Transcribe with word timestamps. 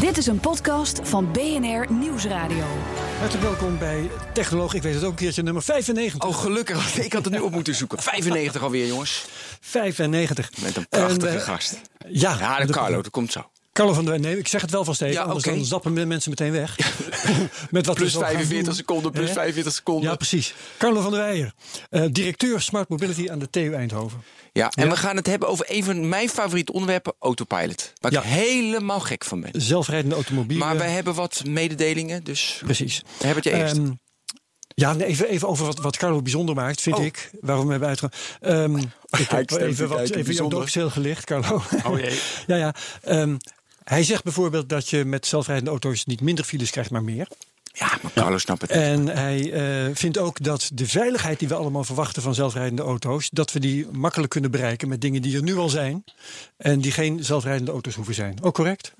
Dit 0.00 0.16
is 0.18 0.26
een 0.26 0.40
podcast 0.40 1.00
van 1.02 1.32
BNR 1.32 1.92
Nieuwsradio. 1.92 2.64
Hartelijk 3.18 3.44
welkom 3.46 3.78
bij 3.78 4.10
Technoloog. 4.32 4.74
Ik 4.74 4.82
weet 4.82 4.94
het 4.94 5.02
ook 5.04 5.10
een 5.10 5.16
keertje, 5.16 5.42
nummer 5.42 5.62
95. 5.62 6.28
Oh, 6.28 6.36
gelukkig. 6.36 6.98
Ik 6.98 7.12
had 7.12 7.24
het 7.24 7.32
nu 7.34 7.40
op 7.40 7.52
moeten 7.52 7.74
zoeken. 7.74 7.98
95 8.02 8.62
alweer, 8.62 8.86
jongens. 8.86 9.24
95. 9.60 10.50
Met 10.62 10.76
een 10.76 10.88
prachtige 10.88 11.28
En, 11.28 11.36
eh, 11.36 11.42
gast. 11.42 11.80
Ja, 12.08 12.36
Ja, 12.38 12.64
de- 12.64 12.72
Carlo, 12.72 12.96
dat 13.02 13.10
komt 13.10 13.32
zo. 13.32 13.50
Carlo 13.76 13.92
van 13.92 14.04
der. 14.04 14.20
Nee, 14.20 14.38
ik 14.38 14.48
zeg 14.48 14.60
het 14.60 14.70
wel 14.70 14.84
vast 14.84 15.02
even, 15.02 15.14
Ja, 15.14 15.22
anders 15.22 15.44
dan 15.44 15.64
zappen 15.64 16.06
mensen 16.08 16.30
meteen 16.30 16.52
weg. 16.52 16.76
Met 17.70 17.86
wat 17.86 17.94
we 17.96 18.00
Plus 18.02 18.12
zo 18.12 18.18
gaan 18.20 18.28
45 18.28 18.64
doen. 18.66 18.74
seconden, 18.74 19.10
plus 19.12 19.28
Hè? 19.28 19.32
45 19.34 19.72
seconden. 19.72 20.10
Ja, 20.10 20.16
precies. 20.16 20.54
Carlo 20.78 21.00
van 21.00 21.10
der 21.10 21.20
Weijer, 21.20 21.52
eh, 21.90 22.04
directeur 22.10 22.60
Smart 22.60 22.88
Mobility 22.88 23.30
aan 23.30 23.38
de 23.38 23.50
TU 23.50 23.72
Eindhoven. 23.74 24.22
Ja, 24.52 24.70
en 24.74 24.84
Ja. 24.84 24.90
we 24.90 24.96
gaan 24.96 25.16
het 25.16 25.26
hebben 25.26 25.48
over 25.48 25.66
een 25.68 25.84
van 25.84 26.08
mijn 26.08 26.28
favoriete 26.28 26.72
onderwerpen, 26.72 27.14
autopilot. 27.18 27.92
Waar 28.00 28.12
Ja. 28.12 28.18
ik 28.22 28.26
helemaal 28.26 29.00
gek 29.00 29.24
van 29.24 29.40
ben. 29.40 29.50
Zelfrijdende 29.52 30.14
automobielen. 30.14 30.66
Maar 30.66 30.78
wij 30.78 30.90
hebben 30.90 31.14
wat 31.14 31.42
mededelingen, 31.46 32.24
dus 32.24 32.60
Precies. 32.64 33.02
heb 33.24 33.34
het 33.34 33.44
je 33.44 33.52
eerst. 33.52 33.76
Ehm, 33.76 33.90
ja, 34.74 34.96
even, 34.96 35.28
even 35.28 35.48
over 35.48 35.66
wat, 35.66 35.78
wat 35.78 35.96
Carlo 35.96 36.22
bijzonder 36.22 36.54
maakt, 36.54 36.80
vind 36.80 36.96
Oh. 36.96 37.04
ik. 37.04 37.30
Waarom 37.40 37.64
we 37.64 37.70
hebben 37.70 37.88
uitgegaan. 37.88 38.18
Ehm 38.40 38.76
ik 39.20 39.28
heb 39.30 39.50
even, 39.50 39.88
wat, 39.88 40.10
even 40.10 40.34
jouw 40.72 40.88
gelicht, 40.88 41.24
Carlo. 41.24 41.62
Oh 41.84 41.98
jee. 41.98 42.18
ja, 42.46 42.56
ja. 42.56 42.74
Ehm, 43.02 43.36
hij 43.88 44.04
zegt 44.04 44.24
bijvoorbeeld 44.24 44.68
dat 44.68 44.88
je 44.88 45.04
met 45.04 45.26
zelfrijdende 45.26 45.70
auto's 45.70 46.04
niet 46.04 46.20
minder 46.20 46.44
files 46.44 46.70
krijgt, 46.70 46.90
maar 46.90 47.04
meer. 47.04 47.28
Ja, 47.72 47.98
maar 48.02 48.12
Carlo 48.12 48.38
snapt 48.38 48.60
het. 48.60 48.70
En 48.70 49.06
hij 49.06 49.52
eh, 49.52 49.94
vindt 49.94 50.18
ook 50.18 50.42
dat 50.42 50.70
de 50.74 50.86
veiligheid 50.86 51.38
die 51.38 51.48
we 51.48 51.54
allemaal 51.54 51.84
verwachten 51.84 52.22
van 52.22 52.34
zelfrijdende 52.34 52.82
auto's, 52.82 53.30
dat 53.30 53.52
we 53.52 53.60
die 53.60 53.86
makkelijk 53.92 54.30
kunnen 54.30 54.50
bereiken 54.50 54.88
met 54.88 55.00
dingen 55.00 55.22
die 55.22 55.36
er 55.36 55.42
nu 55.42 55.56
al 55.56 55.68
zijn. 55.68 56.04
En 56.56 56.80
die 56.80 56.92
geen 56.92 57.24
zelfrijdende 57.24 57.70
auto's 57.70 57.94
hoeven 57.94 58.14
zijn. 58.14 58.42
Ook 58.42 58.54
correct? 58.54 58.92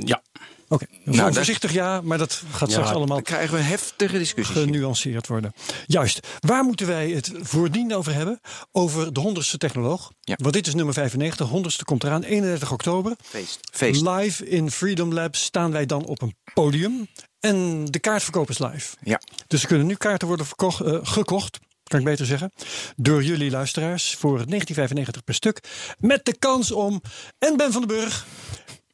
Ja. 0.00 0.22
Oké. 0.68 0.86
Nou, 1.04 1.16
dat- 1.16 1.34
voorzichtig 1.34 1.72
ja, 1.72 2.00
maar 2.00 2.18
dat 2.18 2.42
gaat 2.52 2.70
straks 2.70 2.88
allemaal 2.88 3.06
Dan 3.06 3.22
krijgen 3.22 3.56
we 3.56 3.62
heftige 3.62 4.18
discussies. 4.18 4.56
genuanceerd 4.56 5.26
worden. 5.26 5.52
Juist. 5.86 6.26
Waar 6.40 6.64
moeten 6.64 6.86
wij 6.86 7.10
het 7.10 7.32
voordien 7.40 7.94
over 7.94 8.14
hebben? 8.14 8.40
Over 8.72 9.12
de 9.12 9.20
honderdste 9.20 9.58
technoloog. 9.58 10.12
Ja. 10.20 10.34
Want 10.42 10.54
dit 10.54 10.66
is 10.66 10.74
nummer 10.74 10.94
95. 10.94 11.48
Honderdste 11.48 11.84
komt 11.84 12.04
eraan. 12.04 12.22
31 12.22 12.72
oktober. 12.72 13.16
Feest. 13.22 13.58
Feest. 13.72 14.00
Live 14.06 14.48
in 14.48 14.70
Freedom 14.70 15.12
Lab 15.12 15.36
staan 15.36 15.70
wij 15.72 15.86
dan 15.86 16.04
op 16.04 16.22
een 16.22 16.34
podium. 16.54 17.06
En 17.40 17.84
de 17.84 17.98
kaartverkoop 17.98 18.50
is 18.50 18.58
live. 18.58 18.96
Ja. 19.02 19.20
Dus 19.46 19.62
er 19.62 19.68
kunnen 19.68 19.86
nu 19.86 19.94
kaarten 19.94 20.28
worden 20.28 20.46
verkocht, 20.46 20.80
eh, 20.80 20.98
gekocht. 21.02 21.58
Kan 21.84 21.98
ik 21.98 22.04
beter 22.04 22.26
zeggen. 22.26 22.52
Door 22.96 23.22
jullie 23.24 23.50
luisteraars 23.50 24.14
voor 24.14 24.30
1995 24.46 25.24
per 25.24 25.34
stuk. 25.34 25.60
Met 25.98 26.24
de 26.24 26.36
kans 26.38 26.70
om 26.72 27.02
en 27.38 27.56
Ben 27.56 27.72
van 27.72 27.86
den 27.86 27.96
Burg. 27.98 28.26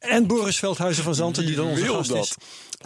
En 0.01 0.27
Boris 0.27 0.57
Veldhuizen 0.57 1.03
van 1.03 1.15
Zanten, 1.15 1.45
die 1.45 1.55
dan 1.55 1.67
onze 1.67 1.85
gast 1.85 2.09
dat? 2.09 2.23
is. 2.23 2.35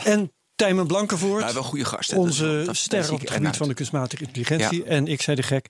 En 0.06 0.32
Tijmen 0.56 0.88
Blankenvoort. 0.88 1.44
Ja, 1.44 1.54
wel 1.54 1.64
goede 1.64 1.86
gasten. 1.86 2.18
Onze 2.18 2.68
ster 2.72 3.12
op 3.14 3.20
het 3.20 3.32
gebied 3.32 3.58
van 3.58 3.68
de 3.68 3.74
kunstmatige 3.74 4.24
intelligentie. 4.24 4.84
En 4.84 5.08
ik 5.08 5.22
zei 5.22 5.36
de 5.36 5.44
gek. 5.44 5.66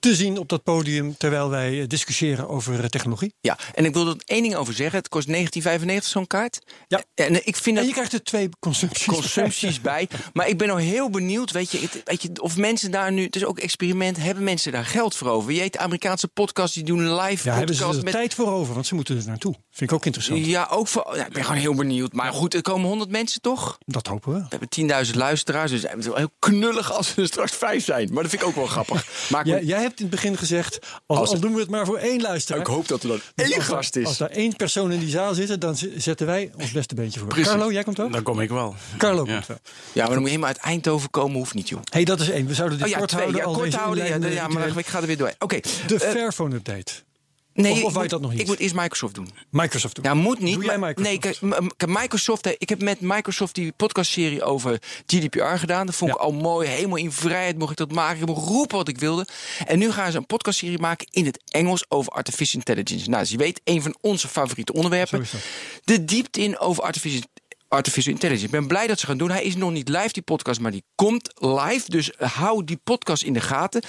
Te 0.00 0.14
zien 0.14 0.38
op 0.38 0.48
dat 0.48 0.62
podium 0.62 1.16
terwijl 1.16 1.48
wij 1.50 1.80
eh, 1.80 1.86
discussiëren 1.88 2.48
over 2.48 2.80
eh, 2.80 2.84
technologie. 2.86 3.34
Ja, 3.40 3.58
en 3.74 3.84
ik 3.84 3.94
wil 3.94 4.08
er 4.08 4.16
één 4.24 4.42
ding 4.42 4.54
over 4.54 4.74
zeggen. 4.74 4.98
Het 4.98 5.08
kost 5.08 5.26
1995 5.26 6.12
zo'n 6.12 6.26
kaart. 6.26 6.58
Ja. 6.88 7.02
En 7.14 7.46
ik 7.46 7.56
vind 7.56 7.66
En 7.66 7.74
dat 7.74 7.84
je 7.86 7.92
krijgt 7.92 8.12
er 8.12 8.22
twee 8.22 8.48
consumpties. 8.60 9.06
consumpties 9.06 9.80
bij. 9.80 10.08
Maar 10.32 10.48
ik 10.48 10.58
ben 10.58 10.68
nog 10.68 10.78
heel 10.78 11.10
benieuwd, 11.10 11.50
weet 11.50 11.70
je, 11.70 11.78
het- 11.80 12.00
weet 12.04 12.22
je, 12.22 12.30
of 12.42 12.56
mensen 12.56 12.90
daar 12.90 13.12
nu, 13.12 13.24
het 13.24 13.36
is 13.36 13.44
ook 13.44 13.58
experiment, 13.58 14.16
hebben 14.16 14.44
mensen 14.44 14.72
daar 14.72 14.84
geld 14.84 15.14
voor 15.16 15.28
over? 15.28 15.52
Je 15.52 15.60
weet, 15.60 15.72
de 15.72 15.78
Amerikaanse 15.78 16.28
podcasts 16.28 16.74
die 16.74 16.84
doen 16.84 17.14
live 17.14 17.48
Ja, 17.48 17.54
hebben 17.56 17.74
ze 17.76 17.84
er 17.84 17.94
met. 18.02 18.12
tijd 18.12 18.34
voor 18.34 18.52
over, 18.52 18.74
want 18.74 18.86
ze 18.86 18.94
moeten 18.94 19.16
er 19.16 19.26
naartoe. 19.26 19.54
Vind 19.70 19.90
ik 19.90 19.96
ook 19.96 20.04
interessant. 20.06 20.46
Ja, 20.46 20.68
ook 20.70 20.88
voor. 20.88 21.12
Ja, 21.16 21.26
ik 21.26 21.32
ben 21.32 21.44
gewoon 21.44 21.60
heel 21.60 21.74
benieuwd. 21.74 22.12
Maar 22.12 22.32
goed, 22.32 22.54
er 22.54 22.62
komen 22.62 22.88
100 22.88 23.10
mensen 23.10 23.40
toch? 23.40 23.78
Dat 23.86 24.06
hopen 24.06 24.21
we. 24.24 24.32
We 24.32 24.44
hebben 24.48 25.06
10.000 25.06 25.14
luisteraars, 25.16 25.70
dus 25.70 25.82
het 25.82 25.98
is 25.98 26.06
wel 26.06 26.16
heel 26.16 26.32
knullig 26.38 26.92
als 26.92 27.16
er 27.16 27.26
straks 27.26 27.52
vijf 27.52 27.84
zijn. 27.84 28.08
Maar 28.12 28.22
dat 28.22 28.30
vind 28.30 28.42
ik 28.42 28.48
ook 28.48 28.54
wel 28.54 28.66
grappig. 28.66 29.06
Maar 29.30 29.46
Jij, 29.46 29.64
jij 29.64 29.80
hebt 29.80 29.98
in 30.00 30.06
het 30.06 30.14
begin 30.14 30.36
gezegd, 30.36 30.78
al, 31.06 31.16
Als- 31.16 31.30
al 31.30 31.38
doen 31.40 31.54
we 31.54 31.60
het 31.60 31.70
maar 31.70 31.86
voor 31.86 31.96
één 31.98 32.20
luisteraar. 32.20 32.60
ik 32.60 32.66
hoop 32.66 32.88
dat 32.88 33.02
er 33.02 33.08
dan 33.08 33.20
Dus 33.34 33.46
één 33.46 33.56
als 33.56 33.66
daar- 33.66 33.76
gast 33.76 33.96
is. 33.96 34.06
Als 34.06 34.16
daar 34.18 34.30
één 34.30 34.56
persoon 34.56 34.92
in 34.92 34.98
die 34.98 35.08
zaal 35.10 35.34
zit, 35.34 35.60
dan 35.60 35.76
zetten 35.96 36.26
wij 36.26 36.50
ons 36.58 36.70
beste 36.72 36.94
beentje 36.94 37.18
voor. 37.20 37.28
Precies. 37.28 37.48
Carlo, 37.48 37.72
jij 37.72 37.82
komt 37.84 38.00
ook? 38.00 38.12
Dan 38.12 38.22
kom 38.22 38.40
ik 38.40 38.48
wel. 38.48 38.74
Carlo 38.98 39.24
Ja. 39.26 39.32
komt 39.34 39.46
wel. 39.46 39.58
Ja, 39.92 40.00
maar 40.00 40.04
dan 40.04 40.14
moet 40.18 40.22
je 40.24 40.28
helemaal 40.28 40.48
uit 40.48 40.58
Eindhoven 40.58 41.10
komen, 41.10 41.36
hoeft 41.36 41.54
niet, 41.54 41.68
joh. 41.68 41.80
hey, 41.90 42.04
dat 42.04 42.20
is 42.20 42.30
één. 42.30 42.46
We 42.46 42.54
zouden 42.54 42.78
dit 42.78 42.86
Oh 42.86 42.92
ja, 42.92 42.98
kort 42.98 43.10
twee. 43.10 43.20
houden. 43.22 43.42
Ja, 43.52 43.58
kort 43.58 43.74
houden. 43.74 44.32
Ja, 44.32 44.48
maar 44.48 44.76
ik 44.78 44.86
ga 44.86 45.00
er 45.00 45.06
weer 45.06 45.16
door. 45.16 45.32
Oké. 45.38 45.60
De 45.86 45.94
eh, 45.94 46.10
Fairphone 46.10 46.54
update. 46.54 46.92
Nee, 47.54 47.84
of- 47.84 47.94
moet- 47.94 48.10
dat 48.10 48.20
nog 48.20 48.30
niet? 48.30 48.40
Ik 48.40 48.46
moet 48.46 48.58
eerst 48.58 48.74
Microsoft 48.74 49.14
doen. 49.14 49.28
Microsoft 49.50 49.94
doen. 49.94 50.04
Ja, 50.04 50.14
moet 50.14 50.38
niet. 50.40 50.54
Doe 50.54 50.64
jij 50.64 50.78
Microsoft? 50.78 51.08
Nee, 51.08 51.18
kijk, 51.18 51.86
Microsoft. 51.86 52.44
hè, 52.44 52.54
Ik 52.58 52.68
heb 52.68 52.82
met 52.82 53.00
Microsoft 53.00 53.54
die 53.54 53.72
podcastserie 53.72 54.42
over 54.42 54.78
GDPR 55.06 55.44
gedaan. 55.56 55.86
Dat 55.86 55.94
vond 55.94 56.10
ik 56.10 56.16
al 56.16 56.32
mooi. 56.32 56.68
Helemaal 56.68 56.96
in 56.96 57.12
vrijheid 57.12 57.58
mocht 57.58 57.70
ik 57.70 57.76
dat 57.76 57.92
maken. 57.92 58.20
Ik 58.22 58.28
heb 58.28 58.36
roepen 58.36 58.76
wat 58.76 58.88
ik 58.88 58.98
wilde. 58.98 59.26
En 59.66 59.78
nu 59.78 59.90
gaan 59.92 60.10
ze 60.12 60.16
een 60.18 60.26
podcastserie 60.26 60.78
maken 60.78 61.06
in 61.10 61.26
het 61.26 61.42
Engels 61.50 61.84
over 61.88 62.12
artificial 62.12 62.62
intelligence. 62.66 63.08
Nou, 63.08 63.22
dus 63.22 63.30
je 63.30 63.36
weet, 63.36 63.60
een 63.64 63.82
van 63.82 63.96
onze 64.00 64.28
favoriete 64.28 64.72
onderwerpen. 64.72 65.26
De 65.84 66.04
diepte 66.04 66.40
in 66.40 66.58
over 66.58 66.82
artificial 66.82 67.22
Artificial 67.72 68.12
intelligence. 68.12 68.46
Ik 68.46 68.50
ben 68.60 68.66
blij 68.66 68.86
dat 68.86 68.98
ze 68.98 69.06
gaan 69.06 69.16
doen. 69.16 69.30
Hij 69.30 69.44
is 69.44 69.56
nog 69.56 69.70
niet 69.70 69.88
live, 69.88 70.12
die 70.12 70.22
podcast, 70.22 70.60
maar 70.60 70.70
die 70.70 70.84
komt 70.94 71.30
live. 71.34 71.90
Dus 71.90 72.12
hou 72.18 72.64
die 72.64 72.80
podcast 72.84 73.22
in 73.22 73.32
de 73.32 73.40
gaten. 73.40 73.82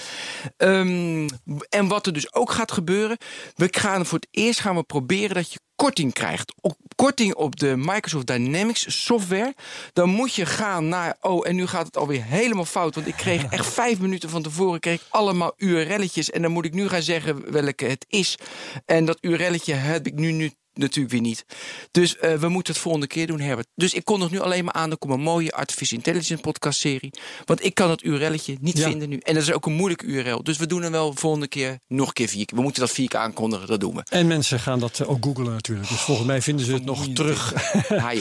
Ehm, 0.56 1.28
en 1.68 1.88
wat 1.88 2.06
er 2.06 2.12
dus 2.12 2.34
ook 2.34 2.50
gaat 2.50 2.72
gebeuren. 2.72 3.16
We 3.54 3.68
gaan 3.70 4.06
voor 4.06 4.18
het 4.18 4.28
eerst 4.30 4.60
gaan 4.60 4.76
we 4.76 4.82
proberen 4.82 5.34
dat 5.34 5.52
je 5.52 5.58
korting 5.74 6.12
krijgt. 6.12 6.54
Op, 6.60 6.76
korting 6.94 7.34
op 7.34 7.56
de 7.56 7.76
Microsoft 7.76 8.26
Dynamics 8.26 9.04
software. 9.04 9.54
Dan 9.92 10.08
moet 10.08 10.34
je 10.34 10.46
gaan 10.46 10.88
naar. 10.88 11.16
Oh, 11.20 11.48
en 11.48 11.56
nu 11.56 11.66
gaat 11.66 11.86
het 11.86 11.96
alweer 11.96 12.24
helemaal 12.24 12.64
fout. 12.64 12.94
Want 12.94 13.06
ik 13.06 13.16
kreeg 13.16 13.44
echt 13.44 13.66
vijf 13.82 14.00
minuten 14.00 14.28
van 14.28 14.42
tevoren 14.42 14.80
kreeg 14.80 15.00
ik 15.00 15.06
allemaal 15.08 15.52
URL'tjes. 15.56 16.30
En 16.30 16.42
dan 16.42 16.50
moet 16.50 16.64
ik 16.64 16.74
nu 16.74 16.88
gaan 16.88 17.02
zeggen 17.02 17.52
welke 17.52 17.84
het 17.84 18.04
is. 18.08 18.38
En 18.84 19.04
dat 19.04 19.18
URL'tje 19.20 19.74
heb 19.74 20.06
ik 20.06 20.14
nu, 20.14 20.32
nu 20.32 20.52
natuurlijk 20.74 21.12
weer 21.12 21.20
niet. 21.22 21.44
Dus 21.90 22.16
eh, 22.16 22.34
we 22.34 22.48
moeten 22.48 22.72
het 22.72 22.82
volgende 22.82 23.06
keer 23.06 23.26
doen, 23.26 23.40
Herbert. 23.40 23.66
Dus 23.74 23.94
ik 23.94 24.04
kondig 24.04 24.30
nu 24.30 24.40
alleen 24.40 24.64
maar 24.64 24.74
aan. 24.74 24.90
Er 24.90 24.98
komt 24.98 25.12
een 25.12 25.20
mooie 25.20 25.52
Artificial 25.52 25.98
Intelligence 25.98 26.42
podcast 26.42 26.80
serie. 26.80 27.10
Want 27.44 27.64
ik 27.64 27.74
kan 27.74 27.90
het 27.90 28.02
URL'tje 28.04 28.56
niet 28.60 28.78
Ja. 28.78 28.88
vinden 28.88 29.08
nu. 29.08 29.18
En 29.18 29.34
dat 29.34 29.42
is 29.42 29.52
ook 29.52 29.66
een 29.66 29.72
moeilijk 29.72 30.02
URL. 30.02 30.42
Dus 30.42 30.56
we 30.58 30.66
doen 30.66 30.82
hem 30.82 30.92
wel 30.92 31.12
volgende 31.14 31.48
keer 31.48 31.78
nog 31.88 32.06
een 32.06 32.12
keer 32.12 32.28
vier 32.28 32.44
keer. 32.46 32.56
We 32.56 32.62
moeten 32.62 32.80
dat 32.80 32.90
vier 32.90 33.08
keer 33.08 33.20
aankondigen. 33.20 33.66
Dat 33.66 33.80
doen 33.80 33.94
we. 33.94 34.02
En 34.10 34.26
mensen 34.26 34.60
gaan 34.60 34.78
dat 34.80 35.00
eh, 35.00 35.10
ook 35.10 35.24
googlen 35.24 35.52
natuurlijk. 35.52 35.88
Dus 35.88 36.00
volgens 36.00 36.26
mij 36.26 36.42
vinden 36.42 36.66
ze 36.66 36.72
het 36.72 36.84
nog 36.84 37.06
terug. 37.14 37.52
Joh. 37.88 38.12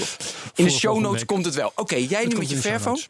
In 0.56 0.66
de 0.66 0.70
show 0.72 1.00
notes 1.00 1.26
komt 1.26 1.46
het 1.46 1.56
wel. 1.56 1.72
Oké, 1.76 1.96
jij 1.96 2.26
nu 2.26 2.38
met 2.38 2.50
je 2.50 2.58
Fairphone? 2.58 2.90
notes. 2.96 3.10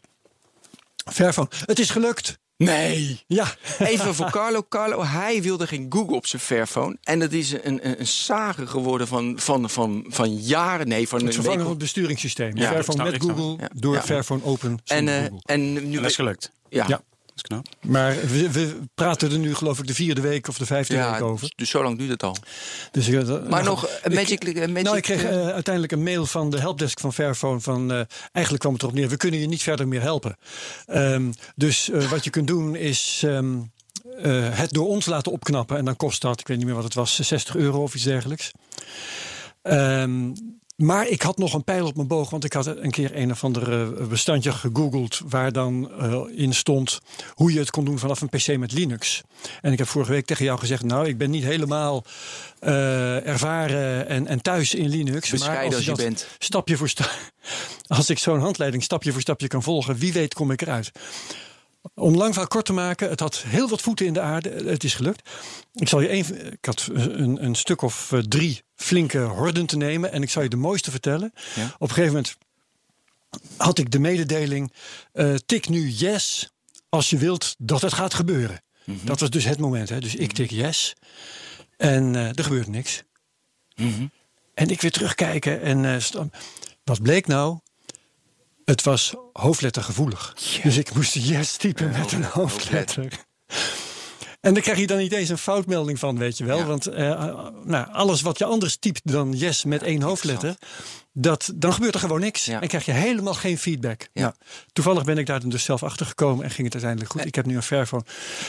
Fairphone. 1.14 1.48
Het 1.66 1.78
is 1.78 1.90
gelukt. 1.90 2.38
Nee. 2.56 3.20
Ja. 3.26 3.54
Even 3.78 4.14
voor 4.14 4.30
Carlo. 4.30 4.62
Carlo, 4.68 5.04
hij 5.04 5.42
wilde 5.42 5.66
geen 5.66 5.86
Google 5.88 6.16
op 6.16 6.26
zijn 6.26 6.42
Fairphone. 6.42 6.96
En 7.02 7.18
dat 7.18 7.32
is 7.32 7.52
een, 7.52 7.62
een, 7.88 8.00
een 8.00 8.06
sage 8.06 8.66
geworden 8.66 9.06
van, 9.08 9.34
van, 9.38 9.70
van, 9.70 10.04
van 10.08 10.36
jaren. 10.36 10.88
Nee, 10.88 11.08
van 11.08 11.18
Het 11.18 11.28
een 11.28 11.34
vervangen 11.34 11.60
van 11.60 11.70
het 11.70 11.78
besturingssysteem. 11.78 12.56
Ja, 12.56 12.68
Fairphone 12.68 12.98
snap, 12.98 13.12
met. 13.12 13.22
Google 13.22 13.56
Ja. 13.62 13.68
door 13.74 13.94
Ja. 13.94 14.02
Fairphone 14.02 14.44
Open 14.44 14.78
En, 14.84 15.08
eh, 15.08 15.20
Google. 15.20 15.40
en 15.44 15.72
nu 15.72 15.80
En 15.80 15.92
dat 15.92 16.04
is 16.10 16.14
gelukt. 16.16 16.52
Ja. 16.68 17.02
Is 17.34 17.42
knap. 17.42 17.66
Maar 17.80 18.16
we, 18.20 18.50
we 18.50 18.76
praten 18.94 19.32
er 19.32 19.38
nu 19.38 19.54
geloof 19.54 19.78
ik 19.78 19.86
de 19.86 19.94
vierde 19.94 20.20
week 20.20 20.48
of 20.48 20.58
de 20.58 20.66
vijfde 20.66 20.94
Ja, 20.94 21.12
week 21.12 21.22
over. 21.22 21.52
dus 21.56 21.70
zo 21.70 21.82
lang 21.82 21.98
duurt 21.98 22.10
het 22.10 22.22
al. 22.22 22.36
Dus, 22.90 23.08
ik, 23.08 23.22
eh, 23.22 23.28
Maar 23.28 23.48
nou, 23.48 23.64
nog 23.64 23.86
eh, 23.86 24.14
Magic... 24.14 24.44
eh, 24.44 24.68
Magic 24.68 24.82
Nou, 24.82 24.96
ik 24.96 25.02
kreeg 25.02 25.24
uiteindelijk 25.24 25.92
een 25.92 26.02
mail 26.02 26.26
van 26.26 26.50
de 26.50 26.58
helpdesk 26.60 27.00
van 27.00 27.12
Fairphone. 27.12 27.60
Van, 27.60 27.92
eh, 27.92 28.00
eigenlijk 28.32 28.58
kwam 28.58 28.72
het 28.72 28.82
erop 28.82 28.94
neer, 28.94 29.08
we 29.08 29.16
kunnen 29.16 29.40
je 29.40 29.46
niet 29.46 29.62
verder 29.62 29.88
meer 29.88 30.00
helpen. 30.00 30.36
Ehm, 30.86 31.32
dus 31.54 31.90
wat 32.10 32.24
je 32.24 32.30
kunt 32.30 32.46
doen 32.46 32.74
is 32.76 33.22
ehm, 33.24 33.56
eh, 34.22 34.48
het 34.58 34.70
door 34.70 34.86
ons 34.88 35.06
laten 35.06 35.32
opknappen. 35.32 35.76
En 35.76 35.84
dan 35.84 35.96
kost 35.96 36.20
dat, 36.22 36.40
ik 36.40 36.46
weet 36.46 36.56
niet 36.56 36.66
meer 36.66 36.74
wat 36.74 36.84
het 36.84 36.94
was, 36.94 37.20
60 37.20 37.56
euro 37.56 37.82
of 37.82 37.94
iets 37.94 38.04
dergelijks. 38.04 38.50
Ehm, 39.62 40.32
maar 40.76 41.08
ik 41.08 41.22
had 41.22 41.38
nog 41.38 41.54
een 41.54 41.64
pijl 41.64 41.86
op 41.86 41.96
mijn 41.96 42.08
boog, 42.08 42.30
want 42.30 42.44
ik 42.44 42.52
had 42.52 42.66
een 42.66 42.90
keer 42.90 43.16
een 43.16 43.30
of 43.30 43.44
ander 43.44 43.80
eh, 43.80 44.06
bestandje 44.06 44.52
gegoogeld 44.52 45.20
waar 45.28 45.52
dan 45.52 45.90
eh, 46.00 46.22
in 46.34 46.54
stond 46.54 47.00
hoe 47.34 47.52
je 47.52 47.58
het 47.58 47.70
kon 47.70 47.84
doen 47.84 47.98
vanaf 47.98 48.20
een 48.20 48.28
PC 48.28 48.56
met 48.56 48.72
Linux. 48.72 49.22
En 49.60 49.72
ik 49.72 49.78
heb 49.78 49.88
vorige 49.88 50.12
week 50.12 50.26
tegen 50.26 50.44
jou 50.44 50.58
gezegd, 50.58 50.82
nou, 50.82 51.08
ik 51.08 51.18
ben 51.18 51.30
niet 51.30 51.44
helemaal 51.44 52.04
eh, 52.58 53.26
ervaren 53.26 54.08
en, 54.08 54.26
en 54.26 54.42
thuis 54.42 54.74
in 54.74 54.88
Linux. 54.88 55.30
Bescheiden 55.30 55.76
als 55.76 55.84
je 55.84 55.90
dat 55.90 56.04
bent. 56.04 56.26
Stapje 56.38 56.76
voor 56.76 56.88
stapje, 56.88 57.18
als 57.86 58.10
ik 58.10 58.18
zo'n 58.18 58.40
handleiding 58.40 58.82
stapje 58.82 59.12
voor 59.12 59.20
stapje 59.20 59.48
kan 59.48 59.62
volgen, 59.62 59.96
wie 59.96 60.12
weet 60.12 60.34
kom 60.34 60.50
ik 60.50 60.62
eruit. 60.62 60.90
Om 61.94 62.16
lang 62.16 62.30
verhaal 62.30 62.48
kort 62.48 62.64
te 62.64 62.72
maken, 62.72 63.08
het 63.08 63.20
had 63.20 63.42
heel 63.46 63.68
wat 63.68 63.80
voeten 63.80 64.06
in 64.06 64.12
de 64.12 64.20
aarde. 64.20 64.50
Het 64.50 64.84
is 64.84 64.94
gelukt. 64.94 65.30
Ik 65.72 65.88
zal 65.88 66.00
je 66.00 66.08
even. 66.08 66.52
Ik 66.52 66.64
had 66.64 66.88
een, 66.92 67.44
een 67.44 67.54
stuk 67.54 67.82
of 67.82 68.12
drie 68.28 68.62
flinke 68.84 69.18
horden 69.18 69.66
te 69.66 69.76
nemen. 69.76 70.12
En 70.12 70.22
ik 70.22 70.30
zal 70.30 70.42
je 70.42 70.48
de 70.48 70.56
mooiste 70.56 70.90
vertellen. 70.90 71.32
Ja. 71.54 71.64
Op 71.78 71.88
een 71.88 71.94
gegeven 71.94 72.14
moment 72.14 72.36
had 73.56 73.78
ik 73.78 73.90
de 73.90 73.98
mededeling: 73.98 74.72
eh, 75.12 75.34
tik 75.46 75.68
nu 75.68 75.88
yes 75.90 76.52
als 76.88 77.10
je 77.10 77.18
wilt 77.18 77.54
dat 77.58 77.82
het 77.82 77.92
gaat 77.92 78.14
gebeuren. 78.14 78.62
Mhm. 78.84 79.06
Dat 79.06 79.20
was 79.20 79.30
dus 79.30 79.44
het 79.44 79.58
moment. 79.58 79.88
Hè? 79.88 80.00
Dus 80.00 80.14
ik 80.14 80.32
tik 80.32 80.50
yes. 80.50 80.94
En 81.76 82.16
eh, 82.16 82.28
er 82.28 82.44
gebeurt 82.44 82.68
niks. 82.68 83.02
Mhm. 83.74 84.06
En 84.54 84.68
ik 84.68 84.80
weer 84.80 84.92
terugkijken. 84.92 85.60
En 85.60 85.84
eh, 85.84 86.24
wat 86.84 87.02
bleek 87.02 87.26
nou? 87.26 87.58
Het 88.64 88.82
was 88.82 89.14
hoofdlettergevoelig. 89.32 90.36
Dus 90.62 90.76
ik 90.76 90.94
moest 90.94 91.14
yes 91.14 91.56
typen 91.56 91.90
met 91.90 92.12
een 92.12 92.24
hoofdletter. 92.24 93.24
En 94.44 94.54
daar 94.54 94.62
krijg 94.62 94.78
je 94.78 94.86
dan 94.86 94.98
niet 94.98 95.12
eens 95.12 95.28
een 95.28 95.38
foutmelding 95.38 95.98
van, 95.98 96.18
weet 96.18 96.38
je 96.38 96.44
wel. 96.44 96.58
Ja. 96.58 96.64
Want 96.64 96.86
eh, 96.86 97.38
nou, 97.64 97.86
alles 97.92 98.20
wat 98.20 98.38
je 98.38 98.44
anders 98.44 98.76
typt 98.76 99.00
dan 99.04 99.32
yes 99.32 99.64
met 99.64 99.82
één 99.82 100.02
hoofdletter, 100.02 100.56
dat, 101.12 101.52
dan 101.54 101.72
gebeurt 101.72 101.94
er 101.94 102.00
gewoon 102.00 102.20
niks. 102.20 102.44
Ja. 102.44 102.60
En 102.60 102.68
krijg 102.68 102.84
je 102.84 102.92
helemaal 102.92 103.34
geen 103.34 103.58
feedback. 103.58 104.08
Ja. 104.12 104.22
Nou, 104.22 104.34
toevallig 104.72 105.04
ben 105.04 105.18
ik 105.18 105.26
daar 105.26 105.48
dus 105.48 105.64
zelf 105.64 105.82
achter 105.82 106.06
gekomen 106.06 106.44
en 106.44 106.50
ging 106.50 106.64
het 106.64 106.72
uiteindelijk 106.72 107.12
goed. 107.12 107.24
Ik 107.24 107.34
heb 107.34 107.46
nu 107.46 107.56
een 107.56 107.62
Fairphone. 107.62 108.04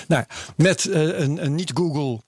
Nou, 0.08 0.24
met 0.58 0.86
eh, 0.86 1.20
een, 1.20 1.46
een 1.46 1.56
niet-Google 1.56 2.22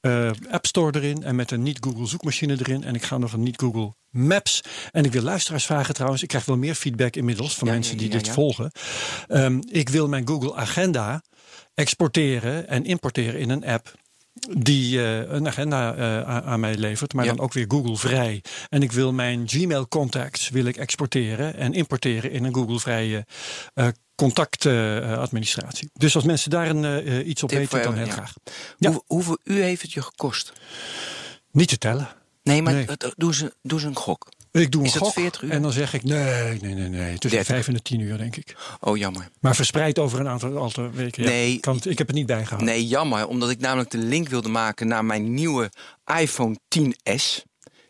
eh, 0.00 0.30
App 0.50 0.66
Store 0.66 1.00
erin 1.00 1.22
en 1.22 1.36
met 1.36 1.50
een 1.50 1.62
niet-Google 1.62 2.06
zoekmachine 2.06 2.56
erin. 2.58 2.84
En 2.84 2.94
ik 2.94 3.02
ga 3.02 3.18
nog 3.18 3.32
een 3.32 3.42
niet-Google 3.42 3.94
Maps. 4.10 4.60
En 4.90 5.04
ik 5.04 5.12
wil 5.12 5.22
luisteraars 5.22 5.66
vragen 5.66 5.94
trouwens. 5.94 6.22
Ik 6.22 6.28
krijg 6.28 6.44
wel 6.44 6.56
meer 6.56 6.74
feedback 6.74 7.16
inmiddels 7.16 7.54
van 7.54 7.68
mensen 7.68 7.96
die 7.96 8.08
dit 8.08 8.28
volgen. 8.28 8.70
Ehm, 9.28 9.60
ik 9.68 9.88
wil 9.88 10.08
mijn 10.08 10.28
Google 10.28 10.54
Agenda 10.54 11.22
exporteren 11.74 12.68
en 12.68 12.84
importeren 12.84 13.40
in 13.40 13.50
een 13.50 13.64
app 13.66 13.94
die 14.58 14.98
eh, 15.04 15.18
een 15.32 15.46
agenda 15.46 15.94
eh, 15.94 16.22
aan, 16.46 16.60
mij 16.60 16.74
levert, 16.76 17.12
maar 17.14 17.24
Ja. 17.24 17.30
dan 17.34 17.44
ook 17.44 17.52
weer 17.52 17.64
Google 17.68 17.96
vrij. 17.96 18.42
En 18.68 18.82
ik 18.82 18.92
wil 18.92 19.12
mijn 19.12 19.48
Gmail 19.48 19.88
contacts 19.88 20.48
wil 20.48 20.64
ik 20.64 20.76
exporteren 20.76 21.54
en 21.56 21.72
importeren 21.72 22.30
in 22.30 22.44
een 22.44 22.54
Google 22.54 22.80
vrije 22.80 23.26
eh 23.74 23.88
contactadministratie. 24.14 25.90
dus 25.92 26.14
als 26.14 26.24
mensen 26.24 26.50
daar 26.50 26.68
een, 26.70 27.28
iets 27.28 27.42
op 27.42 27.48
Tip 27.48 27.58
weten, 27.58 27.82
dan 27.82 27.94
heel 27.94 28.06
ja. 28.06 28.12
graag. 28.12 28.32
Ja. 28.78 28.90
Hoe, 28.90 29.02
hoeveel 29.06 29.38
uur 29.44 29.62
heeft 29.62 29.82
het 29.82 29.92
je 29.92 30.02
gekost? 30.02 30.52
Niet 31.50 31.68
te 31.68 31.78
tellen. 31.78 32.08
Nee, 32.42 32.62
maar 32.62 32.72
Nee. 32.72 32.86
doe, 33.16 33.34
ze, 33.34 33.54
doe 33.62 33.80
ze 33.80 33.86
een 33.86 33.96
gok. 33.96 34.28
Ik 34.52 34.70
doe 34.72 34.80
een 34.80 34.86
Is 34.86 34.92
dat 34.92 35.02
gok 35.02 35.12
40 35.12 35.42
uur? 35.42 35.50
en 35.50 35.62
dan 35.62 35.72
zeg 35.72 35.94
ik 35.94 36.02
nee, 36.02 36.58
nee, 36.60 36.74
nee, 36.74 36.88
nee. 36.88 37.18
Tussen 37.18 37.20
de 37.20 37.28
30. 37.28 37.46
vijf 37.46 37.66
en 37.68 37.74
de 37.74 37.82
tien 37.82 38.00
uur 38.00 38.18
denk 38.18 38.36
ik. 38.36 38.56
Oh, 38.80 38.96
jammer. 38.96 39.28
Maar 39.40 39.54
verspreid 39.54 39.98
over 39.98 40.20
een 40.20 40.28
aantal, 40.28 40.62
aantal 40.62 40.90
weken. 40.90 41.22
Ja, 41.22 41.28
Nee. 41.28 41.60
kan 41.60 41.74
het- 41.74 41.86
ik 41.86 41.98
heb 41.98 42.06
het 42.06 42.16
niet 42.16 42.26
bijgehouden. 42.26 42.66
Nee, 42.66 42.86
jammer. 42.86 43.26
Omdat 43.26 43.50
ik 43.50 43.60
namelijk 43.60 43.90
de 43.90 43.98
link 43.98 44.28
wilde 44.28 44.48
maken 44.48 44.88
naar 44.88 45.04
mijn 45.04 45.34
nieuwe 45.34 45.70
iPhone 46.20 46.56
10s. 46.68 47.42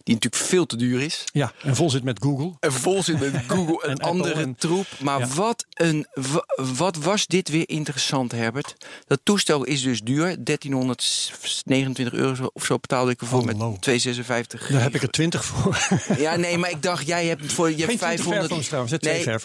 Die 0.05 0.15
natuurlijk 0.15 0.43
veel 0.45 0.67
te 0.67 0.77
duur 0.77 1.01
is. 1.03 1.25
Ja, 1.33 1.53
en 1.63 1.77
vol 1.77 1.91
zit 1.91 2.03
met 2.05 2.19
Google. 2.23 2.53
En 2.61 2.73
vol 2.73 3.03
zit 3.03 3.21
met 3.21 3.33
Google 3.49 3.83
en, 3.83 3.89
En 3.89 3.93
Apple 3.95 4.07
andere 4.09 4.41
en- 4.41 4.55
troep. 4.57 4.87
Maar 5.01 5.19
Ja. 5.21 5.27
wat, 5.27 5.65
een, 5.71 6.07
wa- 6.15 6.45
wat 6.77 6.97
was 6.97 7.27
dit 7.27 7.49
weer 7.49 7.69
interessant, 7.69 8.33
Herbert? 8.33 8.75
Dat 9.07 9.21
toestel 9.23 9.65
is 9.65 9.83
dus 9.83 10.01
duur. 10.01 10.37
1329 10.45 12.13
euro 12.13 12.51
of 12.53 12.65
zo 12.65 12.79
betaalde 12.79 13.11
ik 13.11 13.21
ervoor 13.21 13.45
Hallo. 13.47 13.71
met 13.71 13.83
256. 13.83 14.69
Daar 14.69 14.83
heb 14.83 14.95
ik 14.95 15.03
er 15.03 15.11
twintig 15.11 15.45
voor. 15.45 15.79
Ja, 16.19 16.37
nee, 16.37 16.59
maar 16.59 16.71
ik 16.71 16.83
dacht, 16.83 17.07
jij 17.07 17.27
hebt 17.27 17.53
voor 17.53 17.71
je 17.71 17.77
hebt 17.77 17.87
20 17.99 18.09
500. 18.09 18.37
Fairphones 18.39 18.67
trouwens, 18.67 18.93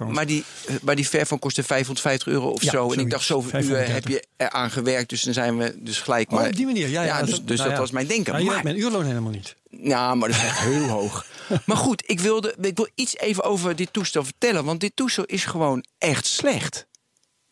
nee, 0.06 0.14
maar 0.16 0.26
die, 0.26 0.44
maar 0.82 0.96
die 0.96 1.06
Fairphone 1.06 1.40
kostte 1.42 1.64
550 1.64 2.28
euro 2.28 2.50
of 2.50 2.64
Ja, 2.64 2.72
zo. 2.72 2.92
En 2.92 3.00
ik 3.00 3.10
dacht, 3.10 3.26
zoveel 3.26 3.60
uur 3.60 3.78
heb 3.78 3.78
530. 3.78 4.10
je 4.12 4.24
eraan 4.38 4.72
gewerkt. 4.72 5.10
Dus 5.10 5.22
dan 5.22 5.34
zijn 5.34 5.58
we 5.58 5.76
dus 5.80 6.00
gelijk. 6.00 6.32
Oh, 6.32 6.38
Maar, 6.38 6.48
op 6.48 6.56
die 6.56 6.66
manier, 6.66 6.88
ja. 6.90 7.04
ja, 7.04 7.22
dus, 7.22 7.30
dat- 7.32 7.48
dus 7.48 7.58
nou 7.58 7.70
dat 7.70 7.80
was 7.80 7.92
mijn 7.92 8.08
denken. 8.08 8.38
Je 8.38 8.44
maar, 8.44 8.54
hebt 8.54 8.64
mijn 8.66 8.80
uurloon 8.80 9.06
helemaal 9.06 9.32
niet. 9.32 9.56
Ja, 9.70 10.16
maar 10.16 10.30
dat 10.30 10.38
is 10.38 10.44
echt 10.44 10.60
heel 10.60 10.88
hoog. 10.88 11.26
Maar 11.66 11.78
goed, 11.78 12.04
ik, 12.10 12.20
wilde, 12.20 12.56
ik 12.62 12.76
wil 12.78 12.90
iets 12.96 13.18
even 13.18 13.44
over 13.44 13.76
dit 13.76 13.94
toestel 13.94 14.24
vertellen. 14.24 14.66
Want 14.66 14.80
dit 14.80 14.92
toestel 14.96 15.24
is 15.26 15.46
gewoon 15.46 15.86
echt 15.98 16.26
slecht. 16.26 16.88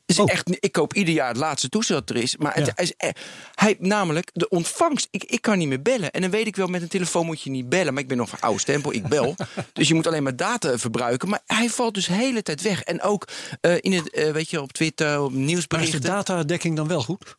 Is 0.06 0.20
Oh. 0.20 0.32
echt, 0.32 0.58
ik 0.60 0.72
koop 0.72 0.94
ieder 0.94 1.14
jaar 1.14 1.28
het 1.28 1.38
laatste 1.38 1.70
toestel 1.70 2.00
dat 2.00 2.10
er 2.10 2.16
is. 2.24 2.38
Maar 2.38 2.56
het 2.56 2.66
Ja. 2.66 2.78
is, 2.78 2.94
e- 2.98 3.12
hij, 3.56 3.76
namelijk, 3.80 4.30
de 4.34 4.50
ontvangst. 4.50 5.08
Ik, 5.12 5.24
ik 5.24 5.42
kan 5.42 5.58
niet 5.58 5.68
meer 5.68 5.82
bellen. 5.82 6.12
En 6.12 6.22
dan 6.22 6.30
weet 6.30 6.48
ik 6.48 6.56
wel, 6.56 6.68
met 6.68 6.82
een 6.82 6.88
telefoon 6.88 7.26
moet 7.26 7.42
je 7.42 7.50
niet 7.50 7.70
bellen. 7.70 7.94
Maar 7.94 8.02
ik 8.02 8.08
ben 8.08 8.18
nog 8.18 8.30
van 8.30 8.40
oude 8.40 8.60
stempel, 8.60 8.94
ik 8.94 9.08
bel. 9.08 9.36
dus 9.74 9.88
je 9.88 9.94
moet 9.94 10.08
alleen 10.08 10.24
maar 10.24 10.36
data 10.36 10.78
verbruiken. 10.78 11.30
Maar 11.30 11.42
hij 11.46 11.70
valt 11.70 11.94
dus 11.94 12.06
de 12.06 12.14
hele 12.14 12.42
tijd 12.44 12.62
weg. 12.62 12.82
En 12.84 13.02
ook 13.02 13.28
eh, 13.62 13.76
in 13.80 13.94
het, 13.94 14.10
eh, 14.12 14.32
weet 14.32 14.50
je, 14.50 14.62
op 14.62 14.74
Twitter, 14.74 15.20
op 15.22 15.22
Maar 15.22 15.30
is 15.32 15.46
de 15.46 15.46
nieuwsberichten. 15.46 16.02
datadekking 16.02 16.76
dan 16.76 16.88
wel 16.88 17.02
goed? 17.04 17.36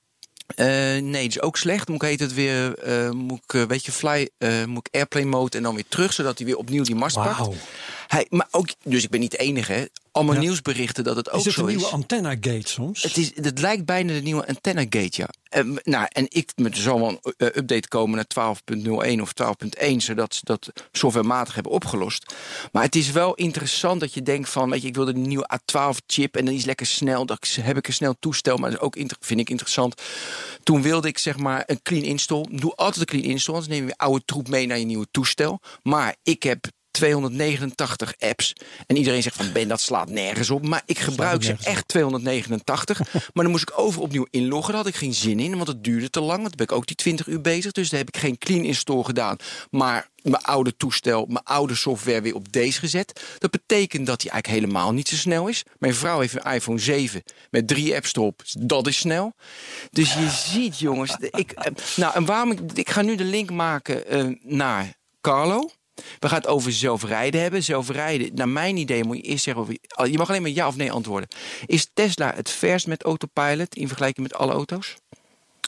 Eh, 0.54 0.66
nee, 1.02 1.26
is 1.26 1.40
ook 1.40 1.56
slecht. 1.56 1.88
Moet 1.88 2.02
ik 2.02 2.08
heet 2.08 2.20
het 2.20 2.34
weer, 2.34 2.78
eh, 2.78 3.10
moet 3.10 3.40
ik, 3.46 3.54
eh, 3.54 3.62
weet 3.62 3.84
je, 3.84 3.92
fly, 3.92 4.28
eh, 4.38 4.64
moet 4.64 4.86
ik 4.88 4.94
airplane 4.94 5.26
mode 5.26 5.56
en 5.56 5.62
dan 5.62 5.74
weer 5.74 5.84
terug, 5.88 6.12
zodat 6.12 6.38
hij 6.38 6.46
weer 6.46 6.56
opnieuw 6.56 6.84
die 6.84 6.94
mast 6.94 7.16
Wauw. 7.16 7.34
pakt. 7.44 7.56
Hij, 8.06 8.26
maar 8.30 8.48
ook, 8.50 8.68
dus 8.82 9.04
ik 9.04 9.10
ben 9.10 9.20
niet 9.20 9.30
de 9.30 9.36
enige. 9.36 9.90
Allemaal 10.12 10.34
Ja. 10.34 10.40
nieuwsberichten 10.40 11.04
dat 11.04 11.16
het 11.16 11.30
ook 11.30 11.38
Is 11.38 11.44
het 11.44 11.54
zo 11.54 11.60
een 11.60 11.66
nieuwe 11.66 11.84
is. 11.84 11.90
antenna 11.90 12.30
gate 12.30 12.68
soms? 12.68 13.02
Het, 13.02 13.16
is, 13.16 13.32
het 13.34 13.58
lijkt 13.58 13.84
bijna 13.84 14.12
de 14.12 14.20
nieuwe 14.22 14.46
antenna 14.46 14.80
gate, 14.80 15.10
ja. 15.10 15.28
En, 15.48 15.80
nou, 15.82 16.06
en 16.12 16.26
ik 16.28 16.50
er 16.56 16.76
zal 16.76 16.98
wel 17.00 17.08
een 17.08 17.34
eh, 17.36 17.46
update 17.46 17.88
komen 17.88 18.16
naar 18.34 18.56
12.01 19.16 19.20
of 19.20 19.32
12.1, 19.88 19.96
zodat 19.96 20.34
ze 20.34 20.40
dat 20.44 20.72
softwarematig 20.92 21.54
hebben 21.54 21.72
opgelost. 21.72 22.34
Maar 22.72 22.82
het 22.82 22.94
is 22.96 23.10
wel 23.10 23.34
interessant 23.34 24.00
dat 24.00 24.14
je 24.14 24.22
denkt 24.22 24.48
van, 24.48 24.70
weet 24.70 24.82
je, 24.82 24.88
ik 24.88 24.94
wilde 24.94 25.12
een 25.14 25.28
nieuwe 25.28 25.48
A12-chip 25.54 26.36
en 26.36 26.44
die 26.44 26.56
is 26.56 26.64
lekker 26.64 26.86
snel. 26.86 27.26
Dat 27.26 27.56
heb 27.60 27.76
ik 27.76 27.86
een 27.86 27.92
snel 27.94 28.14
toestel, 28.18 28.56
maar 28.56 28.70
dat 28.70 28.78
is 28.78 28.84
ook 28.84 28.96
vind 29.20 29.40
ik 29.40 29.50
interessant. 29.50 30.02
Toen 30.62 30.82
wilde 30.82 31.08
ik 31.08 31.18
zeg 31.18 31.36
maar 31.36 31.62
een 31.66 31.82
clean 31.82 32.04
install. 32.04 32.44
Doe 32.50 32.74
altijd 32.74 33.00
een 33.12 33.18
clean 33.18 33.32
install, 33.32 33.54
anders 33.54 33.72
neem 33.74 33.86
je 33.86 33.96
oude 33.96 34.22
troep 34.24 34.48
mee 34.48 34.66
naar 34.66 34.78
je 34.78 34.84
nieuwe 34.84 35.06
toestel. 35.10 35.60
Maar 35.82 36.16
ik 36.22 36.42
heb 36.42 36.64
289 36.96 38.14
apps. 38.18 38.52
En 38.86 38.96
iedereen 38.96 39.22
zegt 39.22 39.36
van 39.36 39.52
Ben, 39.52 39.68
dat 39.68 39.80
slaat 39.80 40.08
nergens 40.08 40.50
op. 40.50 40.66
Maar 40.66 40.82
ik 40.86 40.98
gebruik 40.98 41.42
ze 41.42 41.56
echt 41.62 41.88
289. 41.88 42.98
maar 43.12 43.44
dan 43.44 43.50
moest 43.50 43.68
ik 43.68 43.78
over 43.78 44.00
opnieuw 44.00 44.26
inloggen. 44.30 44.72
Daar 44.72 44.82
had 44.82 44.92
ik 44.92 44.98
geen 44.98 45.14
zin 45.14 45.40
in, 45.40 45.56
want 45.56 45.68
het 45.68 45.84
duurde 45.84 46.10
te 46.10 46.20
lang. 46.20 46.42
Want 46.42 46.56
ben 46.56 46.66
ik 46.66 46.72
ook 46.72 46.86
die 46.86 46.96
20 46.96 47.26
uur 47.26 47.40
bezig. 47.40 47.72
Dus 47.72 47.88
daar 47.88 47.98
heb 47.98 48.08
ik 48.08 48.16
geen 48.16 48.38
clean 48.38 48.64
install 48.64 49.02
gedaan. 49.02 49.36
Maar 49.70 50.08
mijn 50.22 50.42
oude 50.42 50.76
toestel, 50.76 51.26
mijn 51.28 51.44
oude 51.44 51.74
software 51.74 52.20
weer 52.20 52.34
op 52.34 52.52
deze 52.52 52.78
gezet. 52.78 53.20
Dat 53.38 53.50
betekent 53.50 54.06
dat 54.06 54.22
hij 54.22 54.30
eigenlijk 54.30 54.62
helemaal 54.62 54.92
niet 54.92 55.08
zo 55.08 55.16
snel 55.16 55.48
is. 55.48 55.62
Mijn 55.78 55.94
vrouw 55.94 56.20
heeft 56.20 56.34
een 56.34 56.52
iPhone 56.52 56.78
7 56.78 57.22
met 57.50 57.68
drie 57.68 57.94
apps 57.94 58.14
erop. 58.14 58.42
Dat 58.58 58.86
is 58.86 58.98
snel. 58.98 59.32
Dus 59.90 60.12
je 60.12 60.28
ziet, 60.30 60.78
jongens. 60.78 61.16
Ik, 61.20 61.52
eh, 61.52 61.72
nou, 61.96 62.14
en 62.14 62.24
waarom 62.24 62.50
ik, 62.50 62.60
ik 62.74 62.90
ga 62.90 63.02
nu 63.02 63.16
de 63.16 63.24
link 63.24 63.50
maken 63.50 64.06
eh, 64.06 64.24
naar 64.42 64.94
Carlo. 65.20 65.70
We 66.18 66.28
gaan 66.28 66.38
het 66.38 66.46
over 66.46 66.72
zelfrijden 66.72 67.40
hebben. 67.40 67.62
Zelfrijden, 67.62 68.34
naar 68.34 68.48
mijn 68.48 68.76
idee 68.76 69.04
moet 69.04 69.16
je 69.16 69.22
eerst 69.22 69.44
zeggen... 69.44 69.62
Of 69.62 69.68
je, 69.68 70.10
je 70.10 70.18
mag 70.18 70.28
alleen 70.28 70.42
maar 70.42 70.50
ja 70.50 70.66
of 70.66 70.76
nee 70.76 70.92
antwoorden. 70.92 71.28
Is 71.66 71.90
Tesla 71.94 72.32
het 72.34 72.50
verst 72.50 72.86
met 72.86 73.02
autopilot 73.02 73.74
in 73.74 73.88
vergelijking 73.88 74.28
met 74.28 74.38
alle 74.38 74.52
auto's? 74.52 74.96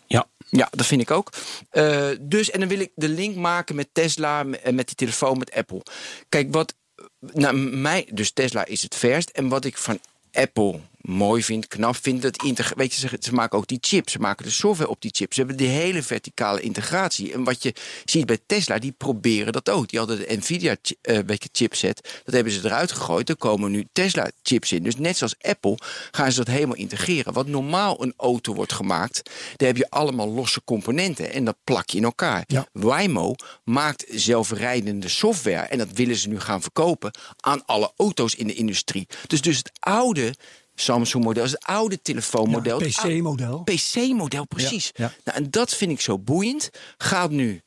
Ja. 0.06 0.26
Ja, 0.50 0.68
dat 0.70 0.86
vind 0.86 1.00
ik 1.00 1.10
ook. 1.10 1.32
Eh, 1.70 2.08
dus, 2.20 2.50
en 2.50 2.60
dan 2.60 2.68
wil 2.68 2.80
ik 2.80 2.90
de 2.94 3.08
link 3.08 3.36
maken 3.36 3.74
met 3.74 3.88
Tesla, 3.92 4.44
en 4.62 4.74
met 4.74 4.86
die 4.86 4.96
telefoon, 4.96 5.38
met 5.38 5.52
Apple. 5.52 5.82
Kijk, 6.28 6.52
wat 6.52 6.74
nou, 7.20 7.56
mij, 7.56 8.08
dus 8.12 8.30
Tesla 8.30 8.64
is 8.64 8.82
het 8.82 8.94
verst. 8.94 9.28
En 9.28 9.48
wat 9.48 9.64
ik 9.64 9.78
van 9.78 9.98
Apple 10.32 10.80
mooi 11.08 11.42
vind, 11.42 11.66
knap 11.66 11.96
vind, 11.96 12.22
dat 12.22 12.42
weet 12.76 12.94
je, 12.94 13.08
ze, 13.08 13.16
ze 13.20 13.34
maken 13.34 13.58
ook 13.58 13.66
die 13.66 13.78
chips, 13.80 14.12
ze 14.12 14.18
maken 14.18 14.44
de 14.44 14.50
software 14.50 14.90
op 14.90 15.00
die 15.00 15.10
chips. 15.14 15.34
Ze 15.34 15.40
hebben 15.40 15.58
die 15.58 15.68
hele 15.68 16.02
verticale 16.02 16.60
integratie. 16.60 17.32
En 17.32 17.44
wat 17.44 17.62
je 17.62 17.74
ziet 18.04 18.26
bij 18.26 18.38
Tesla, 18.46 18.78
die 18.78 18.92
proberen 18.92 19.52
dat 19.52 19.70
ook. 19.70 19.88
Die 19.88 19.98
hadden 19.98 20.18
de 20.18 20.36
Nvidia 20.36 20.76
je, 20.82 21.48
chipset, 21.52 22.20
dat 22.24 22.34
hebben 22.34 22.52
ze 22.52 22.60
eruit 22.64 22.92
gegooid. 22.92 23.28
Er 23.28 23.36
komen 23.36 23.70
nu 23.70 23.86
Tesla 23.92 24.30
chips 24.42 24.72
in. 24.72 24.82
Dus 24.82 24.96
net 24.96 25.16
zoals 25.16 25.34
Apple 25.40 25.78
gaan 26.10 26.32
ze 26.32 26.44
dat 26.44 26.54
helemaal 26.54 26.76
integreren. 26.76 27.32
Wat 27.32 27.46
normaal 27.46 28.02
een 28.02 28.14
auto 28.16 28.54
wordt 28.54 28.72
gemaakt, 28.72 29.30
daar 29.56 29.68
heb 29.68 29.76
je 29.76 29.90
allemaal 29.90 30.28
losse 30.28 30.64
componenten 30.64 31.32
en 31.32 31.44
dat 31.44 31.56
plak 31.64 31.90
je 31.90 31.96
in 31.96 32.04
elkaar. 32.04 32.44
Ja. 32.46 32.66
Waymo 32.72 33.34
maakt 33.64 34.04
zelfrijdende 34.08 35.08
software 35.08 35.66
en 35.66 35.78
dat 35.78 35.88
willen 35.92 36.16
ze 36.16 36.28
nu 36.28 36.40
gaan 36.40 36.62
verkopen 36.62 37.10
aan 37.40 37.64
alle 37.66 37.92
auto's 37.96 38.34
in 38.34 38.46
de 38.46 38.54
industrie. 38.54 39.06
Dus, 39.26 39.40
dus 39.40 39.56
het 39.56 39.70
oude 39.78 40.34
Samsung-model, 40.80 41.44
het 41.44 41.64
oude 41.64 42.02
telefoonmodel, 42.02 42.78
PC-model. 42.78 43.62
PC-model, 43.62 44.44
precies. 44.46 44.90
Ja, 44.94 45.04
ja. 45.04 45.12
Nou, 45.24 45.38
en 45.38 45.50
dat 45.50 45.74
vind 45.74 45.90
ik 45.90 46.00
zo 46.00 46.18
boeiend. 46.18 46.70
Gaat 46.96 47.30
nu 47.30 47.62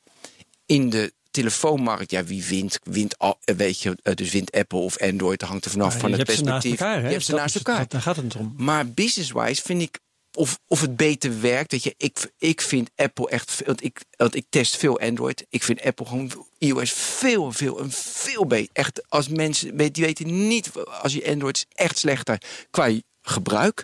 in 0.66 0.90
de 0.90 1.14
telefoonmarkt, 1.32 2.12
ja, 2.12 2.24
wie 2.24 2.44
wint? 2.46 2.80
Wint 2.84 3.18
al, 3.18 3.38
eh, 3.44 3.56
weet 3.56 3.82
je, 3.82 3.98
eh, 4.04 4.14
dus 4.14 4.32
wint 4.32 4.52
Apple 4.52 4.80
of 4.80 4.98
Android, 4.98 5.42
hangt 5.42 5.66
er 5.66 5.72
vanaf 5.72 6.00
van 6.00 6.10
je 6.10 6.18
het 6.18 6.28
hebt 6.28 6.40
ze 6.40 6.44
naast 6.44 6.62
perspectief. 6.62 6.80
elkaar. 6.88 7.02
Hè? 7.02 7.08
Je 7.08 7.14
hebt 7.14 7.26
ze 7.26 7.34
naast 7.34 7.56
elkaar. 7.56 7.88
Daar 7.88 8.02
gaat 8.02 8.16
het 8.16 8.36
om. 8.36 8.54
Maar 8.58 8.88
business-wise 8.88 9.62
vind 9.62 9.82
ik 9.82 10.00
of, 10.34 10.60
of 10.68 10.82
het 10.82 10.96
beter 10.96 11.42
werkt. 11.42 11.72
Dat 11.72 11.84
je, 11.84 11.94
ik, 11.98 12.32
ik 12.38 12.62
vind 12.62 12.90
Apple 12.96 13.30
echt. 13.30 13.52
veel- 13.52 13.66
Want 13.66 13.84
ik, 13.84 14.02
want 14.18 14.36
ik 14.36 14.46
test 14.50 14.78
veel 14.78 15.00
Android. 15.00 15.46
Ik 15.50 15.64
vind 15.64 15.82
Apple 15.84 16.06
gewoon 16.06 16.46
iOS 16.58 16.92
veel, 16.92 17.52
veel, 17.52 17.80
en 17.80 17.92
veel 17.92 18.46
beter. 18.48 18.70
Echt, 18.74 19.02
als 19.10 19.28
mensen 19.28 19.76
weet- 19.76 19.96
die 19.96 20.04
weten 20.06 20.48
niet. 20.48 20.72
Als 21.02 21.14
je 21.14 21.28
Android 21.30 21.56
is 21.58 21.66
echt 21.74 21.98
slechter 21.98 22.42
qua 22.72 22.92
gebruik. 23.22 23.84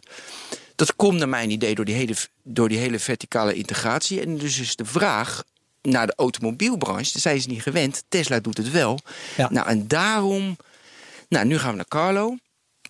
Dat 0.75 0.95
komt 0.95 1.17
naar 1.17 1.29
mijn 1.29 1.49
idee 1.51 1.75
door 1.75 1.85
die 1.85 1.95
hele, 1.95 2.15
door 2.43 2.69
die 2.69 2.77
hele 2.77 2.99
verticale 2.99 3.53
integratie. 3.53 4.21
En 4.21 4.37
dus 4.37 4.59
is 4.59 4.75
de 4.75 4.85
vraag 4.85 5.43
naar 5.81 6.07
de 6.07 6.13
automobielbranche. 6.15 7.11
Daar 7.11 7.21
zijn 7.21 7.41
ze 7.41 7.47
niet 7.47 7.61
gewend. 7.61 8.03
Tesla 8.09 8.39
doet 8.39 8.57
het 8.57 8.71
wel. 8.71 8.99
Ja. 9.37 9.49
Nou, 9.51 9.67
en 9.67 9.87
daarom... 9.87 10.57
Nou, 11.29 11.45
nu 11.45 11.57
gaan 11.59 11.69
we 11.69 11.75
naar 11.75 11.87
Carlo. 11.87 12.35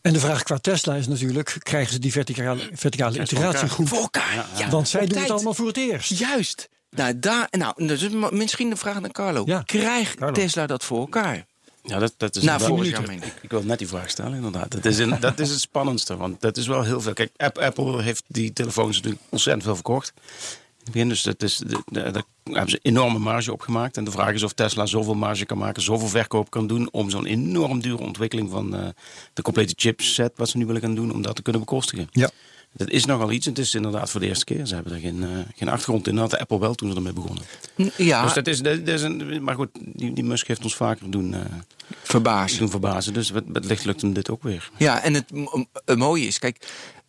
En 0.02 0.14
de 0.14 0.20
vraag 0.20 0.44
qua 0.44 0.58
Tesla 0.58 0.96
is 0.96 1.08
natuurlijk: 1.08 1.56
krijgen 1.64 1.94
ze 1.94 2.00
die 2.00 2.12
verticale, 2.12 2.70
verticale 2.74 3.18
integratie 3.18 3.70
goed? 3.70 3.90
Voor 3.90 3.98
elkaar. 3.98 4.46
Ja, 4.58 4.70
Want 4.70 4.88
zij 4.90 5.02
op 5.02 5.10
doen 5.10 5.22
het 5.22 5.32
allemaal 5.32 5.54
voor 5.54 5.68
het 5.68 5.78
eerst. 5.78 6.18
Juist. 6.20 6.70
Nou, 6.90 7.20
daar, 7.20 7.48
nou, 7.52 7.88
dat 7.88 8.02
is 8.02 8.10
m- 8.10 8.28
misschien 8.38 8.70
de 8.70 8.76
vraag 8.76 9.00
naar 9.02 9.12
Carlo. 9.12 9.44
Ja, 9.46 9.62
Krijgt 9.62 10.16
Carlo. 10.16 10.34
Tesla 10.34 10.68
dat 10.68 10.84
voor 10.84 11.00
elkaar? 11.00 11.46
Ja, 11.84 12.00
dat, 12.00 12.14
dat 12.18 12.36
is 12.36 12.44
vorig 12.58 12.90
jaar 12.90 13.08
meen 13.08 13.24
ik. 13.24 13.34
Ik 13.42 13.50
wil 13.50 13.64
net 13.64 13.78
die 13.78 13.88
vraag 13.88 14.10
stellen, 14.10 14.34
inderdaad. 14.36 14.72
Dat 14.72 14.86
is, 14.86 14.98
een, 14.98 15.20
dat 15.28 15.40
is 15.40 15.50
het 15.50 15.60
spannendste, 15.60 16.18
want 16.18 16.42
dat 16.42 16.58
is 16.58 16.68
wel 16.68 16.84
heel 16.84 17.02
veel. 17.02 17.14
Kijk, 17.14 17.32
App- 17.38 17.58
Apple 17.58 18.02
heeft 18.02 18.24
die 18.28 18.54
telefoons 18.54 18.96
natuurlijk 18.96 19.24
ontzettend 19.30 19.64
veel 19.66 19.76
verkocht. 19.76 20.14
In 20.88 20.94
het 20.94 21.02
begin, 21.02 21.10
dus 21.10 21.22
dat 21.24 21.44
is, 21.50 21.58
de- 21.58 21.82
de- 21.86 22.12
daar 22.12 22.24
hebben 22.44 22.70
ze 22.70 22.80
enorme 22.82 23.20
marge 23.20 23.52
op 23.52 23.62
gemaakt. 23.62 23.98
En 23.98 24.04
de 24.04 24.12
vraag 24.12 24.34
is 24.34 24.44
of 24.44 24.54
Tesla 24.54 24.86
zoveel 24.86 25.14
marge 25.16 25.46
kan 25.46 25.58
maken, 25.58 25.82
zoveel 25.82 26.08
verkoop 26.08 26.50
kan 26.50 26.68
doen... 26.68 26.90
om 26.92 27.10
zo'n 27.10 27.26
enorm 27.26 27.82
dure 27.82 28.04
ontwikkeling 28.04 28.50
van 28.50 28.76
eh, 28.76 28.88
de 29.34 29.42
complete 29.42 29.74
chipset... 29.78 30.32
wat 30.36 30.50
ze 30.50 30.58
nu 30.58 30.66
willen 30.66 30.82
gaan 30.82 30.96
doen, 30.96 31.12
om 31.14 31.22
dat 31.22 31.36
te 31.36 31.42
kunnen 31.42 31.62
bekostigen. 31.62 32.08
Ja. 32.12 32.30
Dat 32.74 32.90
is 32.90 33.06
nogal 33.06 33.32
iets. 33.32 33.46
Het 33.46 33.58
is 33.58 33.76
inderdaad 33.76 34.10
voor 34.10 34.20
de 34.20 34.28
eerste 34.28 34.46
keer. 34.46 34.66
Ze 34.66 34.76
hebben 34.76 34.94
er 34.94 35.00
geen, 35.00 35.24
eh, 35.24 35.30
geen 35.56 35.70
achtergrond 35.70 36.08
in. 36.08 36.16
Dat 36.16 36.32
had 36.32 36.40
Apple 36.40 36.60
wel 36.60 36.74
toen 36.76 36.90
ze 36.90 36.96
ermee 36.96 37.14
begonnen. 37.14 37.44
Ja, 37.98 38.24
Dus 38.24 38.34
dat 38.34 38.48
is, 38.48 38.62
dat 38.62 38.88
is 38.88 39.02
een, 39.02 39.44
maar 39.44 39.56
goed, 39.56 39.70
die, 39.80 40.14
die 40.14 40.24
Musk 40.24 40.48
heeft 40.48 40.64
ons 40.64 40.76
vaker 40.76 41.12
doen, 41.12 41.34
eh, 41.34 41.40
verbaasd. 42.04 42.58
doen 42.60 42.70
verbazen. 42.70 43.14
Dus 43.14 43.30
het, 43.30 43.44
het 43.54 43.66
licht 43.66 43.86
lukt 43.86 44.02
hem 44.02 44.14
dit 44.14 44.30
ook 44.30 44.44
weer. 44.44 44.70
Ja, 44.78 45.02
en 45.04 45.14
het 45.14 45.98
mooie 45.98 46.26
is, 46.28 46.40
kijk, 46.40 46.68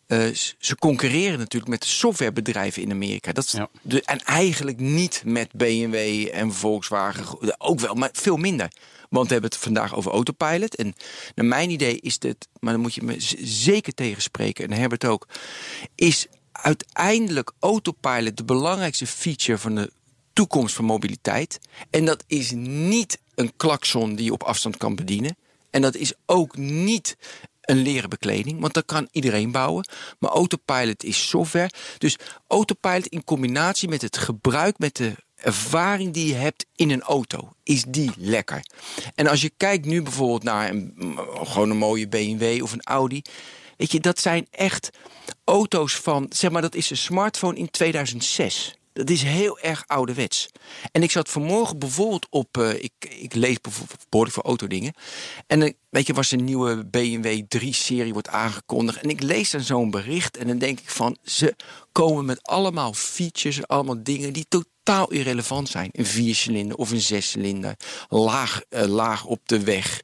eh, 0.09 0.25
ze 0.59 0.75
concurreren 0.75 1.37
natuurlijk 1.39 1.71
met 1.71 1.81
de 1.81 1.87
softwarebedrijven 1.87 2.81
in 2.81 2.91
Amerika. 2.91 3.31
Dat 3.31 3.43
is 3.43 3.51
Ja. 3.51 3.69
de, 3.81 4.01
en 4.03 4.23
eigenlijk 4.23 4.79
niet 4.79 5.21
met 5.25 5.51
BMW 5.51 6.27
en 6.31 6.53
Volkswagen, 6.53 7.25
ook 7.61 7.79
wel, 7.79 7.93
maar 7.93 8.09
veel 8.13 8.37
minder. 8.37 8.71
Want 9.09 9.27
we 9.27 9.31
hebben 9.33 9.51
het 9.51 9.59
vandaag 9.59 9.95
over 9.95 10.11
autopilot. 10.11 10.75
En 10.75 10.95
naar 11.35 11.45
mijn 11.45 11.69
idee 11.69 11.99
is 12.01 12.19
dit, 12.19 12.47
maar 12.59 12.73
dan 12.73 12.81
moet 12.81 12.93
je 12.93 13.01
me 13.03 13.15
zeker 13.43 13.93
tegenspreken, 13.93 14.69
en 14.69 14.77
Herbert 14.77 15.05
ook, 15.05 15.27
is 15.95 16.27
uiteindelijk 16.51 17.51
autopilot 17.59 18.37
de 18.37 18.43
belangrijkste 18.43 19.07
feature 19.07 19.57
van 19.57 19.75
de 19.75 19.91
toekomst 20.33 20.75
van 20.75 20.85
mobiliteit. 20.85 21.59
En 21.89 22.05
dat 22.05 22.23
is 22.27 22.51
niet 22.55 23.19
een 23.35 23.51
klakson 23.57 24.15
die 24.15 24.25
je 24.25 24.33
op 24.33 24.43
afstand 24.43 24.77
kan 24.77 24.95
bedienen. 24.95 25.35
En 25.69 25.81
dat 25.81 25.95
is 25.95 26.13
ook 26.25 26.57
niet 26.57 27.17
een 27.69 27.81
leren 27.81 28.09
bekleding, 28.09 28.59
want 28.59 28.73
dat 28.73 28.85
kan 28.85 29.07
iedereen 29.11 29.51
bouwen. 29.51 29.87
Maar 30.19 30.31
autopilot 30.31 31.03
is 31.03 31.27
software. 31.29 31.69
Dus 31.97 32.15
autopilot 32.47 33.07
in 33.07 33.23
combinatie 33.23 33.89
met 33.89 34.01
het 34.01 34.17
gebruik, 34.17 34.77
met 34.77 34.95
de 34.95 35.15
ervaring 35.35 36.13
die 36.13 36.27
je 36.27 36.33
hebt 36.33 36.65
in 36.75 36.89
een 36.89 37.01
auto, 37.01 37.53
is 37.63 37.83
die 37.87 38.11
lekker. 38.17 38.65
En 39.15 39.27
als 39.27 39.41
je 39.41 39.51
kijkt 39.57 39.85
nu 39.85 40.01
bijvoorbeeld 40.01 40.43
naar 40.43 40.69
een, 40.69 40.93
gewoon 41.43 41.69
een 41.69 41.77
mooie 41.77 42.07
BMW 42.07 42.63
of 42.63 42.71
een 42.71 42.83
Audi. 42.83 43.21
Weet 43.77 43.91
je, 43.91 43.99
dat 43.99 44.19
zijn 44.19 44.47
echt 44.51 44.89
auto's 45.43 45.95
van, 45.95 46.25
zeg 46.29 46.51
maar, 46.51 46.61
dat 46.61 46.75
is 46.75 46.89
een 46.89 46.97
smartphone 46.97 47.57
in 47.57 47.71
2006. 47.71 48.78
Dat 48.93 49.09
is 49.09 49.23
heel 49.23 49.59
erg 49.59 49.83
ouderwets. 49.87 50.47
En 50.91 51.03
ik 51.03 51.11
zat 51.11 51.29
vanmorgen 51.29 51.79
bijvoorbeeld 51.79 52.27
op, 52.29 52.57
eh, 52.57 52.73
ik, 52.73 52.91
ik 52.99 53.33
lees 53.33 53.61
bijvoorbeeld 53.61 54.05
behoorlijk 54.09 54.37
voor 54.37 54.45
autodingen. 54.45 54.93
En 55.47 55.59
dan, 55.59 55.73
weet 55.89 56.07
je, 56.07 56.13
was 56.13 56.31
een 56.31 56.43
nieuwe 56.43 56.85
BMW 56.85 57.41
3-serie 57.57 58.13
wordt 58.13 58.27
aangekondigd. 58.27 59.01
En 59.01 59.09
ik 59.09 59.21
lees 59.21 59.49
dan 59.49 59.61
zo'n 59.61 59.91
bericht 59.91 60.37
en 60.37 60.47
dan 60.47 60.57
denk 60.57 60.79
ik 60.79 60.89
van, 60.89 61.17
ze 61.23 61.55
komen 61.91 62.25
met 62.25 62.43
allemaal 62.43 62.93
features 62.93 63.67
allemaal 63.67 64.03
dingen 64.03 64.33
die 64.33 64.45
totaal 64.49 65.11
irrelevant 65.11 65.69
zijn. 65.69 65.89
Een 65.91 66.05
viercilinder 66.05 66.77
of 66.77 66.91
een 66.91 67.01
zescilinder. 67.01 67.75
Laag, 68.09 68.61
eh, 68.69 68.85
laag 68.85 69.25
op 69.25 69.39
de 69.45 69.63
weg. 69.63 70.01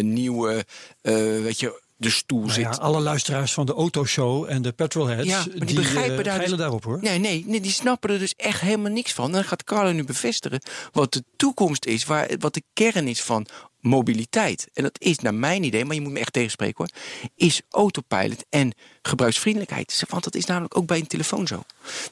nieuwe, 0.00 0.64
weet 1.02 1.60
je, 1.60 1.84
de 1.96 2.10
stoel 2.10 2.40
Nou 2.40 2.50
zit. 2.52 2.62
ja, 2.62 2.70
alle 2.70 3.00
luisteraars 3.00 3.52
van 3.52 3.66
de 3.66 3.72
autoshow 3.72 4.46
en 4.48 4.62
de 4.62 4.72
petrolheads, 4.72 5.28
Ja, 5.28 5.42
die, 5.42 5.64
die, 5.64 5.74
begrijpen 5.74 6.18
eh, 6.18 6.24
daar 6.24 6.34
geilen 6.34 6.48
dus, 6.48 6.58
daarop 6.58 6.84
hoor. 6.84 6.98
Nee, 7.02 7.18
nee, 7.18 7.44
nee, 7.46 7.60
die 7.60 7.70
snappen 7.70 8.10
er 8.10 8.18
dus 8.18 8.34
echt 8.36 8.60
helemaal 8.60 8.92
niks 8.92 9.12
van. 9.12 9.32
Dan 9.32 9.44
gaat 9.44 9.64
Carlo 9.64 9.92
nu 9.92 10.04
bevestigen 10.04 10.60
wat 10.92 11.12
de 11.12 11.24
toekomst 11.36 11.84
is, 11.86 12.04
waar, 12.04 12.30
wat 12.38 12.54
de 12.54 12.62
kern 12.72 13.08
is 13.08 13.22
van 13.22 13.46
mobiliteit. 13.80 14.68
En 14.74 14.82
dat 14.82 15.00
is 15.00 15.18
naar 15.18 15.34
mijn 15.34 15.62
idee, 15.64 15.84
maar 15.84 15.94
je 15.94 16.00
moet 16.00 16.12
me 16.12 16.18
echt 16.18 16.32
tegenspreken 16.32 16.74
hoor, 16.76 16.88
is 17.34 17.60
autopilot 17.70 18.44
en 18.50 18.72
gebruiksvriendelijkheid. 19.02 20.02
Want 20.08 20.24
dat 20.24 20.34
is 20.34 20.44
namelijk 20.44 20.76
ook 20.76 20.86
bij 20.86 20.98
een 20.98 21.06
telefoon 21.06 21.46
zo. 21.46 21.62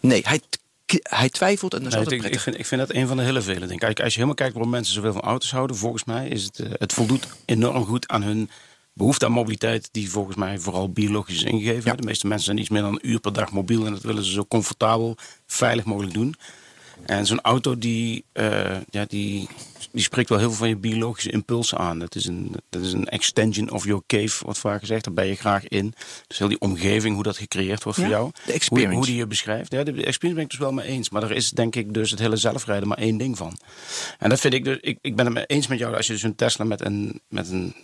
Nee, 0.01 0.23
hij, 0.25 0.41
hij 1.03 1.29
twijfelt 1.29 1.75
en 1.75 1.79
dat 1.79 1.89
is 1.89 1.95
Nee, 1.95 2.05
altijd 2.05 2.21
ik, 2.21 2.27
ik, 2.27 2.31
prettig. 2.31 2.43
vind, 2.43 2.59
ik 2.59 2.67
vind 2.67 2.81
dat 2.81 2.97
een 2.97 3.07
van 3.07 3.17
de 3.17 3.23
hele 3.23 3.43
vele 3.43 3.61
dingen. 3.61 3.79
Kijk, 3.79 3.99
als 4.01 4.09
je 4.09 4.15
helemaal 4.15 4.35
kijkt 4.35 4.53
waarom 4.53 4.71
mensen 4.71 4.95
zoveel 4.95 5.13
van 5.13 5.23
auto's 5.23 5.51
houden, 5.51 5.77
volgens 5.77 6.05
mij 6.05 6.29
is 6.29 6.45
het, 6.45 6.59
eh, 6.59 6.71
het 6.73 6.93
voldoet 6.93 7.27
enorm 7.45 7.85
goed 7.85 8.09
aan 8.09 8.23
hun 8.23 8.51
behoefte 8.95 9.25
aan 9.25 9.33
mobiliteit, 9.33 9.89
die 9.93 10.11
volgens 10.11 10.37
mij 10.37 10.59
vooral 10.59 10.91
biologisch 10.93 11.35
is 11.35 11.43
ingegeven. 11.43 11.91
Ja. 11.91 11.97
De 11.97 12.07
meeste 12.07 12.27
mensen 12.27 12.47
zijn 12.47 12.59
iets 12.59 12.69
meer 12.69 12.83
dan 12.83 12.93
een 12.93 13.09
uur 13.11 13.21
per 13.21 13.33
dag 13.33 13.53
mobiel 13.53 13.87
en 13.87 13.93
dat 13.93 14.03
willen 14.03 14.25
ze 14.25 14.33
zo 14.33 14.45
comfortabel, 14.49 15.17
veilig 15.47 15.85
mogelijk 15.85 16.15
doen. 16.15 16.35
En 17.07 17.27
zo'n 17.27 17.41
auto 17.41 17.79
die, 17.79 18.25
eh, 18.33 18.77
ja, 18.91 19.05
die, 19.09 19.49
die 19.93 20.03
spreekt 20.03 20.29
wel 20.29 20.39
heel 20.39 20.49
veel 20.49 20.57
van 20.59 20.69
je 20.69 20.77
biologische 20.77 21.31
impulsen 21.31 21.79
aan. 21.79 22.01
Het 22.01 22.15
is 22.15 22.27
een, 22.27 22.55
dat 22.71 22.83
is 22.83 22.93
een 22.93 23.09
extension 23.09 23.71
of 23.71 23.85
your 23.85 24.03
cave, 24.07 24.45
wordt 24.45 24.59
vaak 24.59 24.81
gezegd. 24.81 25.05
Daar 25.05 25.15
ben 25.15 25.27
je 25.27 25.35
graag 25.35 25.69
in. 25.69 25.95
Dus 26.27 26.39
heel 26.39 26.49
die 26.49 26.61
omgeving, 26.61 27.15
hoe 27.15 27.23
dat 27.23 27.37
gecreëerd 27.37 27.83
wordt 27.83 27.99
Ja, 27.99 28.05
voor 28.05 28.13
jou. 28.15 28.31
de 28.35 28.41
Hoe, 28.45 28.53
experience. 28.55 28.97
hoe 28.97 29.07
die 29.07 29.17
je 29.17 29.27
beschrijft. 29.27 29.73
Ja, 29.73 29.83
de 29.83 29.91
experience 29.91 30.35
ben 30.35 30.43
ik 30.45 30.51
dus 30.51 30.59
wel 30.59 30.73
mee 30.73 30.87
eens. 30.87 31.11
Maar 31.11 31.23
er 31.23 31.33
is 31.33 31.51
denk 31.51 31.77
ik 31.77 31.95
dus 31.95 32.11
het 32.11 32.21
hele 32.21 32.37
zelfrijden 32.37 32.89
maar 32.89 32.99
één 32.99 33.17
ding 33.17 33.37
van. 33.37 33.59
En 34.19 34.29
dat 34.29 34.41
vind 34.41 34.55
ik 34.55 34.65
dus, 34.65 34.79
ik, 34.81 34.99
ik 35.01 35.17
ben 35.17 35.25
het 35.25 35.35
mee 35.35 35.47
eens 35.47 35.67
met 35.67 35.79
jou. 35.79 35.97
Als 35.97 36.07
je 36.07 36.13
dus 36.13 36.23
een 36.23 36.35
Tesla 36.35 36.65
met 36.65 36.85
een, 36.85 37.21
met 37.29 37.51
een, 37.51 37.75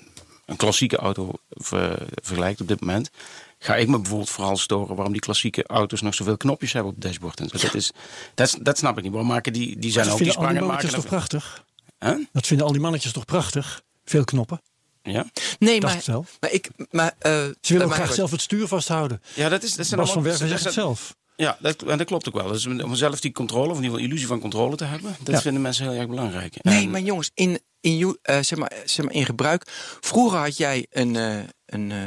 een 0.51 0.57
klassieke 0.57 0.97
auto 0.97 1.33
ver- 1.51 2.07
vergelijkt 2.23 2.61
op 2.61 2.69
dit 2.69 2.81
moment. 2.81 3.11
Ga 3.59 3.77
ik 3.77 3.89
me 3.89 3.99
bijvoorbeeld 3.99 4.31
vooral 4.31 4.57
storen 4.57 4.95
waarom 4.95 5.13
die 5.13 5.21
klassieke 5.23 5.67
auto's 5.67 6.01
nog 6.01 6.15
zoveel 6.15 6.37
knopjes 6.37 6.73
hebben 6.73 6.91
op 6.93 6.97
het 6.99 7.07
dashboard. 7.07 7.41
En 7.41 7.49
zo. 7.49 7.59
Dat, 7.59 7.75
is, 7.75 7.93
dat, 8.35 8.59
dat 8.63 8.79
snap 8.79 8.97
ik 8.97 9.03
niet. 9.03 9.13
Waarom 9.13 9.31
maken 9.31 9.53
die, 9.53 9.79
die 9.79 9.91
zijn 9.91 10.05
Dat 10.05 10.13
ook 10.15 10.21
die 10.21 10.33
vinden 10.33 10.47
al 10.49 10.53
die 10.55 10.63
sprangen 10.63 10.63
mannetjes 10.67 10.91
maken. 10.93 11.11
toch 11.11 11.19
prachtig? 11.19 11.65
Huh? 11.99 12.27
Dat 12.33 12.47
vinden 12.47 12.67
al 12.67 12.73
die 12.73 12.81
mannetjes 12.81 13.13
toch 13.13 13.25
prachtig? 13.25 13.83
Veel 14.05 14.25
knoppen. 14.25 14.61
Ja? 15.03 15.27
Nee, 15.59 15.81
dacht 15.81 15.95
maar, 15.95 16.03
wel. 16.07 16.27
maar 16.41 16.53
ik. 16.53 16.69
Maar, 16.91 17.15
eh, 17.19 17.33
Ze 17.33 17.55
willen 17.61 17.83
ook 17.83 17.89
graag 17.93 17.99
wordt- 18.03 18.15
zelf 18.15 18.31
het 18.31 18.41
stuur 18.41 18.69
vasthouden. 18.69 19.23
ja, 19.35 19.49
dat 19.49 19.63
is. 19.63 19.75
Dat 19.75 19.87
zijn 19.87 20.01
Bas 20.01 20.09
van 20.11 20.19
allemaal- 20.23 20.39
Werven 20.39 20.49
dat 20.49 20.63
zegt 20.63 20.65
het 20.65 20.85
zelf. 20.85 21.17
Ja, 21.41 21.57
dat, 21.61 21.83
en 21.83 21.99
dat 21.99 22.07
klopt 22.07 22.29
ook 22.29 22.35
wel. 22.35 22.49
Dus 22.49 22.67
om 22.67 22.95
zelf 22.95 23.21
die 23.21 23.33
controle, 23.33 23.71
of 23.71 23.77
in 23.77 23.83
ieder 23.83 23.91
geval 23.91 24.07
illusie 24.07 24.27
van 24.27 24.41
controle 24.41 24.77
te 24.77 24.85
hebben, 24.85 25.17
dat 25.23 25.35
Ja. 25.35 25.41
vinden 25.41 25.63
mensen 25.63 25.89
heel 25.91 25.99
erg 26.01 26.09
belangrijk. 26.09 26.55
Nee, 26.63 26.83
En- 26.85 26.91
maar 26.91 27.01
jongens, 27.01 27.31
in, 27.35 27.61
in, 27.81 28.19
eh, 28.23 28.39
zeg 28.41 28.59
maar, 28.59 28.73
zeg 28.85 29.05
maar 29.05 29.15
in 29.15 29.25
gebruik. 29.25 29.63
Vroeger 30.01 30.39
had 30.39 30.57
jij 30.57 30.87
een, 30.91 31.17
eh, 31.17 31.39
een, 31.67 31.93
eh, 31.93 31.99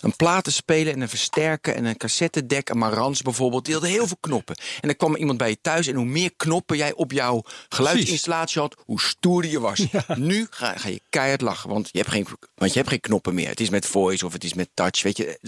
een 0.00 0.16
platenspeler 0.16 0.92
en 0.92 1.00
een 1.00 1.08
versterker 1.08 1.74
en 1.74 1.84
een 1.84 1.96
cassettedek, 1.96 2.68
een 2.68 2.78
Marantz 2.78 3.20
bijvoorbeeld. 3.20 3.64
Die 3.64 3.74
hadden 3.74 3.92
heel 3.92 4.06
veel 4.06 4.16
knoppen. 4.20 4.56
En 4.56 4.88
dan 4.88 4.96
kwam 4.96 5.16
iemand 5.16 5.38
bij 5.38 5.48
je 5.48 5.58
thuis 5.60 5.86
en 5.86 5.94
hoe 5.94 6.04
meer 6.04 6.30
knoppen 6.36 6.76
jij 6.76 6.92
op 6.92 7.12
jouw 7.12 7.42
geluidsinstallatie 7.68 8.60
had, 8.60 8.76
hoe 8.84 9.00
stoerder 9.00 9.50
je 9.50 9.60
was. 9.60 9.86
Nu 10.16 10.46
ga, 10.50 10.76
ga 10.76 10.88
je 10.88 11.00
keihard 11.08 11.40
lachen, 11.40 11.68
want 11.70 11.88
je, 11.92 11.98
hebt 11.98 12.10
geen, 12.10 12.26
want 12.54 12.72
je 12.72 12.78
hebt 12.78 12.90
geen 12.90 13.00
knoppen 13.00 13.34
meer. 13.34 13.48
Het 13.48 13.60
is 13.60 13.70
met 13.70 13.86
voice 13.86 14.26
of 14.26 14.32
het 14.32 14.44
is 14.44 14.54
met 14.54 14.68
touch, 14.74 15.02
weet 15.02 15.16
je. 15.16 15.38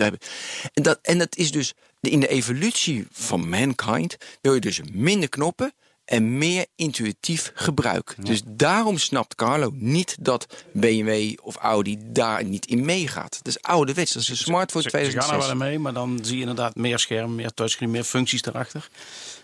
En 0.73 0.83
dat, 0.83 0.99
en 1.03 1.19
dat 1.19 1.37
is 1.37 1.51
dus 1.51 1.73
in 2.11 2.21
de 2.21 2.29
evolutie 2.29 3.07
van 3.13 3.49
mankind 3.49 4.17
wil 4.41 4.55
je 4.55 4.61
dus 4.61 4.81
minder 4.93 5.29
knoppen 5.29 5.73
en 6.05 6.39
meer 6.39 6.67
intuïtief 6.77 7.53
gebruik. 7.55 8.15
Dus 8.19 8.43
daarom 8.47 8.99
snapt 8.99 9.35
Carlo 9.35 9.71
niet 9.75 10.17
dat 10.21 10.47
BMW 10.73 11.39
of 11.43 11.57
Audi 11.57 11.99
daar 12.03 12.45
niet 12.45 12.67
in 12.67 12.85
meegaat. 12.85 13.41
Dat 13.43 13.57
is 13.57 13.63
ouderwets. 13.63 14.13
Dat 14.13 14.23
is 14.23 14.29
een 14.29 14.37
smartphone 14.37 14.83
Ze, 14.83 14.91
ze 14.91 14.97
gaan 14.97 15.05
er 15.05 15.11
2006. 15.11 15.59
wel 15.59 15.69
mee, 15.69 15.79
maar 15.79 15.93
dan 15.93 16.19
zie 16.23 16.35
je 16.35 16.41
inderdaad 16.41 16.75
meer 16.77 16.99
scherm, 16.99 17.35
meer 17.35 17.55
touchscreen, 17.55 17.91
meer 17.91 18.05
functies 18.05 18.45
erachter. 18.45 18.89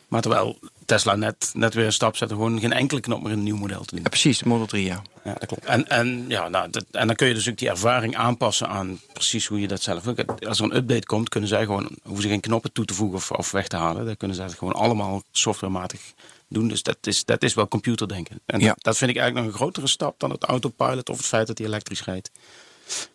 Maar 0.08 0.20
terwijl 0.20 0.58
Tesla 0.84 1.14
net, 1.14 1.50
net 1.54 1.74
weer 1.74 1.84
een 1.84 1.92
stap 1.92 2.16
zette, 2.16 2.34
gewoon 2.34 2.60
geen 2.60 2.72
enkele 2.72 3.00
knop 3.00 3.22
meer 3.22 3.32
in 3.32 3.38
een 3.38 3.44
nieuw 3.44 3.56
model 3.56 3.84
te 3.84 3.94
doen. 3.94 4.02
Ja, 4.02 4.08
precies, 4.08 4.38
de 4.38 4.48
Model 4.48 4.66
3, 4.66 4.84
ja. 4.84 5.02
Ja, 5.24 5.32
dat 5.34 5.46
klopt. 5.46 5.64
En, 5.64 5.88
en, 5.88 6.24
ja, 6.28 6.48
nou, 6.48 6.70
dat, 6.70 6.84
en 6.90 7.06
dan 7.06 7.16
kun 7.16 7.28
je 7.28 7.34
dus 7.34 7.48
ook 7.48 7.56
die 7.58 7.68
ervaring 7.68 8.16
aanpassen 8.16 8.68
aan 8.68 9.00
precies 9.12 9.46
hoe 9.46 9.60
je 9.60 9.68
dat 9.68 9.82
zelf 9.82 10.04
wil. 10.04 10.14
Als 10.48 10.58
er 10.58 10.64
een 10.64 10.76
update 10.76 11.06
komt, 11.06 11.28
kunnen 11.28 11.48
zij 11.48 11.64
gewoon, 11.64 11.88
hoeven 12.02 12.22
ze 12.22 12.28
geen 12.28 12.40
knoppen 12.40 12.72
toe 12.72 12.84
te 12.84 12.94
voegen 12.94 13.16
of, 13.16 13.30
of 13.30 13.50
weg 13.50 13.68
te 13.68 13.76
halen. 13.76 14.06
Dan 14.06 14.16
kunnen 14.16 14.36
zij 14.36 14.46
het 14.46 14.54
gewoon 14.58 14.74
allemaal 14.74 15.22
softwarematig 15.32 16.00
doen. 16.48 16.68
Dus 16.68 16.82
dat 16.82 16.96
is, 17.00 17.24
dat 17.24 17.42
is 17.42 17.54
wel 17.54 17.68
computerdenken. 17.68 18.40
En 18.46 18.60
Ja. 18.60 18.66
dat, 18.66 18.76
dat 18.84 18.96
vind 18.96 19.10
ik 19.10 19.16
eigenlijk 19.16 19.46
nog 19.46 19.54
een 19.56 19.62
grotere 19.64 19.86
stap 19.88 20.20
dan 20.20 20.30
het 20.30 20.42
autopilot 20.44 21.08
of 21.10 21.16
het 21.16 21.26
feit 21.26 21.46
dat 21.46 21.58
hij 21.58 21.66
elektrisch 21.66 22.04
rijdt. 22.04 22.30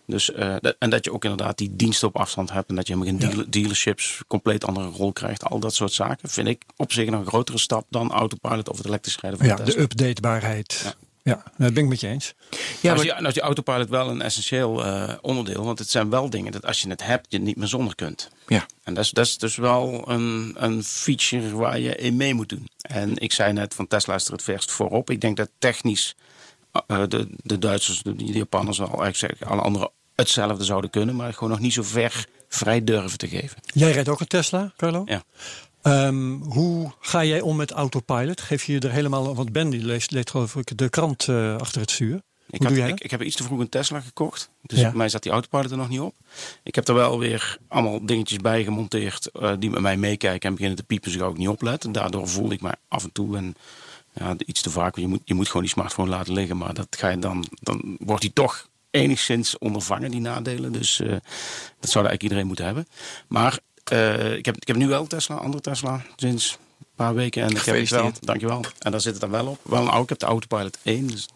Dus, 0.05 0.31
eh, 0.31 0.55
dat- 0.61 0.75
en 0.79 0.89
dat 0.89 1.05
je 1.05 1.13
ook 1.13 1.23
inderdaad 1.23 1.57
die 1.57 1.75
diensten 1.75 2.07
op 2.07 2.17
afstand 2.17 2.51
hebt. 2.51 2.69
En 2.69 2.75
dat 2.75 2.87
je 2.87 2.93
helemaal 2.93 3.19
geen 3.19 3.29
dealer- 3.29 3.51
dealerships 3.51 4.21
compleet 4.27 4.65
andere 4.65 4.87
rol 4.87 5.11
krijgt. 5.13 5.43
Al 5.45 5.59
dat 5.59 5.73
soort 5.75 5.91
zaken 5.93 6.29
vind 6.29 6.47
ik 6.47 6.63
op 6.75 6.91
zich 6.91 7.09
nog 7.09 7.19
een 7.19 7.27
grotere 7.27 7.57
stap 7.57 7.85
dan 7.89 8.11
autopilot 8.11 8.69
of 8.69 8.77
het 8.77 8.85
elektrisch 8.85 9.17
rijden 9.19 9.39
van 9.39 9.47
Ja, 9.47 9.55
de 9.55 9.79
updatebaarheid. 9.79 10.81
Ja, 10.83 10.93
dat 11.33 11.73
ben 11.73 11.83
ik 11.83 11.89
met 11.89 11.99
je 11.99 12.07
eens. 12.07 12.33
Ja, 12.49 12.57
nou, 12.57 12.67
maar, 12.81 12.95
is 12.95 13.01
die, 13.01 13.13
nou 13.13 13.27
is 13.27 13.33
die 13.33 13.41
autopilot 13.41 13.89
wel 13.89 14.09
een 14.09 14.21
essentieel 14.21 14.85
eh, 14.85 15.13
onderdeel. 15.21 15.63
Want 15.63 15.79
het 15.79 15.89
zijn 15.89 16.09
wel 16.09 16.29
dingen 16.29 16.51
dat 16.51 16.65
als 16.65 16.81
je 16.81 16.89
het 16.89 17.03
hebt, 17.03 17.25
je 17.29 17.39
niet 17.39 17.55
meer 17.55 17.67
zonder 17.67 17.95
kunt. 17.95 18.29
ja. 18.47 18.65
En 18.83 18.93
dat 18.93 19.03
is, 19.03 19.11
dat 19.11 19.25
is 19.25 19.37
dus 19.37 19.55
wel 19.55 20.09
een, 20.09 20.55
een 20.57 20.83
feature 20.83 21.55
waar 21.55 21.79
je 21.79 21.95
in 21.95 22.15
mee 22.15 22.33
moet 22.33 22.49
doen. 22.49 22.67
En 22.81 23.17
ik 23.17 23.31
zei 23.31 23.53
net, 23.53 23.73
van 23.73 23.87
Tesla 23.87 24.15
is 24.15 24.25
er 24.25 24.31
het 24.31 24.43
verst 24.43 24.71
voorop. 24.71 25.09
Ik 25.09 25.21
denk 25.21 25.37
dat 25.37 25.49
technisch 25.59 26.15
eh, 26.87 27.03
de, 27.07 27.27
de 27.43 27.59
Duitsers, 27.59 28.03
de, 28.03 28.15
de 28.15 28.25
Japanners, 28.25 28.79
al 28.79 28.85
eigenlijk 28.85 29.17
zeggen, 29.17 29.47
alle 29.47 29.61
anderen 29.61 29.89
hetzelfde 30.15 30.63
zouden 30.63 30.89
kunnen. 30.89 31.15
Maar 31.15 31.33
gewoon 31.33 31.49
nog 31.49 31.59
niet 31.59 31.73
zo 31.73 31.83
ver 31.83 32.25
vrij 32.49 32.83
durven 32.83 33.17
te 33.17 33.27
geven. 33.27 33.57
Jij 33.63 33.91
rijdt 33.91 34.09
ook 34.09 34.19
een 34.19 34.27
Tesla, 34.27 34.73
Carlo? 34.77 35.01
Ja. 35.05 35.23
Ehm, 35.85 36.31
hoe 36.31 36.91
ga 36.99 37.23
jij 37.23 37.41
om 37.41 37.55
met 37.55 37.71
autopilot? 37.71 38.41
Geef 38.41 38.63
je 38.63 38.73
je 38.73 38.79
er 38.79 38.91
helemaal... 38.91 39.35
Want 39.35 39.51
Ben 39.51 39.69
die 39.69 39.85
leest, 39.85 40.11
leest 40.11 40.29
geloof 40.29 40.55
ik 40.55 40.77
de 40.77 40.89
krant 40.89 41.27
eh, 41.27 41.55
achter 41.55 41.81
het 41.81 41.91
stuur. 41.91 42.21
Ik, 42.49 42.63
had, 42.63 42.71
ik, 43.01 43.11
heb 43.11 43.21
iets 43.21 43.35
te 43.35 43.43
vroeg 43.43 43.59
een 43.59 43.69
Tesla 43.69 43.99
gekocht. 43.99 44.49
Dus 44.61 44.79
Ja. 44.79 44.91
mij 44.93 45.09
zat 45.09 45.23
die 45.23 45.31
autopilot 45.31 45.71
er 45.71 45.77
nog 45.77 45.89
niet 45.89 45.99
op. 45.99 46.15
Ik 46.63 46.75
heb 46.75 46.87
er 46.87 46.93
wel 46.93 47.19
weer 47.19 47.57
allemaal 47.67 48.05
dingetjes 48.05 48.37
bij 48.37 48.63
gemonteerd 48.63 49.31
eh, 49.31 49.53
die 49.59 49.69
met 49.69 49.81
mij 49.81 49.97
meekijken 49.97 50.49
en 50.49 50.55
beginnen 50.55 50.77
te 50.77 50.83
piepen, 50.83 51.13
ik 51.13 51.21
ook 51.21 51.37
niet 51.37 51.47
oplet. 51.47 51.83
En 51.83 51.91
daardoor 51.91 52.27
voelde 52.27 52.53
ik 52.53 52.61
me 52.61 52.71
af 52.87 53.03
en 53.03 53.11
toe 53.11 53.37
en 53.37 53.55
ja, 54.13 54.35
iets 54.45 54.61
te 54.61 54.69
vaak. 54.69 54.95
Je 54.97 55.07
moet, 55.07 55.21
je 55.25 55.33
moet 55.33 55.47
gewoon 55.47 55.61
die 55.61 55.71
smartphone 55.71 56.09
laten 56.09 56.33
liggen, 56.33 56.57
maar 56.57 56.73
dat 56.73 56.87
ga 56.89 57.09
je 57.09 57.19
dan, 57.19 57.45
dan 57.61 57.97
wordt 57.99 58.21
die 58.21 58.33
toch 58.33 58.67
enigszins 58.91 59.57
ondervangen, 59.57 60.11
die 60.11 60.21
nadelen. 60.21 60.71
Dus 60.71 60.99
eh, 60.99 61.09
dat 61.79 61.89
zou 61.89 62.05
eigenlijk 62.05 62.23
iedereen 62.23 62.47
moeten 62.47 62.65
hebben. 62.65 62.87
Maar 63.27 63.59
eh, 63.89 64.33
ik, 64.33 64.45
heb, 64.45 64.55
ik 64.55 64.67
heb 64.67 64.75
nu 64.75 64.87
wel 64.87 65.07
Tesla, 65.07 65.35
andere 65.35 65.61
Tesla, 65.63 66.01
sinds 66.15 66.57
een 66.79 66.85
paar 66.95 67.13
weken. 67.13 67.43
En 67.43 67.49
ik 67.49 67.61
heb 67.61 67.75
het 67.75 67.89
wel, 67.89 68.11
dankjewel. 68.21 68.65
En 68.79 68.91
daar 68.91 69.01
zit 69.01 69.11
het 69.11 69.21
dan 69.21 69.29
wel 69.29 69.47
op. 69.47 69.59
Wel 69.63 69.81
een 69.81 69.87
oude, 69.87 70.03
ik 70.03 70.09
heb 70.09 70.19
de 70.19 70.25
Autopilot 70.25 70.77
1, 70.83 71.07
dus 71.07 71.27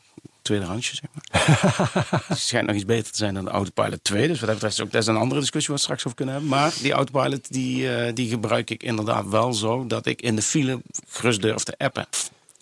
tweederandsje, 0.42 0.96
zeg 0.96 1.10
maar. 1.14 2.22
Het 2.28 2.40
schijnt 2.40 2.68
nog 2.68 2.76
iets 2.76 2.86
beter 2.86 3.12
te 3.12 3.18
zijn 3.18 3.34
dan 3.34 3.46
de 3.46 3.52
Autopilot 3.52 4.04
2. 4.04 4.28
Dus 4.28 4.40
wat 4.40 4.46
dat 4.46 4.54
betreft 4.54 4.74
is 4.74 4.82
ook 4.82 4.92
dat 4.92 5.02
is 5.02 5.08
een 5.08 5.16
andere 5.16 5.40
discussie 5.40 5.70
waar 5.70 5.78
we 5.78 5.84
straks 5.84 6.06
over 6.06 6.18
kunnen 6.18 6.34
hebben. 6.34 6.52
Maar 6.54 6.74
die 6.82 6.92
Autopilot 6.92 7.54
die, 7.54 7.96
eh, 7.96 8.14
die 8.14 8.30
gebruik 8.30 8.70
ik 8.70 8.84
inderdaad 8.84 9.28
wel 9.28 9.54
zo 9.54 9.88
dat 9.88 10.06
ik 10.06 10.22
in 10.22 10.36
de 10.36 10.42
file 10.42 10.82
gerust 11.08 11.42
durf 11.42 11.64
te 11.64 11.74
appen. 11.78 12.08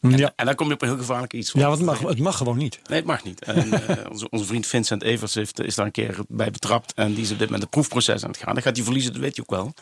En, 0.01 0.17
Ja. 0.17 0.33
en 0.35 0.45
dan 0.45 0.55
kom 0.55 0.67
je 0.67 0.73
op 0.73 0.81
een 0.81 0.87
heel 0.87 0.97
gevaarlijk 0.97 1.33
iets. 1.33 1.51
Ja, 1.51 1.65
want 1.67 1.77
het 1.77 1.85
mag, 1.85 1.99
het 1.99 2.19
mag 2.19 2.37
gewoon 2.37 2.57
niet. 2.57 2.79
Nee, 2.89 2.97
het 2.97 3.07
mag 3.07 3.23
niet. 3.23 3.43
En, 3.43 3.71
eh, 3.87 4.09
onze, 4.11 4.29
onze 4.29 4.45
vriend 4.45 4.67
Vincent 4.67 5.03
Evers 5.03 5.33
heeft, 5.33 5.59
is 5.59 5.75
daar 5.75 5.85
een 5.85 5.91
keer 5.91 6.17
bij 6.27 6.51
betrapt. 6.51 6.93
En 6.93 7.13
die 7.13 7.23
is 7.23 7.31
op 7.31 7.37
dit 7.37 7.45
moment 7.45 7.61
het 7.61 7.71
proefproces 7.71 8.23
aan 8.23 8.29
het 8.29 8.39
gaan. 8.39 8.53
Dan 8.53 8.63
gaat 8.63 8.75
hij 8.75 8.85
verliezen, 8.85 9.11
dat 9.13 9.21
weet 9.21 9.35
je 9.35 9.41
ook 9.41 9.49
wel. 9.49 9.73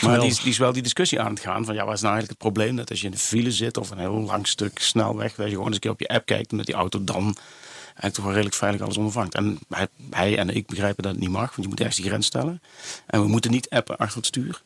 Maar 0.00 0.20
die 0.20 0.28
is, 0.30 0.40
die 0.40 0.50
is 0.50 0.58
wel 0.58 0.72
die 0.72 0.82
discussie 0.82 1.20
aan 1.20 1.30
het 1.30 1.40
gaan. 1.40 1.64
Van 1.64 1.74
ja, 1.74 1.84
wat 1.84 1.94
is 1.94 2.00
nou 2.00 2.14
eigenlijk 2.14 2.42
het 2.42 2.52
probleem? 2.52 2.76
Dat 2.76 2.90
als 2.90 3.00
je 3.00 3.06
in 3.06 3.12
de 3.12 3.18
file 3.18 3.50
zit 3.52 3.76
of 3.76 3.90
een 3.90 3.98
heel 3.98 4.20
lang 4.20 4.46
stuk 4.46 4.78
snelweg. 4.78 5.34
Dat 5.34 5.46
je 5.46 5.50
gewoon 5.52 5.66
eens 5.66 5.74
een 5.74 5.80
keer 5.80 5.90
op 5.90 6.00
je 6.00 6.08
app 6.08 6.26
kijkt. 6.26 6.50
En 6.50 6.56
dat 6.56 6.66
die 6.66 6.74
auto 6.74 7.04
dan 7.04 7.36
eigenlijk 7.84 8.14
toch 8.14 8.24
wel 8.24 8.32
redelijk 8.32 8.56
veilig 8.56 8.80
alles 8.80 8.96
ondervangt. 8.96 9.34
En 9.34 9.58
hij, 9.68 9.86
hij 10.10 10.38
en 10.38 10.48
ik 10.56 10.66
begrijpen 10.66 11.02
dat 11.02 11.12
het 11.12 11.20
niet 11.20 11.30
mag. 11.30 11.48
Want 11.48 11.62
je 11.62 11.68
moet 11.68 11.78
ergens 11.78 11.96
die 11.96 12.06
grens 12.06 12.26
stellen. 12.26 12.62
En 13.06 13.20
we 13.20 13.28
moeten 13.28 13.50
niet 13.50 13.70
appen 13.70 13.96
achter 13.96 14.16
het 14.16 14.26
stuur. 14.26 14.62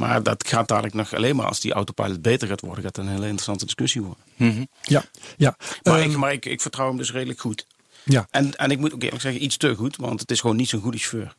Maar 0.00 0.22
dat 0.22 0.48
gaat 0.48 0.68
dadelijk 0.68 0.94
nog 0.94 1.14
alleen 1.14 1.36
maar 1.36 1.46
als 1.46 1.60
die 1.60 1.72
autopilot 1.72 2.22
beter 2.22 2.48
gaat 2.48 2.60
worden. 2.60 2.84
Gaat 2.84 2.96
het 2.96 3.04
een 3.04 3.10
hele 3.12 3.24
interessante 3.24 3.64
discussie 3.64 4.02
worden. 4.02 4.68
Ja, 4.82 5.04
ja. 5.36 5.56
Maar, 5.82 6.00
Ehm, 6.00 6.10
ik, 6.10 6.16
maar 6.16 6.32
ik, 6.32 6.46
ik 6.46 6.60
vertrouw 6.60 6.86
hem 6.88 6.96
dus 6.96 7.12
redelijk 7.12 7.40
goed. 7.40 7.66
ja. 8.04 8.26
En, 8.30 8.56
en 8.56 8.70
ik 8.70 8.78
moet 8.78 8.94
ook 8.94 9.02
eerlijk 9.02 9.22
zeggen, 9.22 9.44
iets 9.44 9.56
te 9.56 9.74
goed, 9.74 9.96
want 9.96 10.20
het 10.20 10.30
is 10.30 10.40
gewoon 10.40 10.56
niet 10.56 10.68
zo'n 10.68 10.80
goede 10.80 10.98
chauffeur. 10.98 11.34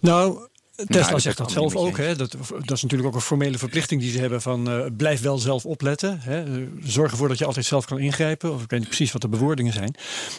Nou, 0.00 0.48
Tesla 0.86 1.10
dat 1.10 1.22
zegt 1.22 1.36
dat 1.36 1.50
zelf 1.50 1.76
ook. 1.76 1.96
Hè? 1.96 2.16
Dat, 2.16 2.30
dat 2.48 2.70
is 2.76 2.82
natuurlijk 2.82 3.08
ook 3.08 3.14
een 3.14 3.20
formele 3.20 3.58
verplichting 3.58 4.00
die 4.00 4.10
ze 4.12 4.18
hebben 4.18 4.42
van 4.42 4.70
eh, 4.70 4.84
blijf 4.96 5.20
wel 5.20 5.38
zelf 5.38 5.66
opletten. 5.66 6.20
Hè? 6.20 6.42
Eh, 6.44 6.62
Zorg 6.82 7.10
ervoor 7.10 7.28
dat 7.28 7.38
je 7.38 7.44
altijd 7.44 7.66
zelf 7.66 7.84
kan 7.84 7.98
ingrijpen. 7.98 8.52
Of 8.54 8.62
ik 8.62 8.70
weet 8.70 8.78
niet 8.80 8.88
precies 8.88 9.12
wat 9.12 9.22
de 9.22 9.28
bewoordingen 9.28 9.72
zijn. 9.72 9.94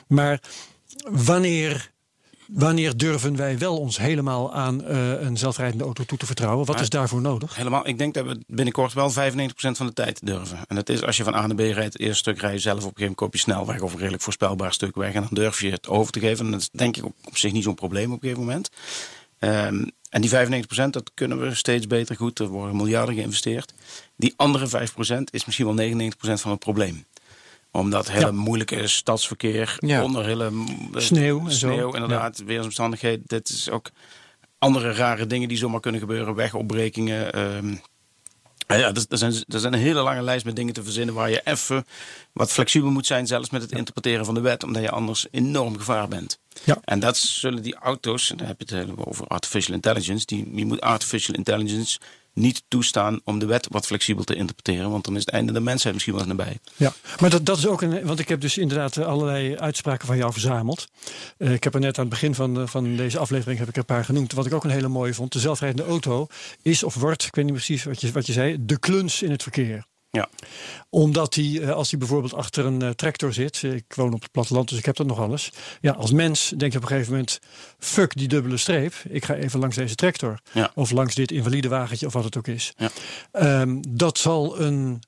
Maar 0.07 0.39
wanneer, 1.09 1.91
wanneer 2.53 2.97
durven 2.97 3.35
wij 3.35 3.57
wel 3.57 3.77
ons 3.77 3.97
helemaal 3.97 4.53
aan 4.53 4.83
eh, 4.83 5.21
een 5.21 5.37
zelfrijdende 5.37 5.83
auto 5.83 6.03
toe 6.03 6.17
te 6.17 6.25
vertrouwen? 6.25 6.65
Wat 6.65 6.75
Maar- 6.75 6.83
is 6.83 6.89
daarvoor 6.89 7.21
nodig? 7.21 7.55
Helemaal, 7.55 7.87
ik 7.87 7.97
denk 7.97 8.13
dat 8.13 8.25
we 8.25 8.39
binnenkort 8.47 8.93
wel 8.93 9.09
95% 9.09 9.77
van 9.77 9.85
de 9.85 9.93
tijd 9.93 10.25
durven. 10.25 10.59
En 10.67 10.75
dat 10.75 10.89
is 10.89 11.03
als 11.03 11.17
je 11.17 11.23
van 11.23 11.35
A 11.35 11.47
naar 11.47 11.55
B 11.55 11.59
rijdt, 11.59 11.93
het 11.93 11.99
eerste 11.99 12.17
stuk 12.17 12.39
rij 12.39 12.53
je 12.53 12.59
zelf 12.59 12.77
op 12.77 12.83
een 12.83 12.87
gegeven 12.87 13.01
moment 13.01 13.19
koop 13.19 13.33
je 13.33 13.39
snelweg 13.39 13.81
of 13.81 13.91
een 13.93 13.99
redelijk 13.99 14.23
voorspelbaar 14.23 14.73
stuk 14.73 14.95
weg. 14.95 15.13
En 15.13 15.21
dan 15.21 15.29
durf 15.31 15.61
je 15.61 15.71
het 15.71 15.87
over 15.87 16.11
te 16.11 16.19
geven. 16.19 16.45
En 16.45 16.51
dat 16.51 16.59
is 16.61 16.69
denk 16.71 16.97
ik 16.97 17.05
op 17.05 17.13
op 17.23 17.37
zich 17.37 17.51
niet 17.51 17.63
zo'n 17.63 17.75
probleem 17.75 18.05
op 18.11 18.23
een 18.23 18.29
gegeven 18.29 18.43
moment. 18.43 18.69
Ehm, 19.39 19.85
en 20.09 20.21
die 20.21 20.29
95% 20.29 20.93
dat 20.93 21.11
kunnen 21.13 21.39
we 21.39 21.55
steeds 21.55 21.87
beter 21.87 22.15
goed. 22.15 22.39
Er 22.39 22.47
worden 22.47 22.75
miljarden 22.75 23.15
geïnvesteerd. 23.15 23.73
Die 24.15 24.33
andere 24.35 24.67
5% 24.67 25.31
is 25.31 25.45
misschien 25.45 25.65
wel 25.65 25.75
99% 25.75 26.41
van 26.41 26.51
het 26.51 26.59
probleem. 26.59 27.05
Omdat 27.71 28.11
hele 28.11 28.25
Ja. 28.25 28.31
moeilijke 28.31 28.87
stadsverkeer, 28.87 29.75
Ja. 29.79 30.03
onder 30.03 30.25
hele 30.25 30.51
Sneeuw 30.93 31.39
en 31.45 31.51
zo. 31.51 31.71
sneeuw 31.71 31.93
inderdaad, 31.93 32.43
weersomstandigheden. 32.45 33.23
Dit 33.25 33.49
is 33.49 33.69
ook 33.69 33.89
andere 34.59 34.91
rare 34.93 35.27
dingen 35.27 35.47
die 35.47 35.57
zomaar 35.57 35.79
kunnen 35.79 35.99
gebeuren. 36.01 36.35
Wegopbrekingen. 36.35 37.33
ehm, 37.33 37.75
ja, 38.67 38.75
er, 38.87 39.05
er 39.09 39.17
zijn, 39.17 39.33
er 39.47 39.59
zijn 39.59 39.73
een 39.73 39.79
hele 39.79 40.01
lange 40.01 40.21
lijst 40.21 40.45
met 40.45 40.55
dingen 40.55 40.73
te 40.73 40.83
verzinnen 40.83 41.15
waar 41.15 41.29
je 41.29 41.41
even 41.43 41.85
wat 42.33 42.51
flexibel 42.51 42.89
moet 42.89 43.05
zijn, 43.05 43.27
zelfs 43.27 43.49
met 43.49 43.61
het 43.61 43.71
interpreteren 43.71 44.25
van 44.25 44.33
de 44.33 44.39
wet, 44.41 44.63
omdat 44.63 44.81
je 44.81 44.89
anders 44.91 45.27
enorm 45.31 45.77
gevaar 45.77 46.07
bent. 46.07 46.39
Ja. 46.63 46.77
En 46.83 46.99
dat 46.99 47.17
zullen 47.17 47.63
die 47.63 47.75
auto's, 47.75 48.31
en 48.31 48.37
dan 48.37 48.47
heb 48.47 48.55
je 48.59 48.75
het 48.75 48.83
helemaal 48.83 49.05
over 49.07 49.27
artificial 49.27 49.75
intelligence, 49.75 50.25
die, 50.25 50.49
je 50.55 50.65
moet 50.65 50.81
artificial 50.81 51.35
intelligence 51.35 51.99
niet 52.39 52.63
toestaan 52.67 53.21
om 53.23 53.39
de 53.39 53.45
wet 53.45 53.67
wat 53.69 53.85
flexibel 53.85 54.23
te 54.23 54.35
interpreteren, 54.35 54.89
want 54.89 55.05
dan 55.05 55.15
is 55.15 55.19
het 55.25 55.29
einde 55.29 55.51
de 55.51 55.59
mensheid 55.59 55.93
misschien 55.93 56.15
wel 56.15 56.25
nabij. 56.25 56.57
Ja, 56.75 56.93
maar 57.19 57.29
dat, 57.29 57.45
dat 57.45 57.57
is 57.57 57.67
ook 57.67 57.81
een. 57.81 58.05
Want 58.05 58.19
ik 58.19 58.27
heb 58.27 58.41
dus 58.41 58.57
inderdaad 58.57 58.97
eh, 58.97 59.05
allerlei 59.05 59.57
uitspraken 59.57 60.07
van 60.07 60.17
jou 60.17 60.31
verzameld. 60.31 60.87
Eh, 61.37 61.53
ik 61.53 61.63
heb 61.63 61.73
er 61.73 61.79
net 61.79 61.97
aan 61.97 62.05
het 62.05 62.13
begin 62.13 62.35
van, 62.35 62.59
eh, 62.59 62.67
van 62.67 62.95
deze 62.95 63.19
aflevering 63.19 63.59
heb 63.59 63.67
ik 63.67 63.73
er 63.73 63.79
een 63.79 63.85
paar 63.85 64.05
genoemd. 64.05 64.33
Wat 64.33 64.45
ik 64.45 64.53
ook 64.53 64.63
een 64.63 64.69
hele 64.69 64.87
mooie 64.87 65.13
vond. 65.13 65.33
De 65.33 65.39
zelfrijdende 65.39 65.89
auto 65.89 66.27
is 66.61 66.83
of 66.83 66.95
wordt, 66.95 67.25
ik 67.25 67.35
weet 67.35 67.45
niet 67.45 67.53
precies 67.53 67.83
wat 67.83 68.01
je, 68.01 68.11
wat 68.11 68.25
je 68.25 68.33
zei, 68.33 68.57
de 68.65 68.79
kluns 68.79 69.21
in 69.21 69.31
het 69.31 69.43
verkeer. 69.43 69.85
Ja. 70.11 70.29
Omdat 70.89 71.35
hij, 71.35 71.61
eh, 71.61 71.69
als 71.71 71.89
hij 71.89 71.99
bijvoorbeeld 71.99 72.33
achter 72.33 72.65
een 72.65 72.81
eh, 72.81 72.89
tractor 72.89 73.33
zit. 73.33 73.63
eh, 73.63 73.73
Ik 73.73 73.93
woon 73.95 74.13
op 74.13 74.21
het 74.21 74.31
platteland, 74.31 74.69
dus 74.69 74.77
ik 74.77 74.85
heb 74.85 74.95
dat 74.95 75.07
nog 75.07 75.19
alles. 75.19 75.51
Ja, 75.81 75.91
als 75.91 76.11
mens 76.11 76.53
denk 76.57 76.71
je 76.71 76.77
op 76.77 76.83
een 76.83 76.89
gegeven 76.89 77.11
moment: 77.11 77.39
fuck 77.79 78.17
die 78.17 78.27
dubbele 78.27 78.57
streep. 78.57 78.93
Ik 79.09 79.25
ga 79.25 79.35
even 79.35 79.59
langs 79.59 79.75
deze 79.75 79.95
tractor. 79.95 80.39
Ja. 80.51 80.71
Of 80.75 80.91
langs 80.91 81.15
dit 81.15 81.31
invalide 81.31 81.67
wagentje, 81.67 82.05
of 82.05 82.13
wat 82.13 82.23
het 82.23 82.37
ook 82.37 82.47
is. 82.47 82.73
Ja. 82.77 82.89
Ehm, 83.31 83.81
dat 83.89 84.17
zal 84.17 84.59
een 84.61 85.01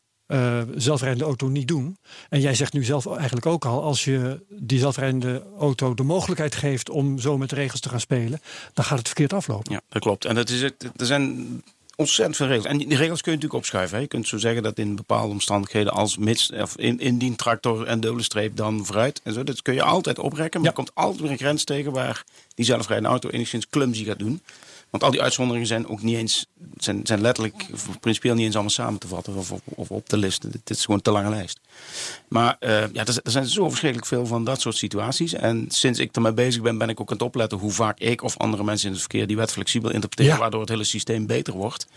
zelfrijdende 0.76 1.24
auto 1.26 1.48
niet 1.48 1.68
doen. 1.68 1.98
En 2.30 2.42
jij 2.42 2.56
zegt 2.56 2.74
nu 2.74 2.84
zelf 2.84 3.06
eigenlijk 3.16 3.46
ook 3.46 3.66
al: 3.66 3.84
als 3.84 4.04
je 4.06 4.46
die 4.50 4.80
zelfrijdende 4.80 5.44
auto 5.60 5.94
de 5.94 6.04
mogelijkheid 6.04 6.56
geeft 6.56 6.90
om 6.90 7.20
zo 7.20 7.38
met 7.38 7.50
de 7.50 7.56
regels 7.56 7.80
te 7.80 7.90
gaan 7.90 8.00
spelen, 8.00 8.42
dan 8.74 8.86
gaat 8.86 8.98
het 8.98 9.08
verkeerd 9.08 9.34
aflopen. 9.34 9.72
Ja, 9.74 9.82
dat 9.90 10.02
klopt. 10.02 10.26
En 10.26 10.36
dat 10.36 10.50
is 10.50 10.62
het, 10.62 10.90
er 10.96 11.06
zijn 11.06 11.48
ontzettend 12.02 12.38
veel 12.38 12.48
regels. 12.48 12.66
En 12.66 12.78
die 12.78 12.88
die 12.88 12.98
regels 12.98 13.22
kun 13.22 13.32
je 13.32 13.38
natuurlijk 13.38 13.64
opschuiven. 13.64 13.96
Hè. 13.96 14.02
Je 14.02 14.08
kunt 14.08 14.28
zo 14.28 14.38
zeggen 14.38 14.64
dat 14.64 14.78
in 14.78 14.96
bepaalde 14.96 15.32
omstandigheden 15.32 15.94
als 15.94 16.18
mits, 16.18 16.52
of 16.52 16.78
in, 16.78 17.00
indien 17.00 17.36
tractor 17.36 17.86
en 17.86 18.00
dubbele 18.00 18.24
streep 18.24 18.56
dan 18.56 18.86
vooruit. 18.86 19.22
En 19.24 19.34
zo, 19.34 19.44
dat 19.44 19.62
kun 19.62 19.74
je 19.74 19.84
altijd 19.84 20.20
oprekken. 20.20 20.62
Maar 20.62 20.70
Ja. 20.70 20.76
er 20.78 20.84
komt 20.84 20.96
altijd 20.96 21.22
weer 21.22 21.32
een 21.32 21.38
grens 21.38 21.64
tegen 21.64 21.92
waar 21.92 22.24
die 22.56 22.66
zelfrijdende 22.66 23.10
auto 23.10 23.30
enigszins 23.30 23.70
clumsy 23.70 24.04
gaat 24.04 24.20
doen. 24.20 24.42
Want 24.92 25.04
al 25.04 25.12
die 25.12 25.22
uitzonderingen 25.22 25.68
zijn 25.68 25.88
ook 25.88 26.02
niet 26.02 26.16
eens, 26.18 26.46
zijn, 26.78 27.00
zijn 27.04 27.22
letterlijk, 27.22 27.66
principieel 28.00 28.34
niet 28.36 28.46
eens 28.46 28.54
allemaal 28.54 28.72
samen 28.72 29.00
te 29.00 29.08
vatten 29.08 29.36
of, 29.36 29.52
of, 29.52 29.62
of 29.66 29.92
op 29.92 30.08
te 30.08 30.18
listen. 30.18 30.52
Dit 30.52 30.70
is 30.70 30.82
gewoon 30.82 30.96
een 30.96 31.02
te 31.04 31.12
lange 31.12 31.30
lijst. 31.30 31.60
Maar 32.28 32.56
eh, 32.60 32.70
ja, 32.94 33.06
er, 33.06 33.20
er 33.24 33.32
zijn 33.32 33.46
zo 33.46 33.68
verschrikkelijk 33.70 34.08
veel 34.08 34.26
van 34.26 34.44
dat 34.44 34.62
soort 34.62 34.76
situaties. 34.76 35.34
En 35.34 35.66
sinds 35.70 36.00
ik 36.00 36.16
ermee 36.16 36.34
bezig 36.34 36.62
ben, 36.62 36.78
ben 36.78 36.90
ik 36.90 37.00
ook 37.02 37.10
aan 37.10 37.16
het 37.16 37.26
opletten 37.26 37.58
hoe 37.58 37.72
vaak 37.72 38.00
ik 38.00 38.24
of 38.24 38.38
andere 38.38 38.64
mensen 38.64 38.86
in 38.88 38.92
het 38.94 39.02
verkeer 39.02 39.28
die 39.28 39.36
wet 39.38 39.52
flexibel 39.52 39.92
interpreteren, 39.92 40.34
Ja. 40.34 40.40
waardoor 40.42 40.60
het 40.60 40.70
hele 40.70 40.84
systeem 40.84 41.26
beter 41.26 41.54
wordt. 41.54 41.88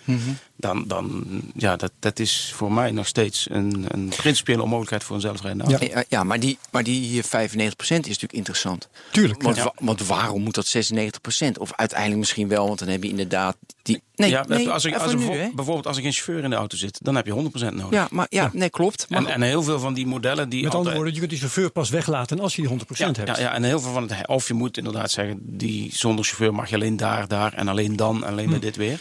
Dan, 0.56 0.84
dan 0.86 1.24
ja, 1.56 1.76
dat, 1.76 1.92
dat 1.98 2.18
is 2.18 2.52
voor 2.54 2.72
mij 2.72 2.90
nog 2.90 3.06
steeds 3.06 3.46
een, 3.50 3.86
een 3.88 4.08
principiële 4.16 4.62
onmogelijkheid 4.62 5.04
voor 5.04 5.14
een 5.14 5.22
zelfrijdende 5.22 5.64
auto. 5.64 5.86
Ja, 5.86 6.04
ja, 6.08 6.24
maar 6.24 6.40
die, 6.40 6.58
maar 6.70 6.82
die 6.84 7.22
95% 7.24 7.26
is 7.26 7.88
natuurlijk 7.88 8.32
interessant. 8.32 8.88
Tuurlijk. 9.10 9.42
Want, 9.42 9.56
ja. 9.56 9.72
want 9.78 10.06
waarom 10.06 10.42
moet 10.42 10.54
dat 10.54 10.76
96%? 11.46 11.58
Of 11.58 11.72
uiteindelijk 11.76 12.18
misschien 12.20 12.48
wel, 12.48 12.66
want 12.66 12.82
dan 12.84 12.92
heb 12.92 13.02
je 13.02 13.08
inderdaad 13.08 13.56
die. 13.82 14.02
Nee, 14.16 14.30
ja, 14.30 14.44
nee, 14.48 14.70
als, 14.70 14.84
ik, 14.84 14.96
als 14.96 15.14
nu, 15.14 15.26
bijvoorbeeld 15.54 15.86
als 15.86 15.96
er 15.96 16.02
geen 16.02 16.12
chauffeur 16.12 16.44
in 16.44 16.50
de 16.50 16.56
auto 16.56 16.76
zit, 16.76 16.98
dan 17.02 17.14
heb 17.16 17.26
je 17.26 17.32
100% 17.32 17.74
nodig. 17.74 17.90
Ja, 17.90 18.08
maar 18.10 18.26
ja, 18.30 18.50
nee, 18.52 18.70
klopt. 18.70 19.06
Maar, 19.08 19.18
En, 19.24 19.26
en 19.26 19.42
heel 19.42 19.62
veel 19.62 19.78
van 19.78 19.94
die 19.94 20.06
modellen 20.06 20.48
die. 20.48 20.62
Met 20.62 20.74
andere 20.74 20.76
altijd- 20.78 20.94
woorden, 20.96 21.12
je 21.12 21.18
kunt 21.18 21.30
die 21.30 21.40
chauffeur 21.40 21.70
pas 21.70 21.90
weglaten 21.90 22.40
als 22.40 22.56
je 22.56 22.62
die 22.62 22.70
100% 22.70 22.76
ja, 22.96 23.06
hebt. 23.12 23.28
ja, 23.28 23.38
ja, 23.38 23.52
en 23.54 23.62
heel 23.62 23.80
veel 23.80 23.92
van 23.92 24.08
het. 24.10 24.28
Of 24.28 24.48
je 24.48 24.54
moet 24.54 24.76
inderdaad 24.76 25.10
zeggen, 25.10 25.38
die 25.42 25.90
zonder 25.96 26.24
chauffeur 26.24 26.54
mag 26.54 26.68
je 26.68 26.74
alleen 26.74 26.96
daar, 26.96 27.28
daar 27.28 27.52
en 27.52 27.68
alleen 27.68 27.96
dan, 27.96 28.24
alleen 28.24 28.44
Hm. 28.44 28.50
bij 28.50 28.60
dit 28.60 28.76
weer. 28.76 29.00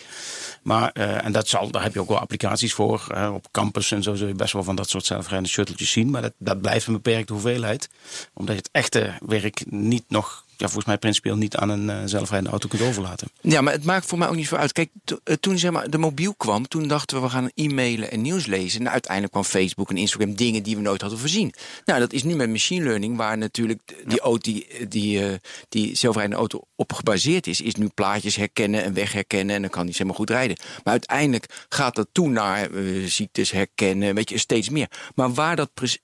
Maar, 0.63 0.91
eh, 0.93 1.25
en 1.25 1.31
dat 1.31 1.47
zal, 1.47 1.71
daar 1.71 1.83
heb 1.83 1.93
je 1.93 1.99
ook 1.99 2.07
wel 2.07 2.19
applicaties 2.19 2.73
voor. 2.73 3.07
eh, 3.13 3.31
op 3.33 3.47
campus 3.51 3.91
en 3.91 4.03
zo 4.03 4.15
zul 4.15 4.27
je 4.27 4.33
best 4.33 4.53
wel 4.53 4.63
van 4.63 4.75
dat 4.75 4.89
soort 4.89 5.05
zelfrijdende 5.05 5.49
shuttletjes 5.49 5.91
zien. 5.91 6.09
Maar 6.09 6.21
dat, 6.21 6.33
dat 6.37 6.61
blijft 6.61 6.87
een 6.87 6.93
beperkte 6.93 7.33
hoeveelheid. 7.33 7.89
Omdat 8.33 8.55
je 8.55 8.61
het 8.61 8.69
echte 8.71 9.13
werk 9.25 9.63
niet 9.69 10.03
nog 10.07 10.42
ja, 10.57 10.65
volgens 10.65 10.85
mij 10.85 10.97
principieel 10.97 11.35
niet 11.35 11.55
aan 11.55 11.69
een 11.69 11.89
uh, 11.89 12.01
zelfrijdende 12.05 12.49
auto 12.49 12.67
kunt 12.67 12.81
overlaten. 12.81 13.27
Ja, 13.41 13.61
maar 13.61 13.73
het 13.73 13.83
maakt 13.83 14.05
voor 14.05 14.17
mij 14.17 14.27
ook 14.27 14.35
niet 14.35 14.47
veel 14.47 14.57
uit. 14.57 14.71
Kijk, 14.71 14.89
eh, 15.23 15.35
toen 15.35 15.57
zeg 15.57 15.71
maar, 15.71 15.89
de 15.89 15.97
mobiel 15.97 16.33
kwam, 16.35 16.67
toen 16.67 16.87
dachten 16.87 17.17
we 17.17 17.21
we 17.23 17.29
gaan 17.29 17.49
e-mailen 17.53 18.11
en 18.11 18.21
nieuws 18.21 18.45
lezen. 18.45 18.79
En 18.79 18.89
uiteindelijk 18.89 19.31
kwam 19.31 19.43
Facebook 19.43 19.89
en 19.89 19.97
Instagram 19.97 20.35
dingen 20.35 20.63
die 20.63 20.75
we 20.75 20.81
nooit 20.81 21.01
hadden 21.01 21.19
voorzien. 21.19 21.53
Nou, 21.85 21.99
dat 21.99 22.13
is 22.13 22.23
nu 22.23 22.35
met 22.35 22.49
machine 22.49 22.83
learning, 22.83 23.17
waar 23.17 23.37
natuurlijk 23.37 23.81
die, 24.05 24.19
auto, 24.19 24.51
die, 24.51 24.87
die, 24.87 25.19
uh, 25.19 25.33
die 25.69 25.95
zelfrijdende 25.95 26.39
auto 26.39 26.61
op 26.75 26.93
gebaseerd 26.93 27.47
is, 27.47 27.61
is 27.61 27.75
nu 27.75 27.87
plaatjes 27.87 28.35
herkennen 28.35 28.83
en 28.83 28.93
weg 28.93 29.11
herkennen 29.11 29.55
en 29.55 29.61
dan 29.61 29.71
kan 29.71 29.85
die 29.85 29.95
zeg 29.95 30.05
maar 30.05 30.15
goed 30.15 30.29
rijden. 30.29 30.57
Maar 30.83 30.93
uiteindelijk 30.93 31.65
gaat 31.69 31.95
dat 31.95 32.07
toe 32.11 32.29
naar 32.29 32.69
ziektes 33.05 33.51
herkennen, 33.51 34.15
weet 34.15 34.29
je, 34.29 34.37
steeds 34.37 34.69
meer. 34.69 34.87
Maar 35.15 35.33
waar 35.33 35.55
dat 35.55 35.73
precies 35.73 36.01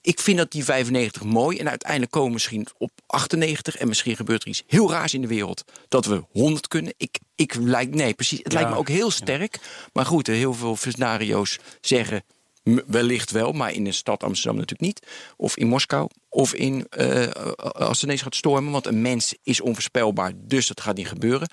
ik 0.00 0.20
vind 0.20 0.38
dat 0.38 0.50
die 0.50 0.64
95 0.64 1.24
mooi. 1.24 1.58
En 1.58 1.68
uiteindelijk 1.68 2.10
komen 2.10 2.28
we 2.28 2.34
misschien 2.34 2.66
op 2.78 2.90
98. 3.06 3.76
En 3.76 3.88
misschien 3.88 4.16
gebeurt 4.16 4.42
er 4.42 4.48
iets 4.48 4.62
heel 4.66 4.90
raars 4.90 5.14
in 5.14 5.20
de 5.20 5.26
wereld. 5.26 5.64
Dat 5.88 6.06
we 6.06 6.24
100 6.30 6.68
kunnen. 6.68 6.94
Ik, 6.96 7.18
ik 7.34 7.54
lijkt, 7.54 7.94
nee, 7.94 8.14
precies. 8.14 8.40
Het 8.42 8.52
lijkt 8.52 8.70
me 8.70 8.76
ook 8.76 8.88
heel 8.88 9.10
sterk. 9.10 9.58
Maar 9.92 10.06
goed, 10.06 10.26
heel 10.26 10.54
veel 10.54 10.76
scenario's 10.76 11.58
zeggen 11.80 12.24
wellicht 12.86 13.30
wel. 13.30 13.52
Maar 13.52 13.72
in 13.72 13.84
de 13.84 13.92
stad 13.92 14.22
Amsterdam 14.22 14.60
natuurlijk 14.60 14.88
niet. 14.88 15.06
Of 15.36 15.56
in 15.56 15.66
Moskou. 15.66 16.08
Of 16.36 16.54
in, 16.54 16.86
uh, 16.98 17.26
als 17.72 17.96
het 17.96 18.02
ineens 18.02 18.22
gaat 18.22 18.34
stormen. 18.34 18.72
Want 18.72 18.86
een 18.86 19.02
mens 19.02 19.34
is 19.42 19.60
onvoorspelbaar. 19.60 20.32
Dus 20.36 20.66
dat 20.66 20.80
gaat 20.80 20.96
niet 20.96 21.08
gebeuren. 21.08 21.48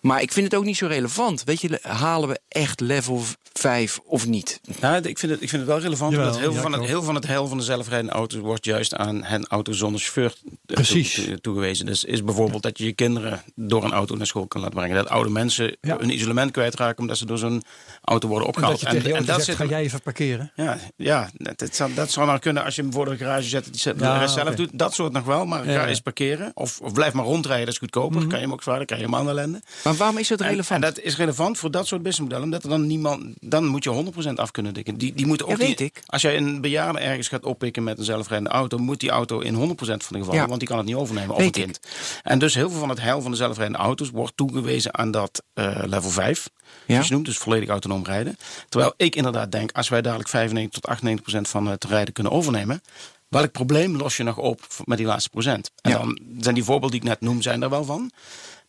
Maar 0.00 0.22
ik 0.22 0.32
vind 0.32 0.46
het 0.46 0.54
ook 0.54 0.64
niet 0.64 0.76
zo 0.76 0.86
relevant. 0.86 1.44
Weet 1.44 1.60
je, 1.60 1.78
halen 1.82 2.28
we 2.28 2.40
echt 2.48 2.80
level 2.80 3.22
5 3.52 4.00
of 4.04 4.26
niet? 4.26 4.60
Nou, 4.80 4.96
ik, 4.96 5.18
vind 5.18 5.32
het, 5.32 5.42
ik 5.42 5.48
vind 5.48 5.62
het 5.62 5.70
wel 5.70 5.80
relevant. 5.80 6.12
Jawel, 6.12 6.26
omdat 6.26 6.40
heel, 6.40 6.52
ja, 6.52 6.60
van 6.60 6.72
het, 6.72 6.84
heel 6.84 7.02
van 7.02 7.14
het 7.14 7.26
heil 7.26 7.46
van 7.46 7.58
de 7.58 7.64
zelfrijdende 7.64 8.12
auto's 8.12 8.40
wordt 8.40 8.64
juist 8.64 8.94
aan 8.94 9.24
hen 9.24 9.46
auto 9.46 9.72
zonder 9.72 10.00
chauffeur 10.00 10.34
Precies. 10.66 11.28
toegewezen. 11.40 11.86
Dus 11.86 12.04
is 12.04 12.24
bijvoorbeeld 12.24 12.62
dat 12.62 12.78
je 12.78 12.84
je 12.84 12.92
kinderen 12.92 13.42
door 13.54 13.84
een 13.84 13.92
auto 13.92 14.16
naar 14.16 14.26
school 14.26 14.46
kan 14.46 14.60
laten 14.60 14.76
brengen. 14.76 14.96
Dat 14.96 15.08
oude 15.08 15.30
mensen 15.30 15.76
ja. 15.80 15.96
hun 15.98 16.10
isolement 16.10 16.50
kwijtraken 16.50 16.98
omdat 16.98 17.18
ze 17.18 17.26
door 17.26 17.38
zo'n 17.38 17.62
auto 18.04 18.28
worden 18.28 18.48
opgehaald. 18.48 18.82
En 18.82 18.94
dat, 18.94 19.02
je 19.02 19.12
en, 19.12 19.16
en 19.16 19.24
dat 19.24 19.44
zegt, 19.44 19.58
ga 19.58 19.64
jij 19.64 19.82
even 19.82 20.02
parkeren? 20.02 20.52
Ja, 20.54 20.78
ja 20.96 21.30
dat, 21.56 21.74
zou, 21.74 21.94
dat 21.94 22.10
zou 22.10 22.26
nou 22.26 22.38
kunnen 22.38 22.64
als 22.64 22.76
je 22.76 22.82
hem 22.82 22.92
voor 22.92 23.04
de 23.04 23.16
garage 23.16 23.48
zet. 23.48 23.64
Die 23.64 23.80
zet 23.80 24.00
ja, 24.00 24.17
zelf 24.26 24.54
doet. 24.54 24.70
Dat 24.72 24.94
soort 24.94 25.12
nog 25.12 25.24
wel. 25.24 25.46
Maar 25.46 25.64
ga 25.64 25.86
eens 25.86 26.00
parkeren. 26.00 26.50
Of, 26.54 26.80
of, 26.80 26.92
blijf 26.92 27.12
maar 27.12 27.24
rondrijden, 27.24 27.64
dat 27.64 27.74
is 27.74 27.80
goedkoper. 27.80 28.14
Mm 28.14 28.20
-hmm. 28.20 28.28
kan 28.28 28.38
je 28.38 28.44
hem 28.44 28.52
ook 28.52 28.62
zwaarder, 28.62 28.86
kan 28.86 28.98
je 28.98 29.04
hem 29.04 29.14
aan 29.14 29.28
ellende. 29.28 29.62
Maar 29.84 29.94
waarom 29.94 30.18
is 30.18 30.28
het 30.28 30.40
relevant? 30.40 30.82
En, 30.82 30.88
en, 30.88 30.94
dat 30.94 31.04
is 31.04 31.16
relevant 31.16 31.58
voor 31.58 31.70
dat 31.70 31.86
soort 31.86 32.02
businessmodellen. 32.02 32.44
Omdat 32.44 32.62
er 32.62 32.68
dan 32.68 32.86
niemand... 32.86 33.24
Dan 33.40 33.66
moet 33.66 33.84
je 33.84 34.12
100% 34.30 34.32
af 34.34 34.50
kunnen 34.50 34.74
dikken. 34.74 34.96
Die, 34.96 35.12
die 35.14 35.26
moeten 35.26 35.46
ook 35.46 35.56
weet 35.56 35.80
ik. 35.80 36.02
Als 36.06 36.22
jij 36.22 36.36
een 36.36 36.60
bejaarde 36.60 36.98
ergens 36.98 37.28
gaat 37.28 37.44
oppikken 37.44 37.84
met 37.84 37.98
een 37.98 38.04
zelfrijdende 38.04 38.54
auto... 38.54 38.78
moet 38.78 39.00
die 39.00 39.10
auto 39.10 39.38
in 39.38 39.54
100% 39.54 39.58
van 39.58 39.96
de 40.08 40.18
gevallen, 40.18 40.48
want 40.48 40.58
die 40.58 40.68
kan 40.68 40.78
het 40.78 40.86
niet 40.86 40.96
overnemen. 40.96 41.34
Of 41.34 41.42
een 41.42 41.50
kind. 41.50 41.80
En 42.22 42.38
dus 42.38 42.54
heel 42.54 42.70
veel 42.70 42.78
van 42.78 42.88
het 42.88 43.00
heil 43.00 43.20
van 43.20 43.30
de 43.30 43.36
zelfrijdende 43.36 43.82
auto's... 43.82 44.10
wordt 44.10 44.36
toegewezen 44.36 44.98
aan 44.98 45.10
dat 45.10 45.42
uh, 45.54 45.78
level 45.84 46.10
5. 46.10 46.48
Ja. 46.86 46.98
Dus 46.98 47.06
je 47.08 47.12
noemt, 47.12 47.26
dus 47.26 47.38
volledig 47.38 47.68
autonoom 47.68 48.04
rijden. 48.04 48.36
Terwijl 48.68 48.92
ik 48.96 49.16
inderdaad 49.16 49.52
denk, 49.52 49.72
als 49.72 49.88
wij 49.88 50.02
dadelijk 50.02 50.28
95 50.28 50.80
tot 50.80 51.46
98% 51.46 51.50
van 51.50 51.66
het 51.66 51.84
rijden 51.84 52.14
kunnen 52.14 52.32
overnemen, 52.32 52.82
welk 53.28 53.52
probleem 53.52 53.96
los 53.96 54.16
je 54.16 54.22
nog 54.22 54.36
op 54.36 54.60
met 54.84 54.98
die 54.98 55.06
laatste 55.06 55.30
procent? 55.30 55.70
En 55.80 55.90
ja. 55.90 55.98
dan 55.98 56.18
zijn 56.38 56.54
die 56.54 56.64
voorbeelden 56.64 57.00
die 57.00 57.00
ik 57.00 57.14
net 57.14 57.20
noem, 57.20 57.42
zijn 57.42 57.62
er 57.62 57.70
wel 57.70 57.84
van. 57.84 58.10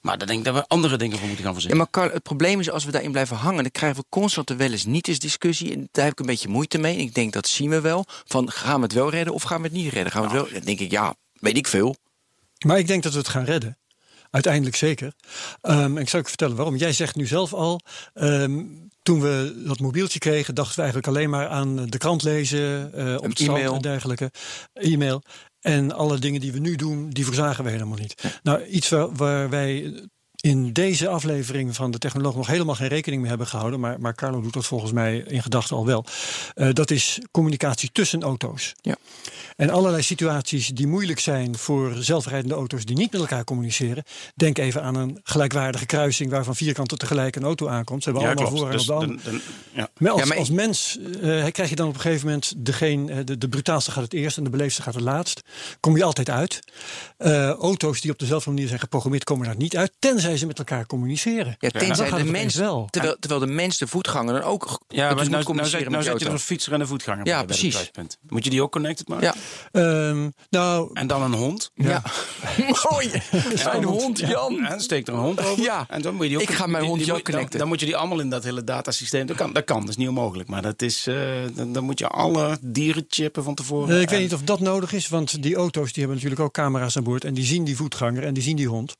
Maar 0.01 0.17
dan 0.17 0.27
denk 0.27 0.39
ik 0.39 0.45
dat 0.45 0.53
we 0.53 0.67
andere 0.67 0.97
dingen 0.97 1.17
voor 1.17 1.27
moeten 1.27 1.45
gaan 1.45 1.53
verzinnen. 1.53 1.79
Ja, 1.79 1.89
maar 1.93 2.03
Carl, 2.03 2.13
het 2.13 2.23
probleem 2.23 2.59
is 2.59 2.69
als 2.69 2.85
we 2.85 2.91
daarin 2.91 3.11
blijven 3.11 3.37
hangen, 3.37 3.61
dan 3.61 3.71
krijgen 3.71 3.99
we 3.99 4.05
constant 4.09 4.49
wel 4.49 4.71
eens 4.71 4.85
niet 4.85 5.07
eens 5.07 5.19
discussie. 5.19 5.73
En 5.73 5.89
daar 5.91 6.03
heb 6.03 6.13
ik 6.13 6.19
een 6.19 6.25
beetje 6.25 6.49
moeite 6.49 6.77
mee. 6.77 6.97
Ik 6.97 7.13
denk 7.13 7.33
dat 7.33 7.47
zien 7.47 7.69
we 7.69 7.81
wel. 7.81 8.05
Van 8.25 8.51
gaan 8.51 8.75
we 8.75 8.81
het 8.81 8.93
wel 8.93 9.09
redden 9.09 9.33
of 9.33 9.43
gaan 9.43 9.61
we 9.61 9.67
het 9.67 9.75
niet 9.75 9.93
redden? 9.93 10.11
Gaan 10.11 10.21
we 10.21 10.27
het 10.27 10.37
wel? 10.37 10.51
Dan 10.51 10.61
denk 10.61 10.79
ik, 10.79 10.91
ja, 10.91 11.15
weet 11.33 11.57
ik 11.57 11.67
veel. 11.67 11.95
Maar 12.65 12.77
ik 12.77 12.87
denk 12.87 13.03
dat 13.03 13.11
we 13.11 13.17
het 13.17 13.27
gaan 13.27 13.43
redden. 13.43 13.77
Uiteindelijk 14.29 14.75
zeker. 14.75 15.13
Um, 15.61 15.97
ik 15.97 16.09
zal 16.09 16.19
je 16.19 16.25
vertellen 16.25 16.55
waarom. 16.55 16.75
Jij 16.75 16.93
zegt 16.93 17.15
nu 17.15 17.25
zelf 17.25 17.53
al. 17.53 17.79
Um, 18.13 18.87
toen 19.01 19.21
we 19.21 19.63
dat 19.65 19.79
mobieltje 19.79 20.19
kregen, 20.19 20.55
dachten 20.55 20.75
we 20.75 20.81
eigenlijk 20.81 21.15
alleen 21.15 21.29
maar 21.29 21.47
aan 21.47 21.85
de 21.85 21.97
krant 21.97 22.23
lezen, 22.23 22.91
uh, 22.95 23.15
op 23.15 23.23
het 23.23 23.39
e-mail 23.39 23.75
en 23.75 23.81
dergelijke. 23.81 24.31
E-mail. 24.73 25.21
En 25.59 25.91
alle 25.91 26.19
dingen 26.19 26.41
die 26.41 26.51
we 26.51 26.59
nu 26.59 26.75
doen, 26.75 27.09
die 27.09 27.25
verzagen 27.25 27.63
we 27.63 27.69
helemaal 27.69 27.97
niet. 27.97 28.21
Ja. 28.21 28.29
Nou, 28.43 28.65
iets 28.65 28.89
waar, 28.89 29.15
waar 29.15 29.49
wij 29.49 29.93
in 30.41 30.73
deze 30.73 31.07
aflevering 31.07 31.75
van 31.75 31.91
de 31.91 31.97
Technoloog 31.97 32.35
nog 32.35 32.47
helemaal 32.47 32.75
geen 32.75 32.87
rekening 32.87 33.21
mee 33.21 33.29
hebben 33.29 33.47
gehouden, 33.47 33.79
maar, 33.79 33.99
maar 33.99 34.15
Carlo 34.15 34.41
doet 34.41 34.53
dat 34.53 34.65
volgens 34.65 34.91
mij 34.91 35.17
in 35.17 35.41
gedachten 35.41 35.75
al 35.75 35.85
wel. 35.85 36.05
Uh, 36.55 36.69
dat 36.73 36.91
is 36.91 37.19
communicatie 37.31 37.89
tussen 37.91 38.21
auto's. 38.21 38.73
Ja. 38.81 38.95
En 39.55 39.69
allerlei 39.69 40.03
situaties 40.03 40.67
die 40.67 40.87
moeilijk 40.87 41.19
zijn 41.19 41.57
voor 41.57 41.95
zelfrijdende 41.99 42.55
auto's 42.55 42.85
die 42.85 42.95
niet 42.95 43.11
met 43.11 43.21
elkaar 43.21 43.43
communiceren. 43.43 44.03
Denk 44.35 44.57
even 44.57 44.83
aan 44.83 44.95
een 44.95 45.19
gelijkwaardige 45.23 45.85
kruising 45.85 46.31
waarvan 46.31 46.55
vier 46.55 46.73
kanten 46.73 46.97
tegelijk 46.97 47.35
een 47.35 47.43
auto 47.43 47.67
aankomt. 47.67 48.03
Ze 48.03 48.09
hebben 48.09 48.27
ja, 48.27 48.33
allemaal 48.33 48.51
klopt. 48.51 48.61
voor 48.61 48.71
en 48.71 48.77
dus 48.77 48.89
op 48.89 49.23
de 49.23 49.29
dan, 49.31 49.41
ja. 49.71 49.89
Maar 49.97 50.11
als, 50.11 50.21
Ja, 50.21 50.27
maar 50.27 50.37
als 50.37 50.49
mens 50.49 50.97
uh, 51.21 51.45
krijg 51.51 51.69
je 51.69 51.75
dan 51.75 51.87
op 51.87 51.93
een 51.93 52.01
gegeven 52.01 52.27
moment 52.27 52.53
degene, 52.57 53.23
de, 53.23 53.37
de 53.37 53.49
brutaalste 53.49 53.91
gaat 53.91 54.03
het 54.03 54.13
eerst 54.13 54.37
en 54.37 54.43
de 54.43 54.49
beleefdste 54.49 54.81
gaat 54.81 54.93
het 54.93 55.03
laatst. 55.03 55.41
Kom 55.79 55.97
je 55.97 56.03
altijd 56.03 56.29
uit. 56.29 56.59
Uh, 57.17 57.49
auto's 57.49 58.01
die 58.01 58.11
op 58.11 58.19
dezelfde 58.19 58.49
manier 58.49 58.67
zijn 58.67 58.79
geprogrammeerd 58.79 59.23
komen 59.23 59.45
daar 59.45 59.57
niet 59.57 59.77
uit, 59.77 59.91
tenzij 59.99 60.28
ze 60.37 60.45
met 60.45 60.57
elkaar 60.57 60.85
communiceren. 60.85 61.55
Ja, 61.59 61.69
tenzij 61.69 62.09
de 62.09 62.23
mens, 62.23 62.55
wel. 62.55 62.87
terwijl, 62.89 63.15
terwijl 63.19 63.41
de 63.41 63.47
mens, 63.51 63.77
de 63.77 63.87
voetganger, 63.87 64.33
dan 64.33 64.43
ook 64.43 64.61
Ja, 64.61 64.75
dus 64.87 64.97
maar 64.97 65.07
moet 65.09 65.17
nou, 65.17 65.29
nou, 65.29 65.43
communiceren 65.43 65.81
zet, 65.83 65.91
nou 65.91 66.03
met 66.03 66.11
zet 66.11 66.21
je 66.21 66.25
er 66.27 66.33
een 66.33 66.39
fietser 66.39 66.73
en 66.73 66.81
een 66.81 66.87
voetganger 66.87 67.25
Ja, 67.25 67.37
bij, 67.37 67.45
precies. 67.45 67.63
het 67.63 67.91
kruispunt. 67.91 68.17
Moet 68.29 68.43
je 68.43 68.49
die 68.49 68.61
ook 68.63 68.71
connected 68.71 69.07
maken? 69.07 69.33
Ja. 69.71 70.09
Ehm, 70.09 70.29
nou, 70.49 70.89
En 70.93 71.07
dan 71.07 71.21
een 71.21 71.33
hond. 71.33 71.71
Ja. 71.75 72.01
Mooi. 72.91 73.11
Mijn 73.63 73.83
hond, 73.83 74.19
Jan. 74.19 74.65
En 74.65 74.81
steekt 74.81 75.07
er 75.07 75.13
een 75.13 75.19
hond 75.19 75.39
over. 75.45 75.63
Ja. 75.63 75.85
En 75.89 76.01
dan 76.01 76.13
moet 76.15 76.23
je 76.23 76.29
die 76.29 76.37
ook, 76.37 76.43
Ik 76.49 76.55
ga 76.55 76.65
mijn 76.67 76.83
hond 76.85 77.05
jou 77.05 77.11
moet- 77.17 77.25
dan, 77.25 77.33
connecten. 77.33 77.59
dan 77.59 77.67
moet 77.67 77.79
je 77.79 77.85
die 77.85 77.95
allemaal 77.97 78.19
in 78.19 78.29
dat 78.29 78.43
hele 78.43 78.63
datasysteem. 78.63 79.25
Dat 79.25 79.35
kan, 79.37 79.53
dat 79.53 79.63
kan, 79.63 79.79
dat 79.79 79.89
is 79.89 79.97
niet 79.97 80.07
onmogelijk. 80.07 80.49
Maar 80.49 80.61
dat 80.61 80.81
is, 80.81 81.07
eh, 81.07 81.15
dan, 81.53 81.73
dan 81.73 81.83
moet 81.83 81.99
je 81.99 82.07
alle 82.07 82.57
dieren 82.61 83.05
chippen 83.09 83.43
van 83.43 83.55
tevoren. 83.55 83.95
Eh, 83.95 84.01
ik 84.01 84.09
weet 84.09 84.19
niet 84.21 84.33
of 84.33 84.41
dat 84.41 84.59
nodig 84.59 84.91
is, 84.93 85.07
want 85.09 85.43
die 85.43 85.55
auto's 85.55 85.87
die 85.93 86.03
hebben 86.03 86.15
natuurlijk 86.15 86.41
ook 86.41 86.53
camera's 86.53 86.97
aan 86.97 87.03
boord 87.03 87.23
en 87.23 87.33
die 87.33 87.45
zien 87.45 87.63
die 87.63 87.75
voetganger 87.75 88.23
en 88.23 88.33
die 88.33 88.43
zien 88.43 88.55
die 88.55 88.67
hond. 88.67 88.95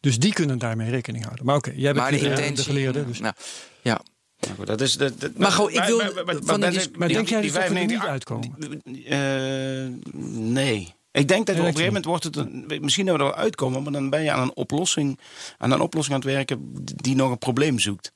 Dus 0.00 0.18
die 0.18 0.32
kunnen 0.32 0.58
daarmee 0.76 0.94
rekening 0.94 1.24
houden. 1.24 1.44
Maar 1.46 1.56
oké, 1.56 1.70
jij 1.74 1.92
bent 1.92 1.96
Maar 1.96 2.10
de 2.10 2.16
de, 2.18 2.22
de 2.24 2.30
intentie. 2.30 2.64
geleerde. 2.64 3.06
Dus. 3.06 3.20
Nou, 3.20 3.34
ja. 3.82 4.00
Maar 4.46 4.56
goed, 4.56 4.66
dat 4.66 4.80
is, 4.80 4.92
dat, 4.96 5.20
dat- 5.20 5.36
Maar 5.38 5.50
gewoon, 5.52 5.70
ik 5.72 5.82
wil 5.82 6.00
van 6.00 6.14
die 6.14 6.58
Ben- 6.58 6.72
dis- 6.72 6.90
Maar 6.96 7.08
denk 7.08 7.28
jij 7.28 7.40
die 7.40 7.52
dat 7.52 7.68
we 7.68 7.74
er 7.74 7.86
niet 7.86 7.98
95 8.00 8.06
uitkomen? 8.06 8.82
Eh, 9.04 10.12
nee. 10.52 10.94
Ik 11.12 11.28
denk 11.28 11.46
dat 11.46 11.54
we 11.56 11.60
op 11.60 11.66
een 11.68 11.72
gegeven 11.74 11.86
moment 11.86 12.04
wordt 12.04 12.24
het 12.24 12.36
een, 12.36 12.64
misschien 12.80 13.06
dat 13.06 13.16
we 13.16 13.22
er 13.22 13.28
wel 13.28 13.36
uitkomen, 13.38 13.82
maar 13.82 13.92
dan 13.92 14.10
ben 14.10 14.22
je 14.22 14.30
aan 14.32 14.42
een 14.42 14.56
oplossing, 14.56 15.18
aan 15.58 15.70
een 15.72 15.80
oplossing 15.80 16.14
aan 16.16 16.20
het 16.22 16.30
werken 16.30 16.70
die 16.84 17.14
nog 17.14 17.30
een 17.30 17.38
probleem 17.38 17.78
zoekt. 17.78 18.12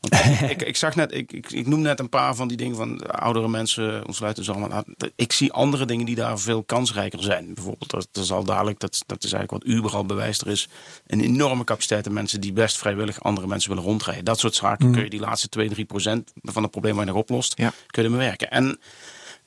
Want 0.00 0.24
ik, 0.50 0.62
ik 0.62 0.76
zag 0.76 0.94
net, 0.96 1.14
ik, 1.14 1.32
ik, 1.32 1.50
ik 1.52 1.66
noem 1.66 1.80
net 1.80 1.98
een 2.00 2.08
paar 2.08 2.34
van 2.34 2.48
die 2.48 2.56
dingen 2.56 2.76
van 2.76 3.06
oudere 3.06 3.48
mensen 3.48 4.06
ontsluiten 4.06 4.44
ze 4.44 4.50
allemaal. 4.52 4.72
uit. 4.72 5.12
Ik 5.16 5.32
zie 5.32 5.52
andere 5.52 5.84
dingen 5.84 6.06
die 6.06 6.14
daar 6.14 6.38
veel 6.38 6.62
kansrijker 6.62 7.22
zijn. 7.22 7.54
Bijvoorbeeld, 7.54 7.90
dat, 7.90 8.08
dat 8.12 8.24
is 8.24 8.32
al 8.32 8.44
dadelijk, 8.44 8.80
dat, 8.80 9.02
dat 9.06 9.24
is 9.24 9.32
eigenlijk 9.32 9.64
wat 9.64 9.74
Uber 9.74 9.94
al 9.94 10.04
bewijst. 10.06 10.40
Er 10.42 10.48
is 10.48 10.68
een 11.06 11.20
enorme 11.20 11.64
capaciteit 11.64 12.06
aan 12.06 12.12
mensen 12.12 12.40
die 12.40 12.52
best 12.52 12.78
vrijwillig 12.78 13.22
andere 13.22 13.46
mensen 13.46 13.68
willen 13.70 13.84
rondrijden. 13.84 14.24
Dat 14.24 14.38
soort 14.38 14.54
zaken 14.54 14.92
kun 14.92 15.02
je 15.02 15.10
die 15.10 15.20
laatste 15.20 15.48
2, 15.48 15.68
3 15.68 15.84
procent 15.84 16.32
van 16.42 16.62
het 16.62 16.70
probleem 16.70 16.94
waar 16.96 17.04
je 17.04 17.10
nog 17.10 17.20
oplost, 17.20 17.58
Ja. 17.58 17.72
kun 17.86 18.02
je 18.02 18.08
ermee 18.08 18.26
werken. 18.26 18.50
En 18.50 18.78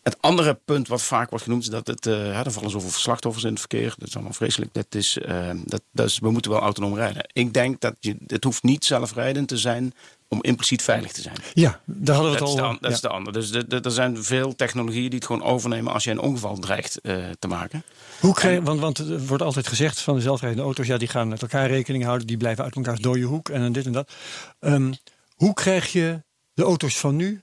het 0.03 0.21
andere 0.21 0.59
punt 0.65 0.87
wat 0.87 1.01
vaak 1.01 1.29
wordt 1.29 1.43
genoemd 1.43 1.63
is 1.63 1.69
dat 1.69 1.87
het, 1.87 2.05
eh 2.05 2.13
hè, 2.13 2.43
er 2.43 2.51
vallen 2.51 2.69
zoveel 2.69 2.89
slachtoffers 2.89 3.43
in 3.43 3.49
het 3.49 3.59
verkeer. 3.59 3.93
Dat 3.97 4.07
is 4.07 4.13
allemaal 4.13 4.33
vreselijk. 4.33 4.73
Dat 4.73 4.95
is, 4.95 5.17
eh, 5.17 5.49
dat, 5.65 5.81
dat 5.91 6.05
is, 6.05 6.19
we 6.19 6.31
moeten 6.31 6.51
wel 6.51 6.59
autonoom 6.59 6.95
rijden. 6.95 7.29
Ik 7.33 7.53
denk 7.53 7.81
dat 7.81 7.95
je, 7.99 8.15
het 8.27 8.43
hoeft 8.43 8.63
niet 8.63 8.85
zelfrijdend 8.85 9.47
te 9.47 9.57
zijn 9.57 9.93
om 10.33 10.43
impliciet 10.43 10.81
veilig 10.81 11.11
te 11.11 11.21
zijn. 11.21 11.35
Ja, 11.53 11.79
daar 11.85 12.15
hadden 12.15 12.33
we 12.33 12.39
Dat, 12.39 12.47
het 12.49 12.57
is 12.57 12.63
al. 12.63 12.69
de, 12.69 12.73
an- 12.73 12.77
dat 12.81 12.89
ja. 12.89 12.95
is 12.95 13.01
de 13.01 13.07
andere. 13.09 13.37
Dus 13.37 13.51
de- 13.51 13.67
de- 13.67 13.79
er 13.81 13.91
zijn 13.91 14.23
veel 14.23 14.55
technologieën 14.55 15.09
die 15.09 15.19
het 15.19 15.25
gewoon 15.27 15.43
overnemen 15.43 15.93
als 15.93 16.03
je 16.03 16.11
een 16.11 16.19
ongeval 16.19 16.57
dreigt 16.59 17.01
eh, 17.01 17.15
te 17.39 17.47
maken. 17.47 17.83
Hoe 18.19 18.33
krijg, 18.33 18.61
want, 18.61 18.79
want 18.79 18.97
er 18.97 19.25
wordt 19.25 19.43
altijd 19.43 19.67
gezegd 19.67 20.01
van 20.01 20.15
de 20.15 20.21
zelfrijdende 20.21 20.63
auto's, 20.63 20.87
ja, 20.87 20.97
die 20.97 21.07
gaan 21.07 21.27
met 21.27 21.41
elkaar 21.41 21.67
rekening 21.67 22.03
houden, 22.03 22.27
die 22.27 22.37
blijven 22.37 22.63
uit 22.63 22.75
elkaars 22.75 22.99
dode 22.99 23.21
hoek 23.21 23.49
en 23.49 23.71
dit 23.71 23.85
en 23.85 23.91
dat. 23.91 24.11
Ehm, 24.59 24.93
hoe 25.35 25.53
krijg 25.53 25.91
je 25.91 26.23
de 26.53 26.63
auto's 26.63 26.97
van 26.99 27.15
nu 27.15 27.42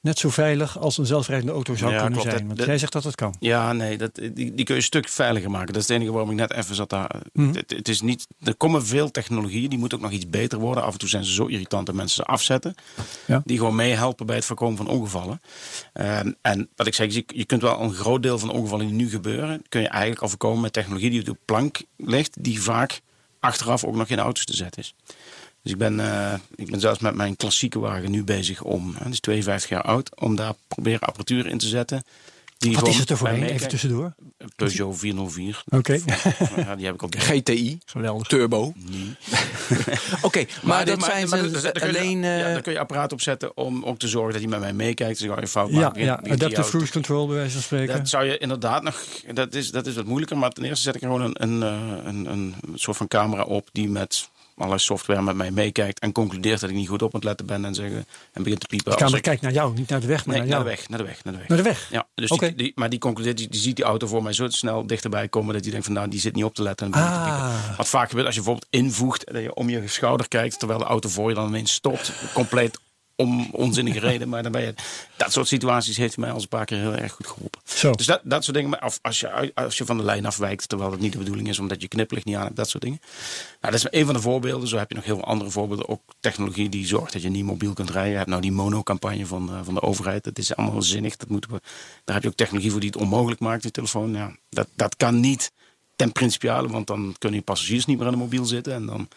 net 0.00 0.18
zo 0.18 0.28
veilig 0.30 0.78
als 0.78 0.98
een 0.98 1.06
zelfrijdende 1.06 1.52
auto 1.52 1.74
zou 1.74 1.92
Ja, 1.92 1.96
kunnen 2.00 2.18
klopt. 2.18 2.30
zijn? 2.34 2.46
Want 2.46 2.58
dat- 2.58 2.66
jij 2.66 2.78
zegt 2.78 2.92
dat 2.92 3.04
het 3.04 3.14
kan. 3.14 3.34
Ja, 3.40 3.72
nee, 3.72 3.98
dat, 3.98 4.14
die, 4.14 4.32
die 4.32 4.52
kun 4.52 4.64
je 4.64 4.74
een 4.74 4.82
stuk 4.82 5.08
veiliger 5.08 5.50
maken. 5.50 5.72
Dat 5.72 5.82
is 5.82 5.88
het 5.88 5.96
enige 5.96 6.12
waarom 6.12 6.30
ik 6.30 6.36
net 6.36 6.52
even 6.52 6.74
zat 6.74 6.90
daar. 6.90 7.20
Mhm. 7.32 7.54
Het, 7.54 7.70
het 7.70 7.88
is 7.88 8.00
niet, 8.00 8.26
er 8.42 8.56
komen 8.56 8.86
veel 8.86 9.10
technologieën, 9.10 9.68
die 9.70 9.78
moeten 9.78 9.98
ook 9.98 10.04
nog 10.04 10.12
iets 10.12 10.30
beter 10.30 10.58
worden. 10.58 10.82
Af 10.84 10.92
en 10.92 10.98
toe 10.98 11.08
zijn 11.08 11.24
ze 11.24 11.32
zo 11.32 11.46
irritant 11.46 11.86
dat 11.86 11.94
mensen 11.94 12.16
ze 12.24 12.30
afzetten. 12.30 12.74
Ja. 13.26 13.42
Die 13.44 13.58
gewoon 13.58 13.74
meehelpen 13.74 14.26
bij 14.26 14.36
het 14.36 14.44
voorkomen 14.44 14.76
van 14.76 14.88
ongevallen. 14.88 15.40
Ehm, 15.92 16.32
en 16.42 16.68
wat 16.76 16.86
ik 16.86 16.94
zeg, 16.94 17.14
je, 17.14 17.24
je 17.26 17.44
kunt 17.44 17.62
wel 17.62 17.80
een 17.80 17.94
groot 17.94 18.22
deel 18.22 18.38
van 18.38 18.48
de 18.48 18.54
ongevallen 18.54 18.86
die 18.86 18.94
nu 18.94 19.10
gebeuren, 19.10 19.62
kun 19.68 19.80
je 19.80 19.88
eigenlijk 19.88 20.22
al 20.22 20.28
voorkomen 20.28 20.60
met 20.60 20.72
technologie 20.72 21.10
die 21.10 21.20
op 21.20 21.26
de 21.26 21.36
plank 21.44 21.80
ligt, 21.96 22.36
die 22.44 22.62
vaak 22.62 23.00
achteraf 23.40 23.84
ook 23.84 23.94
nog 23.94 24.08
in 24.08 24.18
auto's 24.18 24.44
te 24.44 24.56
zetten 24.56 24.82
is. 24.82 24.94
Dus 25.62 25.72
ik 25.72 25.78
ben, 25.78 26.00
eh, 26.00 26.34
ik 26.54 26.70
ben 26.70 26.80
zelfs 26.80 26.98
met 26.98 27.14
mijn 27.14 27.36
klassieke 27.36 27.78
wagen 27.78 28.10
nu 28.10 28.24
bezig 28.24 28.62
om, 28.62 28.94
hè, 28.96 29.04
die 29.04 29.12
is 29.12 29.20
52 29.20 29.70
jaar 29.70 29.82
oud, 29.82 30.20
om 30.20 30.36
daar 30.36 30.52
proberen 30.68 31.00
apparatuur 31.00 31.46
in 31.46 31.58
te 31.58 31.66
zetten 31.68 32.02
Die 32.58 32.74
Wat 32.78 32.88
is 32.88 32.98
het 32.98 33.10
er 33.10 33.26
Even 33.26 33.68
tussendoor. 33.68 34.14
Peugeot 34.56 34.98
404. 34.98 35.62
Oké, 35.68 35.92
Ja, 36.56 36.76
die 36.76 36.84
heb 36.86 36.94
ik 36.94 37.02
op 37.02 37.12
de 37.12 37.18
GTI, 37.20 37.78
geweldig. 37.84 38.26
turbo. 38.26 38.72
Oké, 40.22 40.44
maar, 40.62 40.84
dit- 40.84 40.94
dat 40.94 41.04
zijn 41.04 41.28
maar 41.28 41.38
ze 41.38 41.50
daar- 41.50 41.62
daar 41.62 41.72
kun 41.72 41.92
je- 41.92 41.98
alleen... 41.98 42.18
ja, 42.22 42.36
eh, 42.38 42.44
daar 42.52 42.62
kun 42.62 42.72
je 42.72 42.78
apparaat 42.78 43.12
op 43.12 43.20
zetten 43.20 43.56
om 43.56 43.84
ook 43.84 43.98
te 43.98 44.08
zorgen 44.08 44.32
dat 44.32 44.40
hij 44.40 44.50
met 44.50 44.60
mij 44.60 44.72
meekijkt. 44.72 45.18
Dus 45.20 45.30
een 45.36 45.48
fout 45.48 45.70
Ja, 45.70 45.92
ja, 45.96 46.20
adaptive 46.30 46.68
cruise 46.68 46.92
control 46.92 47.26
bij 47.26 47.36
wijze 47.36 47.52
van 47.52 47.62
spreken. 47.62 47.96
Dat 47.96 48.08
zou 48.08 48.24
je 48.24 48.38
inderdaad 48.38 48.82
nog. 48.82 49.02
Dat 49.34 49.54
is, 49.54 49.70
dat 49.70 49.86
is 49.86 49.94
wat 49.94 50.04
moeilijker. 50.04 50.38
Maar 50.38 50.50
ten 50.50 50.64
eerste 50.64 50.82
zet 50.82 50.94
ik 50.94 51.02
er 51.02 51.08
gewoon 51.08 51.22
een, 51.34 51.42
een, 51.42 51.62
eh, 51.62 52.04
een, 52.04 52.26
een 52.26 52.54
soort 52.74 52.96
van 52.96 53.08
camera 53.08 53.42
op 53.42 53.68
die 53.72 53.88
met 53.88 54.28
allerlei 54.58 54.80
software 54.80 55.22
met 55.22 55.36
mij 55.36 55.50
meekijkt. 55.50 55.98
En 55.98 56.12
concludeert 56.12 56.60
dat 56.60 56.70
ik 56.70 56.76
niet 56.76 56.88
goed 56.88 57.02
op 57.02 57.14
aan 57.14 57.20
het 57.20 57.28
letten 57.28 57.46
ben. 57.46 57.64
En, 57.64 57.74
zeggen, 57.74 58.06
en 58.32 58.42
begint 58.42 58.60
te 58.60 58.66
piepen. 58.66 58.84
de 58.84 58.90
als 58.90 58.98
camera 59.00 59.16
ik- 59.18 59.22
kijkt 59.24 59.42
naar 59.42 59.52
jou, 59.52 59.74
niet 59.74 59.88
naar 59.88 60.00
de 60.00 60.06
weg, 60.06 60.26
maar 60.26 60.36
Nee, 60.36 60.46
naar 60.46 60.54
naar 60.56 60.64
jou. 60.66 60.70
de 60.70 60.76
weg, 60.76 60.88
naar 60.88 60.98
de 60.98 61.04
weg, 61.04 61.24
naar 61.24 61.32
de 61.32 61.38
weg. 61.38 61.48
Naar 61.48 61.56
de 61.58 61.62
weg? 61.64 61.88
Ja, 61.90 62.06
dus 62.14 62.30
die, 62.30 62.54
die- 62.54 62.72
maar 62.74 62.90
die 62.90 62.98
concludeert, 62.98 63.36
die, 63.36 63.48
die 63.48 63.60
ziet 63.60 63.76
die 63.76 63.84
auto 63.84 64.06
voor 64.06 64.22
mij 64.22 64.32
zo 64.32 64.48
snel 64.48 64.86
dichterbij 64.86 65.28
komen 65.28 65.52
dat 65.52 65.62
hij 65.62 65.70
denkt 65.70 65.86
van 65.86 65.94
nou, 65.94 66.08
die 66.08 66.20
zit 66.20 66.34
niet 66.34 66.44
op 66.44 66.54
te 66.54 66.62
letten. 66.62 66.86
En 66.86 66.92
begint 66.92 67.12
te 67.12 67.18
piepen. 67.18 67.40
Ah, 67.40 67.76
Wat 67.76 67.88
vaak 67.88 68.08
gebeurt 68.08 68.26
als 68.26 68.34
je 68.34 68.40
bijvoorbeeld 68.42 68.72
invoegt, 68.72 69.32
dat 69.32 69.42
je 69.42 69.54
om 69.54 69.68
je 69.68 69.82
schouder 69.88 70.28
kijkt 70.28 70.58
terwijl 70.58 70.78
de 70.78 70.84
auto 70.84 71.08
voor 71.08 71.28
je 71.28 71.34
dan 71.34 71.48
ineens 71.48 71.72
stopt. 71.72 72.12
Compleet 72.34 72.78
om 73.20 73.48
onzinnige 73.52 73.98
reden. 73.98 74.28
Maar 74.28 74.42
dan 74.42 74.52
ben 74.52 74.62
je, 74.62 74.74
dat 75.16 75.32
soort 75.32 75.48
situaties 75.48 75.96
heeft 75.96 76.14
hij 76.14 76.24
mij 76.24 76.34
al 76.34 76.40
een 76.40 76.48
paar 76.48 76.64
keer 76.64 76.78
heel 76.78 76.94
erg 76.94 77.12
goed 77.12 77.26
geholpen. 77.26 77.60
zo. 77.64 77.92
Dus 77.92 78.06
dat, 78.06 78.20
dat 78.24 78.44
soort 78.44 78.56
dingen. 78.56 78.84
Of 78.84 78.98
als 79.02 79.20
je, 79.20 79.52
als 79.54 79.78
je 79.78 79.84
van 79.84 79.96
de 79.96 80.02
lijn 80.02 80.26
afwijkt, 80.26 80.68
terwijl 80.68 80.90
het 80.90 81.00
niet 81.00 81.12
de 81.12 81.18
bedoeling 81.18 81.48
is, 81.48 81.58
omdat 81.58 81.80
je 81.80 81.88
kniplicht 81.88 82.24
niet 82.24 82.36
aan 82.36 82.44
hebt, 82.44 82.56
dat 82.56 82.68
soort 82.68 82.82
dingen. 82.82 83.00
Nou, 83.60 83.72
dat 83.72 83.84
is 83.84 83.98
een 84.00 84.04
van 84.04 84.14
de 84.14 84.20
voorbeelden. 84.20 84.68
Zo 84.68 84.76
heb 84.76 84.88
je 84.88 84.94
nog 84.94 85.04
heel 85.04 85.14
veel 85.16 85.24
andere 85.24 85.50
voorbeelden. 85.50 85.88
Ook 85.88 86.02
technologie 86.20 86.68
die 86.68 86.86
zorgt 86.86 87.12
dat 87.12 87.22
je 87.22 87.28
niet 87.28 87.44
mobiel 87.44 87.72
kunt 87.72 87.90
rijden. 87.90 88.10
Je 88.10 88.16
hebt 88.16 88.28
nou 88.28 88.42
die 88.42 88.52
mono-campagne 88.52 89.26
van, 89.26 89.48
eh, 89.48 89.60
van 89.62 89.74
de 89.74 89.82
overheid. 89.82 90.24
Dat 90.24 90.38
is 90.38 90.56
allemaal 90.56 90.82
zinnig. 90.82 91.16
Dat 91.16 91.28
moeten 91.28 91.50
we, 91.50 91.60
daar 92.04 92.14
heb 92.14 92.22
je 92.24 92.30
ook 92.30 92.36
technologie 92.36 92.70
voor 92.70 92.80
die 92.80 92.90
het 92.90 93.00
onmogelijk 93.00 93.40
maakt, 93.40 93.62
die 93.62 93.70
telefoon. 93.70 94.12
Ja, 94.12 94.36
dat, 94.50 94.68
dat 94.74 94.96
kan 94.96 95.20
niet 95.20 95.52
ten 95.96 96.12
principiale, 96.12 96.68
want 96.68 96.86
dan 96.86 97.14
kunnen 97.18 97.38
je 97.38 97.44
passagiers 97.44 97.86
niet 97.86 97.98
meer 97.98 98.06
aan 98.06 98.12
de 98.12 98.18
mobiel 98.18 98.44
zitten. 98.44 98.72
En 98.72 98.86
dan 98.86 99.08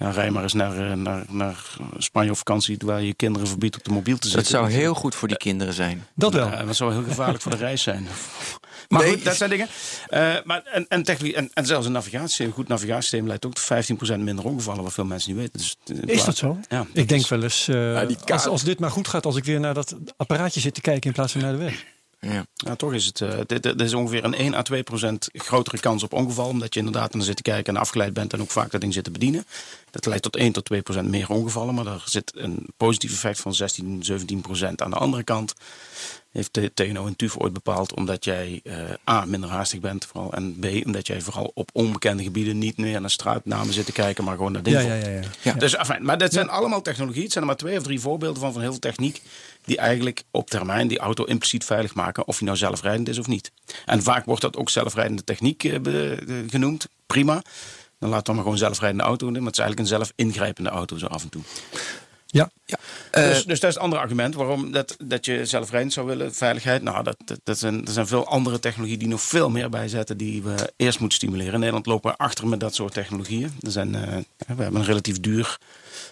ja, 0.00 0.10
rij 0.10 0.30
maar 0.30 0.42
eens 0.42 0.52
naar, 0.52 0.90
eh, 0.90 0.96
naar, 0.96 1.24
naar 1.28 1.64
Spanje 1.98 2.30
op 2.30 2.36
vakantie, 2.36 2.76
terwijl 2.76 3.04
je 3.06 3.14
kinderen 3.14 3.48
verbiedt 3.48 3.76
op 3.76 3.84
de 3.84 3.90
mobiel 3.90 4.18
te 4.18 4.28
zitten. 4.28 4.42
dat 4.52 4.60
zou 4.60 4.70
heel 4.70 4.94
goed 4.94 5.14
voor 5.14 5.28
die 5.28 5.36
kinderen 5.36 5.74
zijn. 5.74 6.06
dat 6.14 6.32
wel. 6.32 6.46
Ja, 6.46 6.64
dat 6.64 6.76
zou 6.76 6.92
heel 6.92 7.02
gevaarlijk 7.02 7.42
voor 7.42 7.50
de 7.52 7.58
reis 7.58 7.82
zijn. 7.82 8.06
Maar 8.88 9.02
Nee. 9.02 9.12
goed, 9.12 9.24
dat 9.24 9.36
zijn 9.36 9.50
dingen. 9.50 9.68
Eh, 10.08 10.34
maar, 10.44 10.62
en, 10.64 10.86
en, 10.88 11.02
technologie, 11.02 11.36
en, 11.36 11.50
en 11.54 11.66
zelfs 11.66 11.86
een 11.86 11.92
navigatiesysteem, 11.92 12.46
een 12.46 12.52
goed 12.52 12.68
navigatiesysteem 12.68 13.26
leidt 13.26 13.46
ook 13.46 13.54
tot 13.54 13.64
15% 14.16 14.18
minder 14.18 14.44
ongevallen, 14.44 14.82
wat 14.82 14.92
veel 14.92 15.04
mensen 15.04 15.30
niet 15.30 15.40
weten. 15.40 15.58
Dus, 15.58 15.76
in 15.86 15.94
Is 15.96 16.04
plaats- 16.04 16.24
dat 16.24 16.36
zo? 16.36 16.58
Ja, 16.68 16.86
ik 16.92 17.08
denk 17.08 17.26
wel 17.28 17.42
eens, 17.42 17.68
eh, 17.68 18.46
als 18.46 18.62
dit 18.64 18.78
maar 18.78 18.90
goed 18.90 19.08
gaat, 19.08 19.26
als 19.26 19.36
ik 19.36 19.44
weer 19.44 19.60
naar 19.60 19.74
dat 19.74 19.96
apparaatje 20.16 20.60
zit 20.60 20.74
te 20.74 20.80
kijken 20.80 21.02
in 21.08 21.12
plaats 21.12 21.32
van 21.32 21.40
naar 21.40 21.52
de 21.52 21.58
weg. 21.58 21.84
Ja. 22.20 22.46
Ja, 22.54 22.76
toch 22.76 22.92
is 22.92 23.06
het. 23.06 23.20
eh, 23.20 23.38
dit, 23.46 23.80
is 23.80 23.94
ongeveer 23.94 24.24
een 24.24 24.34
1 24.34 24.54
à 24.54 24.62
2 24.62 24.82
procent 24.82 25.28
grotere 25.32 25.78
kans 25.80 26.02
op 26.02 26.12
ongeval. 26.12 26.48
Omdat 26.48 26.74
je 26.74 26.78
inderdaad 26.80 27.14
naar 27.14 27.22
zit 27.22 27.36
te 27.36 27.42
kijken 27.42 27.74
en 27.74 27.80
afgeleid 27.80 28.12
bent 28.12 28.32
en 28.32 28.40
ook 28.40 28.50
vaak 28.50 28.70
dat 28.70 28.80
ding 28.80 28.92
zit 28.92 29.04
te 29.04 29.10
bedienen. 29.10 29.44
Dat 29.90 30.06
leidt 30.06 30.22
tot 30.22 30.36
1 30.36 30.52
tot 30.52 30.64
2 30.64 30.82
procent 30.82 31.08
meer 31.08 31.28
ongevallen. 31.28 31.74
Maar 31.74 31.84
daar 31.84 32.02
zit 32.04 32.32
een 32.36 32.66
positief 32.76 33.12
effect 33.12 33.40
van 33.40 33.54
16, 33.54 34.04
17 34.04 34.40
procent. 34.40 34.82
Aan 34.82 34.90
de 34.90 34.96
andere 34.96 35.24
kant 35.24 35.54
heeft 36.30 36.54
de 36.54 36.70
TNO 36.74 37.06
en 37.06 37.16
TUF 37.16 37.36
ooit 37.38 37.52
bepaald 37.52 37.94
omdat 37.94 38.24
jij 38.24 38.60
eh, 38.64 38.74
A, 39.14 39.24
minder 39.24 39.50
haastig 39.50 39.80
bent 39.80 40.04
vooral. 40.04 40.32
En 40.32 40.56
B, 40.60 40.66
omdat 40.86 41.06
jij 41.06 41.20
vooral 41.20 41.50
op 41.54 41.70
onbekende 41.72 42.22
gebieden 42.22 42.58
niet 42.58 42.76
meer 42.76 43.00
naar 43.00 43.10
straatnamen 43.10 43.74
zit 43.74 43.86
te 43.86 43.92
kijken, 43.92 44.24
maar 44.24 44.36
gewoon 44.36 44.52
naar 44.52 44.68
Ja, 44.68 44.78
dingen. 44.80 44.96
ja, 44.96 45.06
ja. 45.08 45.14
ja. 45.20 45.20
Ja. 45.42 45.52
Dus, 45.52 45.76
afijn, 45.76 46.04
maar 46.04 46.18
dat 46.18 46.32
zijn 46.32 46.48
allemaal 46.48 46.82
technologie. 46.82 47.22
Het 47.22 47.32
zijn 47.32 47.44
er 47.44 47.50
maar 47.50 47.58
twee 47.58 47.76
of 47.76 47.82
drie 47.82 48.00
voorbeelden 48.00 48.40
van, 48.40 48.52
van 48.52 48.60
heel 48.60 48.70
veel 48.70 48.80
techniek. 48.80 49.22
Die 49.64 49.76
eigenlijk 49.78 50.22
op 50.30 50.50
termijn 50.50 50.88
die 50.88 50.98
auto 50.98 51.24
impliciet 51.24 51.64
veilig 51.64 51.94
maken. 51.94 52.26
Of 52.26 52.36
die 52.36 52.46
nou 52.46 52.58
zelfrijdend 52.58 53.08
is 53.08 53.18
of 53.18 53.26
niet. 53.26 53.50
En 53.86 54.02
vaak 54.02 54.24
wordt 54.24 54.42
dat 54.42 54.56
ook 54.56 54.70
zelfrijdende 54.70 55.24
techniek 55.24 55.64
eh, 55.64 55.80
be- 55.80 56.24
eh, 56.28 56.34
genoemd. 56.50 56.88
Prima. 57.06 57.42
Dan 57.98 58.10
laat 58.10 58.26
dan 58.26 58.34
maar 58.34 58.44
gewoon 58.44 58.58
zelfrijdende 58.58 59.04
auto 59.04 59.24
doen. 59.26 59.34
Maar 59.34 59.42
het 59.50 59.58
is 59.58 59.64
eigenlijk 59.64 59.90
een 59.90 59.96
zelf 59.96 60.12
ingrijpende 60.16 60.70
auto 60.70 60.98
zo 60.98 61.06
af 61.06 61.22
en 61.22 61.28
toe. 61.28 61.42
Ja. 62.30 62.50
Ja. 62.64 62.78
Eh, 63.10 63.24
dus, 63.24 63.44
dus 63.44 63.60
dat 63.60 63.68
is 63.68 63.74
het 63.74 63.78
andere 63.84 64.02
argument 64.02 64.34
waarom 64.34 64.72
dat, 64.72 64.96
dat 65.04 65.24
je 65.24 65.46
zelfrijdend 65.46 65.92
zou 65.92 66.06
willen. 66.06 66.34
Veiligheid. 66.34 66.82
Nou, 66.82 67.04
dat, 67.04 67.16
dat, 67.24 67.40
dat 67.44 67.58
zijn, 67.58 67.86
er 67.86 67.92
zijn 67.92 68.06
veel 68.06 68.26
andere 68.26 68.58
technologieën 68.58 68.98
die 68.98 69.08
nog 69.08 69.22
veel 69.22 69.50
meer 69.50 69.68
bijzetten. 69.68 70.16
Die 70.16 70.42
we 70.42 70.72
eerst 70.76 71.00
moeten 71.00 71.18
stimuleren. 71.18 71.52
In 71.52 71.58
Nederland 71.58 71.86
lopen 71.86 72.10
we 72.10 72.16
achter 72.16 72.48
met 72.48 72.60
dat 72.60 72.74
soort 72.74 72.92
technologieën. 72.92 73.52
Er 73.60 73.70
zijn, 73.70 73.94
eh, 73.94 74.16
we 74.36 74.62
hebben 74.62 74.74
een 74.74 74.84
relatief 74.84 75.20
duur 75.20 75.58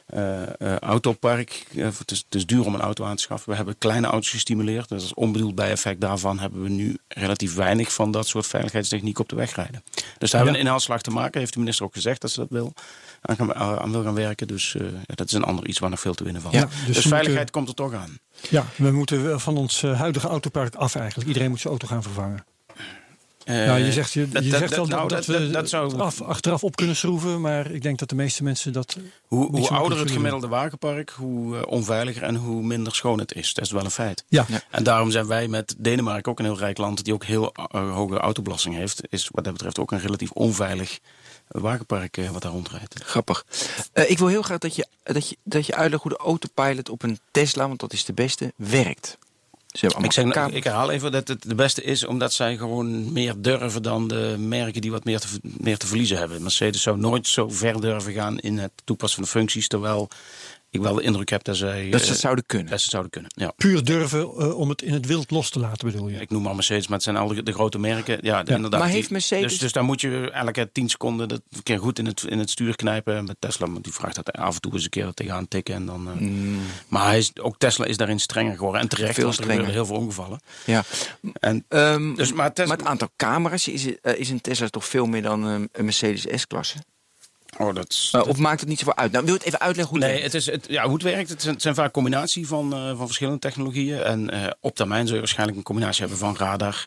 eh, 0.07 0.61
eh, 0.61 0.79
autopark. 0.79 1.67
Het, 1.75 2.11
is, 2.11 2.19
het 2.19 2.35
is 2.35 2.47
duur 2.47 2.67
om 2.67 2.75
een 2.75 2.81
auto 2.81 3.05
aan 3.05 3.17
te 3.17 3.23
schaffen. 3.23 3.51
We 3.51 3.57
hebben 3.57 3.79
kleine 3.79 4.07
auto's 4.07 4.31
gestimuleerd. 4.31 4.89
Dus 4.89 5.03
als 5.03 5.15
onbedoeld 5.15 5.55
bijeffect 5.55 6.01
daarvan 6.01 6.39
hebben 6.39 6.63
we 6.63 6.69
nu 6.69 6.99
relatief 7.09 7.55
weinig 7.55 7.93
van 7.93 8.11
dat 8.11 8.29
soort 8.29 8.47
veiligheidstechniek 8.47 9.19
op 9.19 9.29
de 9.29 9.37
weg 9.37 9.55
rijden. 9.55 9.83
Dus 10.19 10.31
daar 10.31 10.41
hebben 10.41 10.53
we 10.53 10.59
een 10.59 10.65
inhaalslag 10.65 11.03
te 11.03 11.11
maken. 11.11 11.41
Heeft 11.41 11.53
de 11.53 11.59
minister 11.59 11.85
ook 11.85 11.95
gezegd 11.95 12.21
dat 12.21 12.31
ze 12.31 12.41
dat 12.41 12.49
wil. 12.51 12.73
Aan, 13.21 13.37
gaan- 13.37 13.55
aan 13.55 13.91
wil 13.93 14.03
gaan 14.03 14.15
werken. 14.15 14.47
Dus 14.49 14.75
eh, 14.77 14.83
ja, 15.07 15.15
dat 15.15 15.27
is 15.27 15.33
een 15.33 15.45
ander 15.45 15.67
iets 15.67 15.79
waar 15.79 15.91
nog 15.91 16.01
veel 16.01 16.15
te 16.15 16.25
winnen 16.25 16.43
valt. 16.43 16.55
Ja, 16.55 16.69
dus 16.87 16.95
dus 16.97 17.07
veiligheid 17.07 17.51
komt 17.51 17.69
er 17.69 17.75
toch 17.75 17.95
aan. 17.95 18.19
ja, 18.51 18.65
we 18.77 18.91
moeten 18.91 19.41
van 19.41 19.57
ons 19.57 19.83
eh, 19.83 19.99
huidige 19.99 20.29
autopark 20.29 20.75
af 20.75 20.95
eigenlijk. 20.95 21.29
Iedereen 21.29 21.51
moet 21.51 21.61
zijn 21.61 21.73
auto 21.73 21.87
gaan 21.87 22.03
vervangen. 22.03 22.45
Eh, 23.45 23.55
nou, 23.67 23.79
je 23.79 23.93
zegt, 23.93 24.13
je, 24.13 24.29
dat- 24.29 24.45
je 24.45 24.51
dat- 24.51 24.59
zegt 24.59 24.75
wel 24.75 24.87
dat, 24.87 24.97
nou, 24.99 25.09
dat, 25.09 25.25
dat- 25.25 25.39
we 25.39 25.51
dat 25.51 25.69
zou- 25.69 25.99
af, 25.99 26.21
achteraf 26.23 26.65
op 26.65 26.77
kunnen 26.77 26.97
schroeven, 26.97 27.41
maar 27.41 27.71
ik 27.71 27.83
denk 27.83 27.99
dat 27.99 28.09
de 28.09 28.15
meeste 28.15 28.43
mensen 28.43 28.73
dat... 28.73 28.97
Hoe, 29.27 29.49
niet 29.51 29.69
hoe 29.69 29.77
ouder 29.79 29.99
het 29.99 30.11
gemiddelde 30.11 30.49
wagenpark, 30.49 31.11
hoe 31.11 31.57
eh, 31.57 31.63
onveiliger 31.67 32.23
en 32.23 32.35
hoe 32.35 32.63
minder 32.63 32.95
schoon 32.95 33.19
het 33.19 33.35
is. 33.35 33.55
Dat 33.55 33.65
is 33.65 33.71
wel 33.71 33.85
een 33.85 33.91
feit. 33.91 34.25
Ja, 34.29 34.45
Ja. 34.49 34.61
En 34.71 34.83
daarom 34.83 35.11
zijn 35.11 35.27
wij 35.27 35.49
met 35.49 35.75
Denemarken 35.79 36.33
ook 36.33 36.39
een 36.39 36.45
heel 36.45 36.59
rijk 36.59 36.79
land 36.79 37.05
die 37.05 37.15
ook 37.15 37.25
heel 37.25 37.53
eh, 37.53 37.93
hoge 37.95 38.19
autobelasting 38.19 38.75
heeft. 38.75 39.01
Is 39.09 39.29
wat 39.33 39.45
dat 39.45 39.53
betreft 39.53 39.79
ook 39.79 39.93
een 39.93 40.01
relatief 40.01 40.31
onveilig 40.31 40.99
wagenpark 41.49 42.17
eh, 42.17 42.31
wat 42.31 42.43
daar 42.43 42.53
rondrijdt. 42.53 42.95
Grappig. 43.05 43.45
Eh, 43.93 44.11
ik 44.11 44.19
wil 44.19 44.27
heel 44.29 44.43
graag 44.43 44.59
dat 44.59 44.77
je, 44.77 44.87
dat, 45.03 45.29
je, 45.29 45.37
dat 45.43 45.67
je 45.67 45.75
uitlegt 45.75 46.03
hoe 46.03 46.13
de 46.13 46.19
autopilot 46.19 46.89
op 46.89 47.03
een 47.03 47.19
Tesla, 47.31 47.67
want 47.69 47.81
dat 47.81 47.93
is 47.93 48.05
de 48.05 48.13
beste, 48.13 48.53
werkt. 48.57 49.19
Ze 49.69 49.87
Ik, 50.03 50.13
zeg, 50.13 50.29
kamer- 50.29 50.57
ik 50.57 50.65
herhaal 50.65 50.91
even 50.91 51.13
dat 51.13 51.29
het 51.29 51.43
de 51.43 51.55
beste 51.55 51.83
is 51.83 52.05
omdat 52.07 52.33
zij 52.33 52.57
gewoon 52.57 53.13
meer 53.13 53.35
durven 53.39 53.83
dan 53.83 54.09
de 54.09 54.37
merken 54.39 54.81
die 54.81 54.91
wat 54.91 55.05
meer 55.05 55.21
te, 55.21 55.27
meer 55.43 55.79
te 55.79 55.87
verliezen 55.87 56.19
hebben. 56.19 56.43
Mercedes 56.43 56.83
zou 56.83 56.99
nooit 56.99 57.27
zo 57.27 57.49
ver 57.49 57.81
durven 57.81 58.13
gaan 58.13 58.39
in 58.39 58.59
het 58.59 58.73
toepassen 58.85 59.19
van 59.19 59.25
de 59.25 59.39
functies. 59.39 59.69
Terwijl 59.69 60.09
ik 60.71 60.81
wel 60.81 60.95
de 60.95 61.03
indruk 61.03 61.29
heb 61.29 61.45
dat 61.45 61.57
zij 61.57 61.91
dat 61.91 62.01
ze 62.01 62.07
eh, 62.07 62.13
het 62.13 62.21
zouden 62.21 62.47
kunnen. 62.47 62.67
dat 62.71 62.77
ze 62.79 62.83
het 62.83 62.91
zouden 62.93 63.11
kunnen. 63.13 63.31
Ja. 63.35 63.53
puur 63.57 63.85
durven 63.85 64.21
eh, 64.21 64.59
om 64.59 64.69
het 64.69 64.83
in 64.83 64.93
het 64.93 65.07
wild 65.07 65.31
los 65.31 65.51
te 65.51 65.59
laten 65.61 65.91
bedoel 65.91 66.09
je? 66.09 66.21
Ik 66.21 66.31
noem 66.31 66.43
maar 66.43 66.55
Mercedes, 66.55 66.85
maar 66.87 66.95
het 66.97 67.03
zijn 67.05 67.17
al 67.17 67.29
de, 67.29 67.43
de 67.43 67.53
grote 67.53 67.79
merken. 67.79 68.19
Ja, 68.23 68.39
inderdaad. 68.45 68.81
Maar 68.81 68.89
die- 68.89 68.97
heeft 68.97 69.11
Mercedes- 69.11 69.51
Dus, 69.51 69.59
dus 69.59 69.73
daar 69.73 69.85
moet 69.85 70.01
je 70.01 70.31
elke 70.31 70.71
10 70.73 70.89
seconden 70.89 71.29
dat 71.29 71.41
een 71.53 71.63
keer 71.63 71.79
goed 71.79 71.99
in 71.99 72.07
het, 72.07 72.23
in 72.23 72.39
het 72.39 72.51
stuur 72.51 72.77
knijpen. 72.77 73.25
Met 73.25 73.37
Tesla, 73.39 73.71
want 73.71 73.85
die 73.85 73.93
vraagt 73.93 74.15
dat 74.15 74.33
af 74.33 74.55
en 74.55 74.61
toe 74.61 74.73
eens 74.73 74.85
een 74.85 74.91
keer 74.91 75.13
tegenaan 75.15 75.49
tikken. 75.49 75.75
En 75.75 75.87
dan, 75.87 76.09
eh, 76.09 76.27
Maar 76.89 77.05
hij 77.07 77.19
is, 77.19 77.33
ook 77.41 77.59
Tesla 77.59 77.85
is 77.85 77.97
daarin 77.97 78.21
strenger 78.21 78.57
geworden. 78.57 78.81
En 78.81 78.89
terecht, 78.89 79.15
Veel 79.15 79.27
er 79.27 79.33
strenger. 79.35 79.67
heel 79.67 79.87
veel 79.87 79.97
ongevallen. 79.97 80.41
Ja. 80.67 80.85
En, 81.41 81.65
Ehm, 81.69 82.15
dus, 82.15 82.33
maar 82.33 82.53
Tesla, 82.53 82.69
maar 82.69 82.79
het 82.79 82.87
aantal 82.93 83.09
camera's 83.17 83.69
is, 83.69 83.87
is 84.03 84.31
een 84.31 84.41
Tesla 84.41 84.69
toch 84.69 84.85
veel 84.87 85.07
meer 85.07 85.23
dan 85.23 85.43
een 85.45 85.71
Mercedes 85.81 86.41
S-klasse? 86.41 86.79
Oh, 87.59 87.75
dat 87.75 87.91
is, 87.93 88.11
Eh, 88.15 88.27
of 88.27 88.39
maakt 88.39 88.61
het 88.61 88.69
niet 88.69 88.79
zoveel 88.79 88.97
uit? 88.97 89.13
Nou, 89.13 89.25
wil 89.25 89.33
je 89.33 89.39
het 89.39 89.49
even 89.49 89.61
uitleggen 89.61 89.95
hoe 89.95 90.05
het 90.05 90.13
Nee, 90.13 90.21
werkt? 90.23 90.33
het 90.35 90.43
is, 90.47 90.53
het, 90.55 90.67
ja, 90.71 90.83
hoe 90.85 90.93
het 90.95 91.03
werkt, 91.03 91.29
het 91.29 91.43
zijn, 91.43 91.55
het 91.55 91.63
zijn 91.63 91.75
vaak 91.75 91.93
combinatie 91.93 92.47
van, 92.47 92.73
eh, 92.75 92.89
van 92.97 93.07
verschillende 93.07 93.39
technologieën. 93.39 94.03
En 94.03 94.31
eh, 94.31 94.51
op 94.61 94.75
termijn 94.75 95.05
zul 95.05 95.15
je 95.15 95.21
waarschijnlijk 95.21 95.59
een 95.59 95.65
combinatie 95.65 96.01
hebben 96.01 96.19
van 96.19 96.37
radar, 96.37 96.87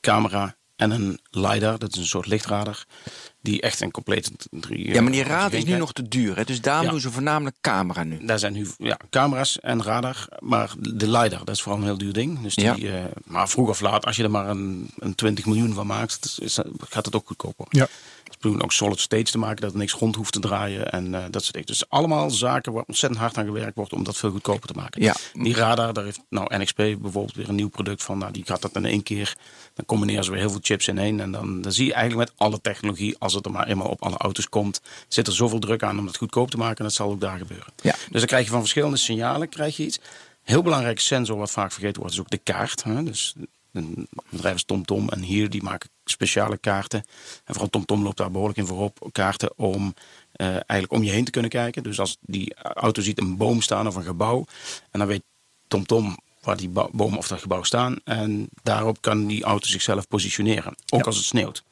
camera 0.00 0.56
en 0.76 0.90
een 0.90 1.20
LiDAR. 1.30 1.78
Dat 1.78 1.92
is 1.92 1.98
een 1.98 2.06
soort 2.06 2.26
lichtradar. 2.26 2.84
Die 3.40 3.60
echt 3.60 3.80
een 3.80 3.90
complete... 3.90 4.30
Drie, 4.50 4.92
Ja, 4.92 5.00
maar 5.02 5.12
die 5.12 5.22
raad 5.22 5.52
is 5.52 5.58
nu 5.58 5.62
krijgt. 5.64 5.80
nog 5.80 5.92
te 5.92 6.08
duur. 6.08 6.36
Hè? 6.36 6.44
Dus 6.44 6.60
daarom 6.60 6.84
Ja. 6.84 6.90
doen 6.90 7.00
ze 7.00 7.10
voornamelijk 7.10 7.56
camera 7.60 8.02
nu. 8.04 8.24
Daar 8.24 8.38
zijn 8.38 8.52
nu 8.52 8.66
ja, 8.78 8.98
camera's 9.10 9.60
en 9.60 9.82
radar. 9.82 10.26
Maar 10.38 10.72
de 10.78 11.08
LiDAR, 11.10 11.44
dat 11.44 11.54
is 11.54 11.62
vooral 11.62 11.80
een 11.80 11.86
heel 11.86 11.98
duur 11.98 12.12
ding. 12.12 12.40
Dus 12.40 12.54
die, 12.54 12.64
Ja. 12.64 12.76
eh, 12.76 13.04
maar 13.24 13.48
vroeg 13.48 13.68
of 13.68 13.80
laat, 13.80 14.04
als 14.06 14.16
je 14.16 14.22
er 14.22 14.30
maar 14.30 14.48
een, 14.48 14.90
een 14.98 15.14
20 15.14 15.46
miljoen 15.46 15.74
van 15.74 15.86
maakt, 15.86 16.36
is, 16.42 16.58
gaat 16.88 17.04
het 17.04 17.14
ook 17.16 17.26
goedkoper. 17.26 17.66
Ja. 17.68 17.88
Ook 18.54 18.72
solid 18.72 19.00
stage 19.00 19.22
te 19.22 19.38
maken, 19.38 19.60
dat 19.60 19.72
er 19.72 19.78
niks 19.78 19.92
rond 19.92 20.16
hoeft 20.16 20.32
te 20.32 20.40
draaien 20.40 20.90
en 20.90 21.14
eh, 21.14 21.24
dat 21.30 21.42
soort 21.42 21.52
dingen. 21.52 21.68
Dus 21.68 21.88
allemaal 21.88 22.30
zaken 22.30 22.72
waar 22.72 22.84
ontzettend 22.86 23.20
hard 23.20 23.36
aan 23.36 23.44
gewerkt 23.44 23.76
wordt 23.76 23.92
om 23.92 24.04
dat 24.04 24.16
veel 24.16 24.30
goedkoper 24.30 24.68
te 24.68 24.74
maken. 24.74 25.02
Ja. 25.02 25.14
Die 25.32 25.54
radar, 25.54 25.92
daar 25.92 26.04
heeft 26.04 26.20
nou 26.28 26.56
NXP 26.56 26.76
bijvoorbeeld 26.76 27.34
weer 27.34 27.48
een 27.48 27.54
nieuw 27.54 27.68
product 27.68 28.02
van. 28.02 28.18
Nou, 28.18 28.32
die 28.32 28.44
gaat 28.46 28.62
dat 28.62 28.74
in 28.74 28.84
één 28.84 29.02
keer. 29.02 29.36
Dan 29.74 29.84
combineren 29.84 30.24
ze 30.24 30.30
weer 30.30 30.40
heel 30.40 30.50
veel 30.50 30.60
chips 30.62 30.88
in 30.88 30.98
één. 30.98 31.20
En 31.20 31.32
dan, 31.32 31.60
dan 31.60 31.72
zie 31.72 31.86
je 31.86 31.92
eigenlijk 31.92 32.28
met 32.28 32.38
alle 32.38 32.60
technologie, 32.60 33.16
als 33.18 33.34
het 33.34 33.44
er 33.44 33.52
maar 33.52 33.66
eenmaal 33.66 33.88
op 33.88 34.02
alle 34.02 34.16
auto's 34.16 34.48
komt, 34.48 34.80
zit 35.08 35.26
er 35.26 35.32
zoveel 35.32 35.58
druk 35.58 35.82
aan 35.82 35.98
om 35.98 36.06
het 36.06 36.16
goedkoop 36.16 36.50
te 36.50 36.56
maken. 36.56 36.76
En 36.76 36.84
dat 36.84 36.92
zal 36.92 37.10
ook 37.10 37.20
daar 37.20 37.38
gebeuren. 37.38 37.72
Ja. 37.82 37.92
Dus 37.92 38.18
dan 38.20 38.26
krijg 38.26 38.44
je 38.44 38.50
van 38.50 38.60
verschillende 38.60 38.96
signalen 38.96 39.48
krijg 39.48 39.76
je 39.76 39.84
iets. 39.84 40.00
Heel 40.42 40.62
belangrijk 40.62 41.00
sensor, 41.00 41.36
wat 41.36 41.50
vaak 41.50 41.72
vergeten 41.72 42.00
wordt, 42.00 42.14
is 42.14 42.20
ook 42.20 42.30
de 42.30 42.38
kaart. 42.38 42.84
Hè? 42.84 43.02
Dus 43.02 43.34
een 43.72 44.08
bedrijf 44.30 44.52
als 44.52 44.64
TomTom 44.64 45.08
en 45.08 45.22
hier, 45.22 45.50
die 45.50 45.62
maken 45.62 45.90
speciale 46.10 46.58
kaarten. 46.58 47.04
En 47.44 47.54
vooral 47.54 47.70
TomTom 47.70 48.02
loopt 48.02 48.16
daar 48.16 48.30
behoorlijk 48.30 48.58
in 48.58 48.66
voorop. 48.66 49.08
Kaarten 49.12 49.58
om 49.58 49.94
eh, 50.32 50.46
eigenlijk 50.48 50.92
om 50.92 51.02
je 51.02 51.10
heen 51.10 51.24
te 51.24 51.30
kunnen 51.30 51.50
kijken. 51.50 51.82
Dus 51.82 52.00
als 52.00 52.16
die 52.20 52.54
auto 52.54 53.02
ziet 53.02 53.20
een 53.20 53.36
boom 53.36 53.60
staan 53.60 53.86
of 53.86 53.94
een 53.94 54.02
gebouw. 54.02 54.44
En 54.90 54.98
dan 54.98 55.08
weet 55.08 55.22
TomTom 55.68 56.18
waar 56.40 56.56
die 56.56 56.68
boom 56.68 57.16
of 57.16 57.28
dat 57.28 57.40
gebouw 57.40 57.62
staan. 57.62 57.96
En 58.04 58.48
daarop 58.62 59.00
kan 59.00 59.26
die 59.26 59.44
auto 59.44 59.66
zichzelf 59.66 60.08
positioneren, 60.08 60.74
ook 60.88 61.06
als 61.06 61.16
het 61.16 61.24
sneeuwt. 61.24 61.62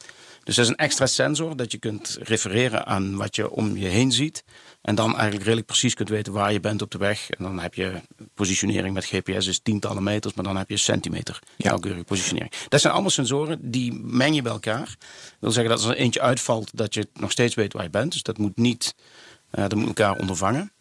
Dus 0.45 0.57
dat 0.57 0.65
is 0.65 0.71
een 0.71 0.77
extra 0.77 1.07
sensor 1.07 1.57
dat 1.57 1.73
je 1.73 1.79
kunt 1.79 2.19
refereren 2.21 2.87
aan 2.87 3.17
wat 3.17 3.37
je 3.37 3.51
om 3.51 3.77
je 3.77 3.87
heen 3.87 4.13
ziet. 4.13 4.45
En 4.85 4.95
dan 4.95 5.13
eigenlijk 5.13 5.43
redelijk 5.43 5.67
precies 5.67 5.95
kunt 5.95 6.09
weten 6.09 6.33
waar 6.33 6.53
je 6.53 6.61
bent 6.61 6.83
op 6.83 6.91
de 6.91 6.99
weg. 6.99 7.31
En 7.31 7.45
dan 7.45 7.59
heb 7.59 7.75
je 7.75 8.01
positionering 8.35 8.95
met 8.95 9.05
GPS 9.05 9.47
is 9.47 9.59
tientallen 9.59 10.03
meters, 10.03 10.35
maar 10.35 10.45
dan 10.45 10.57
heb 10.57 10.71
je 10.71 10.77
centimeter 10.77 11.39
nauwkeurige 11.57 12.05
positionering. 12.05 12.53
Dat 12.69 12.81
zijn 12.81 12.93
allemaal 12.93 13.11
sensoren 13.11 13.71
die 13.71 13.93
meng 13.93 14.35
je 14.35 14.43
bij 14.43 14.53
elkaar. 14.53 14.87
Dat 14.87 15.37
wil 15.39 15.51
zeggen 15.51 15.75
dat 15.75 15.83
als 15.83 15.91
er 15.91 15.97
eentje 15.97 16.21
uitvalt, 16.21 16.71
dat 16.75 16.95
je 16.95 17.09
nog 17.13 17.31
steeds 17.31 17.55
weet 17.55 17.73
waar 17.73 17.83
je 17.83 17.91
bent. 17.91 18.13
Dus 18.13 18.23
dat 18.23 18.39
moet 18.39 18.57
niet, 18.57 18.95
eh, 19.51 19.63
dat 19.63 19.75
moet 19.75 19.87
elkaar 19.87 20.19
ondervangen. 20.19 20.73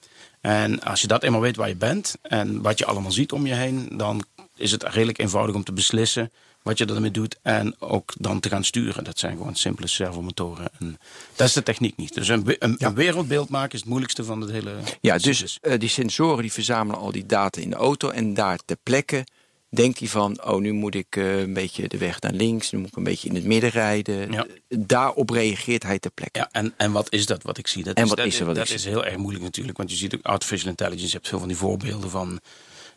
En 0.42 0.82
als 0.84 1.02
je 1.02 1.08
dat 1.08 1.24
eenmaal 1.24 1.42
weet 1.42 1.56
waar 1.56 1.68
je 1.68 1.76
bent 1.76 2.16
en 2.22 2.62
wat 2.62 2.80
je 2.80 2.86
allemaal 2.86 3.12
ziet 3.12 3.32
om 3.32 3.48
je 3.48 3.54
heen, 3.54 3.90
dan 3.98 4.24
is 4.56 4.72
het 4.72 4.84
redelijk 4.84 5.18
eenvoudig 5.18 5.56
om 5.56 5.64
te 5.64 5.74
beslissen 5.74 6.32
wat 6.64 6.78
je 6.78 6.86
ermee 6.86 7.12
doet 7.12 7.38
en 7.42 7.76
ook 7.80 8.14
dan 8.18 8.40
te 8.40 8.50
gaan 8.50 8.64
sturen. 8.64 9.04
Dat 9.04 9.20
zijn 9.20 9.38
gewoon 9.38 9.56
simpele 9.56 9.88
servomotoren. 9.88 10.68
En 10.80 10.98
dat 11.36 11.48
is 11.48 11.54
de 11.54 11.64
techniek 11.64 11.98
niet. 11.98 12.14
Dus 12.14 12.28
een, 12.28 12.56
een, 12.60 12.76
een 12.78 12.94
wereldbeeld 12.96 13.50
maken 13.50 13.74
is 13.74 13.80
het 13.80 13.90
moeilijkste 13.90 14.24
van 14.24 14.42
het 14.42 14.52
hele 14.52 14.74
Ja, 15.02 15.18
dus 15.18 15.58
eh, 15.62 15.80
die 15.80 15.90
sensoren 15.90 16.42
die 16.42 16.52
verzamelen 16.52 17.00
al 17.02 17.12
die 17.12 17.26
data 17.26 17.62
in 17.62 17.70
de 17.70 17.76
auto. 17.76 18.10
En 18.10 18.34
daar 18.34 18.60
ter 18.66 18.78
plekke 18.84 19.26
denkt 19.70 20.00
hij 20.00 20.08
van... 20.08 20.44
oh, 20.46 20.60
nu 20.60 20.72
moet 20.72 20.96
ik 20.96 21.16
eh, 21.16 21.40
een 21.40 21.54
beetje 21.54 21.88
de 21.88 21.98
weg 21.98 22.22
naar 22.22 22.32
links. 22.34 22.72
Nu 22.72 22.80
moet 22.80 22.88
ik 22.88 22.96
een 22.96 23.04
beetje 23.04 23.30
in 23.30 23.36
het 23.36 23.44
midden 23.44 23.70
rijden. 23.70 24.32
Ja. 24.32 24.46
Daarop 24.68 25.30
reageert 25.30 25.84
hij 25.84 26.00
ter 26.00 26.12
plekke. 26.12 26.40
Ja, 26.40 26.50
en, 26.52 26.74
en 26.78 26.92
wat 26.92 27.12
is 27.12 27.26
dat 27.26 27.44
wat 27.44 27.58
ik 27.58 27.68
zie? 27.68 27.84
Dat 27.84 27.96
En 27.96 28.04
is, 28.04 28.10
wat 28.10 28.18
dat, 28.18 28.28
is 28.28 28.40
er 28.40 28.46
wat 28.46 28.56
dat 28.56 28.68
ik 28.70 28.74
is 28.74 28.82
zie? 28.82 28.92
heel 28.92 29.06
erg 29.06 29.18
moeilijk 29.18 29.44
natuurlijk. 29.44 29.78
Want 29.78 29.92
je 29.92 29.96
ziet 29.98 30.16
ook 30.16 30.26
artificial 30.26 30.70
intelligence. 30.70 31.08
Je 31.08 31.14
hebt 31.14 31.28
veel 31.28 31.40
van 31.40 31.48
die 31.48 31.58
voorbeelden 31.58 32.10
van... 32.10 32.40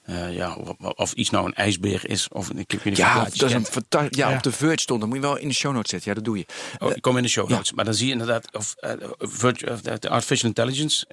eh, 0.07 0.35
ja, 0.35 0.55
of, 0.55 0.69
of 0.95 1.13
iets 1.13 1.31
nou 1.31 1.47
een 1.47 1.55
ijsbeer 1.55 2.09
is. 2.11 2.29
Of 2.29 2.51
ik 2.51 2.79
weet 2.85 2.97
Ja, 2.97 3.25
dat 3.25 3.43
is 3.43 3.53
een 3.53 3.65
fantastisch. 3.67 4.17
Ja, 4.19 4.29
Ja. 4.31 4.37
op 4.37 4.43
de 4.43 4.53
Verge 4.53 4.81
stond. 4.81 5.01
Dat 5.01 5.09
moet 5.09 5.19
je 5.19 5.25
wel 5.25 5.37
in 5.37 5.49
de 5.49 5.55
show 5.55 5.73
notes 5.73 5.91
zetten. 5.91 6.09
Ja, 6.09 6.15
dat 6.17 6.25
doe 6.25 6.39
je. 6.39 6.47
Oh, 6.79 6.91
ik 6.97 7.03
kom 7.03 7.17
in 7.17 7.23
de 7.23 7.29
show 7.29 7.49
ja. 7.49 7.55
notes. 7.55 7.73
Maar 7.73 7.85
dan 7.85 7.95
zie 7.95 8.07
je 8.07 8.13
inderdaad, 8.13 8.53
of, 8.57 8.75
eh, 8.79 8.91
of 9.19 9.81
de 9.83 10.09
artificial 10.09 10.49
intelligence, 10.49 11.07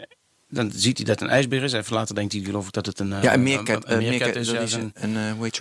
dan 0.50 0.72
ziet 0.76 0.98
hij 0.98 1.06
dat 1.06 1.22
een 1.22 1.30
ijsbeer 1.30 1.64
is. 1.64 1.74
Even 1.74 1.94
later 1.96 2.16
denkt 2.16 2.34
hij 2.34 2.42
geloof 2.42 2.66
ik 2.68 2.74
dat 2.74 2.86
het 2.86 3.00
een, 3.00 3.14
eh, 3.14 3.24
Ja, 3.24 3.34
een 3.34 3.44
meerkat. 3.44 3.86
een, 3.90 3.92
een 3.98 4.10
meerkat 4.10 4.36
is. 4.36 4.48
dat 4.48 4.62
is 4.62 4.72
zo'n- 4.72 4.92
een, 4.94 5.16
een 5.16 5.28
eh, 5.28 5.34
hoe 5.34 5.44
heet 5.44 5.56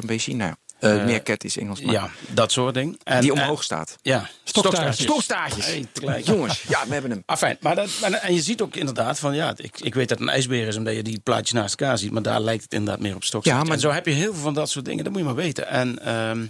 eh, 0.82 0.96
Eh, 1.00 1.04
meerkat 1.04 1.44
is 1.44 1.56
Engels. 1.58 1.80
maar 1.80 1.94
ja, 1.94 2.10
dat 2.28 2.52
soort 2.52 2.74
ding. 2.74 3.00
En, 3.04 3.20
die 3.20 3.32
en- 3.32 3.40
omhoog 3.40 3.62
staat. 3.62 3.96
ja, 4.02 4.28
Stokstaartjes. 4.44 5.04
Stokstaartjes. 5.06 5.66
Hey. 5.66 6.22
Jongens, 6.24 6.62
ja, 6.68 6.86
we 6.86 6.92
hebben 6.92 7.10
hem. 7.10 7.22
Afijn, 7.26 7.56
maar 7.60 7.74
dat, 7.74 7.88
en 8.22 8.34
je 8.34 8.42
ziet 8.42 8.60
ook 8.62 8.76
inderdaad 8.76 9.18
van 9.18 9.34
ja, 9.34 9.52
ik, 9.56 9.80
ik 9.80 9.94
weet 9.94 10.08
dat 10.08 10.18
het 10.18 10.28
een 10.28 10.34
ijsbeer 10.34 10.66
is 10.66 10.76
omdat 10.76 10.94
je 10.94 11.02
die 11.02 11.20
plaatjes 11.20 11.52
naast 11.52 11.80
elkaar 11.80 11.98
ziet, 11.98 12.10
maar 12.10 12.22
daar 12.22 12.40
lijkt 12.40 12.62
het 12.62 12.72
inderdaad 12.72 13.00
meer 13.02 13.14
op 13.14 13.24
stok. 13.24 13.44
Ja, 13.44 13.62
maar- 13.62 13.72
En 13.72 13.80
zo 13.80 13.90
heb 13.90 14.06
je 14.06 14.12
heel 14.12 14.32
veel 14.32 14.42
van 14.42 14.54
dat 14.54 14.70
soort 14.70 14.84
dingen, 14.84 15.02
dat 15.04 15.12
moet 15.12 15.20
je 15.22 15.26
maar 15.26 15.36
weten. 15.36 15.68
En 15.68 16.04
ehm, 16.04 16.46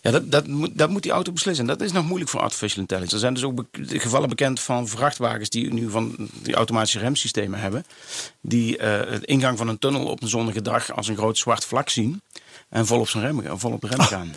ja, 0.00 0.10
dat, 0.10 0.30
dat, 0.30 0.46
moet, 0.46 0.70
dat 0.78 0.90
moet 0.90 1.02
die 1.02 1.12
auto 1.12 1.32
beslissen. 1.32 1.68
En 1.68 1.76
dat 1.76 1.86
is 1.86 1.92
nog 1.92 2.04
moeilijk 2.04 2.30
voor 2.30 2.40
artificial 2.40 2.80
intelligence. 2.80 3.14
Er 3.14 3.20
zijn 3.20 3.34
dus 3.34 3.44
ook 3.44 3.54
be- 3.54 3.98
gevallen 3.98 4.28
bekend 4.28 4.60
van 4.60 4.88
vrachtwagens 4.88 5.48
die 5.48 5.72
nu 5.72 5.90
van 5.90 6.14
die 6.42 6.54
automatische 6.54 6.98
remsystemen 6.98 7.60
hebben, 7.60 7.84
die 8.40 8.76
eh 8.78 9.10
het 9.10 9.24
ingang 9.24 9.58
van 9.58 9.68
een 9.68 9.78
tunnel 9.78 10.04
op 10.06 10.22
een 10.22 10.28
zonnige 10.28 10.62
dag 10.62 10.92
als 10.92 11.08
een 11.08 11.16
groot 11.16 11.38
zwart 11.38 11.64
vlak 11.64 11.88
zien 11.88 12.22
en 12.68 12.86
vol 12.86 13.00
op 13.00 13.08
zijn 13.08 13.24
remmen, 13.24 13.58
vol 13.58 13.72
op 13.72 13.80
de 13.80 13.86
rem 13.86 14.00
gaan. 14.00 14.34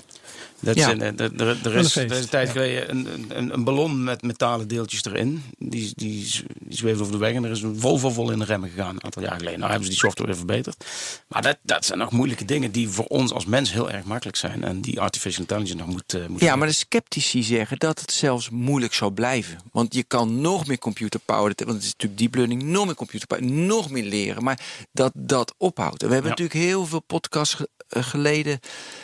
Dat 0.61 0.75
Ja. 0.75 0.91
is 0.93 1.01
er, 1.01 1.15
er, 1.41 1.57
er 1.63 1.75
is, 1.75 1.95
er 1.95 2.11
een 2.11 2.29
tijd 2.29 2.47
ja. 2.47 2.53
geleden 2.53 2.89
een, 2.89 3.07
een, 3.29 3.53
een 3.53 3.63
ballon 3.63 4.03
met 4.03 4.21
metalen 4.21 4.67
deeltjes 4.67 5.03
erin. 5.05 5.43
Die, 5.57 5.91
die, 5.95 6.27
die 6.65 6.75
zweeft 6.75 6.99
over 6.99 7.11
de 7.11 7.17
weg 7.19 7.33
en 7.33 7.43
er 7.43 7.51
is 7.51 7.61
een 7.61 7.79
Volvo 7.79 8.09
vol 8.09 8.31
in 8.31 8.39
de 8.39 8.45
remmen 8.45 8.69
gegaan 8.69 8.95
een 8.95 9.03
aantal 9.03 9.21
jaar 9.21 9.37
geleden. 9.37 9.59
Nou 9.59 9.71
hebben 9.71 9.87
ze 9.87 9.93
die 9.93 10.03
software 10.03 10.27
weer 10.29 10.37
verbeterd. 10.37 10.85
Maar 11.27 11.41
dat, 11.41 11.57
dat 11.61 11.85
zijn 11.85 11.99
nog 11.99 12.11
moeilijke 12.11 12.45
dingen 12.45 12.71
die 12.71 12.89
voor 12.89 13.05
ons 13.05 13.31
als 13.31 13.45
mens 13.45 13.71
heel 13.73 13.91
erg 13.91 14.03
makkelijk 14.03 14.37
zijn. 14.37 14.63
En 14.63 14.81
die 14.81 14.99
artificial 15.01 15.41
intelligence 15.41 15.77
nog 15.83 15.87
moet, 15.87 16.13
eh, 16.13 16.25
moet 16.27 16.39
Ja, 16.41 16.55
maar 16.55 16.67
de 16.67 16.73
sceptici 16.73 17.43
zeggen 17.43 17.77
dat 17.79 17.99
het 17.99 18.11
zelfs 18.11 18.49
moeilijk 18.49 18.93
zal 18.93 19.09
blijven. 19.11 19.57
Want 19.71 19.93
je 19.93 20.03
kan 20.03 20.41
nog 20.41 20.67
meer 20.67 20.79
computer 20.79 21.19
power, 21.25 21.53
want 21.55 21.57
het 21.73 21.83
is 21.83 21.91
natuurlijk 21.91 22.19
deep 22.19 22.35
learning, 22.35 22.63
nog 22.63 22.85
meer 22.85 22.95
computer 22.95 23.27
power, 23.27 23.43
nog 23.45 23.89
meer 23.89 24.03
leren. 24.03 24.43
Maar 24.43 24.59
dat 24.91 25.11
dat 25.15 25.53
ophoudt. 25.57 26.01
En 26.01 26.07
we 26.07 26.13
hebben 26.13 26.31
Ja. 26.31 26.37
natuurlijk 26.37 26.65
heel 26.71 26.85
veel 26.85 27.01
podcasts 27.01 27.57
geleden 27.99 28.59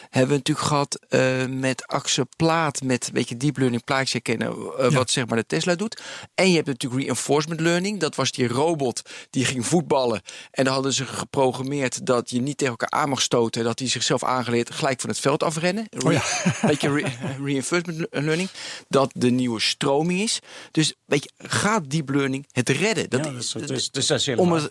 hebben 0.10 0.30
we 0.32 0.38
natuurlijk 0.38 0.68
gehad 0.68 1.00
eh, 1.10 1.46
met 1.46 1.88
Axel 1.88 2.28
Plaat, 2.36 2.82
met 2.82 3.08
een 3.08 3.14
beetje 3.14 3.38
deep 3.38 3.58
learning 3.58 3.84
plaatjes 3.84 4.12
herkennen, 4.12 4.56
eh, 4.78 4.92
wat 4.92 5.10
zeg 5.10 5.28
maar 5.28 5.38
de 5.38 5.46
Tesla 5.46 5.76
doet. 5.76 6.02
En 6.36 6.50
je 6.50 6.56
hebt 6.56 6.68
natuurlijk 6.68 7.02
reinforcement 7.02 7.60
learning. 7.60 8.00
Dat 8.00 8.16
was 8.16 8.32
die 8.32 8.48
robot 8.48 9.02
die 9.30 9.46
ging 9.46 9.66
voetballen. 9.66 10.22
En 10.52 10.64
dan 10.64 10.74
hadden 10.74 10.94
ze 10.94 11.06
geprogrammeerd 11.06 12.06
dat 12.06 12.30
je 12.30 12.42
niet 12.42 12.58
tegen 12.58 12.76
elkaar 12.78 13.02
aan 13.02 13.10
mag 13.10 13.22
stoten. 13.22 13.64
Dat 13.64 13.80
hij 13.80 13.88
zichzelf 13.88 14.24
aangeleerd 14.24 14.72
gelijk 14.72 15.02
van 15.02 15.10
het 15.10 15.20
veld 15.20 15.44
afrennen. 15.44 15.88
Oh 16.06 16.12
ja. 16.12 16.22
Weet 16.68 16.82
je, 16.82 16.94
re- 16.94 17.36
reinforcement 17.44 18.08
learning. 18.12 18.50
Dat 18.90 19.12
de 19.14 19.30
nieuwe 19.30 19.62
stroming 19.62 20.20
is. 20.22 20.40
Dus 20.72 20.94
weet 21.06 21.24
je, 21.24 21.48
gaat 21.48 21.90
deep 21.90 22.10
learning 22.10 22.48
het 22.52 22.70
redden? 22.70 23.10
Dat 23.10 23.26
Ja, 23.26 23.32
dat 23.32 23.44
is, 23.44 23.54
het 23.54 23.70
is, 23.70 23.86
het 23.86 23.98
is 23.98 24.10
essentieel. 24.10 24.38
om 24.38 24.50
Maar 24.50 24.70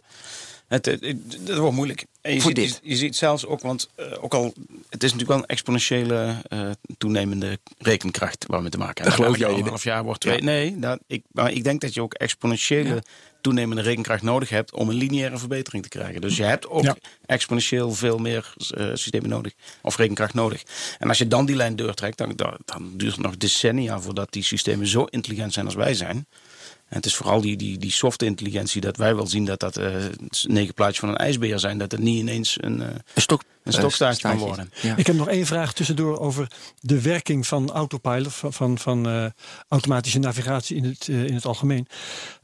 het, 0.68 0.87
Het, 0.87 1.00
het, 1.00 1.16
het- 1.29 1.46
dat 1.46 1.59
wordt 1.59 1.74
moeilijk. 1.76 2.05
En 2.20 2.35
je, 2.35 2.40
Voor 2.40 2.50
ziet, 2.57 2.61
dit. 2.61 2.81
Je, 2.83 2.90
je 2.90 2.96
ziet 2.96 3.16
zelfs 3.16 3.46
ook, 3.46 3.61
want 3.61 3.88
eh, 3.94 4.07
ook 4.24 4.35
al, 4.35 4.44
het 4.90 5.02
is 5.02 5.11
natuurlijk 5.12 5.29
wel 5.29 5.38
een 5.38 5.46
exponentiële 5.46 6.37
eh, 6.48 6.70
toenemende 6.98 7.59
rekenkracht 7.79 8.44
waar 8.46 8.62
we 8.62 8.68
te 8.68 8.79
maken 8.79 9.05
hebben. 9.05 9.12
geloof 9.12 9.29
Elk 9.29 9.37
jij 9.38 9.46
in, 9.48 9.52
hè? 9.52 9.57
anderhalf 9.59 9.85
jaar 9.85 10.05
wordt 10.05 10.20
twee. 10.20 10.42
Nee, 10.42 10.79
dat, 10.79 10.98
ik, 11.07 11.22
maar 11.33 11.52
ik 11.52 11.64
denk 11.64 11.81
dat 11.81 11.94
je 11.94 12.02
ook 12.02 12.14
exponentiële 12.14 13.02
toenemende 13.40 13.83
rekenkracht 13.83 14.22
nodig 14.22 14.48
hebt 14.48 14.72
om 14.74 14.88
een 14.88 14.94
lineaire 14.96 15.38
verbetering 15.38 15.83
te 15.83 15.88
krijgen. 15.88 16.20
Dus 16.20 16.37
je 16.37 16.42
hebt 16.42 16.68
ook 16.68 16.83
Ja. 16.85 16.96
exponentieel 17.26 17.92
veel 17.92 18.18
meer 18.18 18.55
eh, 18.70 18.87
systemen 18.94 19.29
nodig, 19.29 19.52
of 19.83 19.96
rekenkracht 19.96 20.35
nodig. 20.35 20.62
En 20.98 21.09
als 21.09 21.18
je 21.18 21.29
dan 21.29 21.46
die 21.46 21.57
lijn 21.57 21.76
doortrekt, 21.76 22.18
dan, 22.18 22.33
dan, 22.37 22.57
dan 22.64 22.92
duurt 22.96 23.12
het 23.12 23.22
nog 23.22 23.37
decennia 23.37 24.00
voordat 24.00 24.33
die 24.33 24.42
systemen 24.42 24.87
zo 24.87 25.05
intelligent 25.05 25.52
zijn 25.52 25.64
als 25.66 25.74
wij 25.74 25.94
zijn. 25.94 26.26
En 26.88 26.96
het 26.96 27.07
is 27.07 27.14
vooral 27.14 27.40
die, 27.40 27.57
die, 27.57 27.79
die 27.79 27.90
softe 27.90 28.25
intelligentie 28.25 28.81
dat 28.81 28.96
wij 28.96 29.14
wel 29.16 29.27
zien 29.27 29.44
dat 29.44 29.61
dat 29.61 29.77
eh, 29.77 29.94
negen 30.42 30.75
plaatjes 30.75 30.99
van 30.99 31.09
een 31.09 31.16
ijsbeer 31.16 31.59
zijn. 31.59 31.79
Dat 31.79 31.92
het 31.92 32.01
niet 32.01 32.18
ineens 32.18 32.57
een, 32.61 32.83
eh, 32.83 32.88
een, 33.14 33.22
stok, 33.22 33.42
een 33.66 33.72
stokstaartje 33.72 34.29
kan 34.29 34.38
worden. 34.38 34.70
Ja. 34.83 34.96
Ik 34.96 35.07
heb 35.07 35.16
nog 35.16 35.29
één 35.29 35.46
vraag 35.46 35.72
tussendoor 35.72 36.18
over 36.18 36.46
de 36.81 37.00
werking 37.00 37.46
van 37.46 37.70
autopilot, 37.70 38.35
van, 38.35 38.52
van, 38.52 38.79
van 38.79 39.09
eh, 39.09 39.26
automatische 39.68 40.18
navigatie 40.18 40.76
in 40.76 40.85
het, 40.85 41.09
eh, 41.09 41.24
in 41.26 41.35
het 41.35 41.44
algemeen. 41.44 41.87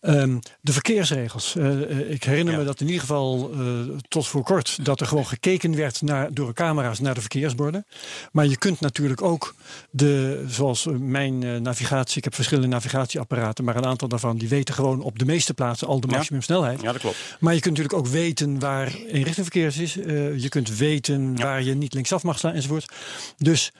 Ehm, 0.00 0.38
de 0.60 0.72
verkeersregels. 0.72 1.56
Eh, 1.56 1.82
eh, 1.82 2.10
ik 2.10 2.24
herinner 2.24 2.52
Ja. 2.52 2.58
me 2.58 2.64
dat 2.64 2.80
in 2.80 2.86
ieder 2.86 3.00
geval 3.00 3.50
eh, 3.52 3.60
tot 4.08 4.26
voor 4.26 4.42
kort 4.42 4.84
dat 4.84 5.00
er 5.00 5.06
gewoon 5.06 5.26
gekeken 5.26 5.76
werd 5.76 6.02
naar, 6.02 6.34
door 6.34 6.46
de 6.46 6.52
camera's 6.52 6.98
naar 7.00 7.14
de 7.14 7.20
verkeersborden. 7.20 7.86
Maar 8.32 8.46
je 8.46 8.56
kunt 8.56 8.80
natuurlijk 8.80 9.22
ook 9.22 9.54
de, 9.90 10.44
zoals 10.48 10.86
eh, 10.86 10.92
mijn 10.94 11.42
eh, 11.42 11.56
navigatie, 11.56 12.16
ik 12.16 12.24
heb 12.24 12.34
verschillende 12.34 12.68
navigatieapparaten, 12.68 13.64
maar 13.64 13.76
een 13.76 13.86
aantal 13.86 14.08
daarvan 14.08 14.38
die 14.38 14.48
weten 14.48 14.74
gewoon 14.74 15.00
op 15.02 15.18
de 15.18 15.24
meeste 15.24 15.54
plaatsen 15.54 15.86
al 15.88 16.00
de 16.00 16.06
Ja. 16.10 16.16
maximumsnelheid. 16.16 16.80
Ja, 16.82 16.92
dat 16.92 17.00
klopt. 17.00 17.16
Maar 17.40 17.54
je 17.54 17.60
kunt 17.60 17.76
natuurlijk 17.76 18.06
ook 18.06 18.12
weten 18.12 18.58
waar 18.58 18.94
eenrichtingverkeer 18.94 19.80
is. 19.82 19.98
Eh, 19.98 20.38
je 20.38 20.48
kunt 20.48 20.76
weten 20.76 21.11
waar 21.36 21.62
je 21.62 21.74
niet 21.74 21.94
linksaf 21.94 22.22
mag 22.22 22.38
slaan 22.38 22.54
enzovoort. 22.54 22.92
Dus 23.36 23.72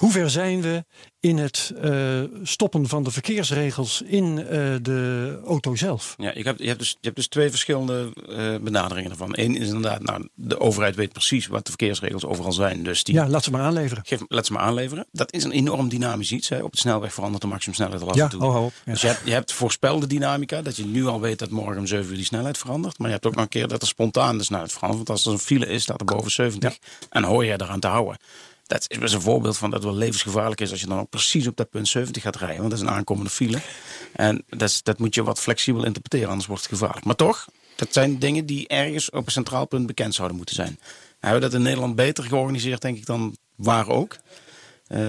hoe 0.00 0.10
ver 0.10 0.30
zijn 0.30 0.60
we 0.62 0.84
in 1.20 1.38
het 1.38 1.72
eh, 1.82 2.20
stoppen 2.42 2.88
van 2.88 3.02
de 3.04 3.10
verkeersregels 3.10 4.02
in 4.02 4.38
eh, 4.38 4.44
de 4.82 5.40
auto 5.46 5.74
zelf? 5.76 6.14
Ja, 6.18 6.30
je, 6.34 6.42
hebt, 6.42 6.58
je, 6.58 6.66
hebt 6.66 6.78
dus, 6.78 6.90
je 6.90 6.96
hebt 7.00 7.16
dus 7.16 7.28
twee 7.28 7.50
verschillende 7.50 8.12
eh, 8.28 8.54
benaderingen 8.62 9.10
ervan. 9.10 9.30
Eén 9.32 9.56
is 9.56 9.66
inderdaad, 9.66 10.02
nou, 10.02 10.28
de 10.34 10.60
overheid 10.60 10.94
weet 10.94 11.12
precies 11.12 11.46
wat 11.46 11.62
de 11.64 11.68
verkeersregels 11.70 12.24
overal 12.24 12.52
zijn. 12.52 12.82
Dus 12.82 13.04
die 13.04 13.14
Ja, 13.14 13.28
laat 13.28 13.44
ze 13.44 13.50
maar 13.50 13.60
aanleveren. 13.62 14.02
geef, 14.06 14.20
laat 14.28 14.46
ze 14.46 14.52
maar 14.52 14.62
aanleveren. 14.62 15.06
Dat 15.12 15.32
is 15.32 15.44
een 15.44 15.50
enorm 15.52 15.88
dynamisch 15.88 16.32
iets. 16.32 16.48
Hè. 16.48 16.58
Op 16.62 16.72
de 16.72 16.78
snelweg 16.78 17.14
verandert 17.14 17.42
de 17.42 17.48
maximumsnelheid 17.48 18.02
al 18.02 18.08
af 18.08 18.16
Ja, 18.16 18.24
en 18.24 18.30
toe. 18.30 18.42
oh. 18.42 18.66
Ja. 18.84 18.92
Dus 18.92 19.00
je 19.00 19.06
hebt, 19.06 19.20
je 19.24 19.32
hebt 19.32 19.52
voorspelde 19.52 20.06
dynamica, 20.06 20.62
dat 20.62 20.76
je 20.76 20.84
nu 20.84 21.06
al 21.06 21.20
weet 21.20 21.38
dat 21.38 21.50
morgen 21.50 21.78
om 21.78 21.86
7 21.86 22.10
uur 22.10 22.16
die 22.16 22.24
snelheid 22.24 22.58
verandert. 22.58 22.98
Maar 22.98 23.06
je 23.06 23.12
hebt 23.14 23.26
ook 23.26 23.34
nog 23.34 23.42
een 23.42 23.48
keer 23.48 23.68
dat 23.68 23.82
er 23.82 23.88
spontaan 23.88 24.38
de 24.38 24.44
snelheid 24.44 24.72
verandert. 24.72 25.06
Want 25.08 25.18
als 25.18 25.26
er 25.26 25.32
een 25.32 25.38
file 25.46 25.66
is, 25.66 25.82
staat 25.82 26.00
er 26.00 26.06
boven 26.06 26.30
70 26.30 26.78
en 27.10 27.24
hoor 27.24 27.44
je 27.44 27.52
eraan 27.52 27.80
te 27.80 27.86
houden. 27.86 28.16
Dat 28.70 28.86
is 29.02 29.12
een 29.12 29.20
voorbeeld 29.20 29.56
van 29.58 29.70
dat 29.70 29.82
het 29.82 29.88
wel 29.90 29.98
levensgevaarlijk 29.98 30.60
is 30.60 30.70
als 30.70 30.80
je 30.80 30.86
dan 30.86 30.98
ook 31.00 31.10
precies 31.10 31.46
op 31.46 31.56
dat 31.56 31.70
punt 31.70 31.88
70 31.88 32.22
gaat 32.22 32.36
rijden. 32.36 32.56
Want 32.58 32.70
dat 32.70 32.78
is 32.80 32.86
een 32.86 32.92
aankomende 32.92 33.30
file. 33.30 33.58
En 34.12 34.44
dat, 34.48 34.68
is- 34.68 34.82
dat 34.82 34.98
moet 34.98 35.14
je 35.14 35.22
wat 35.22 35.40
flexibel 35.40 35.84
interpreteren, 35.84 36.28
anders 36.28 36.46
wordt 36.46 36.62
het 36.62 36.72
gevaarlijk. 36.72 37.04
Maar 37.04 37.14
toch, 37.14 37.48
dat 37.76 37.88
zijn 37.92 38.18
dingen 38.18 38.46
die 38.46 38.68
ergens 38.68 39.10
op 39.10 39.26
een 39.26 39.32
centraal 39.32 39.66
punt 39.66 39.86
bekend 39.86 40.14
zouden 40.14 40.36
moeten 40.36 40.54
zijn. 40.54 40.78
Hebben 41.20 41.40
we 41.40 41.46
dat 41.48 41.56
in 41.58 41.62
Nederland 41.64 41.94
beter 41.94 42.24
georganiseerd, 42.24 42.82
denk 42.82 42.96
ik, 42.96 43.06
dan 43.06 43.36
waar 43.56 43.88
ook. 43.88 44.16
Eh, 44.90 45.00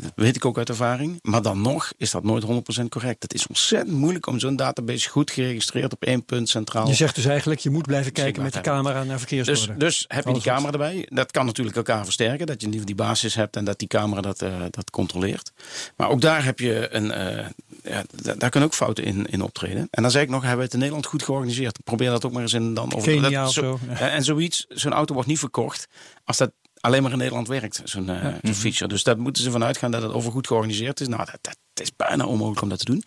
dat 0.00 0.12
weet 0.14 0.36
ik 0.36 0.44
ook 0.44 0.58
uit 0.58 0.68
ervaring. 0.68 1.18
Maar 1.22 1.42
dan 1.42 1.60
nog 1.60 1.92
is 1.96 2.10
dat 2.10 2.22
nooit 2.24 2.42
100% 2.44 2.88
correct. 2.88 3.22
Het 3.22 3.34
is 3.34 3.46
ontzettend 3.46 3.96
moeilijk 3.96 4.26
om 4.26 4.38
zo'n 4.38 4.56
database 4.56 5.08
goed 5.08 5.30
geregistreerd 5.30 5.92
op 5.92 6.02
één 6.02 6.24
punt 6.24 6.48
centraal. 6.48 6.86
Je 6.88 6.94
zegt 6.94 7.14
dus 7.14 7.24
eigenlijk, 7.24 7.60
je 7.60 7.70
moet 7.70 7.86
blijven 7.86 8.12
kijken 8.12 8.42
met 8.42 8.52
de 8.52 8.60
camera 8.60 8.94
naar 9.04 9.06
Dus, 9.06 9.18
verkeersborden. 9.18 9.78
dus 9.78 10.04
heb 10.08 10.24
je 10.26 10.32
die 10.32 10.42
camera 10.42 10.72
erbij. 10.72 11.06
Dat 11.10 11.30
kan 11.30 11.46
natuurlijk 11.46 11.76
elkaar 11.76 12.04
versterken. 12.04 12.46
Dat 12.46 12.60
je 12.60 12.68
die, 12.68 12.84
die 12.84 12.94
basis 12.94 13.34
hebt 13.34 13.56
en 13.56 13.64
dat 13.64 13.78
die 13.78 13.88
camera 13.88 14.20
dat, 14.20 14.42
eh, 14.42 14.54
dat 14.70 14.90
controleert. 14.90 15.52
Maar 15.96 16.08
ook 16.08 16.20
daar 16.20 16.44
heb 16.44 16.58
je 16.58 16.88
een, 16.94 17.10
eh, 17.10 17.46
ja, 17.84 18.02
da- 18.22 18.34
daar 18.34 18.50
kunnen 18.50 18.68
ook 18.68 18.74
fouten 18.74 19.04
in, 19.04 19.26
in 19.26 19.42
optreden. 19.42 19.88
En 19.90 20.02
dan 20.02 20.10
zeg 20.10 20.22
ik 20.22 20.28
nog, 20.28 20.40
hebben 20.40 20.58
we 20.58 20.64
het 20.64 20.72
in 20.72 20.78
Nederland 20.78 21.06
goed 21.06 21.22
georganiseerd. 21.22 21.78
Probeer 21.84 22.10
dat 22.10 22.24
ook 22.24 22.32
maar 22.32 22.42
eens 22.42 22.52
in 22.52 22.74
dan 22.74 22.94
over 22.94 23.12
Kenia 23.12 23.30
dat- 23.40 23.48
of 23.48 23.54
zo, 23.54 23.78
ja. 23.88 24.10
En 24.10 24.24
zoiets, 24.24 24.66
zo'n 24.68 24.92
auto 24.92 25.14
wordt 25.14 25.28
niet 25.28 25.38
verkocht 25.38 25.88
als 26.24 26.36
dat 26.36 26.50
alleen 26.84 27.02
maar 27.02 27.12
in 27.12 27.18
Nederland 27.18 27.48
werkt, 27.48 27.80
zo'n 27.84 28.08
eh, 28.08 28.34
zo'n 28.42 28.54
feature. 28.54 28.88
Dus 28.88 29.02
daar 29.02 29.18
moeten 29.18 29.42
ze 29.42 29.50
vanuit 29.50 29.76
gaan 29.76 29.90
dat 29.90 30.02
het 30.02 30.12
over 30.12 30.32
goed 30.32 30.46
georganiseerd 30.46 31.00
is. 31.00 31.08
Nou, 31.08 31.24
dat, 31.24 31.38
dat 31.40 31.56
is 31.74 31.96
bijna 31.96 32.26
onmogelijk 32.26 32.62
om 32.62 32.68
dat 32.68 32.78
te 32.78 32.84
doen. 32.84 33.04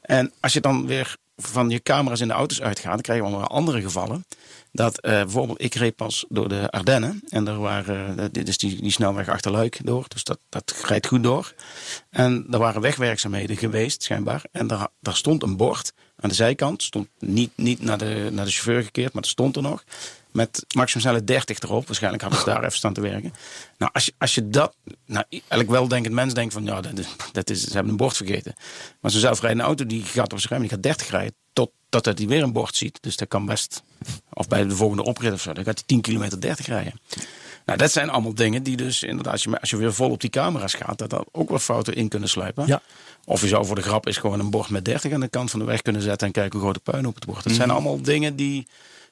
En 0.00 0.32
als 0.40 0.52
je 0.52 0.60
dan 0.60 0.86
weer 0.86 1.16
van 1.36 1.70
je 1.70 1.82
camera's 1.82 2.20
in 2.20 2.28
de 2.28 2.34
auto's 2.34 2.60
uitgaat, 2.60 2.92
dan 2.92 3.00
krijg 3.00 3.18
je 3.18 3.26
allemaal 3.26 3.46
andere 3.46 3.80
gevallen. 3.80 4.24
Dat 4.72 5.00
eh, 5.00 5.12
bijvoorbeeld, 5.12 5.62
ik 5.62 5.74
reed 5.74 5.96
pas 5.96 6.24
door 6.28 6.48
de 6.48 6.70
Ardennen. 6.70 7.22
En 7.28 7.48
er 7.48 7.58
waren, 7.58 8.18
eh, 8.18 8.24
dit 8.32 8.48
is 8.48 8.58
die, 8.58 8.80
die 8.80 8.90
snelweg 8.90 9.28
achter 9.28 9.50
Luik 9.50 9.78
door. 9.84 10.04
Dus 10.08 10.24
dat, 10.24 10.38
dat 10.48 10.74
rijdt 10.84 11.06
goed 11.06 11.22
door. 11.22 11.54
En 12.10 12.46
er 12.50 12.58
waren 12.58 12.80
wegwerkzaamheden 12.80 13.56
geweest, 13.56 14.02
schijnbaar. 14.02 14.42
En 14.52 14.66
daar, 14.66 14.88
daar 15.00 15.16
stond 15.16 15.42
een 15.42 15.56
bord 15.56 15.92
aan 16.16 16.28
de 16.28 16.34
zijkant. 16.34 16.82
Stond 16.82 17.08
niet, 17.18 17.50
niet 17.54 17.82
naar, 17.82 17.98
de, 17.98 18.28
naar 18.32 18.44
de 18.44 18.50
chauffeur 18.50 18.82
gekeerd, 18.82 19.12
maar 19.12 19.22
dat 19.22 19.30
stond 19.30 19.56
er 19.56 19.62
nog. 19.62 19.84
Met 20.36 20.64
maximum 20.74 21.02
snelheid 21.02 21.26
30 21.26 21.58
erop. 21.58 21.86
Waarschijnlijk 21.86 22.22
hadden 22.22 22.40
ze 22.40 22.46
daar 22.46 22.64
even 22.64 22.76
staan 22.76 22.92
te 22.92 23.00
werken. 23.00 23.34
Nou, 23.78 23.92
als 23.94 24.04
je, 24.04 24.12
als 24.18 24.34
je 24.34 24.48
dat. 24.48 24.74
Nou, 25.06 25.24
eigenlijk 25.30 25.70
weldenkend 25.70 26.14
mens 26.14 26.34
denkt 26.34 26.52
van 26.52 26.64
ja, 26.64 26.80
dat 26.80 26.98
is, 26.98 27.06
dat 27.32 27.50
is, 27.50 27.64
ze 27.64 27.72
hebben 27.72 27.90
een 27.90 27.96
bord 27.96 28.16
vergeten. 28.16 28.54
Maar 29.00 29.10
zo'n 29.10 29.20
zelfrijdende 29.20 29.64
auto 29.64 29.86
die 29.86 30.02
gaat 30.02 30.32
op 30.32 30.38
zijn 30.38 30.52
rem, 30.52 30.60
die 30.60 30.70
gaat 30.70 30.82
30 30.82 31.10
rijden. 31.10 31.34
Totdat 31.52 32.18
hij 32.18 32.26
weer 32.26 32.42
een 32.42 32.52
bord 32.52 32.76
ziet. 32.76 32.98
Dus 33.00 33.16
dat 33.16 33.28
kan 33.28 33.46
best. 33.46 33.82
Of 34.32 34.48
bij 34.48 34.66
de 34.66 34.76
volgende 34.76 35.04
oprit 35.04 35.32
of 35.32 35.40
zo. 35.40 35.52
Dan 35.52 35.64
gaat 35.64 35.74
hij 35.78 35.86
10 35.86 36.00
kilometer 36.00 36.40
30 36.40 36.66
rijden. 36.66 37.00
Nou, 37.66 37.78
dat 37.78 37.92
zijn 37.92 38.10
allemaal 38.10 38.34
dingen 38.34 38.62
die 38.62 38.76
dus 38.76 39.02
inderdaad, 39.02 39.32
als 39.32 39.42
je, 39.42 39.60
als 39.60 39.70
je 39.70 39.76
weer 39.76 39.94
vol 39.94 40.10
op 40.10 40.20
die 40.20 40.30
camera's 40.30 40.74
gaat, 40.74 40.98
dat 40.98 41.12
er 41.12 41.24
ook 41.32 41.48
wel 41.48 41.58
fouten 41.58 41.94
in 41.94 42.08
kunnen 42.08 42.28
sluipen. 42.28 42.66
Ja. 42.66 42.82
Of 43.24 43.40
je 43.40 43.48
zou 43.48 43.66
voor 43.66 43.74
de 43.74 43.82
grap 43.82 44.06
is 44.06 44.16
gewoon 44.16 44.40
een 44.40 44.50
bord 44.50 44.70
met 44.70 44.84
30 44.84 45.12
aan 45.12 45.20
de 45.20 45.28
kant 45.28 45.50
van 45.50 45.58
de 45.60 45.66
weg 45.66 45.82
kunnen 45.82 46.02
zetten 46.02 46.26
en 46.26 46.32
kijken 46.32 46.52
hoe 46.52 46.60
groot 46.60 46.84
de 46.84 46.90
puin 46.90 47.06
op 47.06 47.14
het 47.14 47.24
wordt. 47.24 47.44
Dat 47.44 47.52
zijn 47.52 47.70
allemaal 47.70 48.02
dingen 48.02 48.36
die, 48.36 48.66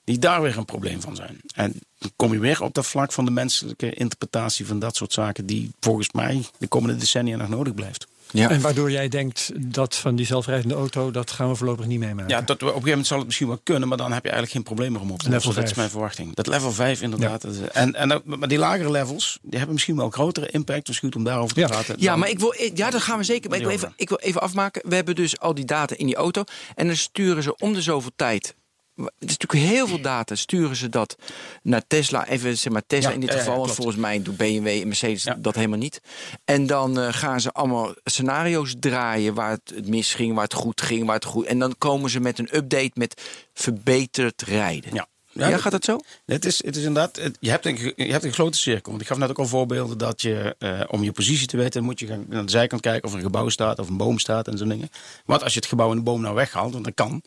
die 0.05 0.18
daar 0.18 0.42
weer 0.42 0.59
een 0.59 0.64
probleem 0.64 1.00
van 1.00 1.16
zijn. 1.16 1.40
En 1.55 1.80
dan 1.98 2.11
kom 2.16 2.32
je 2.32 2.38
weer 2.38 2.62
op 2.62 2.74
dat 2.74 2.86
vlak 2.86 3.12
van 3.12 3.24
de 3.24 3.30
menselijke 3.30 3.92
interpretatie 3.94 4.66
van 4.66 4.78
dat 4.78 4.96
soort 4.96 5.12
zaken, 5.12 5.46
die 5.46 5.70
volgens 5.80 6.12
mij 6.12 6.44
de 6.59 6.66
komende 6.66 6.96
decennia 6.96 7.36
nog 7.36 7.48
nodig 7.48 7.74
blijft. 7.74 8.07
Ja. 8.30 8.50
En 8.50 8.61
waardoor 8.61 8.90
jij 8.90 9.09
denkt 9.09 9.50
dat 9.57 9.96
van 9.96 10.16
die 10.16 10.26
zelfrijdende 10.26 10.74
auto, 10.74 11.11
dat 11.11 11.30
gaan 11.30 11.48
we 11.48 11.55
voorlopig 11.55 11.86
niet 11.86 11.98
meemaken. 11.98 12.28
Ja, 12.30 12.40
dat, 12.40 12.50
op 12.57 12.61
een 12.62 12.66
gegeven 12.68 12.88
moment 12.88 13.07
zal 13.07 13.16
het 13.16 13.26
misschien 13.26 13.46
wel 13.48 13.61
kunnen, 13.62 13.88
maar 13.88 13.98
dan 13.98 14.12
heb 14.12 14.22
je 14.24 14.30
eigenlijk 14.30 14.52
geen 14.52 14.62
probleem 14.74 14.92
meer 14.92 15.00
om 15.00 15.11
op 15.11 15.18
te 15.18 15.24
Level 15.24 15.44
lossen. 15.44 15.61
Dat 15.62 15.70
is 15.70 15.76
mijn 15.76 15.90
verwachting. 15.90 16.34
Dat 16.34 16.46
level 16.46 16.72
5 16.72 17.02
inderdaad. 17.02 17.44
En, 17.44 17.94
en, 17.94 18.22
maar 18.24 18.48
die 18.48 18.59
lagere 18.59 18.90
levels, 18.90 19.38
die 19.42 19.57
hebben 19.57 19.72
misschien 19.72 19.96
wel 19.96 20.11
grotere 20.11 20.50
impact. 20.50 20.86
Dus 20.86 20.98
goed 20.98 21.16
om 21.16 21.24
daarover 21.24 21.55
te 21.55 21.61
Ja. 21.61 21.66
praten. 21.66 21.94
Ja, 21.98 22.16
maar 22.16 22.28
ik 22.28 22.38
wil, 22.38 22.55
ja, 22.74 22.90
dat 22.90 23.02
gaan 23.02 23.18
we 23.18 23.24
zeker. 23.24 23.50
Maar 23.50 23.59
ik 23.59 23.64
wil, 23.64 23.74
even, 23.74 23.92
ik 23.96 24.09
wil 24.09 24.18
even 24.18 24.40
afmaken. 24.40 24.88
We 24.88 24.94
hebben 24.94 25.14
dus 25.14 25.38
al 25.40 25.55
die 25.55 25.64
data 25.64 25.96
in 25.96 26.07
die 26.07 26.16
auto. 26.16 26.44
En 26.74 26.86
dan 26.86 26.96
sturen 26.96 27.42
ze 27.42 27.57
om 27.57 27.72
de 27.72 27.82
zoveel 27.82 28.12
tijd. 28.16 28.55
Het 28.97 29.30
is 29.30 29.36
natuurlijk 29.38 29.72
heel 29.72 29.86
veel 29.86 30.01
data. 30.01 30.34
Sturen 30.34 30.76
ze 30.76 30.88
dat 30.88 31.16
naar 31.62 31.82
Tesla. 31.86 32.26
Even 32.26 32.59
zeg 32.59 32.72
maar 32.72 32.86
Tesla 32.86 33.09
Ja, 33.09 33.14
in 33.14 33.20
dit 33.20 33.32
ja, 33.32 33.38
geval. 33.38 33.59
want 33.59 33.72
volgens 33.72 33.97
mij 33.97 34.22
doet 34.22 34.36
BMW 34.36 34.66
en 34.66 34.86
Mercedes 34.86 35.26
dat 35.38 35.55
helemaal 35.55 35.78
niet. 35.78 36.01
En 36.45 36.66
dan 36.66 36.99
eh, 37.01 37.12
gaan 37.12 37.40
ze 37.40 37.53
allemaal 37.53 37.95
scenario's 38.05 38.74
draaien 38.78 39.34
waar 39.34 39.51
het, 39.51 39.72
het 39.74 39.88
misging, 39.88 40.34
waar 40.34 40.45
het 40.45 40.55
goed 40.55 40.80
ging, 40.80 41.05
waar 41.07 41.14
het 41.14 41.24
goed. 41.24 41.47
En 41.47 41.59
dan 41.59 41.74
komen 41.78 42.11
ze 42.11 42.20
met 42.20 42.38
een 42.38 42.57
update 42.57 42.90
met 42.95 43.22
verbeterd 43.53 44.42
rijden. 44.42 44.95
Ja. 44.95 45.07
Ja, 45.35 45.57
gaat 45.59 45.72
dat 45.72 45.85
zo? 45.85 46.01
Het 46.26 46.45
is, 46.45 46.64
het 46.64 46.76
is 46.76 46.85
inderdaad, 46.85 47.16
het- 47.16 47.37
je, 47.41 47.51
hebt 47.51 47.66
een, 47.66 47.93
je 47.97 48.12
hebt 48.12 48.24
een 48.24 48.32
grote 48.32 48.59
cirkel. 48.59 48.91
Want 48.91 49.03
ik 49.03 49.09
gaf 49.09 49.18
net 49.18 49.30
ook 49.30 49.39
al 49.39 49.47
voorbeelden 49.47 49.99
dat 49.99 50.22
je, 50.22 50.57
eh, 50.59 50.80
om 50.89 51.03
je 51.03 51.12
positie 51.12 51.47
te 51.47 51.57
weten, 51.57 51.85
moet 51.85 51.99
je 52.01 52.07
gaan 52.07 52.24
naar 52.28 52.45
de 52.45 52.51
zijkant 52.51 52.80
kijken 52.80 53.05
of 53.05 53.11
er 53.11 53.16
een 53.18 53.24
gebouw 53.24 53.49
staat 53.49 53.78
of 53.78 53.89
een 53.89 53.97
boom 53.97 54.18
staat 54.18 54.49
en 54.49 54.59
zo'n 54.59 54.68
dingen. 54.68 54.89
Want 55.24 55.43
als 55.43 55.53
je 55.53 55.59
het 55.59 55.68
gebouw 55.68 55.91
en 55.91 55.97
de 55.97 56.03
boom 56.03 56.20
nou 56.20 56.35
weghaalt, 56.35 56.72
want 56.72 56.85
dat 56.85 56.95
kan, 56.95 57.22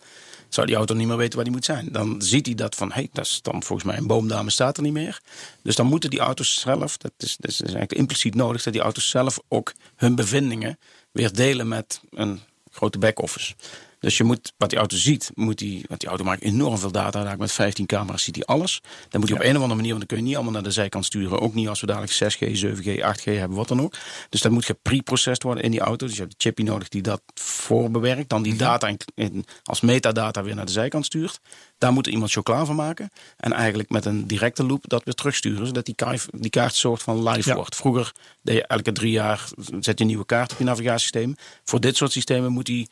zou 0.49 0.68
die 0.68 0.76
auto 0.76 0.93
niet 0.95 1.08
meer 1.08 1.18
weten 1.18 1.36
waar 1.36 1.43
die 1.43 1.53
moet 1.53 1.66
zijn. 1.66 1.88
Dan 1.91 2.22
ziet 2.22 2.45
hij 2.45 2.55
dat 2.55 2.76
van, 2.76 2.88
hé, 2.88 2.93
hey, 2.93 3.10
dat 3.14 3.26
is 3.26 3.39
dan 3.41 3.64
volgens 3.64 3.88
mij 3.89 3.97
een 3.97 4.08
boomdame 4.08 4.49
staat 4.49 4.78
er 4.78 4.84
niet 4.84 4.93
meer. 4.93 5.22
Dus 5.62 5.76
dan 5.76 5.86
moeten 5.86 6.10
die 6.10 6.20
auto's 6.20 6.60
zelf, 6.60 6.97
dat 6.97 7.12
is, 7.18 7.36
dat 7.39 7.51
is 7.51 7.60
eigenlijk 7.62 7.93
impliciet 7.93 8.36
nodig, 8.36 8.64
dat 8.64 8.74
die 8.74 8.82
auto's 8.82 9.10
zelf 9.10 9.39
ook 9.47 9.74
hun 9.95 10.16
bevindingen 10.16 10.78
weer 11.12 11.34
delen 11.34 11.68
met 11.68 12.01
een 12.12 12.39
grote 12.72 12.97
back-office. 12.97 13.53
Dus 13.99 14.17
je 14.17 14.23
moet, 14.23 14.53
wat 14.57 14.69
die 14.69 14.79
auto 14.79 14.97
ziet, 14.97 15.31
moet 15.33 15.57
die, 15.57 15.85
want 15.87 15.99
die 15.99 16.09
auto 16.09 16.23
maakt 16.23 16.41
enorm 16.41 16.77
veel 16.77 16.91
data. 16.91 17.23
Daar 17.23 17.37
met 17.37 17.51
15 17.51 17.85
camera's 17.85 18.23
ziet 18.23 18.35
hij 18.35 18.45
alles. 18.45 18.81
Dan 19.09 19.19
moet 19.19 19.29
hij 19.29 19.37
op 19.39 19.43
een 19.43 19.55
of 19.55 19.61
andere 19.61 19.75
manier, 19.75 19.93
want 19.95 19.99
dan 19.99 20.07
kun 20.07 20.17
je 20.17 20.23
niet 20.23 20.35
allemaal 20.35 20.53
naar 20.53 20.63
de 20.63 20.71
zijkant 20.71 21.05
sturen. 21.05 21.39
Ook 21.39 21.53
niet 21.53 21.67
als 21.67 21.81
we 21.81 21.87
dadelijk 21.87 22.13
6G, 22.13 22.57
7G, 22.65 22.99
8G 22.99 23.23
hebben, 23.23 23.57
wat 23.57 23.67
dan 23.67 23.81
ook. 23.81 23.93
Dus 24.29 24.41
dat 24.41 24.51
moet 24.51 24.65
gepreprocessed 24.65 25.43
worden 25.43 25.63
in 25.63 25.71
die 25.71 25.79
auto. 25.79 26.05
Dus 26.05 26.15
je 26.15 26.21
hebt 26.21 26.33
een 26.33 26.39
chippy 26.41 26.63
nodig 26.63 26.89
die 26.89 27.01
dat 27.01 27.21
voorbewerkt. 27.33 28.29
Dan 28.29 28.43
die 28.43 28.55
data 28.55 28.87
in, 28.87 28.97
in- 29.15 29.45
als 29.63 29.81
metadata 29.81 30.43
weer 30.43 30.55
naar 30.55 30.65
de 30.65 30.71
zijkant 30.71 31.05
stuurt. 31.05 31.39
Daar 31.77 31.91
moet 31.93 32.05
er 32.05 32.11
iemand 32.11 32.31
chocola 32.31 32.65
van 32.65 32.75
maken. 32.75 33.09
En 33.37 33.51
eigenlijk 33.53 33.89
met 33.89 34.05
een 34.05 34.27
directe 34.27 34.63
loop 34.65 34.83
dat 34.87 35.03
weer 35.03 35.13
terugsturen. 35.13 35.67
Zodat 35.67 35.85
die, 35.85 35.95
kaart, 35.95 36.25
die 36.31 36.49
kaart 36.49 36.75
soort 36.75 37.01
van 37.03 37.29
live 37.29 37.49
Ja. 37.49 37.55
wordt. 37.55 37.75
Vroeger 37.75 38.11
deed 38.41 38.55
je 38.55 38.67
elke 38.67 38.91
drie 38.91 39.11
jaar 39.11 39.47
zet 39.79 39.85
je 39.97 40.01
een 40.03 40.07
nieuwe 40.07 40.25
kaart 40.25 40.51
op 40.51 40.57
je 40.57 40.63
navigatiesysteem. 40.63 41.35
Voor 41.63 41.79
dit 41.79 41.95
soort 41.97 42.11
systemen 42.11 42.51
moet 42.51 42.65
die 42.65 42.89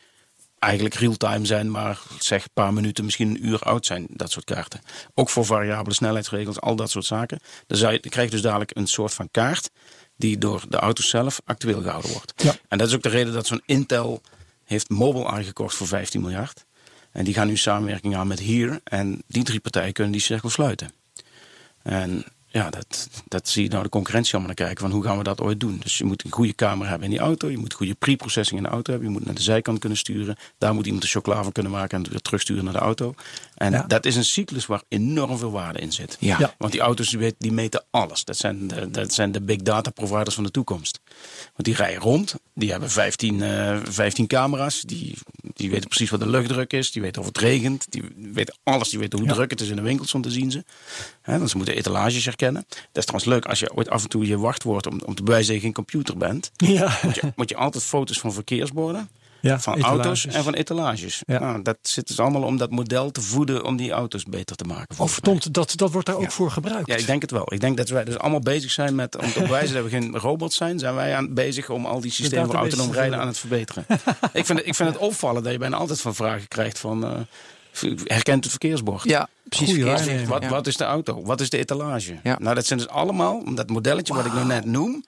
eigenlijk 0.59 0.95
real-time 0.95 1.45
zijn, 1.45 1.71
maar 1.71 1.99
zeg 2.19 2.43
een 2.43 2.49
paar 2.53 2.73
minuten, 2.73 3.03
misschien 3.03 3.29
een 3.29 3.47
uur 3.47 3.59
oud 3.59 3.85
zijn, 3.85 4.07
dat 4.09 4.31
soort 4.31 4.45
kaarten. 4.45 4.81
Ook 5.13 5.29
voor 5.29 5.45
variabele 5.45 5.95
snelheidsregels, 5.95 6.61
al 6.61 6.75
dat 6.75 6.89
soort 6.89 7.05
zaken. 7.05 7.39
Dan, 7.67 7.77
zou 7.77 7.93
je, 7.93 7.99
dan 7.99 8.11
krijg 8.11 8.27
je 8.27 8.33
dus 8.33 8.43
dadelijk 8.43 8.75
een 8.75 8.87
soort 8.87 9.13
van 9.13 9.29
kaart 9.31 9.69
die 10.17 10.37
door 10.37 10.63
de 10.69 10.77
auto 10.77 11.03
zelf 11.03 11.41
actueel 11.45 11.81
gehouden 11.81 12.11
wordt. 12.11 12.33
Ja. 12.35 12.55
En 12.67 12.77
dat 12.77 12.87
is 12.87 12.95
ook 12.95 13.03
de 13.03 13.09
reden 13.09 13.33
dat 13.33 13.47
zo'n 13.47 13.61
Intel 13.65 14.21
heeft 14.63 14.89
Mobileye 14.89 15.43
gekocht 15.43 15.75
voor 15.75 15.87
15 15.87 16.21
miljard. 16.21 16.65
En 17.11 17.23
die 17.23 17.33
gaan 17.33 17.47
nu 17.47 17.57
samenwerking 17.57 18.15
aan 18.15 18.27
met 18.27 18.39
Hier. 18.39 18.79
En 18.83 19.23
die 19.27 19.43
drie 19.43 19.59
partijen 19.59 19.93
kunnen 19.93 20.13
die 20.13 20.21
cirkel 20.21 20.49
sluiten. 20.49 20.91
En 21.83 22.25
ja, 22.55 22.69
dat, 22.69 23.09
dat 23.27 23.47
zie 23.47 23.63
je 23.63 23.69
nou 23.69 23.83
de 23.83 23.89
concurrentie 23.89 24.33
allemaal 24.33 24.53
naar 24.55 24.65
kijken. 24.65 24.83
Van 24.83 24.91
hoe 24.91 25.03
gaan 25.03 25.17
we 25.17 25.23
dat 25.23 25.41
ooit 25.41 25.59
doen? 25.59 25.79
Dus 25.79 25.97
je 25.97 26.03
moet 26.03 26.23
een 26.23 26.31
goede 26.31 26.55
camera 26.55 26.89
hebben 26.89 27.07
in 27.07 27.13
die 27.13 27.23
auto. 27.23 27.49
Je 27.49 27.57
moet 27.57 27.73
goede 27.73 27.93
pre-processing 27.93 28.57
in 28.57 28.63
de 28.63 28.69
auto 28.69 28.91
hebben. 28.91 29.09
Je 29.09 29.15
moet 29.15 29.25
naar 29.25 29.35
de 29.35 29.41
zijkant 29.41 29.79
kunnen 29.79 29.97
sturen. 29.97 30.35
Daar 30.57 30.73
moet 30.73 30.85
iemand 30.85 31.03
de 31.03 31.09
chocola 31.09 31.43
van 31.43 31.51
kunnen 31.51 31.71
maken 31.71 31.97
en 31.97 32.03
het 32.03 32.11
weer 32.11 32.21
terugsturen 32.21 32.63
naar 32.63 32.73
de 32.73 32.79
auto. 32.79 33.13
En 33.55 33.71
Ja. 33.71 33.83
dat 33.87 34.05
is 34.05 34.15
een 34.15 34.23
cyclus 34.25 34.65
waar 34.65 34.81
enorm 34.87 35.37
veel 35.37 35.51
waarde 35.51 35.79
in 35.79 35.91
zit. 35.91 36.17
Ja. 36.19 36.35
Ja. 36.39 36.53
Want 36.57 36.71
die 36.71 36.81
auto's 36.81 37.09
die, 37.09 37.35
die 37.37 37.51
meten 37.51 37.83
alles. 37.91 38.23
Dat 38.23 38.37
zijn, 38.37 38.67
de, 38.67 38.91
dat 38.91 39.13
zijn 39.13 39.31
de 39.31 39.41
big 39.41 39.57
data 39.57 39.89
providers 39.89 40.35
van 40.35 40.43
de 40.43 40.51
toekomst. 40.51 40.99
Want 41.43 41.63
die 41.63 41.75
rijden 41.75 42.01
rond. 42.01 42.35
Die 42.53 42.71
hebben 42.71 42.89
15, 42.91 43.41
eh 43.43 43.77
15 43.83 44.27
camera's. 44.27 44.81
Die, 44.81 45.17
die 45.53 45.69
weten 45.69 45.87
precies 45.87 46.09
wat 46.09 46.19
de 46.19 46.27
luchtdruk 46.29 46.73
is. 46.73 46.91
Die 46.91 47.01
weten 47.01 47.21
of 47.21 47.27
het 47.27 47.37
regent. 47.37 47.85
Die 47.89 48.03
weten 48.15 48.55
alles. 48.63 48.89
Die 48.89 48.99
weten 48.99 49.19
hoe 49.19 49.27
Ja. 49.27 49.33
druk 49.33 49.49
het 49.49 49.61
is 49.61 49.69
in 49.69 49.75
de 49.75 49.81
winkels 49.81 50.13
om 50.13 50.21
te 50.21 50.31
zien 50.31 50.51
ze. 50.51 50.63
Hè, 51.21 51.37
want 51.37 51.49
ze 51.49 51.57
moeten 51.57 51.75
etalages 51.75 52.25
herkennen. 52.25 52.65
Dat 52.69 52.77
is 52.93 53.05
trouwens 53.05 53.29
leuk 53.31 53.45
als 53.45 53.59
je 53.59 53.73
ooit 53.75 53.89
af 53.89 54.03
en 54.03 54.09
toe 54.09 54.27
je 54.27 54.37
wachtwoord 54.37 54.87
om, 54.87 55.01
om 55.05 55.15
te 55.15 55.23
bewijzen 55.23 55.47
dat 55.47 55.55
je 55.55 55.61
geen 55.67 55.73
computer 55.75 56.17
bent. 56.17 56.51
Ja. 56.55 56.97
Moet 57.03 57.15
je, 57.15 57.21
moet 57.35 57.49
je 57.49 57.55
altijd 57.55 57.83
foto's 57.83 58.19
van 58.19 58.33
verkeersborden. 58.33 59.09
Ja, 59.45 59.59
van 59.59 59.73
etalages. 59.73 60.03
auto's 60.03 60.25
en 60.25 60.43
van 60.43 60.53
etalages. 60.53 61.21
Ja. 61.25 61.39
Nou, 61.39 61.61
dat 61.61 61.77
zit 61.81 62.07
dus 62.07 62.19
allemaal 62.19 62.41
om 62.43 62.57
dat 62.57 62.69
model 62.71 63.11
te 63.11 63.21
voeden 63.21 63.63
om 63.63 63.75
die 63.75 63.91
auto's 63.91 64.23
beter 64.23 64.55
te 64.55 64.63
maken. 64.63 64.85
Oh, 64.89 64.95
volgens 64.95 65.19
mij. 65.21 65.33
verdomd, 65.33 65.53
dat, 65.53 65.73
dat 65.77 65.91
wordt 65.91 66.07
daar 66.07 66.15
ook 66.17 66.31
voor 66.31 66.51
gebruikt. 66.51 66.87
Ja, 66.87 66.95
ik 66.95 67.05
denk 67.05 67.21
het 67.21 67.31
wel. 67.31 67.53
Ik 67.53 67.59
denk 67.59 67.77
dat 67.77 67.89
wij 67.89 68.03
dus 68.03 68.17
allemaal 68.17 68.39
bezig 68.39 68.71
zijn 68.71 68.95
met, 68.95 69.17
om 69.17 69.31
te 69.31 69.39
bewijzen 69.39 69.75
dat 69.75 69.83
we 69.83 69.89
geen 69.89 70.17
robots 70.27 70.55
zijn, 70.55 70.79
zijn 70.79 70.95
wij 70.95 71.15
aan 71.15 71.33
bezig 71.33 71.69
om 71.69 71.85
al 71.85 71.99
die 72.01 72.11
systemen 72.11 72.45
voor 72.45 72.55
autonoom 72.55 72.91
rijden 72.91 73.19
aan 73.19 73.27
het 73.27 73.37
verbeteren. 73.37 73.85
ik, 74.33 74.45
vind, 74.45 74.57
het- 74.59 74.67
ik 74.67 74.75
vind 74.75 74.89
het 74.89 74.97
opvallen 74.97 75.43
dat 75.43 75.51
je 75.51 75.57
bijna 75.57 75.77
altijd 75.77 76.01
van 76.01 76.15
vragen 76.15 76.47
krijgt 76.47 76.79
van, 76.79 77.03
eh, 77.05 77.89
herkent 78.03 78.43
het 78.43 78.51
verkeersbord? 78.51 79.03
Ja, 79.03 79.29
precies. 79.49 79.67
Goeie. 79.69 80.25
Wat, 80.27 80.41
Ja. 80.43 80.49
wat 80.49 80.67
is 80.67 80.77
de 80.77 80.83
auto? 80.83 81.23
Wat 81.23 81.41
is 81.41 81.49
de 81.49 81.57
etalage? 81.57 82.19
Ja. 82.23 82.37
Nou, 82.39 82.55
dat 82.55 82.65
zijn 82.65 82.79
dus 82.79 82.87
allemaal, 82.87 83.37
om 83.45 83.55
dat 83.55 83.69
modelletje 83.69 84.13
wat 84.13 84.25
ik 84.25 84.33
nu 84.33 84.43
net 84.43 84.65
noem, 84.65 85.05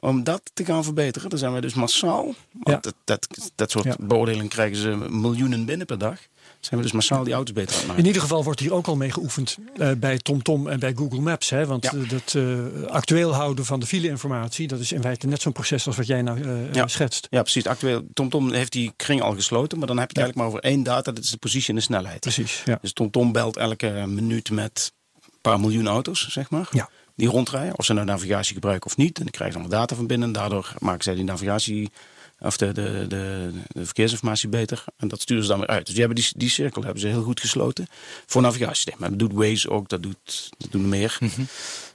om 0.00 0.24
dat 0.24 0.42
te 0.54 0.64
gaan 0.64 0.84
verbeteren. 0.84 1.30
Dan 1.30 1.38
zijn 1.38 1.54
we 1.54 1.60
dus 1.60 1.74
massaal, 1.74 2.34
want 2.62 2.82
dat, 2.82 2.94
dat, 3.04 3.26
dat 3.54 3.70
soort 3.70 3.84
Ja. 3.84 3.96
beoordelingen 4.00 4.48
krijgen 4.48 4.76
ze 4.76 4.88
miljoenen 5.10 5.64
binnen 5.64 5.86
per 5.86 5.98
dag. 5.98 6.18
Zijn 6.60 6.76
we 6.80 6.86
dus 6.86 6.94
massaal 6.94 7.24
die 7.24 7.34
auto's 7.34 7.54
beter 7.54 7.72
aan 7.72 7.78
het 7.78 7.86
maken. 7.86 8.02
In 8.02 8.06
ieder 8.08 8.22
geval 8.22 8.44
wordt 8.44 8.60
hier 8.60 8.74
ook 8.74 8.86
al 8.86 8.96
mee 8.96 9.10
geoefend 9.12 9.56
eh, 9.76 9.90
bij 9.98 10.18
TomTom 10.18 10.68
en 10.68 10.78
bij 10.80 10.92
Google 10.96 11.20
Maps. 11.20 11.50
Hè? 11.50 11.66
Want 11.66 11.84
Ja. 11.84 11.90
dat 12.08 12.34
eh, 12.34 12.86
actueel 12.86 13.34
houden 13.34 13.64
van 13.64 13.80
de 13.80 13.86
file-informatie, 13.86 14.68
dat 14.68 14.80
is 14.80 14.92
in 14.92 15.00
feite 15.00 15.26
net 15.26 15.42
zo'n 15.42 15.52
proces 15.52 15.86
als 15.86 15.96
wat 15.96 16.06
jij 16.06 16.22
nou 16.22 16.40
eh, 16.42 16.72
Ja. 16.74 16.86
schetst. 16.86 17.26
Ja, 17.30 17.42
precies. 17.42 17.66
Actueel, 17.66 18.02
TomTom 18.12 18.52
heeft 18.52 18.72
die 18.72 18.92
kring 18.96 19.22
al 19.22 19.34
gesloten, 19.34 19.78
maar 19.78 19.86
dan 19.86 19.98
heb 19.98 20.10
je 20.10 20.20
het 20.20 20.24
eigenlijk 20.24 20.36
maar 20.36 20.46
over 20.46 20.70
één 20.76 20.82
data, 20.82 21.12
dat 21.12 21.24
is 21.24 21.30
de 21.30 21.36
positie 21.36 21.68
en 21.68 21.74
de 21.74 21.80
snelheid. 21.80 22.20
Precies. 22.20 22.62
Ja. 22.64 22.78
Dus 22.82 22.92
TomTom 22.92 23.32
belt 23.32 23.56
elke 23.56 24.04
minuut 24.06 24.50
met 24.50 24.92
een 25.24 25.30
paar 25.40 25.60
miljoen 25.60 25.86
auto's, 25.88 26.28
zeg 26.28 26.50
maar. 26.50 26.68
Ja. 26.72 26.88
Die 27.20 27.28
rondrijden, 27.28 27.78
of 27.78 27.84
ze 27.84 27.92
nou 27.92 28.06
navigatie 28.06 28.54
gebruiken 28.54 28.90
of 28.90 28.96
niet. 28.96 29.18
En 29.18 29.22
dan 29.22 29.32
krijgen 29.32 29.56
ze 29.56 29.60
allemaal 29.60 29.80
data 29.80 29.96
van 29.96 30.06
binnen. 30.06 30.28
En 30.28 30.34
daardoor 30.34 30.74
maken 30.78 31.02
zij 31.02 31.14
die 31.14 31.24
navigatie, 31.24 31.90
of 32.38 32.56
de, 32.56 32.72
de, 32.72 33.04
de, 33.08 33.50
de 33.68 33.84
verkeersinformatie 33.84 34.48
beter. 34.48 34.84
En 34.96 35.08
dat 35.08 35.20
sturen 35.20 35.42
ze 35.42 35.48
dan 35.48 35.58
weer 35.58 35.68
uit. 35.68 35.84
Dus 35.84 35.94
die, 35.94 36.04
hebben 36.04 36.22
die, 36.22 36.32
die 36.36 36.48
cirkel 36.48 36.82
hebben 36.82 37.00
ze 37.00 37.08
heel 37.08 37.22
goed 37.22 37.40
gesloten 37.40 37.86
voor 38.26 38.42
navigatiesysteem. 38.42 39.04
En 39.04 39.10
dat 39.10 39.18
doet 39.18 39.32
Waze 39.32 39.70
ook, 39.70 39.88
dat, 39.88 40.02
doet, 40.02 40.50
dat 40.58 40.72
doen 40.72 40.82
er 40.82 40.88
meer 40.88 41.18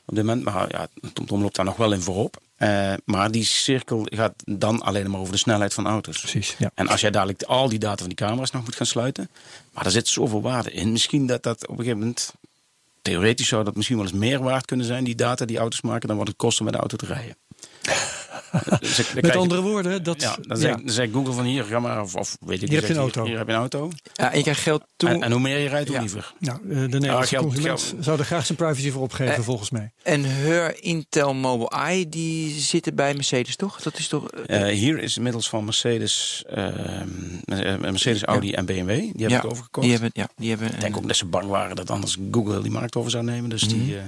op 0.05 0.15
dit 0.15 0.25
moment. 0.25 0.43
Maar 0.43 0.71
ja, 0.71 0.87
TomTom 1.13 1.41
loopt 1.41 1.55
daar 1.55 1.65
nog 1.65 1.77
wel 1.77 1.91
in 1.91 2.01
voorop. 2.01 2.37
Eh, 2.55 2.93
maar 3.05 3.31
die 3.31 3.43
cirkel 3.43 4.07
gaat 4.09 4.33
dan 4.45 4.81
alleen 4.81 5.11
maar 5.11 5.19
over 5.19 5.33
de 5.33 5.39
snelheid 5.39 5.73
van 5.73 5.87
auto's. 5.87 6.19
Precies, 6.19 6.55
ja. 6.57 6.71
En 6.73 6.87
als 6.87 7.01
jij 7.01 7.11
dadelijk 7.11 7.43
al 7.43 7.69
die 7.69 7.79
data 7.79 7.97
van 7.97 8.07
die 8.07 8.15
camera's 8.17 8.51
nog 8.51 8.63
moet 8.63 8.75
gaan 8.75 8.85
sluiten. 8.85 9.29
Maar 9.73 9.83
daar 9.83 9.91
zit 9.91 10.07
zoveel 10.07 10.41
waarde 10.41 10.71
in. 10.71 10.91
Misschien 10.91 11.27
dat 11.27 11.43
dat 11.43 11.63
op 11.63 11.69
een 11.69 11.83
gegeven 11.83 11.99
moment. 11.99 12.33
Theoretisch 13.05 13.47
zou 13.47 13.63
dat 13.63 13.75
misschien 13.75 13.97
wel 13.97 14.05
eens 14.05 14.15
meer 14.15 14.39
waard 14.39 14.65
kunnen 14.65 14.85
zijn, 14.85 15.03
die 15.03 15.15
data 15.15 15.45
die 15.45 15.57
auto's 15.57 15.81
maken, 15.81 16.07
dan 16.07 16.17
wat 16.17 16.27
het 16.27 16.35
kost 16.35 16.59
om 16.59 16.65
met 16.65 16.73
de 16.73 16.79
auto 16.79 16.97
te 16.97 17.05
rijden. 17.05 17.35
Dus 18.79 18.99
ik- 18.99 19.21
Met 19.21 19.35
andere 19.35 19.61
woorden, 19.61 20.03
dat, 20.03 20.21
ja, 20.21 20.37
dan, 20.41 20.59
ja. 20.59 20.75
Dan 20.75 20.81
zei 20.89 21.11
Google 21.11 21.33
van 21.33 21.45
hier, 21.45 21.63
ga 21.63 21.79
maar, 21.79 22.01
of, 22.01 22.15
of 22.15 22.37
weet 22.39 22.61
ik 22.61 22.69
Hier 22.69 22.69
niet, 22.69 22.71
heb 22.79 22.81
je 22.81 22.87
een 22.87 23.03
zegt, 23.03 23.15
auto. 23.15 23.29
Hier 23.29 23.37
heb 23.37 23.47
je 23.47 23.53
een 23.53 23.59
auto. 23.59 23.91
Ja, 24.13 24.31
en 24.31 24.37
je 24.37 24.43
krijgt 24.43 24.61
geld 24.61 24.83
toe. 24.95 25.09
En, 25.09 25.23
en 25.23 25.31
hoe 25.31 25.39
meer 25.41 25.57
je 25.57 25.67
rijdt, 25.69 25.87
hoe 25.87 25.95
Ja. 25.95 26.01
liever. 26.01 26.33
Nou, 26.39 26.59
de 26.67 26.75
Nederlandse 26.75 27.27
geld- 27.35 27.45
consument 27.45 27.81
geld- 27.81 28.03
zou 28.03 28.19
er 28.19 28.25
graag 28.25 28.45
zijn 28.45 28.57
privacy 28.57 28.91
voor 28.91 29.01
opgeven, 29.01 29.33
Eh, 29.35 29.41
volgens 29.41 29.69
mij. 29.69 29.91
En 30.03 30.23
Her 30.23 30.83
Intel 30.83 31.33
Mobile 31.33 31.69
Eye, 31.69 32.09
die 32.09 32.59
zitten 32.59 32.95
bij 32.95 33.13
Mercedes, 33.13 33.55
toch? 33.55 33.81
Dat 33.81 33.97
is 33.97 34.07
toch... 34.07 34.29
eh, 34.31 34.63
hier 34.65 34.99
is 34.99 35.17
inmiddels 35.17 35.49
van 35.49 35.63
Mercedes, 35.65 36.43
ehm, 36.49 36.73
eh, 37.45 37.77
Mercedes, 37.77 38.23
Audi 38.23 38.51
en 38.53 38.65
BMW. 38.65 38.87
Die 38.87 39.05
hebben 39.07 39.29
ja, 39.29 39.35
het 39.35 39.45
overgekocht. 39.45 39.85
Die 39.85 39.91
hebben, 39.95 40.09
ja, 40.13 40.29
die 40.35 40.49
hebben 40.49 40.73
Ik 40.73 40.79
denk 40.79 40.97
ook 40.97 41.07
dat 41.07 41.15
ze 41.15 41.25
bang 41.25 41.45
waren 41.47 41.75
dat 41.75 41.89
anders 41.89 42.17
Google 42.31 42.61
die 42.61 42.71
markt 42.71 42.95
over 42.95 43.11
zou 43.11 43.23
nemen. 43.23 43.49
Dus 43.49 43.61
die, 43.61 43.77
Mhm. 43.95 44.05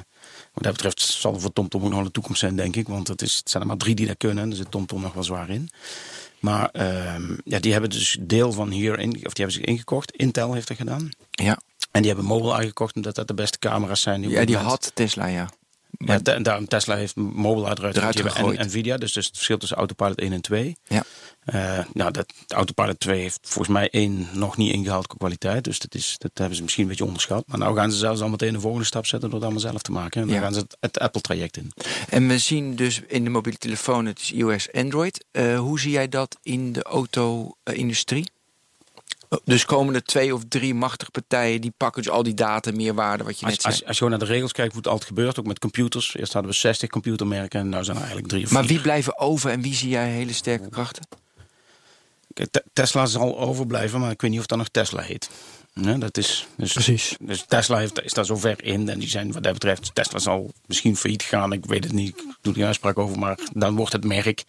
Wat 0.57 0.65
dat 0.65 0.73
betreft 0.73 1.01
zal 1.01 1.33
er 1.33 1.41
voor 1.41 1.53
TomTom 1.53 1.83
ook 1.83 1.89
nog 1.89 1.99
een 1.99 2.11
toekomst 2.11 2.39
zijn, 2.39 2.55
denk 2.55 2.75
ik. 2.75 2.87
Want 2.87 3.07
het, 3.07 3.21
is, 3.21 3.35
het 3.35 3.49
zijn 3.49 3.63
er 3.63 3.69
maar 3.69 3.77
drie 3.77 3.95
die 3.95 4.07
dat 4.07 4.17
kunnen. 4.17 4.43
En 4.43 4.49
daar 4.49 4.57
zit 4.57 4.71
TomTom 4.71 5.01
nog 5.01 5.13
wel 5.13 5.23
zwaar 5.23 5.49
in. 5.49 5.69
Maar 6.39 6.69
ehm, 6.71 7.37
ja, 7.43 7.59
die 7.59 7.71
hebben 7.71 7.89
dus 7.89 8.17
deel 8.21 8.51
van 8.51 8.69
hier, 8.69 8.99
in, 8.99 9.09
of 9.09 9.33
die 9.33 9.45
hebben 9.45 9.51
zich 9.51 9.63
ingekocht. 9.63 10.11
Intel 10.11 10.53
heeft 10.53 10.67
dat 10.67 10.77
gedaan. 10.77 11.09
ja. 11.29 11.59
En 11.91 12.01
die 12.01 12.11
hebben 12.11 12.29
Mobile 12.29 12.53
aangekocht 12.53 12.95
omdat 12.95 13.15
dat 13.15 13.27
de 13.27 13.33
beste 13.33 13.59
camera's 13.59 14.01
zijn. 14.01 14.29
ja, 14.29 14.45
die 14.45 14.57
had 14.57 14.91
Tesla, 14.93 15.25
ja. 15.25 15.49
Ja, 15.97 16.19
en 16.23 16.43
daarom 16.43 16.67
Tesla 16.67 16.95
heeft 16.95 17.15
Mobile 17.15 17.67
uiteraard 17.67 17.95
Eruit 17.95 18.21
gegooid. 18.21 18.57
En 18.59 18.65
Nvidia, 18.65 18.97
dus, 18.97 19.13
dus 19.13 19.25
het 19.25 19.35
verschil 19.35 19.57
tussen 19.57 19.77
Autopilot 19.77 20.19
1 20.19 20.31
en 20.33 20.41
2. 20.41 20.75
Ja. 20.87 21.03
Eh, 21.45 21.79
nou, 21.93 22.11
dat 22.11 22.33
Autopilot 22.47 22.99
2 22.99 23.21
heeft 23.21 23.39
volgens 23.41 23.67
mij 23.77 23.89
één 23.89 24.27
nog 24.33 24.57
niet 24.57 24.73
ingehaald 24.73 25.07
qua 25.07 25.15
kwaliteit. 25.17 25.63
Dus 25.63 25.79
dat, 25.79 25.95
is, 25.95 26.15
dat 26.17 26.31
hebben 26.33 26.55
ze 26.55 26.61
misschien 26.61 26.83
een 26.83 26.89
beetje 26.89 27.05
onderschat. 27.05 27.43
Maar 27.47 27.59
nou 27.59 27.75
gaan 27.75 27.91
ze 27.91 27.97
zelfs 27.97 28.21
al 28.21 28.29
meteen 28.29 28.53
de 28.53 28.59
volgende 28.59 28.85
stap 28.85 29.05
zetten 29.05 29.29
door 29.29 29.39
het 29.39 29.47
allemaal 29.49 29.69
zelf 29.69 29.81
te 29.81 29.91
maken. 29.91 30.21
En 30.21 30.27
dan 30.27 30.35
Ja. 30.35 30.41
gaan 30.41 30.53
ze 30.53 30.59
het, 30.59 30.77
het 30.79 30.99
Apple-traject 30.99 31.57
in. 31.57 31.71
En 32.09 32.27
we 32.27 32.37
zien 32.37 32.75
dus 32.75 33.01
in 33.07 33.23
de 33.23 33.29
mobiele 33.29 33.57
telefoon, 33.57 34.05
het 34.05 34.19
is 34.19 34.31
iOS, 34.31 34.71
Android. 34.71 35.25
Eh, 35.31 35.59
hoe 35.59 35.79
zie 35.79 35.91
jij 35.91 36.09
dat 36.09 36.37
in 36.43 36.73
de 36.73 36.83
auto-industrie? 36.83 38.29
Dus 39.43 39.65
komen 39.65 39.95
er 39.95 40.03
twee 40.03 40.33
of 40.33 40.41
drie 40.49 40.73
machtige 40.73 41.11
partijen 41.11 41.61
die 41.61 41.73
pakken 41.77 42.03
dus 42.03 42.11
al 42.11 42.23
die 42.23 42.33
data, 42.33 42.71
meerwaarde, 42.71 43.23
wat 43.23 43.39
je 43.39 43.45
Als, 43.45 43.53
net 43.53 43.61
zei. 43.61 43.73
als 43.73 43.87
je 43.87 43.93
gewoon 43.93 44.09
naar 44.09 44.27
de 44.27 44.33
regels 44.33 44.51
kijkt 44.51 44.71
hoe 44.71 44.81
het 44.81 44.91
altijd 44.91 45.07
gebeurt, 45.07 45.39
ook 45.39 45.45
met 45.45 45.59
computers. 45.59 46.15
Eerst 46.15 46.33
hadden 46.33 46.51
we 46.51 46.57
60 46.57 46.89
computermerken 46.89 47.59
en 47.59 47.69
nu 47.69 47.83
zijn 47.83 47.95
er 47.95 48.01
eigenlijk 48.03 48.27
drie 48.27 48.43
of 48.45 48.51
Maar 48.51 48.63
vier. 48.63 48.71
wie 48.73 48.81
blijven 48.81 49.19
over 49.19 49.51
en 49.51 49.61
wie 49.61 49.73
zie 49.73 49.89
jij 49.89 50.09
hele 50.09 50.33
sterke 50.33 50.69
krachten? 50.69 51.07
Kijk, 52.33 52.63
Tesla 52.73 53.05
zal 53.05 53.39
overblijven, 53.39 53.99
maar 53.99 54.11
ik 54.11 54.21
weet 54.21 54.31
niet 54.31 54.39
of 54.39 54.45
dat 54.45 54.57
nog 54.57 54.67
Tesla 54.67 55.01
heet. 55.01 55.29
Nee, 55.77 55.97
dat 55.97 56.17
is, 56.17 56.47
dus, 56.57 56.73
Precies. 56.73 57.15
Dus 57.19 57.43
Tesla 57.47 57.77
heeft, 57.77 58.03
is 58.03 58.13
daar 58.13 58.25
zo 58.25 58.35
ver 58.35 58.63
in. 58.63 58.89
En 58.89 58.99
die 58.99 59.09
zijn 59.09 59.31
wat 59.31 59.43
dat 59.43 59.53
betreft, 59.53 59.95
Tesla 59.95 60.19
zal 60.19 60.51
misschien 60.65 60.95
failliet 60.95 61.23
gaan. 61.23 61.53
Ik 61.53 61.65
weet 61.65 61.83
het 61.83 61.93
niet, 61.93 62.07
ik 62.17 62.23
doe 62.41 62.53
die 62.53 62.65
uitspraak 62.65 62.97
over. 62.97 63.19
Maar 63.19 63.39
dan 63.53 63.75
wordt 63.75 63.93
het 63.93 64.03
merk. 64.05 64.43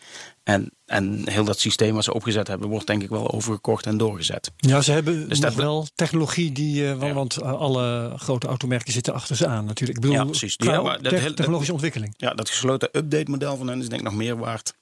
En, 0.45 0.71
en 0.87 1.29
heel 1.31 1.45
dat 1.45 1.59
systeem 1.61 1.95
wat 1.95 2.05
ze 2.05 2.15
opgezet 2.15 2.47
hebben, 2.49 2.69
wordt 2.69 2.87
denk 2.87 3.03
ik 3.03 3.09
wel 3.09 3.31
overgekocht 3.33 3.87
en 3.87 3.97
doorgezet. 3.97 4.51
Ja, 4.57 4.81
ze 4.83 4.93
hebben 4.93 5.29
Dus 5.29 5.39
nog 5.39 5.49
dat- 5.51 5.59
wel 5.63 5.87
technologie 5.95 6.53
die, 6.53 6.89
eh, 6.89 6.95
want, 6.99 7.05
Ja. 7.09 7.15
want, 7.15 7.37
eh, 7.37 7.53
alle 7.53 8.13
grote 8.17 8.47
automerken 8.47 8.93
zitten 8.93 9.15
achter 9.15 9.37
ze 9.37 9.47
aan 9.47 9.65
natuurlijk. 9.65 9.99
Ik 9.99 10.05
bedoel, 10.05 10.17
Ja, 10.17 10.25
precies. 10.25 10.55
Ja, 10.57 10.83
maar 10.83 11.03
dat 11.03 11.37
technologische 11.37 11.73
ontwikkeling. 11.73 12.15
Ja, 12.17 12.35
dat 12.35 12.49
gesloten 12.51 12.89
update 12.93 13.31
model 13.31 13.57
van 13.57 13.69
hen 13.69 13.81
is 13.81 13.89
denk 13.89 14.01
ik 14.01 14.07
nog 14.07 14.17
meer 14.17 14.37
waard. 14.37 14.75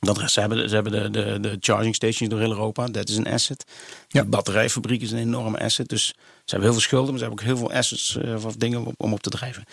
Dat 0.00 0.30
ze 0.30 0.40
hebben, 0.40 0.68
ze 0.68 0.74
hebben 0.74 0.92
de, 0.92 1.10
de, 1.10 1.40
de 1.40 1.56
charging 1.60 1.94
stations 1.94 2.30
door 2.30 2.40
heel 2.40 2.50
Europa. 2.50 2.86
Dat 2.86 3.08
is 3.08 3.16
een 3.16 3.26
asset. 3.26 3.64
Ja. 4.08 4.22
De 4.22 4.28
batterijfabriek 4.28 5.02
is 5.02 5.10
een 5.10 5.18
enorme 5.18 5.58
asset. 5.58 5.88
Dus 5.88 6.06
ze 6.06 6.14
hebben 6.44 6.62
heel 6.62 6.72
veel 6.72 6.80
schulden, 6.80 7.10
maar 7.10 7.18
ze 7.18 7.24
hebben 7.24 7.44
ook 7.44 7.50
heel 7.50 7.56
veel 7.66 7.72
assets 7.78 8.16
eh, 8.16 8.44
of 8.44 8.56
dingen 8.56 8.86
om, 8.86 8.94
om 8.96 9.12
op 9.12 9.20
te 9.22 9.30
drijven. 9.30 9.64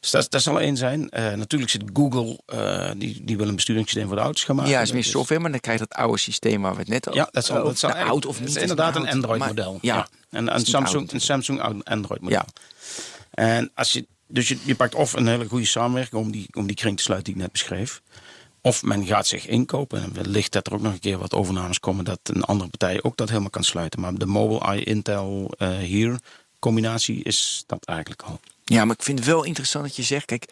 Dus 0.00 0.10
dat, 0.10 0.30
dat 0.30 0.42
zal 0.42 0.60
één 0.60 0.76
zijn. 0.76 1.08
Eh, 1.10 1.32
natuurlijk 1.32 1.70
zit 1.70 1.82
Google, 1.92 2.38
eh, 2.46 2.90
die, 2.96 3.24
die 3.24 3.36
wil 3.36 3.48
een 3.48 3.54
besturingssysteem 3.54 4.06
voor 4.06 4.16
de 4.16 4.22
auto's 4.22 4.44
gaan 4.44 4.56
maken. 4.56 4.70
ja, 4.72 4.80
is 4.80 4.92
meer 4.92 5.02
Dat 5.02 5.10
software, 5.10 5.40
maar 5.40 5.50
dan 5.50 5.60
krijg 5.60 5.78
je 5.78 5.86
dat 5.88 5.98
oude 5.98 6.18
systeem 6.18 6.62
waar 6.62 6.72
we 6.72 6.78
het 6.78 6.88
net 6.88 7.08
over 7.08 7.20
Ja, 7.20 7.28
dat 7.32 7.44
zal, 7.44 7.64
dat 7.64 7.78
zal 7.78 7.90
eigenlijk- 7.90 8.24
oud 8.24 8.26
of 8.26 8.34
het 8.38 8.46
niet. 8.46 8.56
is 8.56 8.62
is 8.62 8.70
inderdaad 8.70 8.96
een 8.96 9.08
Android-model. 9.08 9.78
Ja. 9.80 9.94
Ja, 9.94 10.08
En 10.30 10.54
een 10.54 10.66
Samsung, 10.66 11.02
oud. 11.02 11.12
een 11.12 11.20
Samsung 11.20 11.82
Android-model. 11.84 12.38
Ja. 12.38 12.46
En 13.30 13.70
als 13.74 13.92
je, 13.92 14.06
dus 14.26 14.48
je, 14.48 14.58
je 14.64 14.74
pakt 14.74 14.94
of 14.94 15.12
een 15.12 15.26
hele 15.26 15.46
goede 15.46 15.66
samenwerking 15.66 16.22
om 16.22 16.30
die, 16.32 16.46
om 16.52 16.66
die 16.66 16.76
kring 16.76 16.96
te 16.96 17.02
sluiten 17.02 17.32
die 17.32 17.42
ik 17.42 17.48
net 17.48 17.52
beschreef. 17.52 18.02
Of 18.62 18.82
men 18.82 19.06
gaat 19.06 19.26
zich 19.26 19.46
inkopen. 19.46 20.02
En 20.02 20.14
wellicht 20.14 20.52
dat 20.52 20.66
er 20.66 20.72
ook 20.72 20.80
nog 20.80 20.92
een 20.92 20.98
keer 21.00 21.18
wat 21.18 21.34
overnames 21.34 21.80
komen 21.80 22.04
dat 22.04 22.20
een 22.22 22.42
andere 22.44 22.68
partij 22.70 23.02
ook 23.02 23.16
dat 23.16 23.28
helemaal 23.28 23.50
kan 23.50 23.64
sluiten. 23.64 24.00
Maar 24.00 24.14
de 24.14 24.26
Mobile 24.26 24.60
Eye 24.60 24.84
Intel 24.84 25.52
eh, 25.58 25.76
hier 25.78 26.18
combinatie 26.58 27.22
is 27.22 27.62
dat 27.66 27.84
eigenlijk 27.84 28.22
al. 28.22 28.40
Ja, 28.64 28.84
maar 28.84 28.94
ik 28.96 29.02
vind 29.02 29.18
het 29.18 29.28
wel 29.28 29.44
interessant 29.44 29.84
dat 29.84 29.96
je 29.96 30.02
zegt, 30.02 30.24
kijk, 30.24 30.44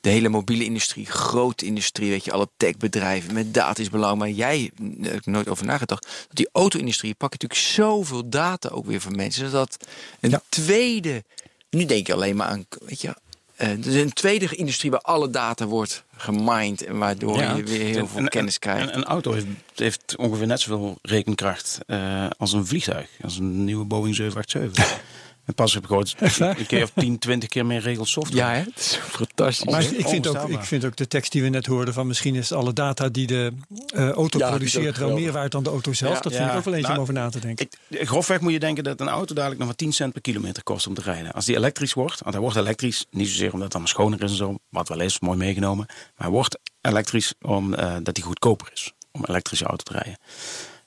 de 0.00 0.08
hele 0.08 0.28
mobiele 0.28 0.64
industrie, 0.64 1.06
grote 1.06 1.64
industrie, 1.66 2.10
weet 2.10 2.24
je, 2.24 2.32
alle 2.32 2.48
techbedrijven 2.56 3.34
met 3.34 3.54
data 3.54 3.82
is 3.82 3.90
belangrijk. 3.90 4.18
Maar 4.20 4.30
jij, 4.48 4.70
daar 4.80 5.10
heb 5.12 5.20
ik 5.20 5.26
nooit 5.26 5.48
over 5.48 5.66
nagedacht, 5.66 6.02
dat 6.28 6.36
die 6.36 6.48
auto-industrie 6.52 7.14
pakt 7.14 7.32
natuurlijk 7.32 7.60
zoveel 7.60 8.28
data 8.28 8.68
ook 8.68 8.86
weer 8.86 9.00
van 9.00 9.16
mensen. 9.16 9.50
Zodat 9.50 9.76
een 10.20 10.30
Ja. 10.30 10.42
tweede, 10.48 11.24
nu 11.70 11.84
denk 11.84 12.06
je 12.06 12.12
alleen 12.14 12.36
maar 12.36 12.46
aan, 12.46 12.66
weet 12.86 13.00
je, 13.00 13.14
eh, 13.62 13.68
dus 13.78 13.94
een 13.94 14.12
tweede 14.12 14.56
industrie 14.56 14.90
waar 14.90 15.00
alle 15.00 15.30
data 15.30 15.66
wordt 15.66 16.04
gemined 16.16 16.84
en 16.84 16.98
waardoor 16.98 17.42
je 17.42 17.62
weer 17.62 17.80
heel 17.94 18.06
veel 18.06 18.20
en- 18.20 18.28
kennis 18.28 18.58
krijgt. 18.58 18.88
Een, 18.88 18.96
een 18.96 19.04
auto 19.04 19.32
heeft, 19.32 19.46
heeft 19.74 20.14
ongeveer 20.16 20.46
net 20.46 20.60
zoveel 20.60 20.98
rekenkracht 21.02 21.78
eh, 21.86 22.26
als 22.38 22.52
een 22.52 22.66
vliegtuig. 22.66 23.08
Als 23.22 23.38
een 23.38 23.64
nieuwe 23.64 23.84
Boeing 23.84 24.14
787. 24.14 25.00
en 25.44 25.54
pas 25.54 25.74
heb 25.74 25.84
ik 25.84 25.90
een 25.90 26.66
keer 26.66 26.82
of 26.82 26.92
10, 26.94 27.18
20 27.18 27.48
keer 27.48 27.66
meer 27.66 27.80
regels 27.80 28.10
software. 28.10 28.44
ja, 28.44 28.52
hè? 28.52 28.58
het 28.58 28.78
is 28.78 28.96
fantastisch. 28.96 29.70
Maar 29.70 29.82
ik 29.82 30.08
vind, 30.08 30.26
ook, 30.26 30.48
ik 30.48 30.64
vind 30.64 30.84
ook 30.84 30.96
de 30.96 31.08
tekst 31.08 31.32
die 31.32 31.42
we 31.42 31.48
net 31.48 31.66
hoorden 31.66 31.94
van 31.94 32.06
misschien 32.06 32.34
is 32.34 32.52
alle 32.52 32.72
data 32.72 33.08
die 33.08 33.26
de 33.26 33.52
eh, 33.86 34.10
auto 34.10 34.38
Ja, 34.38 34.48
produceert 34.48 34.96
wel 34.96 35.12
meer 35.12 35.32
waard 35.32 35.52
dan 35.52 35.62
de 35.62 35.70
auto 35.70 35.92
zelf. 35.92 36.14
Ja. 36.14 36.20
dat 36.20 36.32
vind 36.32 36.44
Ja, 36.44 36.50
ik 36.50 36.58
ook 36.58 36.64
wel 36.64 36.74
eentje 36.74 36.88
nou, 36.88 36.96
om 36.96 37.02
over 37.02 37.14
na 37.14 37.28
te 37.30 37.40
denken. 37.40 37.68
Ik, 37.88 38.08
grofweg 38.08 38.40
moet 38.40 38.52
je 38.52 38.58
denken 38.58 38.84
dat 38.84 39.00
een 39.00 39.08
auto 39.08 39.34
dadelijk 39.34 39.58
nog 39.58 39.68
maar 39.68 39.76
10 39.76 39.92
cent 39.92 40.12
per 40.12 40.22
kilometer 40.22 40.62
kost 40.62 40.86
om 40.86 40.94
te 40.94 41.00
rijden. 41.00 41.32
Als 41.32 41.44
die 41.44 41.56
elektrisch 41.56 41.92
wordt, 41.92 42.20
want 42.20 42.34
hij 42.34 42.42
wordt 42.42 42.56
elektrisch, 42.56 43.06
niet 43.10 43.28
zozeer 43.28 43.52
omdat 43.52 43.62
het 43.62 43.72
dan 43.72 43.88
schoner 43.88 44.22
is 44.22 44.30
en 44.30 44.36
zo, 44.36 44.58
wat 44.68 44.88
wel 44.88 45.00
is, 45.00 45.20
mooi 45.20 45.38
meegenomen. 45.38 45.86
Maar 45.88 46.26
hij 46.26 46.30
wordt 46.30 46.58
elektrisch 46.80 47.34
omdat 47.40 48.16
hij 48.16 48.26
goedkoper 48.26 48.68
is 48.72 48.92
om 49.12 49.20
een 49.22 49.28
elektrische 49.28 49.64
auto 49.64 49.82
te 49.82 49.92
rijden. 49.92 50.18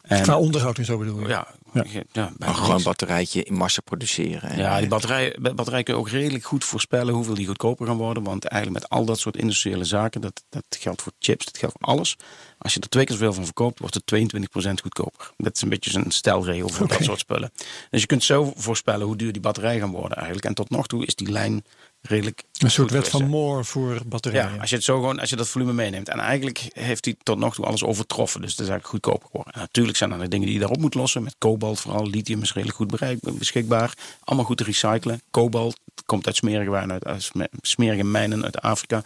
En, 0.07 0.23
Qua 0.23 0.37
onderhoud 0.37 0.77
en 0.77 0.85
zo 0.85 0.97
bedoel 0.97 1.19
je. 1.19 1.27
ja, 1.27 1.47
Ja. 1.73 1.83
ja. 2.11 2.53
gewoon 2.53 2.75
een 2.75 2.83
batterijtje 2.83 3.43
in 3.43 3.53
massa 3.53 3.81
produceren. 3.81 4.49
En, 4.49 4.57
Ja, 4.57 4.79
die 4.79 4.87
batterij, 4.87 5.35
batterij 5.55 5.83
kun 5.83 5.93
je 5.93 5.99
ook 5.99 6.09
redelijk 6.09 6.43
goed 6.43 6.63
voorspellen 6.63 7.13
hoeveel 7.13 7.33
die 7.33 7.47
goedkoper 7.47 7.87
gaan 7.87 7.97
worden. 7.97 8.23
Want 8.23 8.45
eigenlijk 8.45 8.81
met 8.81 8.91
al 8.91 9.05
dat 9.05 9.19
soort 9.19 9.37
industriële 9.37 9.83
zaken, 9.83 10.21
dat, 10.21 10.43
dat 10.49 10.63
geldt 10.69 11.01
voor 11.01 11.11
chips, 11.19 11.45
dat 11.45 11.57
geldt 11.57 11.75
voor 11.79 11.87
alles. 11.87 12.15
Als 12.57 12.73
je 12.73 12.79
er 12.79 12.89
twee 12.89 13.05
keer 13.05 13.15
zoveel 13.15 13.33
van 13.33 13.45
verkoopt, 13.45 13.79
wordt 13.79 13.95
het 13.95 14.33
22% 14.67 14.71
goedkoper. 14.81 15.31
Dat 15.37 15.55
is 15.55 15.61
een 15.61 15.69
beetje 15.69 15.99
een 15.99 16.11
stelregel 16.11 16.69
voor 16.69 16.87
dat 16.87 17.03
soort 17.03 17.19
spullen. 17.19 17.51
Dus 17.89 18.01
je 18.01 18.07
kunt 18.07 18.23
zo 18.23 18.53
voorspellen 18.55 19.05
hoe 19.05 19.15
duur 19.15 19.31
die 19.31 19.41
batterij 19.41 19.79
gaan 19.79 19.91
worden 19.91 20.17
eigenlijk. 20.17 20.45
En 20.45 20.53
tot 20.53 20.69
nog 20.69 20.87
toe 20.87 21.05
is 21.05 21.15
die 21.15 21.31
lijn 21.31 21.63
redelijk 22.07 22.43
Een 22.57 22.71
soort 22.71 22.91
wet 22.91 23.07
van. 23.09 23.25
Moore 23.27 23.63
voor 23.63 24.01
batterijen. 24.05 24.53
Ja, 24.53 24.59
als 24.59 24.69
je 24.69 24.75
het 24.75 24.85
zo 24.85 24.95
gewoon, 24.95 25.19
als 25.19 25.29
je 25.29 25.35
dat 25.35 25.47
volume 25.47 25.73
meeneemt. 25.73 26.09
En 26.09 26.19
eigenlijk 26.19 26.67
heeft 26.73 27.05
hij 27.05 27.15
tot 27.23 27.37
nog 27.37 27.55
toe 27.55 27.65
alles 27.65 27.83
overtroffen. 27.83 28.41
Dus 28.41 28.55
dat 28.55 28.65
is 28.65 28.71
eigenlijk 28.71 28.89
goedkoper 29.03 29.27
geworden. 29.27 29.53
En 29.53 29.59
natuurlijk 29.59 29.97
zijn 29.97 30.11
er 30.11 30.17
nog 30.17 30.27
dingen 30.27 30.45
die 30.45 30.53
je 30.53 30.59
daarop 30.61 30.79
moet 30.81 30.93
lossen. 30.93 31.23
Met 31.23 31.35
kobalt 31.37 31.79
vooral. 31.79 32.07
Lithium 32.07 32.41
is 32.41 32.53
redelijk 32.53 32.77
goed 32.77 32.91
bereik, 32.91 33.17
beschikbaar. 33.21 33.93
Allemaal 34.23 34.45
goed 34.45 34.57
te 34.57 34.63
recyclen. 34.63 35.21
Kobalt 35.31 35.79
komt 36.05 36.25
uit 36.25 36.35
smerige, 36.35 36.69
wijnen 36.69 36.91
uit, 36.91 37.05
uit 37.05 37.23
sme- 37.23 37.49
smerige 37.61 38.03
mijnen 38.03 38.43
uit 38.43 38.61
Afrika. 38.61 39.03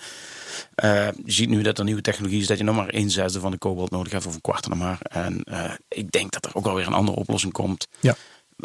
Eh, 0.76 1.08
je 1.26 1.32
ziet 1.32 1.50
nu 1.50 1.62
dat 1.62 1.78
er 1.78 1.84
nieuwe 1.84 2.02
technologie 2.02 2.42
is 2.42 2.48
dat 2.48 2.58
je 2.58 2.64
nog 2.64 2.76
maar 2.76 2.94
een 2.94 3.10
zesde 3.12 3.40
van 3.40 3.52
de 3.52 3.58
kobalt 3.58 3.92
nodig 3.92 4.12
hebt. 4.12 4.26
Of 4.26 4.34
een 4.34 4.42
kwart 4.42 4.68
nog 4.68 4.78
maar. 4.78 4.98
En 5.02 5.44
eh, 5.44 5.72
ik 5.88 6.12
denk 6.12 6.32
dat 6.32 6.46
er 6.46 6.56
ook 6.56 6.66
alweer 6.66 6.88
een 6.88 6.94
andere 6.94 7.18
oplossing 7.18 7.54
komt. 7.54 7.88
Ja. 8.00 8.16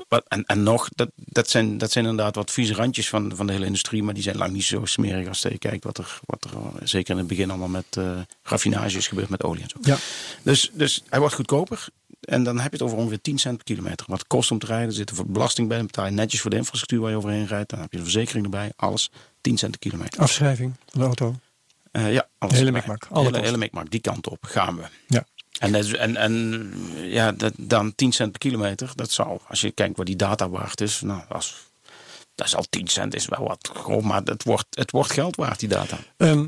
Wat, 0.09 0.25
en, 0.29 0.45
en 0.45 0.63
nog, 0.63 0.89
dat, 0.95 1.11
dat, 1.15 1.49
zijn, 1.49 1.79
dat 1.79 1.93
zijn 1.93 2.07
inderdaad 2.07 2.35
wat 2.35 2.51
vieze 2.51 2.75
randjes 2.75 3.09
van, 3.09 3.33
van 3.37 3.47
de 3.47 3.53
hele 3.53 3.67
industrie. 3.67 4.03
Maar 4.03 4.15
die 4.15 4.23
zijn 4.23 4.37
lang 4.37 4.53
niet 4.53 4.65
zo 4.65 4.85
smerig 4.85 5.29
als 5.29 5.43
je 5.43 5.59
kijkt 5.59 5.85
wat 5.85 5.99
er, 5.99 6.21
wat 6.25 6.45
er 6.45 6.89
zeker 6.89 7.13
in 7.13 7.19
het 7.19 7.27
begin 7.27 7.51
allemaal 7.51 7.69
met 7.69 7.87
eh 7.91 8.19
raffinage 8.43 8.97
is 8.97 9.09
gebeurd 9.09 9.29
met 9.29 9.43
olie 9.43 9.63
en 9.63 9.69
zo. 9.69 9.79
Ja. 9.81 9.97
Dus, 10.43 10.71
dus 10.73 11.03
hij 11.09 11.19
wordt 11.19 11.35
goedkoper. 11.35 11.87
En 12.21 12.43
dan 12.43 12.61
heb 12.61 12.71
je 12.71 12.77
het 12.77 12.87
over 12.87 12.99
ongeveer 12.99 13.21
10 13.21 13.39
cent 13.39 13.57
per 13.57 13.65
kilometer. 13.65 14.07
Wat 14.09 14.19
het 14.19 14.27
kost 14.27 14.51
om 14.51 14.59
te 14.59 14.67
rijden. 14.67 14.89
Er 14.89 14.95
zit 14.95 15.11
er 15.11 15.17
voor 15.17 15.27
belasting 15.27 15.69
bij. 15.69 15.77
Dan 15.77 15.87
betaal 15.87 16.05
je 16.05 16.11
netjes 16.11 16.41
voor 16.41 16.51
de 16.51 16.57
infrastructuur 16.57 17.01
waar 17.01 17.11
je 17.11 17.17
overheen 17.17 17.47
rijdt. 17.47 17.71
Dan 17.71 17.81
heb 17.81 17.91
je 17.93 17.97
de 17.97 18.03
verzekering 18.03 18.45
erbij. 18.45 18.73
Alles 18.77 19.11
10 19.41 19.59
cent 19.59 19.71
per 19.71 19.81
kilometer. 19.81 20.21
Afschrijving 20.21 20.75
van 20.89 21.01
de 21.01 21.07
auto. 21.07 21.35
Eh, 21.91 22.13
ja, 22.13 22.29
alles 22.39 22.55
De 22.55 22.61
hele 22.61 22.73
mikmak, 22.73 23.09
Hele, 23.13 23.41
hele 23.41 23.57
mikmak. 23.57 23.91
Die 23.91 24.01
kant 24.01 24.29
op 24.29 24.45
gaan 24.45 24.77
we. 24.77 24.83
Ja. 25.07 25.27
En, 25.73 25.99
en, 25.99 26.17
en 26.17 26.73
ja, 27.03 27.33
dat, 27.33 27.53
dan 27.57 27.95
10 27.95 28.13
cent 28.13 28.31
per 28.31 28.41
kilometer. 28.41 28.93
Dat 28.95 29.11
zal, 29.11 29.41
als 29.49 29.61
je 29.61 29.71
kijkt 29.71 29.97
wat 29.97 30.07
die 30.07 30.17
data 30.17 30.49
waard 30.49 30.81
is. 30.81 31.01
Nou, 31.01 31.23
als, 31.29 31.63
dat 32.35 32.47
is 32.47 32.57
al 32.57 32.65
10 32.71 32.89
cent 32.89 33.15
is 33.15 33.27
wel 33.27 33.47
wat. 33.47 34.03
Maar 34.03 34.23
het 34.25 34.43
wordt, 34.43 34.67
het 34.71 34.91
wordt 34.91 35.13
geld 35.13 35.37
waard, 35.37 35.61
die 35.61 35.69
data. 35.69 35.99
Ehm, 36.17 36.47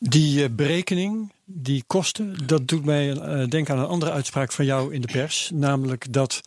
Die 0.00 0.44
eh, 0.44 0.50
berekening, 0.50 1.32
die 1.44 1.84
kosten, 1.86 2.36
dat 2.46 2.68
doet 2.68 2.84
mij 2.84 3.10
eh, 3.12 3.48
denken 3.48 3.74
aan 3.74 3.80
een 3.80 3.88
andere 3.88 4.10
uitspraak 4.10 4.52
van 4.52 4.64
jou 4.64 4.94
in 4.94 5.00
de 5.00 5.12
pers. 5.12 5.50
Namelijk 5.54 6.12
dat, 6.12 6.40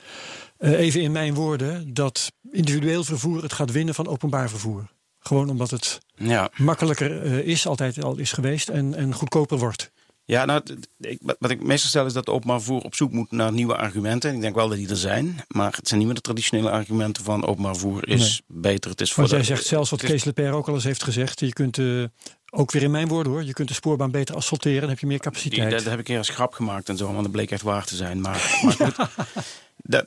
eh, 0.57 0.79
even 0.79 1.01
in 1.01 1.11
mijn 1.11 1.33
woorden, 1.33 1.93
dat 1.93 2.31
individueel 2.51 3.03
vervoer 3.03 3.41
het 3.43 3.53
gaat 3.53 3.71
winnen 3.71 3.95
van 3.95 4.07
openbaar 4.07 4.49
vervoer. 4.49 4.89
Gewoon 5.19 5.49
omdat 5.49 5.69
het 5.69 5.99
Ja, 6.15 6.49
makkelijker 6.57 7.45
is, 7.45 7.67
altijd 7.67 8.03
al 8.03 8.17
is 8.17 8.31
geweest 8.31 8.69
en, 8.69 8.95
en 8.95 9.13
goedkoper 9.13 9.57
wordt. 9.57 9.90
Ja 10.25 10.45
nou, 10.45 10.61
ik, 10.99 11.19
wat- 11.39 11.51
ik 11.51 11.63
meestal 11.63 11.89
stel 11.89 12.05
is 12.05 12.13
dat 12.13 12.27
openbaar 12.29 12.57
vervoer 12.61 12.81
op 12.81 12.95
zoek 12.95 13.11
moet 13.11 13.31
naar 13.31 13.51
nieuwe 13.51 13.75
argumenten. 13.77 14.33
Ik 14.35 14.41
denk 14.41 14.55
wel 14.55 14.67
dat 14.69 14.77
die 14.77 14.89
er 14.89 14.97
zijn. 14.97 15.43
Maar 15.47 15.73
het 15.75 15.87
zijn 15.87 15.97
niet 15.99 16.07
meer 16.07 16.17
de 16.17 16.23
traditionele 16.23 16.69
argumenten 16.69 17.23
van 17.23 17.45
openbaar 17.45 17.75
vervoer 17.75 18.07
is 18.07 18.41
beter. 18.47 18.91
Het 18.91 19.01
is 19.01 19.09
voor 19.09 19.17
Want 19.17 19.29
jij 19.29 19.39
de- 19.39 19.45
zegt 19.45 19.65
zelfs 19.65 19.89
wat 19.89 20.01
Kees 20.01 20.23
Lepere 20.23 20.51
ook 20.55 20.67
al 20.67 20.73
eens 20.73 20.83
heeft 20.83 21.03
gezegd. 21.03 21.39
Je 21.39 21.53
kunt, 21.53 21.77
eh, 21.77 22.03
ook 22.49 22.71
weer 22.71 22.83
in 22.83 22.91
mijn 22.91 23.07
woorden 23.07 23.31
hoor, 23.31 23.43
je 23.43 23.53
kunt 23.53 23.67
de 23.67 23.73
spoorbaan 23.73 24.11
beter 24.11 24.35
asfalteren. 24.35 24.79
Dan 24.79 24.89
heb 24.89 24.99
je 24.99 25.05
meer 25.07 25.19
Die, 25.21 25.31
capaciteit. 25.31 25.71
dat 25.71 25.83
heb 25.83 25.99
ik 25.99 26.05
keer 26.05 26.17
als 26.17 26.29
grap 26.29 26.53
gemaakt 26.53 26.89
en 26.89 26.97
zo, 26.97 27.05
want 27.11 27.21
dat 27.23 27.31
bleek 27.31 27.51
echt 27.51 27.61
waar 27.61 27.85
te 27.85 27.95
zijn. 27.95 28.21
Maar, 28.21 28.31
maar 28.63 28.73
goed, 28.73 28.95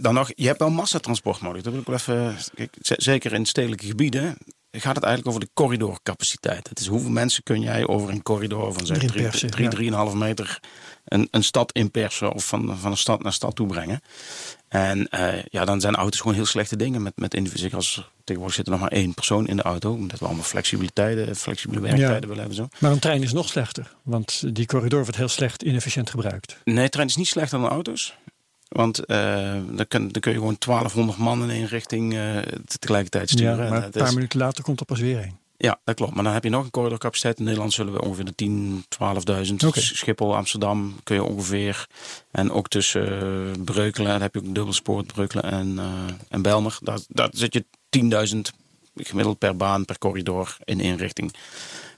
dan 0.02 0.14
nog, 0.14 0.30
je 0.34 0.46
hebt 0.46 0.58
wel 0.58 0.70
massatransport 0.70 1.40
nodig. 1.40 1.62
Dat 1.62 1.72
wil 1.72 1.80
ik 1.80 1.86
wel 1.86 1.96
even, 1.96 2.36
kijk, 2.54 2.74
zeker 2.80 3.32
in 3.32 3.46
stedelijke 3.46 3.86
gebieden 3.86 4.36
gaat 4.80 4.94
het 4.94 5.04
eigenlijk 5.04 5.26
over 5.36 5.40
de 5.40 5.52
corridorcapaciteit. 5.54 6.68
Het 6.68 6.80
is 6.80 6.86
hoeveel 6.86 7.10
mensen 7.10 7.42
kun 7.42 7.60
jij 7.60 7.86
over 7.86 8.10
een 8.10 8.22
corridor 8.22 8.72
van 8.72 8.86
zeg, 8.86 8.96
Erin 8.96 9.08
drie- 9.08 9.22
persen, 9.22 9.50
drie, 9.50 9.64
ja. 9.64 9.70
drieënhalve 9.70 10.16
meter 10.16 10.60
een, 11.04 11.28
een 11.30 11.44
stad 11.44 11.72
inpersen 11.72 12.32
of 12.32 12.46
van, 12.46 12.78
van 12.78 12.90
een 12.90 12.96
stad 12.96 13.22
naar 13.22 13.32
stad 13.32 13.56
toe 13.56 13.66
brengen. 13.66 14.00
En 14.68 15.08
eh, 15.08 15.42
ja, 15.44 15.64
dan 15.64 15.80
zijn 15.80 15.94
auto's 15.94 16.20
gewoon 16.20 16.34
heel 16.34 16.46
slechte 16.46 16.76
dingen 16.76 17.02
met, 17.02 17.12
met 17.16 17.34
individu. 17.34 17.60
Zeker 17.60 17.76
als 17.76 18.10
tegenwoordig 18.24 18.56
zit 18.56 18.66
er 18.66 18.72
nog 18.72 18.80
maar 18.80 18.90
één 18.92 19.14
persoon 19.14 19.46
in 19.46 19.56
de 19.56 19.62
auto, 19.62 19.92
omdat 19.92 20.18
we 20.18 20.24
allemaal 20.26 20.44
flexibiliteiten, 20.44 21.36
flexibele 21.36 21.80
werktijden 21.80 22.20
willen 22.28 22.38
hebben. 22.38 22.54
Zo. 22.54 22.68
Maar 22.78 22.90
een 22.90 22.98
trein 22.98 23.22
is 23.22 23.32
nog 23.32 23.48
slechter. 23.48 23.94
Want 24.02 24.54
die 24.56 24.66
corridor 24.66 25.02
wordt 25.02 25.16
heel 25.16 25.28
slecht 25.28 25.62
inefficiënt 25.62 26.10
gebruikt. 26.10 26.56
Nee, 26.64 26.88
trein 26.88 27.06
is 27.08 27.16
niet 27.16 27.28
slechter 27.28 27.58
dan 27.58 27.68
auto's. 27.68 28.14
Want 28.74 28.98
eh, 29.04 29.52
dan, 29.70 29.86
kun, 29.88 30.08
dan 30.08 30.20
kun 30.20 30.32
je 30.32 30.38
gewoon 30.38 30.56
1200 30.58 31.18
man 31.18 31.42
in 31.42 31.50
één 31.50 31.66
richting 31.66 32.14
eh, 32.14 32.36
tegelijkertijd 32.78 33.30
sturen. 33.30 33.64
Ja, 33.64 33.70
maar 33.70 33.84
een 33.84 33.90
paar 33.90 34.08
is- 34.08 34.14
minuten 34.14 34.38
later 34.38 34.64
komt 34.64 34.80
er 34.80 34.86
pas 34.86 35.00
weer 35.00 35.18
een. 35.18 35.36
ja, 35.56 35.80
dat 35.84 35.94
klopt. 35.94 36.14
Maar 36.14 36.24
dan 36.24 36.32
heb 36.32 36.44
je 36.44 36.50
nog 36.50 36.64
een 36.64 36.70
corridorcapaciteit. 36.70 37.38
In 37.38 37.44
Nederland 37.44 37.72
zullen 37.72 37.92
we 37.92 38.02
ongeveer 38.02 38.24
de 38.24 38.34
10, 38.34 38.84
12.000. 38.88 39.54
Oké. 39.66 39.80
Schiphol, 39.80 40.36
Amsterdam 40.36 40.94
kun 41.02 41.14
je 41.14 41.22
ongeveer. 41.24 41.86
En 42.30 42.50
ook 42.50 42.68
tussen 42.68 43.20
eh, 43.52 43.62
Breukelen, 43.64 44.10
dan 44.10 44.20
heb 44.22 44.34
je 44.34 44.40
ook 44.40 44.46
een 44.46 44.52
dubbelspoor, 44.52 45.04
Breukelen 45.04 45.44
en, 45.44 45.78
en 46.28 46.42
Belmer. 46.42 46.78
Daar, 46.80 46.98
daar 47.08 47.28
zit 47.32 47.52
je 47.54 47.64
10.000 48.34 48.40
gemiddeld 48.94 49.38
per 49.38 49.56
baan, 49.56 49.84
per 49.84 49.98
corridor 49.98 50.56
in 50.64 50.80
één 50.80 50.96
richting. 50.96 51.32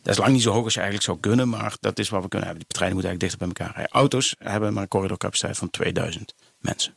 Dat 0.03 0.15
is 0.15 0.21
lang 0.21 0.33
niet 0.33 0.43
zo 0.43 0.53
hoog 0.53 0.65
als 0.65 0.75
je 0.75 0.81
eigenlijk 0.81 1.09
zou 1.11 1.21
kunnen, 1.21 1.49
maar 1.49 1.77
dat 1.81 1.99
is 1.99 2.09
wat 2.09 2.23
we 2.23 2.29
kunnen 2.29 2.49
hebben. 2.49 2.67
Die 2.69 2.77
treinen 2.77 2.97
moeten 2.99 3.11
eigenlijk 3.13 3.21
dichter 3.21 3.39
bij 3.39 3.49
elkaar 3.67 3.77
rijden. 3.83 4.01
Auto's 4.01 4.35
hebben 4.39 4.73
maar 4.73 4.83
een 4.83 4.89
corridorcapaciteit 4.89 5.57
van 5.57 5.71
2000 5.71 6.35
mensen. 6.61 6.95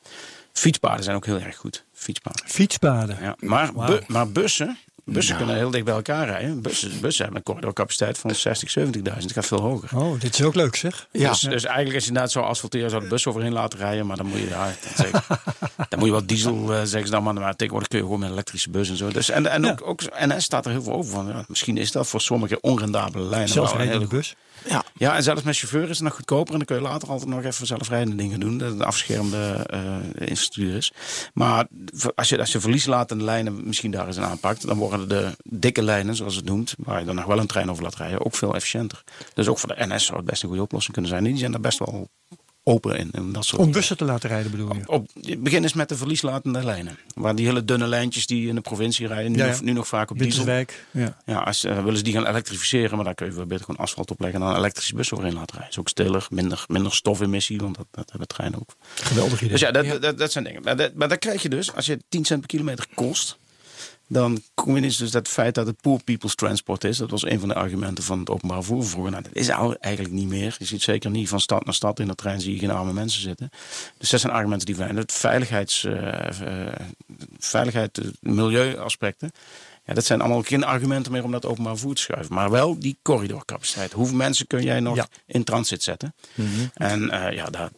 Fietspaden 0.54 1.04
zijn 1.04 1.16
ook 1.16 1.26
heel 1.26 1.40
erg 1.40 1.56
goed. 1.58 1.86
Fietspaden. 1.94 2.46
Fietspaden. 2.48 3.18
Ja, 3.22 3.36
maar, 3.40 3.74
bu- 3.74 4.02
maar 4.08 4.32
bussen, 4.32 4.78
bussen 5.06 5.36
kunnen 5.38 5.56
heel 5.56 5.72
dicht 5.72 5.86
bij 5.86 5.94
elkaar 5.94 6.26
rijden. 6.26 6.62
Bussen, 6.62 6.90
bussen 7.02 7.24
hebben 7.24 7.38
een 7.40 7.46
corridorcapaciteit 7.46 8.18
van 8.18 8.36
60, 8.36 8.70
70.000. 8.80 9.24
Het 9.24 9.32
gaat 9.32 9.46
veel 9.46 9.60
hoger. 9.62 9.98
Oh, 10.00 10.20
dit 10.20 10.34
is 10.40 10.42
ook 10.46 10.56
leuk 10.56 10.76
zeg. 10.76 11.08
Ja. 11.12 11.30
Dus, 11.30 11.40
dus 11.40 11.64
eigenlijk 11.64 11.94
als 11.96 12.04
je 12.04 12.08
inderdaad 12.10 12.32
zou 12.32 12.46
asfalteren, 12.46 12.90
zou 12.90 13.02
de 13.02 13.08
bus 13.08 13.28
overheen 13.28 13.54
laten 13.54 13.80
rijden. 13.80 14.06
Maar 14.06 14.18
dan 14.18 14.26
moet 14.26 14.40
je, 14.40 14.48
ja, 14.48 14.72
dan, 14.96 15.22
dan 15.90 16.00
moet 16.00 16.08
je 16.08 16.14
wat 16.14 16.28
diesel, 16.28 16.74
eh, 16.74 16.78
zeggen 16.80 17.06
ze 17.06 17.12
dan. 17.12 17.24
Maar, 17.24 17.34
maar 17.34 17.56
tegenwoordig 17.56 17.88
kun 17.90 17.98
je 17.98 18.04
gewoon 18.04 18.20
met 18.20 18.28
een 18.28 18.34
elektrische 18.34 18.70
bus 18.70 18.90
en 18.90 18.96
zo. 18.98 19.08
Dus, 19.10 19.30
en 19.30 19.46
en 19.46 19.64
Ja. 19.64 19.72
ook, 19.72 19.82
ook 19.88 20.02
NS 20.26 20.44
staat 20.44 20.66
er 20.66 20.72
heel 20.72 20.84
veel 20.84 20.94
over 20.94 21.12
van. 21.12 21.28
Ja, 21.28 21.44
misschien 21.48 21.78
is 21.78 21.92
dat 21.92 22.08
voor 22.08 22.22
sommige 22.22 22.62
onrendabele 22.62 23.24
lijnen 23.24 23.50
Zelfrijdende 23.50 23.94
hele 23.94 24.08
bus. 24.08 24.36
Ja. 24.68 24.84
ja, 24.94 25.16
en 25.16 25.24
zelfs 25.24 25.44
met 25.44 25.58
chauffeur 25.58 25.90
is 25.90 25.90
het 25.90 26.02
nog 26.02 26.16
goedkoper. 26.16 26.52
En 26.52 26.58
dan 26.58 26.68
kun 26.68 26.76
je 26.76 26.82
later 26.82 27.10
altijd 27.10 27.30
nog 27.30 27.44
even 27.44 27.68
zelfrijdende 27.68 28.16
dingen 28.16 28.40
doen. 28.40 28.58
Dat 28.58 28.70
het 28.70 28.80
een 28.80 28.86
afschermde 28.86 29.66
eh, 29.66 29.98
infrastructuur 30.14 30.76
is. 30.76 30.92
Maar 31.34 31.68
als 32.16 32.30
je, 32.30 32.40
als 32.40 32.52
je 32.52 32.60
verlieslatende 32.60 33.24
lijnen 33.24 33.68
misschien 33.68 33.92
daar 33.92 34.08
eens 34.08 34.18
aan 34.18 34.30
aanpakt... 34.30 34.68
dan 34.68 34.78
worden 34.78 35.10
de 35.10 35.36
dikke 35.44 35.82
lijnen, 35.82 36.16
zoals 36.16 36.36
het 36.36 36.46
noemt... 36.46 36.76
waar 36.78 37.00
je 37.00 37.06
dan 37.06 37.16
nog 37.16 37.26
wel 37.26 37.40
een 37.40 37.48
trein 37.48 37.70
over 37.70 37.84
laat 37.84 37.96
rijden, 37.96 38.26
ook 38.26 38.36
veel 38.36 38.56
efficiënter. 38.56 39.04
Dus 39.34 39.48
ook 39.48 39.60
voor 39.60 39.76
de 39.76 39.86
NS 39.88 40.06
zou 40.06 40.18
het 40.18 40.28
best 40.28 40.42
een 40.42 40.48
goede 40.48 40.64
oplossing 40.64 40.94
kunnen 40.94 41.12
zijn. 41.12 41.24
Die 41.24 41.38
zijn 41.38 41.52
daar 41.52 41.62
best 41.62 41.80
wel 41.80 42.10
open 42.70 42.98
in. 42.98 43.10
in 43.12 43.32
dat 43.32 43.46
soort 43.46 43.62
Om 43.62 43.72
bussen 43.72 43.98
te 43.98 44.06
laten 44.06 44.30
rijden 44.30 44.52
bedoel 44.52 44.76
je? 44.76 44.88
op, 44.88 45.08
begin 45.38 45.64
eens 45.64 45.74
met 45.74 45.90
de 45.90 45.98
verlieslatende 45.98 46.64
lijnen. 46.64 46.98
Waar 47.16 47.36
die 47.36 47.46
hele 47.46 47.66
dunne 47.66 47.88
lijntjes 47.88 48.26
die 48.26 48.48
in 48.48 48.56
de 48.56 48.62
provincie 48.62 49.08
rijden... 49.08 49.32
nu, 49.32 49.38
Ja, 49.38 49.46
ja. 49.46 49.52
Nog, 49.52 49.62
nu 49.62 49.72
nog 49.72 49.88
vaak 49.88 50.12
op 50.12 50.18
diesel. 50.20 50.46
Winterswijk. 50.46 50.86
Ja. 51.26 51.34
Ja, 51.34 51.40
als, 51.40 51.64
eh, 51.64 51.84
willen 51.84 51.98
ze 51.98 52.04
die 52.04 52.14
gaan 52.14 52.26
elektrificeren, 52.26 52.96
maar 52.96 53.06
dan 53.06 53.16
kun 53.16 53.26
je 53.26 53.32
veel 53.32 53.46
beter 53.46 53.66
gewoon 53.66 53.82
asfalt 53.82 54.12
opleggen 54.12 54.40
en 54.40 54.46
dan 54.46 54.56
een 54.56 54.62
elektrische 54.62 54.96
bus 54.96 55.14
overheen 55.14 55.34
laten 55.34 55.56
rijden. 55.56 55.72
is 55.72 55.80
ook 55.80 55.90
stiller, 55.90 56.28
minder, 56.30 56.66
minder 56.68 56.94
stofelmissie, 56.94 57.58
want 57.58 57.76
dat, 57.76 57.88
dat 57.92 58.10
hebben 58.10 58.28
treinen 58.28 58.60
ook. 58.60 58.76
Geweldig 58.96 59.38
idee. 59.38 59.50
Dus 59.50 59.60
ja, 59.60 59.72
dat, 59.72 60.02
Dat, 60.02 60.18
dat 60.18 60.32
zijn 60.32 60.44
dingen. 60.44 60.62
Maar 60.64 60.78
dat, 60.78 60.94
maar 60.94 61.10
dat 61.10 61.20
krijg 61.20 61.42
je 61.42 61.50
dus, 61.50 61.76
als 61.76 61.86
je 61.86 62.00
10 62.10 62.26
cent 62.26 62.40
per 62.40 62.50
kilometer 62.50 62.86
kost, 62.94 63.38
dan 64.12 64.42
kom 64.54 64.76
je 64.76 64.82
dus 64.82 64.98
dat 64.98 65.28
feit 65.28 65.56
dat 65.56 65.68
het 65.68 65.82
poor 65.82 66.04
people's 66.04 66.36
transport 66.36 66.84
is. 66.84 66.98
Dat 66.98 67.10
was 67.10 67.26
een 67.26 67.40
van 67.40 67.48
de 67.48 67.54
argumenten 67.56 68.04
van 68.04 68.20
het 68.20 68.30
openbaar 68.30 68.64
vervoer 68.64 68.86
vroeger. 68.86 69.12
Nou, 69.12 69.24
dat 69.24 69.36
is 69.36 69.48
eigenlijk 69.80 70.14
niet 70.16 70.28
meer. 70.28 70.56
Je 70.60 70.66
ziet 70.66 70.82
zeker 70.82 71.10
niet 71.10 71.30
van 71.30 71.40
stad 71.40 71.66
naar 71.66 71.74
stad 71.74 72.00
in 72.00 72.08
de 72.08 72.16
trein 72.16 72.42
zie 72.42 72.54
je 72.54 72.60
geen 72.60 72.72
arme 72.72 72.94
mensen 72.94 73.22
zitten. 73.22 73.50
Dus 73.98 74.10
dat 74.10 74.20
zijn 74.20 74.34
argumenten 74.34 74.66
die 74.66 74.76
zijn. 74.76 74.96
Het 74.98 75.12
veiligheids, 75.12 75.84
eh, 75.84 76.30
veiligheid, 77.40 77.98
eh, 77.98 78.06
milieuaspecten. 78.20 79.32
Ja, 79.86 79.94
dat 79.94 80.06
zijn 80.06 80.20
allemaal 80.22 80.42
geen 80.42 80.64
argumenten 80.64 81.12
meer 81.12 81.24
om 81.24 81.32
dat 81.32 81.46
openbaar 81.46 81.74
vervoer 81.74 81.96
te 81.96 82.02
schuiven. 82.02 82.34
Maar 82.34 82.50
wel 82.50 82.80
die 82.80 82.98
corridorcapaciteit. 83.02 83.92
Hoeveel 83.94 84.16
mensen 84.16 84.48
kun 84.48 84.64
jij 84.64 84.80
nog 84.80 84.96
Ja. 84.96 85.08
in 85.26 85.44
transit 85.44 85.84
zetten? 85.84 86.14
En 86.74 87.10
eh, 87.10 87.34
ja, 87.36 87.46
daar, 87.50 87.70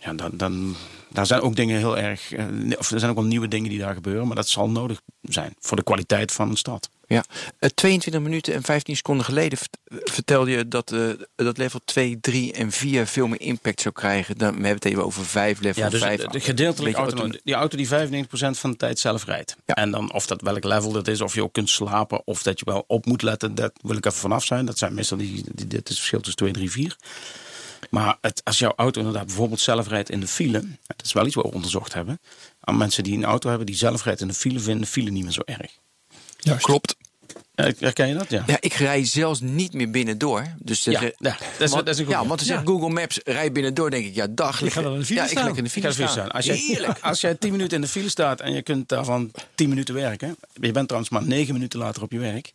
ja 0.00 0.12
dan, 0.12 0.30
dan, 0.34 0.76
daar 1.08 1.26
zijn 1.26 1.40
ook 1.40 1.56
dingen 1.56 1.78
heel 1.78 1.98
erg. 1.98 2.32
eh, 2.32 2.44
of 2.78 2.90
er 2.90 2.98
zijn 2.98 3.10
ook 3.10 3.16
wel 3.16 3.26
nieuwe 3.26 3.48
dingen 3.48 3.70
die 3.70 3.78
daar 3.78 3.94
gebeuren. 3.94 4.26
Maar 4.26 4.36
dat 4.36 4.48
zal 4.48 4.70
nodig 4.70 5.00
zijn 5.22 5.54
voor 5.60 5.76
de 5.76 5.82
kwaliteit 5.82 6.32
van 6.32 6.50
een 6.50 6.56
stad. 6.56 6.88
Ja, 7.06 7.24
Eh, 7.58 7.70
22 7.74 8.20
minuten 8.22 8.54
en 8.54 8.62
15 8.62 8.96
seconden 8.96 9.24
geleden 9.24 9.58
vert- 9.58 9.76
vertelde 10.10 10.50
je 10.50 10.68
dat, 10.68 10.92
eh, 10.92 11.00
dat 11.36 11.58
level 11.58 11.80
2, 11.84 12.18
3 12.20 12.52
en 12.52 12.72
4 12.72 13.06
veel 13.06 13.26
meer 13.26 13.40
impact 13.40 13.80
zou 13.80 13.94
krijgen. 13.94 14.38
Dan, 14.38 14.48
we 14.48 14.54
hebben 14.54 14.74
het 14.74 14.84
even 14.84 15.04
over 15.04 15.24
5, 15.24 15.60
level 15.60 15.82
Ja, 15.82 15.88
dus 15.88 16.00
5. 16.00 16.20
de, 16.20 16.28
de 16.28 16.40
gedeeltelijke 16.40 17.00
Beetje 17.02 17.16
auto, 17.20 17.38
die 17.44 17.54
auto 17.54 17.76
die 17.76 17.88
95% 17.88 18.58
van 18.58 18.70
de 18.70 18.76
tijd 18.76 18.98
zelf 18.98 19.24
rijdt. 19.24 19.56
Ja. 19.66 19.74
En 19.74 19.90
dan 19.90 20.12
of 20.12 20.26
dat 20.26 20.40
welk 20.40 20.64
level 20.64 20.92
dat 20.92 21.08
is, 21.08 21.20
of 21.20 21.34
je 21.34 21.42
ook 21.42 21.52
kunt 21.52 21.70
slapen, 21.70 22.22
of 22.24 22.42
dat 22.42 22.58
je 22.58 22.64
wel 22.64 22.84
op 22.86 23.06
moet 23.06 23.22
letten, 23.22 23.54
dat 23.54 23.72
wil 23.82 23.96
ik 23.96 24.06
even 24.06 24.18
vanaf 24.18 24.44
zijn. 24.44 24.64
Dat 24.66 24.78
zijn 24.78 24.94
meestal 24.94 25.16
die, 25.18 25.44
die 25.54 25.66
dit 25.66 25.82
is 25.82 25.88
het 25.88 25.96
verschil 25.98 26.18
tussen 26.18 26.36
2, 26.36 26.52
3, 26.52 26.70
4. 26.70 26.96
Maar 27.90 28.16
het, 28.20 28.40
als 28.44 28.58
jouw 28.58 28.72
auto 28.76 28.98
inderdaad 29.00 29.26
bijvoorbeeld 29.26 29.60
zelf 29.60 29.88
rijdt 29.88 30.10
in 30.10 30.20
de 30.20 30.26
file, 30.28 30.60
dat 30.86 31.04
is 31.06 31.12
wel 31.12 31.26
iets 31.26 31.34
wat 31.34 31.44
we 31.44 31.52
onderzocht 31.52 31.94
hebben. 31.94 32.20
Aan 32.60 32.76
mensen 32.76 33.04
die 33.04 33.16
een 33.16 33.24
auto 33.24 33.48
hebben 33.48 33.66
die 33.66 33.76
zelf 33.76 34.04
rijdt 34.04 34.20
in 34.20 34.28
de 34.28 34.34
file, 34.34 34.60
vinden 34.60 34.82
de 34.82 34.88
file 34.88 35.10
niet 35.10 35.22
meer 35.22 35.32
zo 35.32 35.42
erg. 35.44 35.70
Juist. 36.38 36.64
Klopt. 36.64 36.96
Herken 37.54 38.08
je 38.08 38.14
dat? 38.14 38.30
Ja. 38.30 38.42
Ja, 38.46 38.56
ik 38.60 38.72
rij 38.72 39.04
zelfs 39.04 39.40
niet 39.40 39.72
meer 39.72 39.90
binnendoor. 39.90 40.46
Dus 40.58 40.84
Ja, 40.84 41.00
ja, 41.00 41.10
dat 41.18 41.34
is- 41.58 41.70
want, 41.70 41.86
dat 41.86 41.94
is 41.94 42.00
een 42.00 42.08
ja, 42.08 42.26
want 42.26 42.28
dan 42.40 42.48
Ja. 42.48 42.54
zegt 42.54 42.66
Google 42.66 42.88
Maps, 42.88 43.20
rij 43.24 43.52
binnendoor. 43.52 43.90
denk 43.90 44.04
ik, 44.06 44.14
ja, 44.14 44.26
dag. 44.30 44.60
Je 44.60 44.70
gaat 44.70 44.82
wel 44.82 44.92
in 44.92 44.98
de 44.98 45.04
file 45.04 45.18
ja, 45.18 45.24
ik 45.24 45.28
ga 45.32 45.34
staan. 45.40 45.44
lekker 45.54 45.64
in 45.64 45.70
de 45.70 45.76
Ik 45.76 45.82
file 45.84 46.06
ga 46.06 46.12
staan. 46.12 46.24
staan. 46.26 46.30
Als 46.36 46.44
jij, 46.44 46.56
Heerlijk. 46.56 46.98
als 47.00 47.20
jij 47.20 47.34
10 47.34 47.50
minuten 47.52 47.76
in 47.76 47.80
de 47.82 47.88
file 47.88 48.08
staat 48.08 48.40
en 48.40 48.52
je 48.52 48.62
kunt 48.62 48.88
daarvan 48.88 49.30
10 49.54 49.68
minuten 49.68 49.94
werken. 49.94 50.36
Je 50.60 50.72
bent 50.72 50.86
trouwens 50.86 51.12
maar 51.12 51.22
9 51.22 51.52
minuten 51.54 51.78
later 51.78 52.02
op 52.02 52.12
je 52.12 52.18
werk. 52.18 52.52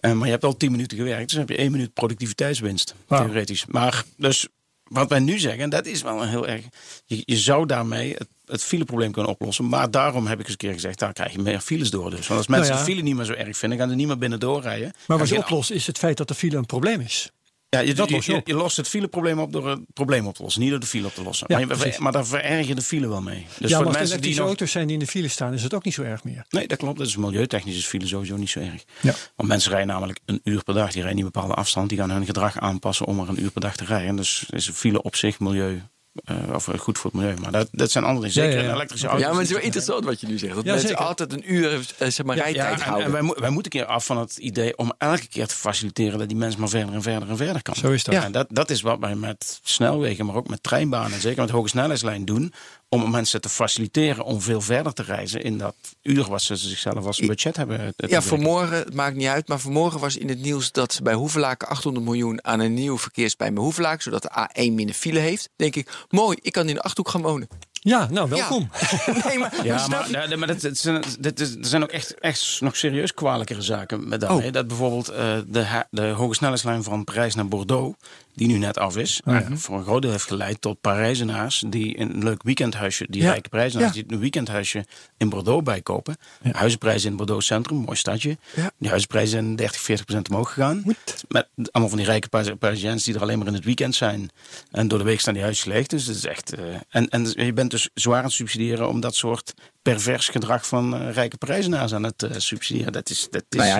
Eh, 0.00 0.12
maar 0.12 0.26
je 0.26 0.32
hebt 0.32 0.44
al 0.44 0.56
10 0.56 0.70
minuten 0.70 0.96
gewerkt. 0.96 1.28
Dus 1.28 1.38
heb 1.38 1.48
je 1.48 1.56
1 1.56 1.70
minuut 1.70 1.94
productiviteitswinst. 1.94 2.94
Theoretisch. 3.08 3.66
Maar 3.66 4.04
dus 4.16 4.48
wat 4.88 5.08
wij 5.08 5.18
nu 5.18 5.38
zeggen, 5.38 5.62
en 5.62 5.70
dat 5.70 5.86
is 5.86 6.02
wel 6.02 6.22
een 6.22 6.28
heel 6.28 6.46
erg. 6.46 6.64
Je, 7.04 7.22
je 7.24 7.36
zou 7.36 7.66
daarmee 7.66 8.14
het, 8.18 8.28
het 8.46 8.64
fileprobleem 8.64 9.12
kunnen 9.12 9.30
oplossen. 9.30 9.68
Maar 9.68 9.90
daarom 9.90 10.26
heb 10.26 10.38
ik 10.38 10.44
eens 10.44 10.50
een 10.50 10.56
keer 10.56 10.72
gezegd, 10.72 10.98
daar 10.98 11.12
krijg 11.12 11.32
je 11.32 11.38
meer 11.38 11.60
files 11.60 11.90
door. 11.90 12.10
Dus. 12.10 12.26
Want 12.26 12.38
als 12.38 12.48
mensen 12.48 12.68
Nou 12.68 12.80
ja. 12.80 12.86
de 12.86 12.92
file 12.92 13.02
niet 13.02 13.16
meer 13.16 13.24
zo 13.24 13.32
erg 13.32 13.56
vinden, 13.56 13.78
gaan 13.78 13.88
ze 13.88 13.94
niet 13.94 14.06
meer 14.06 14.18
binnen 14.18 14.40
doorrijden. 14.40 14.92
Maar 15.06 15.18
wat 15.18 15.28
je 15.28 15.38
oplost 15.38 15.70
is 15.70 15.86
het 15.86 15.98
feit 15.98 16.16
dat 16.16 16.28
de 16.28 16.34
file 16.34 16.56
een 16.56 16.66
probleem 16.66 17.00
is. 17.00 17.30
Ja, 17.68 17.78
je, 17.78 17.94
Dat 17.94 18.08
je, 18.08 18.14
los 18.14 18.26
je 18.26 18.32
je, 18.32 18.38
op. 18.38 18.46
je 18.46 18.54
lost 18.54 18.76
het 18.76 18.88
fileprobleem 18.88 19.38
op 19.38 19.52
door 19.52 19.68
het 19.68 19.80
probleem 19.92 20.26
op 20.26 20.34
te 20.34 20.42
lossen. 20.42 20.60
Niet 20.60 20.70
door 20.70 20.80
de 20.80 20.86
file 20.86 21.06
op 21.06 21.14
te 21.14 21.22
lossen. 21.22 21.46
Ja, 21.50 21.66
maar, 21.66 21.86
je, 21.86 21.96
maar 21.98 22.12
daar 22.12 22.26
vererg 22.26 22.66
je 22.66 22.74
de 22.74 22.82
file 22.82 23.08
wel 23.08 23.20
mee. 23.20 23.46
Dus 23.58 23.70
ja, 23.70 23.76
voor 23.76 23.84
maar 23.84 23.94
de 23.94 23.98
als 23.98 23.98
mensen 23.98 24.04
die 24.04 24.08
elektrische 24.08 24.40
nog... 24.40 24.48
auto's 24.48 24.70
zijn 24.70 24.86
die 24.86 24.94
in 24.94 25.02
de 25.04 25.06
file 25.06 25.28
staan, 25.28 25.54
is 25.54 25.62
het 25.62 25.74
ook 25.74 25.84
niet 25.84 25.94
zo 25.94 26.02
erg 26.02 26.24
meer. 26.24 26.44
Nee, 26.48 26.66
dat 26.66 26.78
klopt. 26.78 26.98
Dat 26.98 27.06
is 27.06 27.16
milieutechnisch 27.16 27.76
is 27.76 27.86
file 27.86 28.06
sowieso 28.06 28.36
niet 28.36 28.50
zo 28.50 28.60
erg. 28.60 28.84
Ja. 29.00 29.14
Want 29.36 29.48
mensen 29.48 29.70
rijden 29.70 29.88
namelijk 29.88 30.20
een 30.24 30.40
uur 30.44 30.62
per 30.64 30.74
dag. 30.74 30.92
Die 30.92 31.02
rijden 31.02 31.18
een 31.18 31.30
bepaalde 31.30 31.54
afstand. 31.54 31.88
Die 31.88 31.98
gaan 31.98 32.10
hun 32.10 32.24
gedrag 32.24 32.58
aanpassen 32.58 33.06
om 33.06 33.16
maar 33.16 33.28
een 33.28 33.42
uur 33.42 33.50
per 33.50 33.60
dag 33.60 33.76
te 33.76 33.84
rijden. 33.84 34.16
Dus 34.16 34.44
is 34.50 34.66
een 34.66 34.74
file 34.74 35.02
op 35.02 35.16
zich 35.16 35.40
milieu, 35.40 35.82
eh, 36.24 36.36
of 36.54 36.68
eh, 36.68 36.78
goed 36.78 36.98
voor 36.98 37.10
het 37.10 37.20
milieu. 37.20 37.36
Maar 37.40 37.52
dat, 37.52 37.68
dat 37.72 37.90
zijn 37.90 38.04
andere. 38.04 38.26
Ja, 38.26 38.32
Zeker 38.32 38.62
ja, 38.64 38.72
elektrische 38.74 39.06
Oké. 39.06 39.14
auto. 39.14 39.28
Ja, 39.28 39.32
maar 39.32 39.40
het 39.42 39.50
is 39.50 39.56
wel 39.56 39.64
interessant 39.64 40.04
wat 40.04 40.20
je 40.20 40.26
nu 40.26 40.38
zegt. 40.38 40.54
Dat 40.54 40.64
mensen 40.64 40.88
zeker. 40.88 41.04
altijd 41.04 41.32
een 41.32 41.52
uur 41.54 41.72
eh, 41.98 42.08
zeg 42.10 42.26
maar, 42.26 42.36
rijtijd 42.36 42.74
en, 42.80 42.86
houden. 42.86 43.06
en 43.06 43.12
wij, 43.12 43.22
mo- 43.22 43.34
wij 43.38 43.50
moeten 43.50 43.72
een 43.74 43.80
keer 43.84 43.94
af 43.94 44.06
van 44.06 44.18
het 44.18 44.36
idee 44.36 44.76
om 44.78 44.92
elke 44.98 45.28
keer 45.28 45.46
te 45.46 45.54
faciliteren 45.54 46.18
dat 46.18 46.28
die 46.28 46.36
mens 46.36 46.56
maar 46.56 46.68
verder 46.68 46.94
en 46.94 47.02
verder 47.02 47.28
en 47.28 47.36
verder 47.36 47.62
kan. 47.62 47.74
Zo 47.74 47.90
is 47.90 48.04
dat. 48.04 48.14
Ja, 48.14 48.24
en 48.24 48.32
dat, 48.32 48.46
dat 48.50 48.70
is 48.70 48.80
wat 48.80 48.98
wij 48.98 49.14
met 49.14 49.60
snelwegen, 49.62 50.26
maar 50.26 50.34
ook 50.36 50.48
met 50.48 50.62
treinbanen, 50.62 51.12
en 51.12 51.20
zeker 51.20 51.40
met 51.40 51.50
hoge 51.50 51.68
snelheidslijn 51.68 52.24
doen. 52.24 52.52
Om 52.88 53.10
mensen 53.10 53.40
te 53.40 53.48
faciliteren 53.48 54.24
om 54.24 54.40
veel 54.40 54.60
verder 54.60 54.92
te 54.92 55.02
reizen 55.02 55.42
in 55.42 55.58
dat 55.58 55.74
uur 56.02 56.28
wat 56.28 56.42
ze 56.42 56.56
zichzelf 56.56 57.06
als 57.06 57.18
budget 57.18 57.56
hebben. 57.56 57.92
te 57.96 58.08
Ja, 58.08 58.22
vanmorgen, 58.22 58.76
het 58.76 58.94
maakt 58.94 59.16
niet 59.16 59.26
uit, 59.26 59.48
maar 59.48 59.58
vanmorgen 59.58 60.00
was 60.00 60.16
in 60.16 60.28
het 60.28 60.40
nieuws 60.40 60.72
dat 60.72 60.92
ze 60.92 61.02
bij 61.02 61.14
Hoevelaken 61.14 61.68
800 61.68 62.04
miljoen 62.04 62.44
aan 62.44 62.60
een 62.60 62.74
nieuw 62.74 62.98
verkeerspijn 62.98 63.54
bij 63.54 63.62
Hoevelaken, 63.62 64.02
zodat 64.02 64.22
de 64.22 64.30
A1 64.48 64.72
minder 64.72 64.94
file 64.94 65.18
heeft. 65.18 65.48
Denk 65.56 65.76
ik, 65.76 66.06
mooi, 66.08 66.38
ik 66.42 66.52
kan 66.52 66.68
in 66.68 66.74
de 66.74 66.82
Achterhoek 66.82 67.08
gaan 67.12 67.22
wonen. 67.22 67.48
Ja, 67.80 68.08
nou, 68.10 68.28
welkom. 68.28 68.70
nee, 69.26 69.38
maar, 69.38 69.64
Ja, 69.64 69.78
snap 69.78 70.10
maar, 70.10 70.28
ja, 70.28 70.36
maar 70.36 70.46
dat, 70.48 70.60
dat 70.60 70.76
zijn, 70.78 71.02
er 71.22 71.48
zijn 71.60 71.82
ook 71.82 71.90
echt, 71.90 72.14
echt 72.18 72.60
nog 72.60 72.76
serieus 72.76 73.14
kwalijkere 73.14 73.62
zaken 73.62 74.08
met 74.08 74.22
Oh. 74.22 74.28
daarmee. 74.28 74.50
Dat 74.50 74.66
bijvoorbeeld 74.66 75.08
eh, 75.08 75.38
de, 75.46 75.84
de 75.90 76.06
hoge 76.06 76.34
snelheidslijn 76.34 76.82
van 76.82 77.04
Parijs 77.04 77.34
naar 77.34 77.48
Bordeaux, 77.48 77.96
die 78.38 78.46
nu 78.48 78.58
net 78.58 78.78
af 78.78 78.96
is, 78.96 79.20
eh, 79.24 79.40
voor 79.54 79.76
een 79.78 79.84
groot 79.84 80.02
deel 80.02 80.10
heeft 80.10 80.24
geleid 80.26 80.60
tot 80.60 80.80
Parijzenaars 80.80 81.64
die 81.68 81.98
een 82.00 82.22
leuk 82.24 82.42
weekendhuisje, 82.42 83.06
die 83.10 83.22
Ja. 83.22 83.30
rijke 83.30 83.48
Parijzenaars, 83.48 83.94
Ja. 83.96 84.02
die 84.02 84.12
een 84.12 84.20
weekendhuisje 84.20 84.84
in 85.16 85.28
Bordeaux 85.28 85.62
bijkopen. 85.62 86.16
Huizenprijzen 86.52 87.10
in 87.10 87.16
Bordeaux 87.16 87.46
Centrum, 87.46 87.76
mooi 87.78 87.96
stadje. 87.96 88.36
Ja. 88.56 88.70
Die 88.78 88.88
huizenprijzen 88.88 89.30
zijn 89.30 89.56
30, 89.56 89.80
40 89.80 90.04
procent 90.06 90.28
omhoog 90.28 90.52
gegaan. 90.52 90.82
Met 91.28 91.48
allemaal 91.70 91.88
van 91.88 91.98
die 91.98 92.06
rijke 92.06 92.28
Pari- 92.28 92.54
Parisiëns 92.54 93.04
die 93.04 93.14
er 93.14 93.20
alleen 93.20 93.38
maar 93.38 93.46
in 93.46 93.54
het 93.54 93.64
weekend 93.64 93.94
zijn. 93.94 94.30
En 94.70 94.88
door 94.88 94.98
de 94.98 95.04
week 95.04 95.20
staan 95.20 95.34
die 95.34 95.42
huisjes 95.42 95.64
leeg. 95.64 95.86
Dus 95.86 96.06
het 96.06 96.16
is 96.16 96.24
echt. 96.26 96.54
eh, 96.54 96.64
en, 96.88 97.08
en 97.08 97.32
je 97.44 97.52
bent 97.52 97.70
dus 97.70 97.88
zwaar 97.94 98.18
aan 98.18 98.24
het 98.24 98.32
subsidiëren 98.32 98.88
om 98.88 99.00
dat 99.00 99.14
soort 99.14 99.54
pervers 99.82 100.28
gedrag 100.28 100.66
van 100.66 100.94
eh, 100.96 101.12
rijke 101.12 101.36
Parijzenaars 101.36 101.94
aan 101.94 102.02
het 102.02 102.26
subsidiëren. 102.36 102.92
Dat 102.92 103.10
is. 103.10 103.26
Dat 103.30 103.44
is 103.48 103.58
Nou 103.58 103.68
ja, 103.70 103.78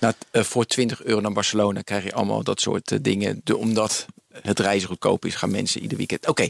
na- 0.00 0.14
na- 0.32 0.42
voor 0.44 0.64
20 0.66 1.02
euro 1.04 1.20
naar 1.20 1.32
Barcelona 1.32 1.80
krijg 1.82 2.04
je 2.04 2.12
allemaal 2.12 2.42
dat 2.42 2.60
soort 2.60 3.04
dingen. 3.04 3.40
De, 3.44 3.56
omdat 3.56 3.99
het 4.42 4.58
reizen 4.58 4.88
goedkoop 4.88 5.24
is, 5.24 5.34
gaan 5.34 5.50
mensen 5.50 5.82
ieder 5.82 5.96
weekend. 5.96 6.28
Oké, 6.28 6.48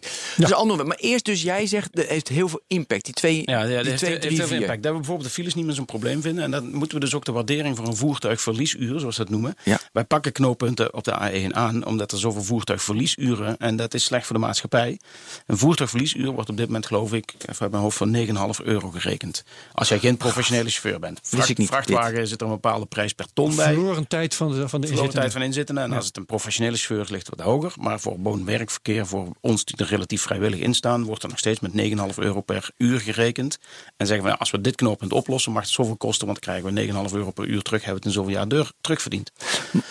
ander. 0.53 0.87
Maar 0.87 0.97
eerst 0.97 1.25
dus, 1.25 1.43
jij 1.43 1.67
zegt, 1.67 1.97
dat 1.97 2.07
heeft 2.07 2.29
heel 2.29 2.49
veel 2.49 2.61
impact. 2.67 3.05
Die 3.05 3.15
twee, 3.15 3.43
Ja, 3.45 3.63
ja 3.63 3.67
die 3.67 3.75
heeft, 3.75 3.97
twee 3.99 4.11
heeft 4.11 4.23
drie, 4.23 4.37
heel 4.37 4.47
veel 4.47 4.57
vier. 4.57 4.61
impact. 4.61 4.83
Dat 4.83 4.93
we 4.93 4.99
bijvoorbeeld 4.99 5.29
de 5.29 5.35
files 5.35 5.55
niet 5.55 5.65
meer 5.65 5.75
zo'n 5.75 5.85
probleem 5.85 6.23
vinden. 6.23 6.45
En 6.45 6.51
dan 6.51 6.75
moeten 6.75 6.99
we 6.99 7.05
dus 7.05 7.15
ook 7.15 7.25
de 7.25 7.33
waardering 7.33 7.77
voor 7.77 7.87
een 7.87 7.97
voertuigverliesuur, 7.97 9.01
zoals 9.01 9.17
we 9.17 9.23
dat 9.23 9.33
noemen. 9.33 9.55
Ja. 9.65 9.81
Wij 9.93 10.05
pakken 10.05 10.33
knooppunten 10.33 10.95
op 10.95 11.05
de 11.05 11.49
A1 11.51 11.55
aan, 11.55 11.85
omdat 11.87 12.13
er 12.13 12.19
zoveel 12.19 12.43
voertuigverliesuren. 12.43 13.57
En 13.59 13.77
dat 13.77 13.95
is 13.95 14.05
slecht 14.05 14.27
voor 14.27 14.37
de 14.37 14.43
maatschappij. 14.43 14.99
Een 15.47 15.59
voertuigverliesuur 15.59 16.31
wordt 16.31 16.49
op 16.51 16.57
dit 16.57 16.67
moment, 16.67 16.87
geloof 16.87 17.13
ik, 17.13 17.35
even 17.41 17.61
uit 17.61 17.71
mijn 17.71 17.83
hoofd 17.83 17.97
van 17.97 18.15
9,5 18.61 18.65
euro 18.65 18.91
gerekend. 18.91 19.45
Als 19.73 19.89
jij 19.89 19.99
geen 19.99 20.17
professionele 20.17 20.69
chauffeur 20.69 20.99
bent. 20.99 21.21
Wist 21.31 21.49
ik 21.49 21.59
niet, 21.59 21.69
vrachtwagen 21.69 22.27
zit 22.29 22.41
er 22.41 22.47
een 22.47 22.53
bepaalde 22.53 22.87
prijs 22.87 23.13
per 23.13 23.27
ton 23.33 23.57
bij. 23.57 23.73
Verloren 23.73 24.07
tijd 24.07 24.35
van 24.35 24.53
de, 24.53 24.69
van 24.69 24.81
de 24.81 24.87
Verloren 24.87 25.11
tijd 25.11 25.25
inzittenden. 25.25 25.33
van 25.33 25.43
inzittenden. 25.43 25.85
En 25.85 25.93
als 25.93 26.07
het 26.07 26.17
een 26.17 26.27
professionele 26.27 26.77
chauffeur 26.77 27.01
is, 27.01 27.09
ligt 27.11 27.27
het 27.27 27.37
wat 27.37 27.47
hoger. 27.47 27.70
Maar 27.77 28.01
voor 28.01 28.19
woon-werkverkeer, 28.19 29.07
voor 29.07 29.29
ons 29.41 29.65
die 29.65 29.77
er 29.77 29.87
relatief 29.87 30.23
vrijwillig 30.23 30.59
in 30.61 30.75
staan, 30.75 31.05
wordt 31.05 31.23
er 31.23 31.29
nog 31.29 31.39
steeds 31.39 31.61
met 31.61 31.73
9,5 32.13 32.15
euro 32.17 32.41
per 32.41 32.71
uur 32.77 33.01
gerekend. 33.01 33.59
En 33.97 34.07
zeggen 34.07 34.23
we, 34.25 34.29
nou, 34.29 34.39
als 34.41 34.51
we 34.51 34.61
dit 34.61 34.75
knooppunt 34.75 35.13
oplossen, 35.13 35.53
mag 35.53 35.63
het 35.63 35.71
zoveel 35.73 35.97
kosten, 35.97 36.27
want 36.27 36.43
dan 36.45 36.61
krijgen 36.61 36.93
we 36.95 37.09
9,5 37.09 37.15
euro 37.17 37.31
per 37.31 37.45
uur 37.47 37.63
terug, 37.63 37.85
hebben 37.85 38.03
we 38.03 38.09
het 38.09 38.17
in 38.17 38.23
zoveel 38.23 38.37
jaar 38.39 38.49
deur, 38.49 38.71
terugverdiend. 38.81 39.31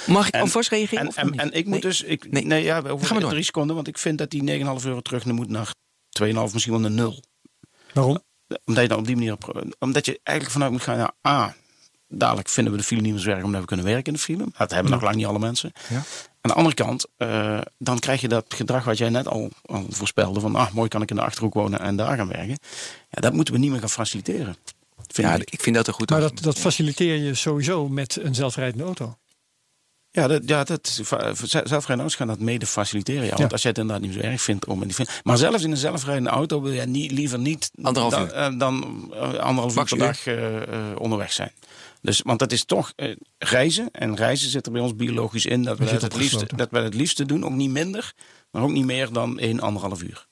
Mag 0.08 0.28
ik 0.28 0.34
En- 0.34 0.42
alvast 0.42 0.70
reageren? 0.70 1.02
En, 1.04 1.08
of 1.08 1.16
en, 1.16 1.52
ik 1.54 1.64
moet 1.66 1.72
Nee. 1.74 1.82
dus, 1.82 2.04
ik, 2.04 2.32
Nee. 2.32 2.46
nee. 2.46 2.64
ja, 2.64 2.82
over 2.82 3.20
door. 3.20 3.30
drie 3.30 3.44
seconden, 3.44 3.76
want 3.76 3.88
ik 3.88 3.98
vind 3.98 4.18
dat 4.18 4.30
die 4.30 4.44
9,5 4.80 4.86
euro 4.86 5.02
terug 5.02 5.26
moet 5.26 5.50
naar 5.50 5.74
2,5, 6.10 6.54
misschien 6.54 6.72
wel 6.72 6.82
naar 6.82 6.92
0 6.92 7.24
Waarom? 7.94 8.20
omdat 8.66 8.84
je 8.84 8.90
dan 8.90 8.98
op 9.00 9.06
die 9.06 9.16
manier, 9.16 9.38
omdat 9.80 10.06
je 10.06 10.20
eigenlijk 10.24 10.52
vanuit 10.58 10.72
moet 10.72 10.82
gaan, 10.82 10.98
ja, 10.98 11.14
A, 11.28 11.56
dadelijk 12.08 12.50
vinden 12.50 12.74
we 12.74 12.80
de 12.80 12.86
file 12.86 13.02
niet 13.02 13.14
meer 13.14 13.22
zo 13.22 13.30
erg 13.30 13.44
omdat 13.44 13.62
we 13.62 13.68
kunnen 13.68 13.86
werken 13.86 14.06
in 14.06 14.14
de 14.14 14.20
file. 14.20 14.46
Dat 14.58 14.72
hebben 14.72 14.92
nog 14.92 15.02
lang 15.02 15.16
niet 15.16 15.26
alle 15.26 15.40
mensen. 15.40 15.72
Ja. 15.90 16.04
Aan 16.42 16.52
de 16.52 16.58
andere 16.58 16.76
kant, 16.76 17.06
eh, 17.18 17.60
dan 17.78 18.00
krijg 18.00 18.22
je 18.22 18.28
dat 18.28 18.46
gedrag 18.48 18.84
wat 18.84 18.98
jij 18.98 19.10
net 19.10 19.28
al, 19.28 19.50
al 19.66 19.86
voorspelde, 19.90 20.40
van 20.40 20.56
ah, 20.56 20.72
mooi 20.72 20.88
kan 20.90 21.02
ik 21.02 21.10
in 21.10 21.16
de 21.16 21.22
Achterhoek 21.22 21.54
wonen 21.54 21.80
en 21.80 21.96
daar 21.96 22.18
gaan 22.18 22.28
werken. 22.28 22.58
Ja, 23.10 23.22
dat 23.22 23.34
moeten 23.34 23.54
we 23.54 23.60
niet 23.60 23.72
meer 23.72 23.80
gaan 23.80 23.90
faciliteren. 23.90 24.56
Vind 25.08 25.28
Ja, 25.28 25.34
ik. 25.36 25.50
ik 25.52 25.62
vind 25.62 25.76
dat 25.76 25.88
een 25.88 25.94
goed 25.94 26.10
Maar 26.10 26.20
dat, 26.22 26.40
dat 26.42 26.60
faciliteer 26.60 27.16
je 27.16 27.34
sowieso 27.36 27.88
met 27.88 28.18
een 28.22 28.36
zelfrijdende 28.36 28.84
auto. 28.84 29.18
Ja, 30.12 30.28
dat, 30.28 30.42
ja 30.46 30.64
dat, 30.64 31.00
va- 31.04 31.34
zelfrijdende 31.34 31.88
auto's 31.98 32.16
gaan 32.16 32.28
dat 32.28 32.40
mede 32.40 32.66
faciliteren. 32.66 33.24
Ja, 33.24 33.28
want 33.30 33.40
Ja. 33.42 33.48
als 33.48 33.62
jij 33.62 33.72
het 33.72 33.80
inderdaad 33.80 34.06
niet 34.06 34.14
zo 34.14 34.20
erg 34.20 34.42
vindt 34.42 34.66
om 34.66 34.82
in 34.82 34.88
die 34.88 35.08
Maar 35.24 35.38
zelfs 35.38 35.64
in 35.64 35.72
een 35.72 35.78
zelfrijdende 35.78 36.30
auto 36.30 36.62
wil 36.62 36.74
jij 36.74 36.86
niet, 36.86 37.12
liever 37.12 37.40
niet 37.40 37.72
Anderhalf 37.82 38.14
dan, 38.14 38.24
uur. 38.24 38.32
eh, 38.34 38.60
dan 38.60 38.84
eh, 39.14 39.22
anderhalf 39.22 39.76
uur 39.78 39.84
per 39.86 39.98
dag 39.98 40.26
eh, 40.28 40.62
eh, 40.62 41.00
onderweg 41.00 41.32
zijn. 41.34 41.52
Dus, 42.02 42.22
want 42.22 42.39
dat 42.39 42.52
is 42.52 42.64
toch 42.66 42.93
eh, 42.95 43.16
reizen. 43.38 43.89
En 43.91 44.16
reizen 44.16 44.50
zit 44.50 44.66
er 44.66 44.72
bij 44.72 44.82
ons 44.82 44.95
biologisch 44.95 45.45
in 45.45 45.64
dat 45.64 45.78
we, 45.78 45.86
dat 45.86 46.02
het, 46.02 46.16
liefste, 46.16 46.45
dat 46.56 46.68
we 46.72 46.80
het 46.80 46.93
liefste 46.93 47.26
doen. 47.26 47.45
Ook 47.45 47.52
niet 47.52 47.70
minder, 47.70 48.14
maar 48.52 48.62
ook 48.62 48.72
niet 48.72 48.86
meer 48.86 49.12
dan 49.12 49.39
1, 49.39 49.60
anderhalf 49.60 50.02
uur. 50.04 50.28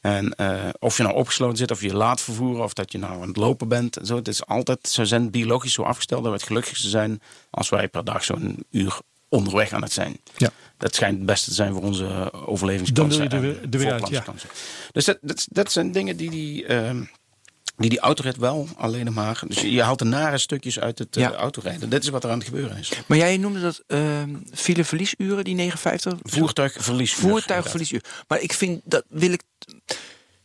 En 0.00 0.34
eh, 0.34 0.68
of 0.78 0.96
je 0.96 1.02
nou 1.02 1.14
opgesloten 1.14 1.56
zit, 1.56 1.70
of 1.70 1.80
je 1.80 1.94
laat 1.94 2.20
vervoeren, 2.20 2.64
of 2.64 2.72
dat 2.72 2.92
je 2.92 2.98
nou 2.98 3.20
aan 3.22 3.28
het 3.28 3.36
lopen 3.36 3.68
bent. 3.68 3.96
en 3.96 4.06
Zo, 4.06 4.16
het 4.16 4.28
is 4.28 4.46
altijd, 4.46 4.88
ze 4.88 5.06
zijn 5.06 5.30
biologisch 5.30 5.72
zo 5.72 5.82
afgesteld 5.82 6.22
dat 6.22 6.32
we 6.32 6.38
het 6.38 6.46
gelukkigste 6.46 6.88
zijn 6.88 7.20
als 7.50 7.68
wij 7.68 7.88
per 7.88 8.04
dag 8.04 8.24
zo'n 8.24 8.64
uur 8.70 8.98
onderweg 9.28 9.72
aan 9.72 9.82
het 9.82 9.92
zijn. 9.92 10.16
Ja. 10.36 10.50
Dat 10.76 10.94
schijnt 10.94 11.16
het 11.16 11.26
beste 11.26 11.48
te 11.48 11.54
zijn 11.54 11.72
voor 11.72 11.82
onze 11.82 12.32
overlevingskansen. 12.46 13.30
Dan 13.30 13.40
wil 13.40 13.50
je 13.50 13.56
en 13.56 13.70
weer- 13.70 13.80
weer 13.80 13.92
uit, 13.92 14.00
voortplantingskansen. 14.00 14.48
Dus 14.92 15.04
dat, 15.04 15.18
dat, 15.20 15.46
dat 15.50 15.72
zijn 15.72 15.92
dingen 15.92 16.16
die 16.16 16.30
die, 16.30 16.66
ehm, 16.66 17.02
die, 17.76 17.90
die 17.90 17.98
autorit 17.98 18.36
wel 18.36 18.68
alleen 18.76 19.12
maar. 19.12 19.42
Dus 19.46 19.60
je 19.60 19.82
haalt 19.82 19.98
de 19.98 20.04
nare 20.04 20.38
stukjes 20.38 20.80
uit 20.80 20.98
het 20.98 21.16
eh, 21.16 21.30
autorijden. 21.30 21.90
Dit 21.90 22.02
is 22.02 22.08
wat 22.08 22.24
er 22.24 22.30
aan 22.30 22.38
het 22.38 22.46
gebeuren 22.46 22.76
is. 22.76 22.92
Maar 23.06 23.18
jij 23.18 23.36
noemde 23.36 23.60
dat 23.60 23.82
ehm 23.86 24.34
fileverliesuren, 24.54 25.44
die 25.44 25.54
59? 25.54 26.18
Voertuigverlies. 26.22 27.14
Voertuigverliesuur. 27.14 28.04
Maar 28.28 28.40
ik 28.40 28.52
vind 28.52 28.80
dat 28.84 29.04
wil 29.08 29.32
ik. 29.32 29.42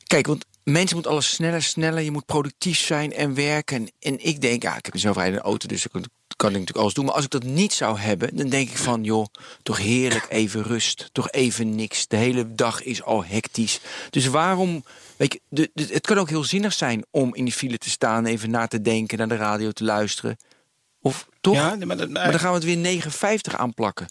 Kijk, 0.03 0.27
want 0.27 0.45
mensen 0.63 0.93
moeten 0.93 1.11
alles 1.11 1.29
sneller, 1.29 1.63
sneller. 1.63 2.01
Je 2.01 2.11
moet 2.11 2.25
productief 2.25 2.79
zijn 2.79 3.13
en 3.13 3.33
werken. 3.33 3.91
En 3.99 4.25
ik 4.25 4.41
denk, 4.41 4.63
ja, 4.63 4.77
ik 4.77 4.85
heb 4.85 4.93
een 4.93 4.99
zelfrijdende 4.99 5.41
auto, 5.41 5.67
dus 5.67 5.85
ik 5.85 5.91
kan, 5.91 6.05
kan 6.35 6.49
ik 6.49 6.53
natuurlijk 6.53 6.79
alles 6.79 6.93
doen. 6.93 7.05
Maar 7.05 7.13
als 7.13 7.23
ik 7.23 7.29
dat 7.29 7.43
niet 7.43 7.73
zou 7.73 7.99
hebben, 7.99 8.35
dan 8.35 8.49
denk 8.49 8.69
ik 8.69 8.77
van, 8.77 9.03
joh, 9.03 9.25
toch 9.63 9.77
heerlijk 9.77 10.25
even 10.29 10.63
rust. 10.63 11.09
Toch 11.11 11.31
even 11.31 11.75
niks. 11.75 12.07
De 12.07 12.15
hele 12.15 12.55
dag 12.55 12.83
is 12.83 13.03
al 13.03 13.25
hectisch. 13.25 13.79
Dus 14.09 14.27
waarom. 14.27 14.83
Weet 15.17 15.33
je, 15.33 15.39
de, 15.49 15.69
de- 15.73 15.87
het 15.93 16.05
kan 16.07 16.17
ook 16.17 16.29
heel 16.29 16.43
zinnig 16.43 16.73
zijn 16.73 17.05
om 17.11 17.35
in 17.35 17.43
die 17.43 17.53
file 17.53 17.77
te 17.77 17.89
staan, 17.89 18.25
even 18.25 18.49
na 18.49 18.67
te 18.67 18.81
denken, 18.81 19.17
naar 19.17 19.27
de 19.27 19.35
radio 19.35 19.71
te 19.71 19.83
luisteren. 19.83 20.37
Of 21.01 21.27
toch? 21.41 21.53
Ja, 21.55 21.75
maar, 21.85 21.97
dat, 21.97 22.09
maar 22.09 22.31
dan 22.31 22.39
gaan 22.39 22.49
we 22.49 22.55
het 22.55 22.63
weer 22.65 22.77
59 22.77 23.55
aanplakken. 23.57 24.07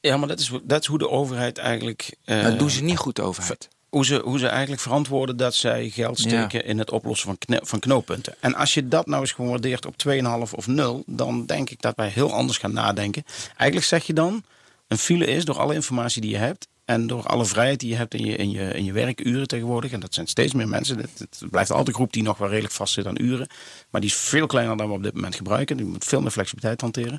ja, 0.00 0.16
maar 0.16 0.28
dat 0.28 0.40
is, 0.40 0.50
dat 0.62 0.80
is 0.80 0.86
hoe 0.86 0.98
de 0.98 1.08
overheid 1.10 1.58
eigenlijk. 1.58 2.16
eh, 2.24 2.42
dat 2.42 2.58
doen 2.58 2.70
ze 2.70 2.82
niet 2.82 2.96
goed, 2.98 3.16
de 3.16 3.22
overheid. 3.22 3.68
hoe 3.88 4.04
ze, 4.04 4.20
hoe 4.24 4.38
ze 4.38 4.46
eigenlijk 4.46 4.80
verantwoorden 4.82 5.36
dat 5.36 5.54
zij 5.54 5.88
geld 5.88 6.18
steken 6.18 6.64
in 6.64 6.78
het 6.78 6.90
oplossen 6.90 7.36
van, 7.38 7.58
van 7.66 7.78
knooppunten. 7.78 8.34
En 8.40 8.54
als 8.54 8.74
je 8.74 8.88
dat 8.88 9.06
nou 9.06 9.20
eens 9.20 9.32
gewoon 9.32 9.50
waardeert 9.50 9.86
op 9.86 9.94
2,5 10.08 10.54
of 10.54 10.66
0, 10.66 11.02
dan 11.06 11.46
denk 11.46 11.70
ik 11.70 11.80
dat 11.82 11.96
wij 11.96 12.08
heel 12.08 12.32
anders 12.32 12.58
gaan 12.58 12.72
nadenken. 12.72 13.24
Eigenlijk 13.56 13.84
zeg 13.88 14.04
je 14.06 14.12
dan, 14.12 14.42
een 14.88 14.98
file 14.98 15.26
is 15.26 15.44
door 15.44 15.58
alle 15.58 15.74
informatie 15.74 16.20
die 16.20 16.30
je 16.30 16.36
hebt 16.36 16.68
en 16.86 17.06
door 17.06 17.22
alle 17.22 17.44
vrijheid 17.44 17.80
die 17.80 17.88
je 17.88 17.96
hebt 17.96 18.14
in 18.14 18.26
je, 18.26 18.36
in 18.36 18.50
je, 18.50 18.72
in 18.72 18.84
je 18.84 18.92
werkuren 18.92 19.48
tegenwoordig. 19.48 19.92
En 19.92 20.00
dat 20.00 20.14
zijn 20.14 20.26
steeds 20.26 20.52
meer 20.52 20.68
mensen. 20.68 20.98
Het, 20.98 21.18
het 21.18 21.50
blijft 21.50 21.70
altijd 21.70 21.88
een 21.88 21.94
groep 21.94 22.12
die 22.12 22.22
nog 22.22 22.38
wel 22.38 22.48
redelijk 22.48 22.74
vast 22.74 22.94
zit 22.94 23.06
aan 23.06 23.22
uren. 23.22 23.48
Maar 23.90 24.00
die 24.00 24.10
is 24.10 24.16
veel 24.16 24.46
kleiner 24.46 24.76
dan 24.76 24.88
we 24.88 24.94
op 24.94 25.02
dit 25.02 25.14
moment 25.14 25.34
gebruiken. 25.34 25.76
Die 25.76 25.86
moet 25.86 26.04
veel 26.04 26.20
meer 26.20 26.30
flexibiliteit 26.30 26.80
hanteren. 26.80 27.18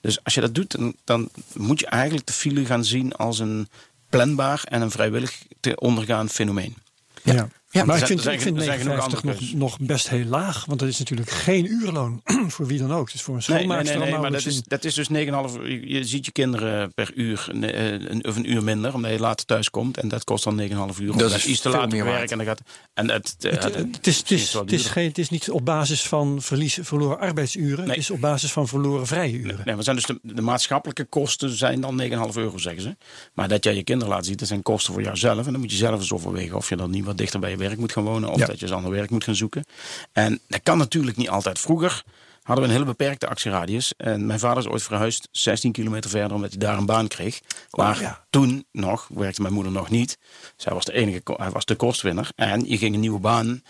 Dus 0.00 0.24
als 0.24 0.34
je 0.34 0.40
dat 0.40 0.54
doet, 0.54 0.70
dan, 0.70 0.94
dan 1.04 1.28
moet 1.52 1.80
je 1.80 1.86
eigenlijk 1.86 2.26
de 2.26 2.32
file 2.32 2.64
gaan 2.64 2.84
zien 2.84 3.12
als 3.12 3.38
een 3.38 3.68
planbaar 4.08 4.62
en 4.64 4.82
een 4.82 4.90
vrijwillig 4.90 5.42
te 5.60 5.76
ondergaan 5.80 6.28
fenomeen. 6.28 6.74
Ja. 7.22 7.48
Ja, 7.74 7.84
maar 7.84 7.98
ik 7.98 8.06
zijn- 8.06 8.18
vind, 8.18 8.26
er 8.28 8.32
ik 8.32 8.40
zijn- 8.40 8.54
vind 8.54 8.56
er 8.56 8.62
zijn 8.64 8.78
genoeg 8.78 8.94
59 9.10 9.50
nog, 9.52 9.78
nog 9.78 9.86
best 9.86 10.08
heel 10.08 10.24
laag. 10.24 10.64
Want 10.64 10.80
dat 10.80 10.88
is 10.88 10.98
natuurlijk 10.98 11.30
geen 11.30 11.66
uurloon 11.66 12.20
voor 12.54 12.66
wie 12.66 12.78
dan 12.78 12.92
ook. 12.92 13.12
Dus 13.12 13.22
voor 13.22 13.34
een 13.34 13.42
Nee, 13.46 13.56
nee, 13.58 13.66
schoonmaakster 13.66 13.96
nee, 13.98 14.04
nee, 14.06 14.14
al 14.16 14.22
maar 14.22 14.30
dat 14.32 14.46
is, 14.46 14.62
dat 14.62 14.84
is 14.84 14.94
dus 14.94 15.08
9,5 15.08 15.56
uur. 15.56 15.70
Je- 15.70 15.88
Je 15.88 16.04
ziet 16.04 16.24
je 16.24 16.32
kinderen 16.32 16.94
per 16.94 17.10
uur 17.14 17.48
eh, 17.60 17.90
een, 17.92 18.24
of 18.26 18.36
een 18.36 18.50
uur 18.52 18.62
minder, 18.62 18.94
omdat 18.94 19.10
je 19.10 19.18
later 19.18 19.46
thuis 19.46 19.70
komt. 19.70 19.96
En 19.98 20.08
dat 20.08 20.24
kost 20.24 20.44
dan 20.44 20.56
9,5 20.60 20.98
uur. 21.00 21.16
Dat 21.16 21.32
is 21.32 21.42
je 21.44 21.48
iets 21.50 21.60
te 21.60 21.70
veel 21.70 21.80
laat 21.80 21.90
meer 21.90 22.04
werken. 22.04 22.18
waard. 22.18 22.30
En, 22.30 22.36
dan 22.36 22.46
gaat, 22.46 22.60
en 22.94 23.10
het, 23.10 23.36
eh, 23.40 23.52
Het, 23.52 23.62
het, 23.74 24.06
is, 24.06 24.18
het, 24.18 24.30
is, 24.30 24.52
het, 24.52 24.72
is 24.72 24.86
geen, 24.86 25.08
het 25.08 25.18
is 25.18 25.28
niet 25.30 25.50
op 25.50 25.64
basis 25.64 26.02
van 26.02 26.42
verlies, 26.42 26.78
verloren 26.82 27.18
arbeidsuren. 27.18 27.78
Nee. 27.78 27.88
Het 27.88 27.96
is 27.98 28.10
op 28.10 28.20
basis 28.20 28.52
van 28.52 28.68
verloren 28.68 29.06
vrije 29.06 29.32
uren. 29.38 29.60
Nee, 29.64 29.74
maar 29.74 29.84
zijn 29.84 29.96
dus 29.96 30.04
de, 30.06 30.18
de 30.22 30.42
maatschappelijke 30.42 31.04
kosten 31.04 31.50
zijn 31.56 31.80
dan 31.80 32.00
9,5 32.02 32.06
euro, 32.36 32.58
zeggen 32.58 32.82
ze. 32.82 32.96
Maar 33.34 33.48
dat 33.48 33.64
jij 33.64 33.74
je 33.74 33.82
kinderen 33.84 34.14
laat 34.14 34.26
zien, 34.26 34.36
dat 34.36 34.48
zijn 34.48 34.62
kosten 34.62 34.92
voor 34.92 35.02
jouzelf. 35.02 35.46
En 35.46 35.52
dan 35.52 35.60
moet 35.60 35.70
je 35.70 35.76
zelf 35.76 36.00
eens 36.00 36.12
overwegen 36.12 36.56
of 36.56 36.68
je 36.68 36.76
dan 36.76 36.90
niet 36.90 37.04
wat 37.04 37.18
dichter 37.18 37.40
bij 37.40 37.50
je 37.50 37.56
werk 37.68 37.78
moet 37.78 37.92
gaan 37.92 38.04
wonen. 38.04 38.28
Of 38.28 38.38
Ja. 38.38 38.46
dat 38.46 38.58
je 38.58 38.66
eens 38.66 38.74
ander 38.74 38.90
werk 38.90 39.10
moet 39.10 39.24
gaan 39.24 39.34
zoeken. 39.34 39.64
En 40.12 40.40
dat 40.48 40.60
kan 40.62 40.78
natuurlijk 40.78 41.16
niet 41.16 41.28
altijd. 41.28 41.58
Vroeger 41.58 42.02
hadden 42.42 42.64
we 42.64 42.70
een 42.70 42.76
hele 42.76 42.90
beperkte 42.90 43.26
actieradius. 43.28 43.92
En 43.96 44.26
mijn 44.26 44.38
vader 44.38 44.58
is 44.62 44.68
ooit 44.68 44.82
verhuisd 44.82 45.28
16 45.30 45.72
kilometer 45.72 46.10
verder, 46.10 46.34
omdat 46.36 46.50
hij 46.50 46.58
daar 46.58 46.78
een 46.78 46.86
baan 46.86 47.08
kreeg. 47.08 47.40
Maar 47.70 48.00
ja. 48.00 48.24
toen 48.30 48.64
nog, 48.72 49.08
werkte 49.14 49.42
mijn 49.42 49.54
moeder 49.54 49.72
nog 49.72 49.90
niet. 49.90 50.18
Zij 50.56 50.72
was 50.72 50.84
de 50.84 50.92
enige, 50.92 51.20
hij 51.24 51.50
was 51.50 51.64
de 51.64 51.74
kostwinner. 51.74 52.28
En 52.36 52.64
je 52.68 52.78
ging 52.78 52.94
een 52.94 53.00
nieuwe 53.00 53.20
baan 53.20 53.62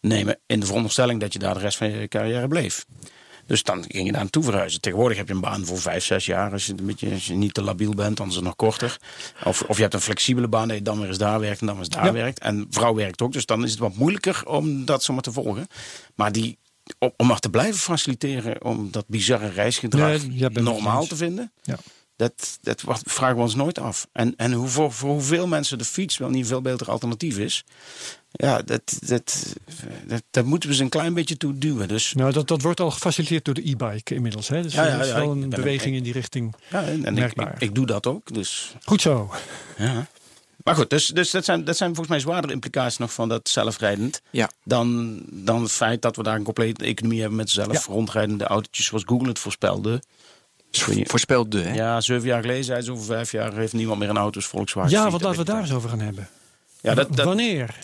nemen 0.00 0.38
in 0.46 0.60
de 0.60 0.66
veronderstelling 0.66 1.20
dat 1.20 1.32
je 1.32 1.38
daar 1.38 1.54
de 1.54 1.60
rest 1.60 1.76
van 1.76 1.90
je 1.90 2.08
carrière 2.08 2.48
bleef. 2.48 2.84
Dus 3.48 3.62
dan 3.62 3.84
ging 3.88 4.06
je 4.06 4.12
daar 4.12 4.20
naartoe 4.20 4.42
verhuizen. 4.42 4.80
Tegenwoordig 4.80 5.16
heb 5.18 5.28
je 5.28 5.34
een 5.34 5.40
baan 5.40 5.64
voor 5.64 5.78
vijf, 5.78 6.04
zes 6.04 6.26
jaar. 6.26 6.52
Als 6.52 6.66
je, 6.66 6.72
een 6.76 6.86
beetje, 6.86 7.10
als 7.12 7.26
je 7.26 7.34
niet 7.34 7.54
te 7.54 7.62
labiel 7.62 7.94
bent, 7.94 8.16
dan 8.16 8.28
is 8.28 8.34
het 8.34 8.44
nog 8.44 8.56
korter. 8.56 8.96
Of, 9.44 9.62
of 9.62 9.76
je 9.76 9.82
hebt 9.82 9.94
een 9.94 10.00
flexibele 10.00 10.48
baan 10.48 10.68
dat 10.68 10.76
je 10.76 10.82
dan 10.82 10.98
weer 10.98 11.08
eens 11.08 11.18
daar 11.18 11.40
werkt 11.40 11.60
en 11.60 11.66
dan 11.66 11.74
weer 11.76 11.84
eens 11.84 11.94
daar 11.94 12.04
Ja. 12.04 12.12
werkt. 12.12 12.38
En 12.38 12.66
vrouw 12.70 12.94
werkt 12.94 13.22
ook, 13.22 13.32
dus 13.32 13.46
dan 13.46 13.64
is 13.64 13.70
het 13.70 13.80
wat 13.80 13.94
moeilijker 13.94 14.42
om 14.46 14.84
dat 14.84 15.02
zomaar 15.02 15.22
te 15.22 15.32
volgen. 15.32 15.66
Maar 16.14 16.32
die, 16.32 16.58
om, 16.98 17.12
om 17.16 17.26
maar 17.26 17.38
te 17.38 17.50
blijven 17.50 17.80
faciliteren 17.80 18.64
om 18.64 18.90
dat 18.90 19.04
bizarre 19.08 19.48
reisgedrag 19.48 20.22
ja, 20.30 20.48
normaal 20.48 21.06
te 21.06 21.16
vinden. 21.16 21.52
Ja. 21.62 21.78
Dat, 22.16 22.58
dat 22.60 22.82
vragen 23.04 23.36
we 23.36 23.42
ons 23.42 23.54
nooit 23.54 23.78
af. 23.78 24.06
En, 24.12 24.34
en 24.36 24.52
hoe, 24.52 24.68
voor, 24.68 24.92
voor 24.92 25.10
hoeveel 25.10 25.46
mensen 25.46 25.78
de 25.78 25.84
fiets 25.84 26.18
wel 26.18 26.30
niet 26.30 26.40
een 26.40 26.46
veel 26.46 26.62
beter 26.62 26.90
alternatief 26.90 27.38
is. 27.38 27.64
Ja, 28.30 28.62
dat, 28.62 28.98
dat, 29.06 29.54
dat, 30.06 30.22
daar 30.30 30.46
moeten 30.46 30.68
we 30.68 30.74
ze 30.74 30.82
een 30.82 30.88
klein 30.88 31.14
beetje 31.14 31.36
toe 31.36 31.58
duwen. 31.58 31.88
Dus 31.88 32.12
Nou, 32.14 32.32
dat, 32.32 32.48
dat 32.48 32.62
wordt 32.62 32.80
al 32.80 32.90
gefaciliteerd 32.90 33.44
door 33.44 33.54
de 33.54 33.68
e-bike 33.70 34.14
inmiddels. 34.14 34.48
Hè? 34.48 34.62
Dus 34.62 34.74
Ja, 34.74 34.86
ja, 34.86 34.96
dat 34.96 35.06
is 35.06 35.12
ja, 35.12 35.18
wel 35.18 35.30
een 35.30 35.48
beweging 35.48 35.96
in 35.96 36.02
die 36.02 36.12
richting. 36.12 36.54
ja, 36.70 36.82
en, 36.82 37.04
en 37.04 37.12
ik, 37.12 37.20
Merkbaar. 37.20 37.54
ik, 37.54 37.60
ik 37.60 37.74
doe 37.74 37.86
dat 37.86 38.06
ook. 38.06 38.34
Dus, 38.34 38.74
Goed 38.84 39.00
zo. 39.00 39.30
ja. 39.78 40.06
Maar 40.64 40.74
goed, 40.76 40.90
dus, 40.90 41.06
dus 41.06 41.30
dat, 41.30 41.44
zijn, 41.44 41.64
dat 41.64 41.76
zijn 41.76 41.88
volgens 41.88 42.08
mij 42.08 42.18
zwaardere 42.20 42.52
implicaties 42.52 42.98
nog 42.98 43.12
van 43.12 43.28
dat 43.28 43.48
zelfrijdend. 43.48 44.20
Ja. 44.30 44.50
Dan, 44.64 45.18
dan 45.30 45.62
het 45.62 45.72
feit 45.72 46.02
dat 46.02 46.16
we 46.16 46.22
daar 46.22 46.34
een 46.36 46.42
complete 46.42 46.84
economie 46.84 47.20
hebben 47.20 47.36
met 47.38 47.50
zelf 47.50 47.72
Ja. 47.72 47.92
rondrijdende 47.92 48.44
autootjes 48.44 48.86
zoals 48.86 49.02
Google 49.06 49.28
het 49.28 49.38
voorspelde. 49.38 50.02
Voorspeld 51.04 51.50
de, 51.52 51.58
hè? 51.60 51.74
Ja, 51.74 52.00
zeven 52.00 52.26
jaar 52.28 52.40
geleden 52.40 52.64
zei 52.64 52.82
ze 52.82 52.92
over 52.92 53.04
vijf 53.04 53.32
jaar 53.32 53.52
heeft 53.54 53.72
niemand 53.72 53.98
meer 53.98 54.08
een 54.08 54.16
auto 54.16 54.36
als 54.36 54.48
Volkswagen. 54.48 54.90
Ja, 54.90 55.10
wat 55.10 55.22
laten 55.22 55.38
we 55.38 55.44
daar 55.44 55.60
eens 55.60 55.72
over 55.72 55.88
gaan 55.88 56.00
hebben. 56.00 56.28
Ja, 56.80 56.94
dat, 56.94 57.16
dat, 57.16 57.24
Wanneer? 57.26 57.74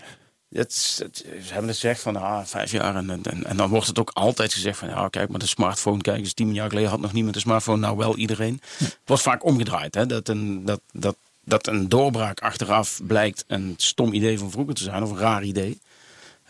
Het, 0.54 0.72
ze 0.72 1.10
hebben 1.30 1.68
het 1.68 1.78
gezegd 1.78 2.00
van 2.00 2.16
ah, 2.16 2.44
vijf 2.44 2.70
jaar. 2.70 2.96
En, 2.96 3.10
en, 3.10 3.44
en 3.44 3.56
dan 3.56 3.68
wordt 3.70 3.86
het 3.86 3.98
ook 3.98 4.10
altijd 4.10 4.52
gezegd 4.52 4.78
van 4.78 4.88
ja, 4.88 5.08
kijk 5.08 5.28
maar 5.28 5.38
de 5.38 5.46
smartphone. 5.46 6.00
Kijk 6.00 6.18
eens, 6.18 6.32
tien 6.32 6.54
jaar 6.54 6.68
geleden 6.68 6.90
had 6.90 7.00
nog 7.00 7.12
niemand 7.12 7.34
een 7.34 7.40
smartphone. 7.40 7.78
Nou 7.78 7.96
wel 7.96 8.16
iedereen. 8.16 8.60
Het 8.78 8.98
wordt 9.04 9.22
vaak 9.22 9.44
omgedraaid. 9.44 9.94
Hè? 9.94 10.06
Dat, 10.06 10.28
een, 10.28 10.64
dat, 10.64 10.80
dat, 10.92 11.16
dat 11.44 11.66
een 11.66 11.88
doorbraak 11.88 12.40
achteraf 12.40 13.00
blijkt 13.06 13.44
een 13.46 13.74
stom 13.76 14.12
idee 14.12 14.38
van 14.38 14.50
vroeger 14.50 14.74
te 14.74 14.82
zijn. 14.82 15.02
Of 15.02 15.10
een 15.10 15.18
raar 15.18 15.42
idee. 15.42 15.80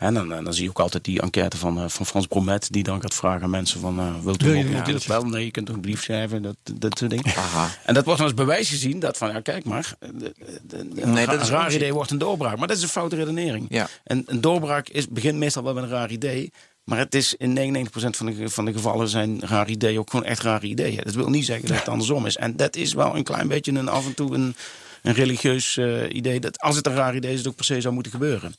En 0.05 0.14
dan, 0.14 0.28
dan 0.28 0.55
zie 0.55 0.62
je 0.62 0.68
ook 0.68 0.78
altijd 0.78 1.05
die 1.05 1.20
enquête 1.20 1.57
van, 1.57 1.78
eh, 1.80 1.88
van 1.88 2.07
Frans 2.07 2.26
Bromet. 2.26 2.72
Die 2.72 2.82
dan 2.82 3.00
gaat 3.00 3.14
vragen 3.14 3.42
aan 3.42 3.50
mensen 3.50 3.80
van 3.80 3.98
eh, 3.98 4.14
wilt 4.22 4.42
u 4.42 4.57
ja, 4.57 4.82
deeltje? 4.84 5.09
wel? 5.09 5.24
Nee, 5.24 5.44
je 5.44 5.50
kunt 5.50 5.68
ook 5.70 5.74
een 5.76 5.82
brief 5.82 6.02
schrijven. 6.02 6.42
Dat, 6.42 6.57
dat 6.74 6.98
soort 6.98 7.11
dingen. 7.11 7.24
Aha. 7.36 7.68
En 7.84 7.94
dat 7.94 8.05
wordt 8.05 8.18
dan 8.20 8.28
als 8.28 8.38
bewijs 8.38 8.68
gezien 8.68 8.98
dat 8.98 9.16
van, 9.16 9.32
ja 9.32 9.40
kijk 9.40 9.64
maar, 9.64 9.94
de- 9.98 10.11
de- 10.18 10.32
de- 10.66 11.07
Nee, 11.07 11.24
een, 11.24 11.30
dat 11.30 11.40
is 11.40 11.48
een 11.48 11.55
raar 11.55 11.74
idee 11.74 11.92
wordt 11.92 12.11
een 12.11 12.18
doorbraak. 12.18 12.59
Maar 12.59 12.68
dat 12.68 12.76
is 12.76 12.82
een 12.82 12.88
foute 12.88 13.16
redenering. 13.16 13.66
Ja. 13.68 13.88
En 14.05 14.22
een 14.26 14.40
doorbraak 14.40 14.88
is, 14.88 15.09
begint 15.09 15.38
meestal 15.38 15.62
wel 15.62 15.74
met 15.74 15.82
een 15.82 15.88
raar 15.90 16.11
idee. 16.11 16.52
Maar 16.84 16.98
het 16.98 17.14
is 17.14 17.34
in 17.34 17.76
99% 17.76 17.88
van 17.92 18.26
de, 18.26 18.48
van 18.48 18.64
de 18.64 18.72
gevallen 18.72 19.09
zijn 19.09 19.40
raar 19.40 19.68
ideeën 19.68 19.98
ook 19.98 20.11
gewoon 20.11 20.26
echt 20.26 20.42
rare 20.42 20.66
ideeën. 20.66 21.00
Dat 21.05 21.14
wil 21.14 21.28
niet 21.28 21.44
zeggen 21.44 21.68
dat 21.68 21.78
het 21.78 21.88
andersom 21.88 22.26
is. 22.26 22.36
En 22.36 22.57
dat 22.57 22.76
is 22.76 22.92
wel 22.92 23.16
een 23.16 23.22
klein 23.24 23.48
beetje 23.48 23.72
een 23.72 23.88
af 23.88 24.07
en 24.07 24.14
toe 24.14 24.34
een, 24.34 24.57
een 25.05 25.14
religieus 25.14 25.76
eh, 25.76 26.14
idee. 26.14 26.40
Dat 26.40 26.59
als 26.61 26.76
het 26.76 26.86
een 26.86 26.94
raar 26.94 27.14
idee 27.16 27.32
is, 27.32 27.38
het 27.38 27.48
ook 27.48 27.57
per 27.57 27.64
se 27.64 27.80
zou 27.80 27.94
moeten 27.94 28.12
gebeuren. 28.12 28.55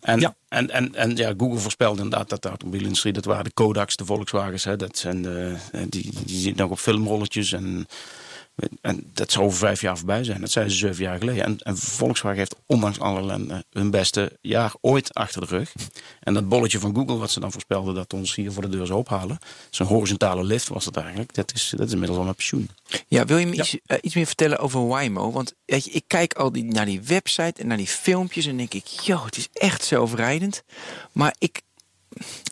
En, 0.00 0.20
Ja. 0.20 0.34
en, 0.48 0.70
en, 0.70 0.94
en 0.94 1.16
ja, 1.16 1.34
Google 1.36 1.58
voorspelde 1.58 2.02
inderdaad 2.02 2.28
dat 2.28 2.42
de 2.42 2.48
automobielindustrie, 2.48 3.12
dat 3.12 3.24
waren 3.24 3.44
de 3.44 3.52
Kodaks, 3.52 3.96
de 3.96 4.04
Volkswagens. 4.04 4.64
Hè, 4.64 4.76
dat 4.76 4.98
zijn 4.98 5.22
de, 5.22 5.54
die, 5.88 6.10
die 6.24 6.38
zitten 6.40 6.62
nog 6.62 6.70
op 6.70 6.78
filmrolletjes 6.78 7.52
en 7.52 7.86
en 8.80 9.10
dat 9.14 9.32
zou 9.32 9.44
over 9.44 9.58
vijf 9.58 9.80
jaar 9.80 9.96
voorbij 9.96 10.24
zijn. 10.24 10.40
Dat 10.40 10.50
zei 10.50 10.68
ze 10.68 10.76
zeven 10.76 11.02
jaar 11.04 11.18
geleden. 11.18 11.44
En, 11.44 11.58
en 11.58 11.76
Volkswagen 11.78 12.38
heeft 12.38 12.54
ondanks 12.66 12.98
alle 12.98 13.18
ellende 13.20 13.64
hun 13.70 13.90
beste 13.90 14.38
jaar 14.40 14.72
ooit 14.80 15.14
achter 15.14 15.40
de 15.40 15.46
rug. 15.46 15.72
En 16.20 16.34
dat 16.34 16.48
bolletje 16.48 16.78
van 16.78 16.94
Google, 16.94 17.16
wat 17.16 17.30
ze 17.30 17.40
dan 17.40 17.52
voorspelden 17.52 17.94
dat 17.94 18.12
ons 18.12 18.34
hier 18.34 18.52
voor 18.52 18.62
de 18.62 18.68
deur 18.68 18.86
zou 18.86 18.98
ophalen. 18.98 19.38
Zo'n 19.70 19.86
horizontale 19.86 20.44
lift 20.44 20.68
was 20.68 20.84
dat 20.84 20.96
eigenlijk. 20.96 21.34
Dat 21.34 21.52
is, 21.54 21.72
dat 21.76 21.86
is 21.86 21.92
inmiddels 21.92 22.18
al 22.18 22.24
met 22.26 22.36
pensioen. 22.36 22.68
Ja, 23.08 23.24
wil 23.24 23.38
je 23.38 23.46
me 23.46 23.54
Iets, 23.56 23.76
eh, 23.86 23.98
iets 24.02 24.14
meer 24.14 24.26
vertellen 24.26 24.58
over 24.58 24.86
Waymo? 24.86 25.32
Want 25.32 25.54
weet 25.64 25.84
je, 25.84 25.90
ik 25.90 26.04
kijk 26.06 26.32
al 26.34 26.52
die, 26.52 26.64
naar 26.64 26.86
die 26.86 27.02
website 27.02 27.60
en 27.60 27.66
naar 27.66 27.76
die 27.76 27.86
filmpjes 27.86 28.46
en 28.46 28.56
denk 28.56 28.74
ik, 28.74 28.86
joh, 28.86 29.24
het 29.24 29.36
is 29.36 29.48
echt 29.52 29.84
zelfrijdend. 29.84 30.62
Maar 31.12 31.34
ik, 31.38 31.60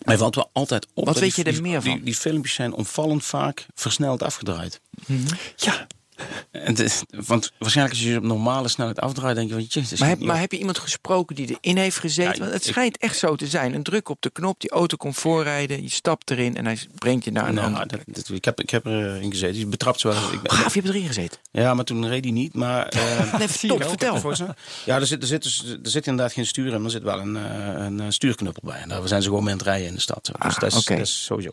Mij 0.05 0.17
valt 0.17 0.35
wel 0.35 0.49
altijd 0.53 0.87
op. 0.93 1.05
Wat 1.05 1.19
weet 1.19 1.35
die- 1.35 1.43
je 1.43 1.49
er 1.49 1.53
die- 1.55 1.61
meer 1.61 1.81
van? 1.81 1.93
Die, 1.93 2.03
die 2.03 2.15
filmpjes 2.15 2.53
zijn 2.53 2.73
opvallend 2.73 3.25
vaak 3.25 3.65
versneld 3.75 4.23
afgedraaid. 4.23 4.81
Ja, 5.55 5.79
En 5.79 5.87
het- 6.51 7.03
want 7.25 7.51
waarschijnlijk 7.59 7.97
als 7.97 8.05
je 8.07 8.17
op 8.17 8.23
normale 8.23 8.67
snelheid 8.67 8.99
afdraait, 8.99 9.35
denk 9.35 9.47
je 9.47 9.53
van, 9.53 9.63
jezus. 9.69 9.99
maar, 9.99 10.09
heb, 10.09 10.19
maar 10.19 10.39
heb 10.39 10.51
je 10.51 10.57
iemand 10.57 10.77
gesproken 10.77 11.35
die 11.35 11.57
erin 11.61 11.77
heeft 11.77 11.97
gezeten? 11.97 12.33
Ja, 12.33 12.39
Want 12.39 12.51
het 12.53 12.65
ik- 12.65 12.71
schijnt 12.71 12.97
echt 12.97 13.17
zo 13.17 13.35
te 13.35 13.47
zijn. 13.47 13.73
Een 13.73 13.83
druk 13.83 14.09
op 14.09 14.21
de 14.21 14.29
knop, 14.29 14.59
die 14.59 14.69
auto 14.69 14.97
komt 14.97 15.15
voorrijden, 15.17 15.81
je 15.83 15.89
stapt 15.89 16.31
erin 16.31 16.55
en 16.57 16.65
hij 16.65 16.77
brengt 16.95 17.25
je 17.25 17.31
naar 17.31 17.47
een 17.47 17.53
Nou, 17.53 17.67
andere 17.67 17.87
dat, 17.87 18.03
plek. 18.03 18.15
dat- 18.15 18.29
ik, 18.29 18.45
heb, 18.45 18.61
ik 18.61 18.69
heb 18.69 18.85
erin 18.85 19.31
gezeten. 19.31 19.55
Die 19.55 19.65
betrapt 19.67 20.01
wel. 20.01 20.13
eens. 20.13 20.31
Ik 20.31 20.41
ben- 20.41 20.51
Gaaf, 20.51 20.73
je 20.73 20.79
hebt 20.81 20.93
erin 20.93 21.07
gezeten. 21.07 21.37
Ja, 21.51 21.73
maar 21.73 21.85
toen 21.85 22.07
reed 22.07 22.23
hij 22.23 22.33
niet. 22.33 22.53
Maar, 22.53 22.87
eh, 22.87 23.33
Nee, 23.37 23.47
je 23.61 23.67
top, 23.67 23.83
vertel. 23.83 24.33
ja, 24.85 24.95
er 24.95 25.07
zit, 25.07 25.21
er, 25.21 25.27
zit 25.27 25.43
dus, 25.43 25.63
er 25.83 25.89
zit 25.89 26.07
inderdaad 26.07 26.33
geen 26.33 26.45
stuur 26.45 26.65
in, 26.65 26.71
maar 26.71 26.83
er 26.83 26.89
zit 26.91 27.03
wel 27.03 27.19
een, 27.19 27.35
eh, 27.37 27.85
een 27.85 27.99
eh, 27.99 28.05
stuurknuppel 28.09 28.61
bij. 28.65 28.79
En 28.79 28.89
daar 28.89 29.07
zijn 29.07 29.21
ze 29.21 29.27
gewoon 29.29 29.45
aan 29.45 29.51
het 29.57 29.61
rijden 29.61 29.87
in 29.87 29.93
de 29.93 29.99
stad. 30.01 30.25
Dus 30.25 30.33
Ah, 30.37 30.59
dat, 30.59 30.73
is, 30.73 30.85
dat 30.85 30.97
is 30.99 31.23
sowieso. 31.25 31.51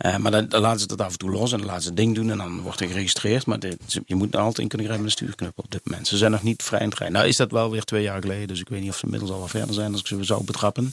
Eh, 0.00 0.16
maar 0.16 0.30
dan, 0.30 0.48
dan 0.48 0.60
laten 0.60 0.80
ze 0.80 0.86
het 0.90 1.00
af 1.00 1.12
en 1.12 1.18
toe 1.18 1.30
los 1.30 1.52
en 1.52 1.58
dan 1.58 1.66
laten 1.66 1.82
ze 1.82 1.88
het 1.88 1.96
ding 1.96 2.14
doen 2.14 2.30
en 2.30 2.38
dan 2.38 2.60
wordt 2.60 2.80
er 2.80 2.86
geregistreerd. 2.88 3.46
Maar 3.46 3.58
dit- 3.60 4.00
je 4.06 4.14
moet 4.14 4.34
er 4.34 4.40
altijd 4.40 4.58
in 4.58 4.68
kunnen 4.68 4.86
rijden 4.86 5.04
met 5.04 5.14
een 5.20 5.24
stuurknuppel 5.26 5.62
op 5.64 5.70
dit 5.70 5.80
moment. 5.84 6.08
Ze 6.08 6.16
zijn 6.16 6.30
nog 6.30 6.42
niet 6.42 6.62
vrij 6.62 6.80
aan 6.80 6.88
het 6.88 6.98
rijden. 6.98 7.16
Nou 7.16 7.28
is 7.28 7.36
dat 7.36 7.50
wel 7.50 7.70
weer 7.70 7.84
twee 7.84 8.02
jaar 8.02 8.20
geleden, 8.20 8.48
dus 8.48 8.60
ik 8.60 8.68
weet 8.68 8.80
niet 8.80 8.90
of 8.90 8.96
ze 8.96 9.04
inmiddels 9.04 9.30
al 9.32 9.38
wel 9.38 9.48
verder 9.48 9.74
zijn 9.74 9.92
als 9.92 10.00
ik 10.00 10.06
ze 10.06 10.24
zou 10.24 10.44
betrappen. 10.44 10.92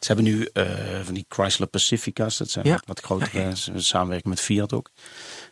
Ze 0.00 0.06
hebben 0.12 0.24
nu 0.24 0.48
eh, 0.52 0.64
van 1.04 1.14
die 1.14 1.24
Chrysler 1.28 1.68
Pacificas, 1.68 2.36
dat 2.36 2.50
zijn 2.50 2.66
Ja. 2.66 2.72
wat, 2.72 2.82
wat 2.86 3.00
grotere 3.00 3.56
ze 3.56 3.72
samenwerken 3.76 4.28
met 4.28 4.40
Fiat 4.40 4.72
ook. 4.72 4.90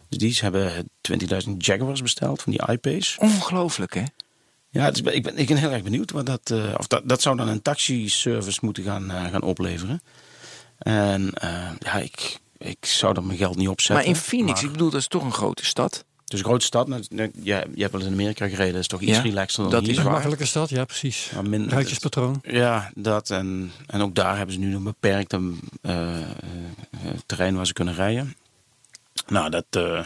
Dus 0.09 0.19
die 0.19 0.39
hebben 0.41 0.91
20.000 1.01 1.51
Jaguars 1.59 2.03
besteld 2.03 2.43
van 2.43 2.53
die 2.53 2.67
iPace. 2.69 3.21
Ongelooflijk, 3.21 3.95
hè? 3.95 4.03
Ja, 4.71 4.87
ik, 4.93 5.03
ben, 5.03 5.39
ik 5.39 5.47
ben 5.47 5.57
heel 5.57 5.71
erg 5.71 5.83
benieuwd. 5.83 6.11
Wat 6.11 6.27
dat, 6.27 6.51
eh, 6.51 6.75
of 6.77 6.87
dat, 6.87 7.09
dat 7.09 7.23
zou 7.23 7.37
dan 7.37 7.49
een 7.49 7.63
taxiservice 7.63 8.59
moeten 8.63 8.85
gaan, 8.85 9.11
gaan 9.11 9.43
opleveren. 9.43 10.03
En 10.79 11.33
ja, 11.79 11.97
ik, 11.99 12.39
ik 12.69 12.87
zou 12.87 13.17
er 13.17 13.23
mijn 13.25 13.39
geld 13.39 13.57
niet 13.57 13.69
op 13.69 13.81
zetten. 13.81 13.97
Maar 14.07 14.15
in 14.15 14.21
Phoenix, 14.21 14.53
Maar 14.55 14.65
ik 14.65 14.73
bedoel, 14.73 14.91
dat 14.91 15.01
is 15.01 15.09
toch 15.09 15.25
een 15.25 15.33
grote 15.33 15.65
stad. 15.65 16.05
het 16.25 16.33
is 16.33 16.39
een 16.39 16.45
grote 16.45 16.65
stad. 16.65 16.89
Nou, 16.89 17.05
nou, 17.11 17.31
ja, 17.43 17.65
je 17.75 17.81
hebt 17.83 17.93
wel 17.93 18.01
in 18.07 18.13
Amerika 18.13 18.49
gereden. 18.49 18.73
Dat 18.73 18.81
is 18.81 18.87
toch 18.87 19.01
iets 19.01 19.17
Ja, 19.17 19.23
relaxter 19.23 19.63
dan 19.63 19.73
dat 19.73 19.83
hier. 19.83 19.91
is 19.91 19.97
een 19.99 20.05
makkelijke 20.11 20.45
stad, 20.47 20.69
ja 20.69 20.85
precies. 20.85 21.31
Maar 21.35 21.49
min- 21.49 21.69
Ruitjespatroon. 21.69 22.39
Ja, 22.43 22.91
dat. 22.95 23.31
En, 23.31 23.73
en 23.87 24.01
ook 24.01 24.15
daar 24.15 24.37
hebben 24.37 24.55
ze 24.55 24.61
nu 24.61 24.75
een 24.75 24.83
beperkte 24.83 25.53
eh, 25.83 26.21
eh, 26.21 26.27
terrein 27.27 27.57
waar 27.57 27.67
ze 27.67 27.73
kunnen 27.73 27.95
rijden. 27.95 28.37
Nou, 29.27 29.51
dat... 29.51 29.65
eh, 29.71 30.05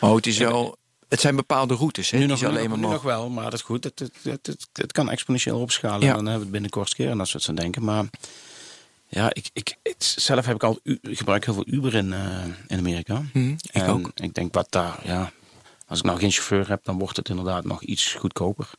Oh, 0.00 0.14
het 0.14 0.26
is 0.26 0.38
wel... 0.38 0.76
Het 1.08 1.20
zijn 1.20 1.36
bepaalde 1.36 1.74
routes, 1.74 2.10
hè? 2.10 2.18
nu 2.18 2.26
nog, 2.26 2.44
alleen 2.44 2.68
maar 2.68 2.78
nog- 2.78 2.88
nu 2.88 2.94
nog 2.94 3.02
wel, 3.02 3.28
maar 3.30 3.44
dat 3.44 3.52
is 3.52 3.60
goed. 3.62 3.84
Het, 3.84 3.98
het, 3.98 4.12
het, 4.22 4.46
het, 4.46 4.68
het 4.72 4.92
kan 4.92 5.10
exponentieel 5.10 5.58
opschalen. 5.60 6.00
Ja. 6.00 6.08
En 6.08 6.14
dan 6.14 6.24
hebben 6.26 6.34
we 6.38 6.42
het 6.42 6.50
binnenkort 6.52 6.94
keer 6.94 7.10
en 7.10 7.18
dat 7.18 7.28
soort 7.28 7.44
van 7.44 7.54
denken. 7.54 7.84
Maar 7.84 8.04
ja, 9.14 9.30
ik, 9.32 9.50
ik, 9.52 9.76
zelf 9.98 10.46
heb 10.46 10.54
ik 10.54 10.62
al 10.62 10.78
gebruik 11.02 11.44
heel 11.44 11.54
veel 11.54 11.66
Uber 11.66 11.94
in, 11.94 12.12
eh, 12.12 12.44
in 12.66 12.78
Amerika. 12.78 13.22
Mhm, 13.32 13.50
ik 13.50 13.70
en 13.72 13.88
ook. 13.88 14.10
Ik 14.14 14.34
denk 14.34 14.54
wat 14.54 14.66
daar, 14.70 15.00
ja, 15.04 15.32
als 15.86 15.98
ik 15.98 16.04
nou 16.04 16.18
geen 16.18 16.30
chauffeur 16.30 16.68
heb, 16.68 16.84
dan 16.84 16.98
wordt 16.98 17.16
het 17.16 17.28
inderdaad 17.28 17.64
nog 17.64 17.82
iets 17.82 18.14
goedkoper. 18.14 18.70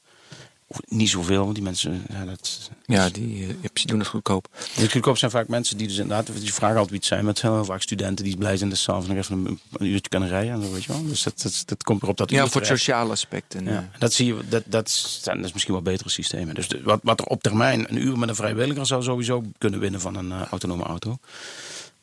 Niet 0.87 1.09
zoveel, 1.09 1.41
want 1.43 1.55
die 1.55 1.63
mensen, 1.63 2.05
ja, 2.09 2.25
dat, 2.25 2.69
Ja, 2.85 3.09
die, 3.09 3.47
eh, 3.47 3.69
die 3.73 3.85
doen 3.85 3.99
het 3.99 4.07
goedkoop. 4.07 4.47
het 4.73 4.91
goedkoop 4.91 5.17
zijn 5.17 5.31
vaak 5.31 5.47
mensen 5.47 5.77
die 5.77 5.87
dus 5.87 5.97
inderdaad, 5.97 6.27
die 6.39 6.53
vragen 6.53 6.75
altijd 6.77 6.89
wie 6.89 6.97
het 6.99 7.07
zijn, 7.07 7.19
maar 7.19 7.29
het 7.29 7.39
zijn 7.39 7.53
heel 7.53 7.65
vaak 7.65 7.81
studenten 7.81 8.25
die 8.25 8.37
blij 8.37 8.57
zijn 8.57 8.69
dat 8.69 8.77
ze 8.77 8.83
s'avonds 8.83 9.07
nog 9.07 9.17
even 9.17 9.45
een, 9.45 9.59
een 9.73 9.85
uurtje 9.85 10.09
kunnen 10.09 10.29
rijden. 10.29 10.53
En 10.53 10.61
zo, 10.63 10.71
weet 10.71 10.83
je 10.83 10.91
wel. 10.91 11.03
Dus 11.07 11.23
dat, 11.23 11.41
dat, 11.41 11.63
dat 11.65 11.83
komt 11.83 12.01
erop 12.03 12.17
dat 12.17 12.29
Ja, 12.29 12.41
voor 12.41 12.61
terecht. 12.61 12.69
sociale 12.69 13.11
aspect. 13.11 13.55
En, 13.55 13.65
Ja, 13.65 13.71
eh, 13.93 13.99
dat 13.99 14.13
zie 14.13 14.25
je, 14.25 14.47
dat, 14.49 14.63
dat, 14.65 14.89
zijn, 14.89 15.37
dat 15.37 15.45
is 15.45 15.53
misschien 15.53 15.73
wel 15.73 15.83
betere 15.83 16.09
systemen. 16.09 16.55
Dus 16.55 16.67
wat, 16.83 16.99
wat 17.03 17.19
er 17.19 17.25
op 17.25 17.43
termijn 17.43 17.89
een 17.89 18.01
uur 18.01 18.17
met 18.17 18.29
een 18.29 18.35
vrijwilliger 18.35 18.85
zou 18.85 19.03
sowieso 19.03 19.43
kunnen 19.57 19.79
winnen 19.79 20.01
van 20.01 20.15
een 20.15 20.31
eh, 20.31 20.41
autonome 20.49 20.83
auto. 20.83 21.17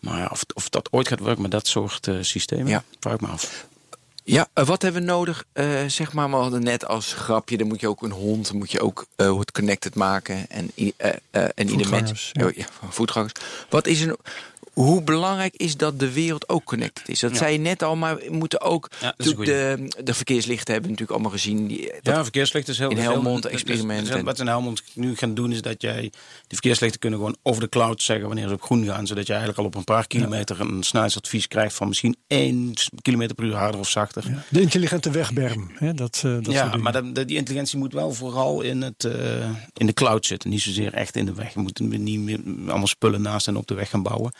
Maar 0.00 0.18
ja, 0.18 0.28
of, 0.32 0.44
of 0.54 0.68
dat 0.68 0.88
ooit 0.92 1.08
gaat 1.08 1.20
werken 1.20 1.42
met 1.42 1.50
dat 1.50 1.66
soort 1.66 2.08
eh, 2.08 2.14
systemen, 2.20 2.66
Ja. 2.66 2.84
vraag 3.00 3.14
ik 3.14 3.20
me 3.20 3.26
af. 3.26 3.66
Ja, 4.24 4.48
eh, 4.52 4.66
wat 4.66 4.82
hebben 4.82 5.00
we 5.00 5.06
nodig? 5.06 5.44
Eh, 5.52 5.84
zeg 5.86 6.12
maar, 6.12 6.30
we 6.30 6.36
hadden 6.36 6.62
net 6.62 6.86
als 6.86 7.12
grapje, 7.12 7.56
dan 7.56 7.66
moet 7.66 7.80
je 7.80 7.88
ook 7.88 8.02
een 8.02 8.10
hond, 8.10 8.48
dan 8.48 8.56
moet 8.56 8.70
je 8.70 8.80
ook 8.80 9.06
eh, 9.16 9.38
het 9.38 9.52
connected 9.52 9.94
maken. 9.94 10.50
En, 10.50 10.70
en 11.54 11.68
ieder 11.68 11.88
mens. 11.88 12.30
Ja. 12.32 12.46
Oh, 12.46 12.52
ja, 12.52 12.64
voetgangers. 12.88 13.32
Wat 13.68 13.86
is 13.86 14.00
er, 14.00 14.16
hoe 14.72 15.02
belangrijk 15.02 15.54
is 15.56 15.76
dat 15.76 15.98
de 15.98 16.12
wereld 16.12 16.48
ook 16.48 16.64
connected 16.64 17.08
is? 17.08 17.20
Dat 17.20 17.30
Ja. 17.30 17.36
zei 17.36 17.52
je 17.52 17.58
net 17.58 17.82
al, 17.82 17.96
maar 17.96 18.16
we 18.16 18.26
moeten 18.30 18.60
ook. 18.60 18.88
Ja, 19.00 19.14
de, 19.16 19.88
de 20.04 20.14
verkeerslichten 20.14 20.72
hebben 20.72 20.90
we 20.90 20.96
natuurlijk 20.98 21.10
allemaal 21.10 21.30
gezien. 21.30 21.66
Die, 21.66 21.92
ja, 22.02 22.22
verkeerslichten 22.22 22.72
is 22.72 22.78
heel 22.78 22.90
in 22.90 22.96
Helmond 22.98 23.42
dus- 23.42 23.52
dus- 23.52 23.60
experiment 23.60 24.06
dus 24.06 24.16
en- 24.16 24.24
Wat 24.24 24.38
in 24.38 24.46
Helmond 24.46 24.82
nu 24.94 25.16
gaan 25.16 25.34
doen 25.34 25.52
is 25.52 25.62
dat 25.62 25.82
jij 25.82 26.00
die 26.00 26.12
verkeerslichten 26.48 27.00
kunnen 27.00 27.18
gewoon 27.18 27.36
over 27.42 27.60
de 27.62 27.68
cloud 27.68 28.02
zeggen 28.02 28.26
wanneer 28.26 28.48
ze 28.48 28.54
op 28.54 28.62
groen 28.62 28.84
gaan, 28.84 29.06
zodat 29.06 29.26
je 29.26 29.32
eigenlijk 29.32 29.60
al 29.60 29.66
op 29.66 29.74
een 29.74 29.84
paar 29.84 30.06
kilometer 30.06 30.60
een 30.60 30.82
snelheidsadvies 30.82 31.48
krijgt 31.48 31.74
van 31.74 31.88
misschien 31.88 32.16
1 32.26 32.72
kilometer 33.02 33.34
per 33.34 33.44
uur 33.44 33.54
harder 33.54 33.80
of 33.80 33.88
zachter. 33.88 34.44
De 34.48 34.60
intelligente 34.60 35.10
wegberm. 35.10 35.70
Hè, 35.74 35.94
dat, 35.94 36.22
eh, 36.24 36.32
dat 36.40 36.52
ja, 36.52 36.76
maar 36.76 36.92
dat, 36.92 37.14
dat- 37.14 37.28
die 37.28 37.36
intelligentie 37.36 37.78
moet 37.78 37.92
wel 37.92 38.12
vooral 38.12 38.60
in, 38.60 38.82
het, 38.82 39.04
eh, 39.04 39.48
in 39.76 39.86
de 39.86 39.92
cloud 39.92 40.26
zitten. 40.26 40.50
Niet 40.50 40.60
zozeer 40.60 40.94
echt 40.94 41.16
in 41.16 41.26
de 41.26 41.34
weg. 41.34 41.54
Je 41.54 41.60
moet 41.60 41.78
niet 41.80 42.20
meer 42.20 42.40
allemaal 42.68 42.86
spullen 42.86 43.22
naast 43.22 43.46
en 43.48 43.56
op 43.56 43.66
de 43.66 43.74
weg 43.74 43.90
gaan 43.90 44.02
bouwen. 44.02 44.32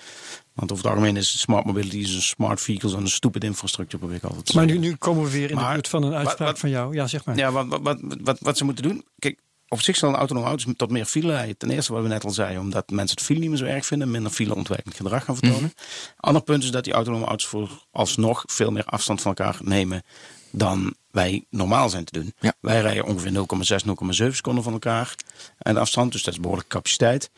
Want 0.61 0.73
over 0.73 0.85
het 0.85 0.95
algemeen 0.95 1.17
is 1.17 1.41
smart 1.41 1.65
mobility 1.65 1.97
is 1.97 2.15
een 2.15 2.23
smart 2.23 2.61
vehicles 2.61 2.93
en 2.93 3.01
een 3.01 3.09
stupid 3.09 3.45
infrastructure 3.45 3.99
probeer 3.99 4.17
ik 4.17 4.23
altijd 4.25 4.47
te 4.47 4.57
Maar 4.57 4.67
nu, 4.67 4.79
nu 4.79 4.95
komen 4.97 5.25
we 5.25 5.31
weer 5.31 5.51
in 5.51 5.57
de 5.57 5.63
Maar 5.63 5.73
buurt 5.73 5.89
van 5.89 6.03
een 6.03 6.15
uitspraak 6.15 6.49
wat- 6.49 6.59
van 6.59 6.71
jou. 6.71 6.95
Ja, 6.95 7.07
zeg 7.07 7.25
maar. 7.25 7.37
Ja, 7.37 7.53
wat, 7.53 7.67
wat, 7.83 7.99
wat, 8.23 8.39
wat, 8.41 8.57
ze 8.59 8.65
moeten 8.65 8.83
doen. 8.85 9.05
Kijk, 9.19 9.39
op 9.69 9.81
zich 9.81 9.97
zal 9.97 10.09
een 10.09 10.15
autonome 10.15 10.47
auto's 10.47 10.73
tot 10.77 10.91
meer 10.91 11.05
file 11.05 11.33
rijden. 11.33 11.57
Ten 11.57 11.71
eerste 11.71 11.93
wat 11.93 12.03
we 12.03 12.09
net 12.09 12.25
al 12.25 12.31
zeiden, 12.31 12.61
omdat 12.61 12.91
mensen 12.91 13.17
het 13.17 13.27
file 13.27 13.39
niet 13.41 13.49
meer 13.49 13.59
zo 13.59 13.65
erg 13.65 13.87
vinden, 13.87 14.11
minder 14.11 14.33
file 14.33 14.55
ontwijkend 14.55 14.95
gedrag 14.95 15.25
gaan 15.25 15.37
vertonen. 15.37 15.73
Ander 16.17 16.43
punt 16.43 16.63
is 16.63 16.71
dat 16.71 16.85
die 16.85 16.93
autonome 16.93 17.25
auto's 17.27 17.47
voor 17.47 17.87
alsnog 17.91 18.43
veel 18.47 18.71
meer 18.71 18.85
afstand 18.85 19.21
van 19.23 19.35
elkaar 19.37 19.59
nemen 19.63 20.03
dan 20.51 20.95
wij 21.11 21.45
normaal 21.51 21.89
zijn 21.89 22.05
te 22.05 22.13
doen. 22.13 22.35
Ja. 22.41 22.55
Wij 22.61 22.81
rijden 22.81 23.05
ongeveer 23.05 23.33
0,6, 23.33 24.27
0,7 24.27 24.35
seconden 24.35 24.63
van 24.63 24.73
elkaar 24.73 25.15
en 25.59 25.75
de 25.75 25.81
afstand, 25.81 26.13
dus 26.13 26.23
dat 26.23 26.35
is 26.35 26.41
behoorlijke 26.41 26.75
capaciteit. 26.75 27.31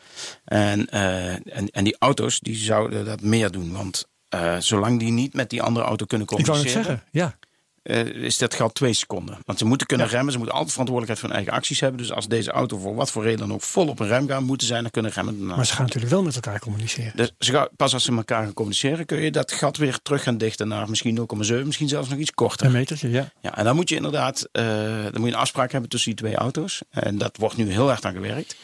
En, 0.45 0.89
eh, 0.89 1.33
en, 1.33 1.69
en 1.71 1.83
die 1.83 1.95
auto's 1.99 2.39
die 2.39 2.55
zouden 2.55 3.05
dat 3.05 3.21
meer 3.21 3.51
doen, 3.51 3.71
want 3.71 4.07
eh, 4.29 4.57
zolang 4.57 4.99
die 4.99 5.11
niet 5.11 5.33
met 5.33 5.49
die 5.49 5.61
andere 5.61 5.85
auto 5.85 6.05
kunnen 6.05 6.27
Ik 6.27 6.33
wou 6.33 6.45
communiceren, 6.45 6.87
net 6.87 6.99
zeggen, 6.99 7.07
ja. 7.11 7.37
Eh, 7.83 8.05
is 8.05 8.37
dat 8.37 8.53
geldt 8.53 8.75
twee 8.75 8.93
seconden. 8.93 9.37
Want 9.45 9.59
ze 9.59 9.65
moeten 9.65 9.87
kunnen 9.87 10.07
remmen, 10.07 10.31
ze 10.31 10.37
moeten 10.37 10.55
altijd 10.55 10.71
verantwoordelijkheid 10.71 11.19
voor 11.19 11.29
hun 11.29 11.37
eigen 11.37 11.61
acties 11.61 11.79
hebben. 11.79 11.97
Dus 11.97 12.11
als 12.11 12.27
deze 12.27 12.51
auto 12.51 12.77
voor 12.77 12.95
wat 12.95 13.11
voor 13.11 13.23
reden 13.23 13.39
dan 13.39 13.53
ook 13.53 13.61
vol 13.61 13.87
op 13.87 13.99
een 13.99 14.07
rem 14.07 14.27
gaat, 14.27 14.41
moeten 14.41 14.67
zij 14.67 14.81
dan 14.81 14.91
kunnen 14.91 15.11
remmen. 15.11 15.45
Maar 15.45 15.65
ze 15.65 15.73
gaan 15.73 15.85
natuurlijk 15.85 16.13
wel 16.13 16.23
met 16.23 16.35
elkaar 16.35 16.59
communiceren. 16.59 17.11
dus 17.15 17.31
ze 17.39 17.51
gaan, 17.51 17.67
pas 17.75 17.93
als 17.93 18.03
ze 18.03 18.11
met 18.11 18.19
elkaar 18.19 18.43
gaan 18.43 18.53
communiceren, 18.53 19.05
kun 19.05 19.21
je 19.21 19.31
dat 19.31 19.51
gat 19.51 19.77
weer 19.77 19.99
terug 20.01 20.23
gaan 20.23 20.37
dichten 20.37 20.67
naar 20.67 20.89
misschien 20.89 21.27
0,7, 21.45 21.65
misschien 21.65 21.87
zelfs 21.87 22.09
nog 22.09 22.19
iets 22.19 22.31
korter. 22.31 22.65
Een 22.65 22.71
metertje, 22.71 23.09
ja. 23.09 23.31
Ja, 23.41 23.57
en 23.57 23.63
dan 23.63 23.75
moet 23.75 23.89
je 23.89 23.95
inderdaad 23.95 24.47
eh, 24.51 24.63
dan 25.03 25.11
moet 25.13 25.29
je 25.29 25.33
een 25.33 25.41
afspraak 25.41 25.71
hebben 25.71 25.89
tussen 25.89 26.15
die 26.15 26.19
twee 26.19 26.35
auto's. 26.35 26.81
En 26.89 27.17
dat 27.17 27.37
wordt 27.37 27.57
nu 27.57 27.71
heel 27.71 27.89
erg 27.89 28.01
aan 28.01 28.13
gewerkt. 28.13 28.55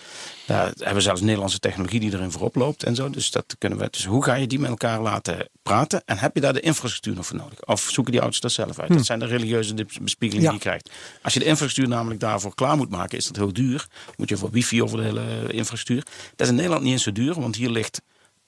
Daar 0.50 0.66
hebben 0.66 0.94
we 0.94 1.02
zelfs 1.02 1.22
Nederlandse 1.22 1.60
technologie 1.60 2.00
die 2.00 2.14
erin 2.14 2.32
voorop 2.32 2.56
loopt 2.56 2.84
en 2.84 2.96
zo. 2.96 3.10
Dus 3.10 3.32
dat 3.32 3.56
kunnen 3.58 3.80
we. 3.80 3.88
Dus 3.92 4.06
hoe 4.06 4.24
ga 4.24 4.34
je 4.34 4.48
die 4.48 4.60
met 4.60 4.70
elkaar 4.70 5.02
laten 5.02 5.50
praten? 5.64 6.02
En 6.06 6.18
heb 6.18 6.36
je 6.36 6.42
daar 6.42 6.54
de 6.54 6.60
infrastructuur 6.60 7.16
nog 7.16 7.26
voor 7.26 7.38
nodig? 7.38 7.66
Of 7.66 7.82
zoeken 7.92 8.12
die 8.12 8.22
auto's 8.22 8.40
dat 8.40 8.52
zelf 8.52 8.80
uit? 8.80 8.90
Dat 8.94 9.06
zijn 9.06 9.20
de 9.20 9.26
religieuze 9.26 9.74
bespiegelingen 10.02 10.52
Ja. 10.52 10.58
die 10.58 10.60
je 10.60 10.66
krijgt. 10.66 10.90
Als 11.22 11.34
je 11.34 11.40
de 11.40 11.46
infrastructuur 11.46 11.96
namelijk 11.96 12.20
daarvoor 12.20 12.56
klaar 12.56 12.78
moet 12.78 12.90
maken, 12.90 13.18
is 13.18 13.26
dat 13.26 13.36
heel 13.36 13.54
duur. 13.54 13.88
Moet 14.18 14.30
je 14.30 14.38
voor 14.38 14.52
wifi 14.52 14.84
over 14.84 14.98
de 14.98 15.04
hele 15.04 15.54
infrastructuur. 15.54 16.04
Dat 16.36 16.40
is 16.40 16.48
in 16.48 16.56
Nederland 16.56 16.84
niet 16.84 16.92
eens 16.92 17.04
zo 17.04 17.12
duur, 17.12 17.40
want 17.42 17.56
hier 17.56 17.70
ligt 17.70 18.02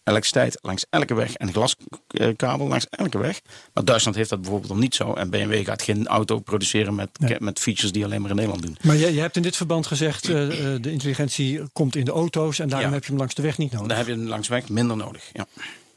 elektriciteit 0.04 0.58
langs 0.62 0.86
elke 0.90 1.14
weg 1.14 1.34
en 1.34 1.52
glaskabel 1.54 2.68
langs 2.68 2.86
elke 2.90 3.18
weg. 3.18 3.42
Maar 3.74 3.86
Duitsland 3.86 4.18
heeft 4.18 4.30
dat 4.30 4.42
bijvoorbeeld 4.42 4.72
nog 4.72 4.82
niet 4.82 4.96
zo. 4.96 5.14
En 5.14 5.30
BMW 5.30 5.66
gaat 5.66 5.82
geen 5.82 6.08
auto 6.08 6.40
produceren 6.40 6.96
met, 6.96 7.10
Nee. 7.20 7.36
met 7.40 7.60
features 7.60 7.92
die 7.92 8.06
alleen 8.06 8.22
maar 8.22 8.30
in 8.30 8.36
Nederland 8.36 8.64
doen. 8.64 8.78
Maar 8.82 8.96
je, 8.96 9.14
je 9.14 9.20
hebt 9.20 9.36
in 9.36 9.42
dit 9.42 9.56
verband 9.56 9.88
gezegd, 9.88 10.30
eh, 10.30 10.74
eh, 10.74 10.82
de 10.82 10.92
intelligentie 10.92 11.62
komt 11.74 11.96
in 11.96 12.06
de 12.06 12.12
auto's 12.12 12.60
en 12.60 12.70
daarom 12.70 12.88
Ja. 12.88 12.94
heb 12.94 13.04
je 13.04 13.10
hem 13.10 13.20
langs 13.20 13.36
de 13.36 13.42
weg 13.42 13.58
niet 13.58 13.72
nodig. 13.72 13.88
Dan 13.88 13.98
heb 13.98 14.06
je 14.08 14.14
hem 14.14 14.28
langs 14.28 14.48
weg 14.48 14.70
minder 14.70 14.98
nodig. 14.98 15.30
Ja. 15.34 15.48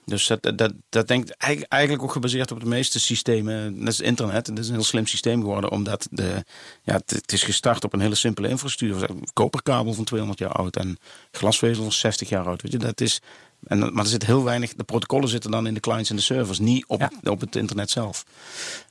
Dus 0.07 0.27
dat, 0.27 0.43
dat, 0.59 0.73
dat, 0.89 1.09
denkt 1.09 1.31
eigenlijk- 1.37 2.03
ook 2.03 2.13
gebaseerd 2.13 2.51
op 2.53 2.61
de 2.61 2.67
meeste 2.67 3.01
systemen. 3.01 3.79
Dat 3.79 3.89
is 3.93 4.01
internet. 4.01 4.47
Dat 4.47 4.59
is 4.59 4.69
een 4.69 4.75
heel 4.75 4.85
slim 4.85 5.07
systeem 5.07 5.41
geworden. 5.41 5.71
Omdat 5.71 6.07
de, 6.11 6.45
ja, 6.83 6.95
het, 6.95 7.11
het 7.11 7.33
is 7.33 7.43
gestart 7.43 7.85
op 7.85 7.93
een 7.93 8.01
hele 8.01 8.15
simpele 8.15 8.49
infrastructuur. 8.49 9.09
Koperkabel 9.33 9.93
van 9.95 10.05
200 10.05 10.41
jaar 10.41 10.53
oud. 10.53 10.77
En 10.77 10.99
glasvezel 11.31 11.83
van 11.83 11.93
60 11.93 12.29
jaar 12.29 12.47
oud. 12.47 12.63
Weet 12.63 12.73
je, 12.73 12.79
dat 12.79 13.01
is, 13.01 13.21
en, 13.67 13.79
maar 13.79 14.05
er 14.05 14.11
zit 14.11 14.27
heel 14.27 14.45
weinig. 14.45 14.75
De 14.75 14.85
protocollen 14.85 15.29
zitten 15.29 15.51
dan 15.51 15.67
in 15.67 15.75
de 15.75 15.81
clients 15.81 16.11
en 16.11 16.17
de 16.17 16.23
servers. 16.23 16.59
Niet 16.59 16.85
op, 16.87 17.11
op 17.23 17.41
het 17.41 17.57
internet 17.57 17.91
zelf. 17.91 18.25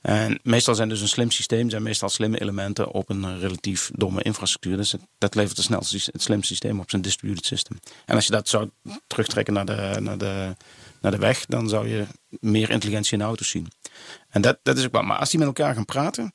En 0.02 0.40
meestal 0.44 0.76
zijn 0.76 0.90
dus 0.90 1.02
een 1.02 1.08
slim 1.08 1.32
systeem. 1.32 1.70
Zijn 1.70 1.84
meestal 1.84 2.10
slimme 2.10 2.42
elementen 2.42 2.92
op 2.92 3.10
een 3.10 3.24
eh, 3.24 3.40
relatief 3.40 3.92
domme 3.94 4.22
infrastructuur. 4.22 4.78
Dus 4.78 4.92
het, 4.92 5.02
dat 5.18 5.36
levert 5.36 5.58
het 5.58 5.66
snelste, 5.66 6.10
het 6.12 6.22
slimste 6.22 6.48
systeem 6.48 6.80
op 6.80 6.90
zijn 6.90 7.02
distributed 7.02 7.46
system. 7.46 7.80
En 8.06 8.16
als 8.16 8.26
je 8.26 8.32
dat 8.32 8.50
zou 8.50 8.70
terugtrekken 9.08 9.54
naar 9.54 9.66
de, 9.66 9.98
naar 10.00 10.18
de, 10.18 10.56
naar 11.02 11.12
de 11.12 11.18
weg, 11.18 11.46
dan 11.46 11.70
zou 11.70 11.88
je 11.88 12.06
meer 12.40 12.70
intelligentie 12.70 13.14
in 13.14 13.20
de 13.20 13.26
auto's 13.26 13.50
zien. 13.50 13.68
En 14.30 14.42
dat, 14.42 14.58
dat 14.64 14.78
is 14.78 14.86
ook 14.86 14.92
wel. 14.92 15.02
Maar 15.04 15.18
als 15.18 15.30
die 15.30 15.40
met 15.40 15.48
elkaar 15.48 15.76
gaan 15.76 15.86
praten, 15.86 16.32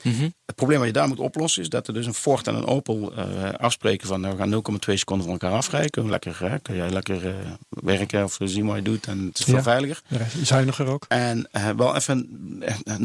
het 0.46 0.54
probleem 0.54 0.78
wat 0.78 0.86
je 0.86 0.92
daar 0.92 1.08
moet 1.08 1.18
oplossen 1.18 1.62
is 1.62 1.68
dat 1.68 1.86
er 1.88 1.94
dus 1.94 2.06
een 2.06 2.14
Ford 2.14 2.46
en 2.46 2.54
een 2.54 2.66
Opel 2.66 3.12
eh, 3.16 3.24
afspreken 3.56 4.06
van 4.08 4.20
nou, 4.20 4.36
we 4.36 4.42
gaan 4.42 4.52
0,2 4.90 4.94
seconden 4.94 5.26
van 5.26 5.32
elkaar 5.38 5.52
afrijden. 5.58 6.10
Lekker, 6.10 6.36
hè, 6.40 6.58
kun 6.58 6.76
jij 6.76 6.90
lekker 6.90 7.26
eh, 7.28 7.34
werken 7.68 8.24
of 8.24 8.38
zien 8.44 8.66
wat 8.66 8.76
je 8.76 8.82
doet 8.82 9.06
en 9.06 9.26
het 9.26 9.38
is 9.38 9.44
veel 9.44 9.54
Ja. 9.54 9.62
veiliger. 9.62 10.02
Zuiniger 10.42 10.86
ook. 10.86 11.04
En 11.08 11.48
eh, 11.50 11.68
wel 11.76 11.96
even 11.96 12.28
eh, 12.84 12.96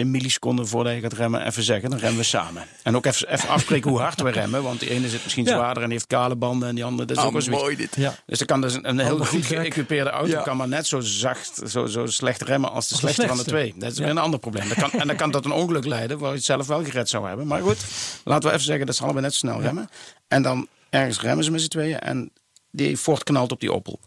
0,2 0.00 0.06
milliseconden 0.06 0.68
voordat 0.68 0.94
je 0.94 1.00
gaat 1.00 1.12
remmen, 1.12 1.46
even 1.46 1.62
zeggen, 1.62 1.90
dan 1.90 1.98
remmen 1.98 2.18
we 2.18 2.24
samen. 2.24 2.62
En 2.82 2.96
ook 2.96 3.06
even, 3.06 3.32
even 3.32 3.48
afspreken 3.48 3.90
hoe 3.90 4.00
hard 4.00 4.20
we 4.22 4.30
remmen, 4.40 4.62
want 4.62 4.80
die 4.80 4.90
ene 4.90 5.08
zit 5.08 5.22
misschien 5.22 5.44
Ja. 5.44 5.50
zwaarder 5.54 5.82
en 5.82 5.88
die 5.88 5.98
heeft 5.98 6.06
kale 6.10 6.36
banden 6.36 6.68
en 6.68 6.74
die 6.74 6.84
andere, 6.84 7.06
dat 7.08 7.16
is 7.16 7.22
ook 7.22 7.32
wel 7.32 7.42
zoiets. 7.42 7.62
mooi 7.62 7.76
dit. 7.76 7.96
Ja. 7.96 8.14
Dus 8.26 8.38
dan 8.38 8.46
kan 8.46 8.60
dus 8.60 8.74
een, 8.74 8.88
een 8.88 8.98
heel 8.98 9.24
goed 9.24 9.46
geëquipeerde 9.46 10.10
auto 10.10 10.30
Ja. 10.30 10.42
kan 10.42 10.56
maar 10.56 10.68
net 10.68 10.86
zo 10.86 11.00
zacht, 11.00 11.60
zo, 11.68 11.86
zo 11.86 12.06
slecht 12.06 12.25
remmen 12.34 12.70
als 12.70 12.88
de 12.88 12.94
Als 12.94 13.02
slechte 13.02 13.26
van 13.26 13.36
de 13.36 13.44
twee. 13.44 13.74
Dat 13.76 13.92
is 13.92 13.98
weer 13.98 14.08
een 14.08 14.18
ander 14.18 14.40
probleem. 14.40 14.68
Dat 14.68 14.78
kan, 14.78 15.00
en 15.00 15.06
dan 15.06 15.16
kan 15.16 15.30
tot 15.30 15.44
een 15.44 15.52
ongeluk 15.52 15.84
leiden 15.84 16.18
waar 16.18 16.30
je 16.30 16.36
het 16.36 16.44
zelf 16.44 16.66
wel 16.66 16.84
gered 16.84 17.08
zou 17.08 17.26
hebben. 17.26 17.46
Maar 17.46 17.62
goed, 17.62 17.84
laten 18.24 18.48
we 18.48 18.54
even 18.54 18.66
zeggen 18.66 18.86
dat 18.86 18.96
ze 18.96 19.02
allebei 19.02 19.24
net 19.24 19.34
zo 19.34 19.38
snel 19.38 19.60
remmen. 19.60 19.88
En 20.28 20.42
dan 20.42 20.68
ergens 20.90 21.20
remmen 21.20 21.44
ze 21.44 21.50
met 21.50 21.60
z'n 21.60 21.68
tweeën 21.68 21.98
en 21.98 22.30
die 22.70 22.96
Ford 22.96 23.22
knalt 23.22 23.52
op 23.52 23.60
die 23.60 23.72
Opel. 23.72 24.00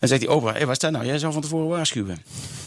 En 0.00 0.08
zegt 0.08 0.20
die 0.20 0.30
opa, 0.30 0.52
hey, 0.52 0.66
wat 0.66 0.70
is 0.70 0.78
dat 0.78 0.90
nou? 0.90 1.06
Jij 1.06 1.18
zou 1.18 1.32
van 1.32 1.42
tevoren 1.42 1.68
waarschuwen. 1.68 2.22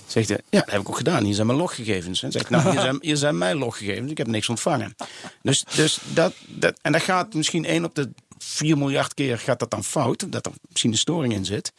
Zegt 0.08 0.30
hij, 0.30 0.40
ja, 0.50 0.60
dat 0.60 0.72
heb 0.72 0.82
ik 0.82 0.90
ook 0.90 0.98
gedaan. 0.98 1.24
Hier 1.24 1.34
zijn 1.34 1.48
mijn 1.48 1.60
loggegevens. 1.60 2.24
En 2.24 2.32
zegt 2.32 2.50
nou, 2.50 2.72
hier 2.72 2.82
zijn, 2.82 2.98
hier 3.02 3.18
zijn 3.18 3.38
mijn 3.38 3.58
loggegevens. 3.58 4.12
Ik 4.12 4.18
heb 4.18 4.28
niks 4.28 4.50
ontvangen. 4.50 4.96
Dus, 5.42 5.64
dus 5.76 6.00
dat, 6.14 6.34
dat, 6.48 6.80
en 6.82 6.92
dat 6.92 7.02
gaat 7.02 7.34
misschien 7.34 7.66
één 7.66 7.86
op 7.86 7.96
de 7.96 8.10
4 8.38 8.78
miljard 8.78 9.14
keer 9.14 9.40
gaat 9.40 9.60
dat 9.60 9.72
dan 9.72 9.84
fout. 9.84 10.32
Dat 10.32 10.46
er 10.46 10.52
misschien 10.70 10.92
een 10.92 10.98
storing 10.98 11.34
in 11.34 11.46
zit. 11.46 11.74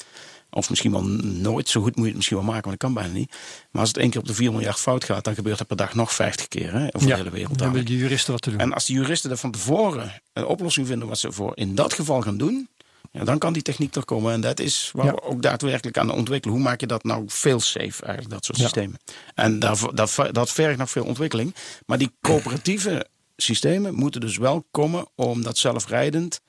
Of 0.54 0.70
misschien 0.70 0.90
wel 0.92 1.02
nooit. 1.22 1.68
Zo 1.68 1.80
goed 1.82 1.90
moet 1.90 2.00
je 2.00 2.06
het 2.06 2.16
misschien 2.16 2.36
wel 2.36 2.46
maken, 2.46 2.62
maar 2.68 2.76
dat 2.78 2.80
kan 2.92 2.94
bijna 3.02 3.12
niet. 3.18 3.30
Maar 3.70 3.80
als 3.80 3.88
het 3.88 3.98
één 3.98 4.10
keer 4.10 4.20
op 4.20 4.26
de 4.26 4.34
4 4.34 4.50
miljard 4.52 4.78
fout 4.78 5.04
gaat, 5.04 5.24
dan 5.24 5.34
gebeurt 5.34 5.58
dat 5.58 5.66
per 5.66 5.76
dag 5.76 5.94
nog 5.94 6.14
50 6.14 6.48
keer. 6.48 6.72
Hè, 6.72 6.86
over 6.92 7.08
de 7.08 7.14
hele 7.14 7.30
wereld. 7.30 7.58
dan 7.58 7.66
hebben 7.66 7.86
de 7.86 7.96
juristen 7.96 8.32
wat 8.32 8.42
te 8.42 8.50
doen. 8.50 8.58
En 8.58 8.72
als 8.72 8.86
de 8.86 8.92
juristen 8.92 9.30
er 9.30 9.36
van 9.36 9.50
tevoren 9.50 10.12
een 10.32 10.46
oplossing 10.46 10.86
vinden 10.86 11.08
wat 11.08 11.18
ze 11.18 11.32
voor 11.32 11.52
in 11.54 11.74
dat 11.74 11.92
geval 11.92 12.20
gaan 12.20 12.36
doen, 12.36 12.68
ja, 13.12 13.24
dan 13.24 13.38
kan 13.38 13.52
die 13.52 13.62
techniek 13.62 13.94
er 13.94 14.04
komen. 14.04 14.32
En 14.32 14.40
dat 14.40 14.60
is 14.60 14.90
waar 14.92 15.04
Ja. 15.06 15.12
we 15.12 15.22
ook 15.22 15.42
daadwerkelijk 15.42 15.98
aan 15.98 16.10
ontwikkelen. 16.10 16.54
Hoe 16.56 16.64
maak 16.64 16.80
je 16.80 16.86
dat 16.86 17.04
nou 17.04 17.24
veel 17.26 17.60
safe 17.60 18.02
eigenlijk, 18.04 18.30
dat 18.30 18.44
soort 18.44 18.58
Ja. 18.58 18.64
systemen. 18.64 18.98
En 19.34 19.58
daarvoor, 19.58 19.94
dat, 19.94 20.16
dat 20.32 20.50
vergt 20.52 20.78
nog 20.78 20.90
veel 20.90 21.04
ontwikkeling. 21.04 21.54
Maar 21.86 21.98
die 21.98 22.10
coöperatieve 22.20 23.06
systemen 23.36 23.94
moeten 23.94 24.20
dus 24.20 24.36
wel 24.36 24.66
komen 24.70 25.06
om 25.14 25.42
dat 25.42 25.58
zelfrijdend 25.58 26.40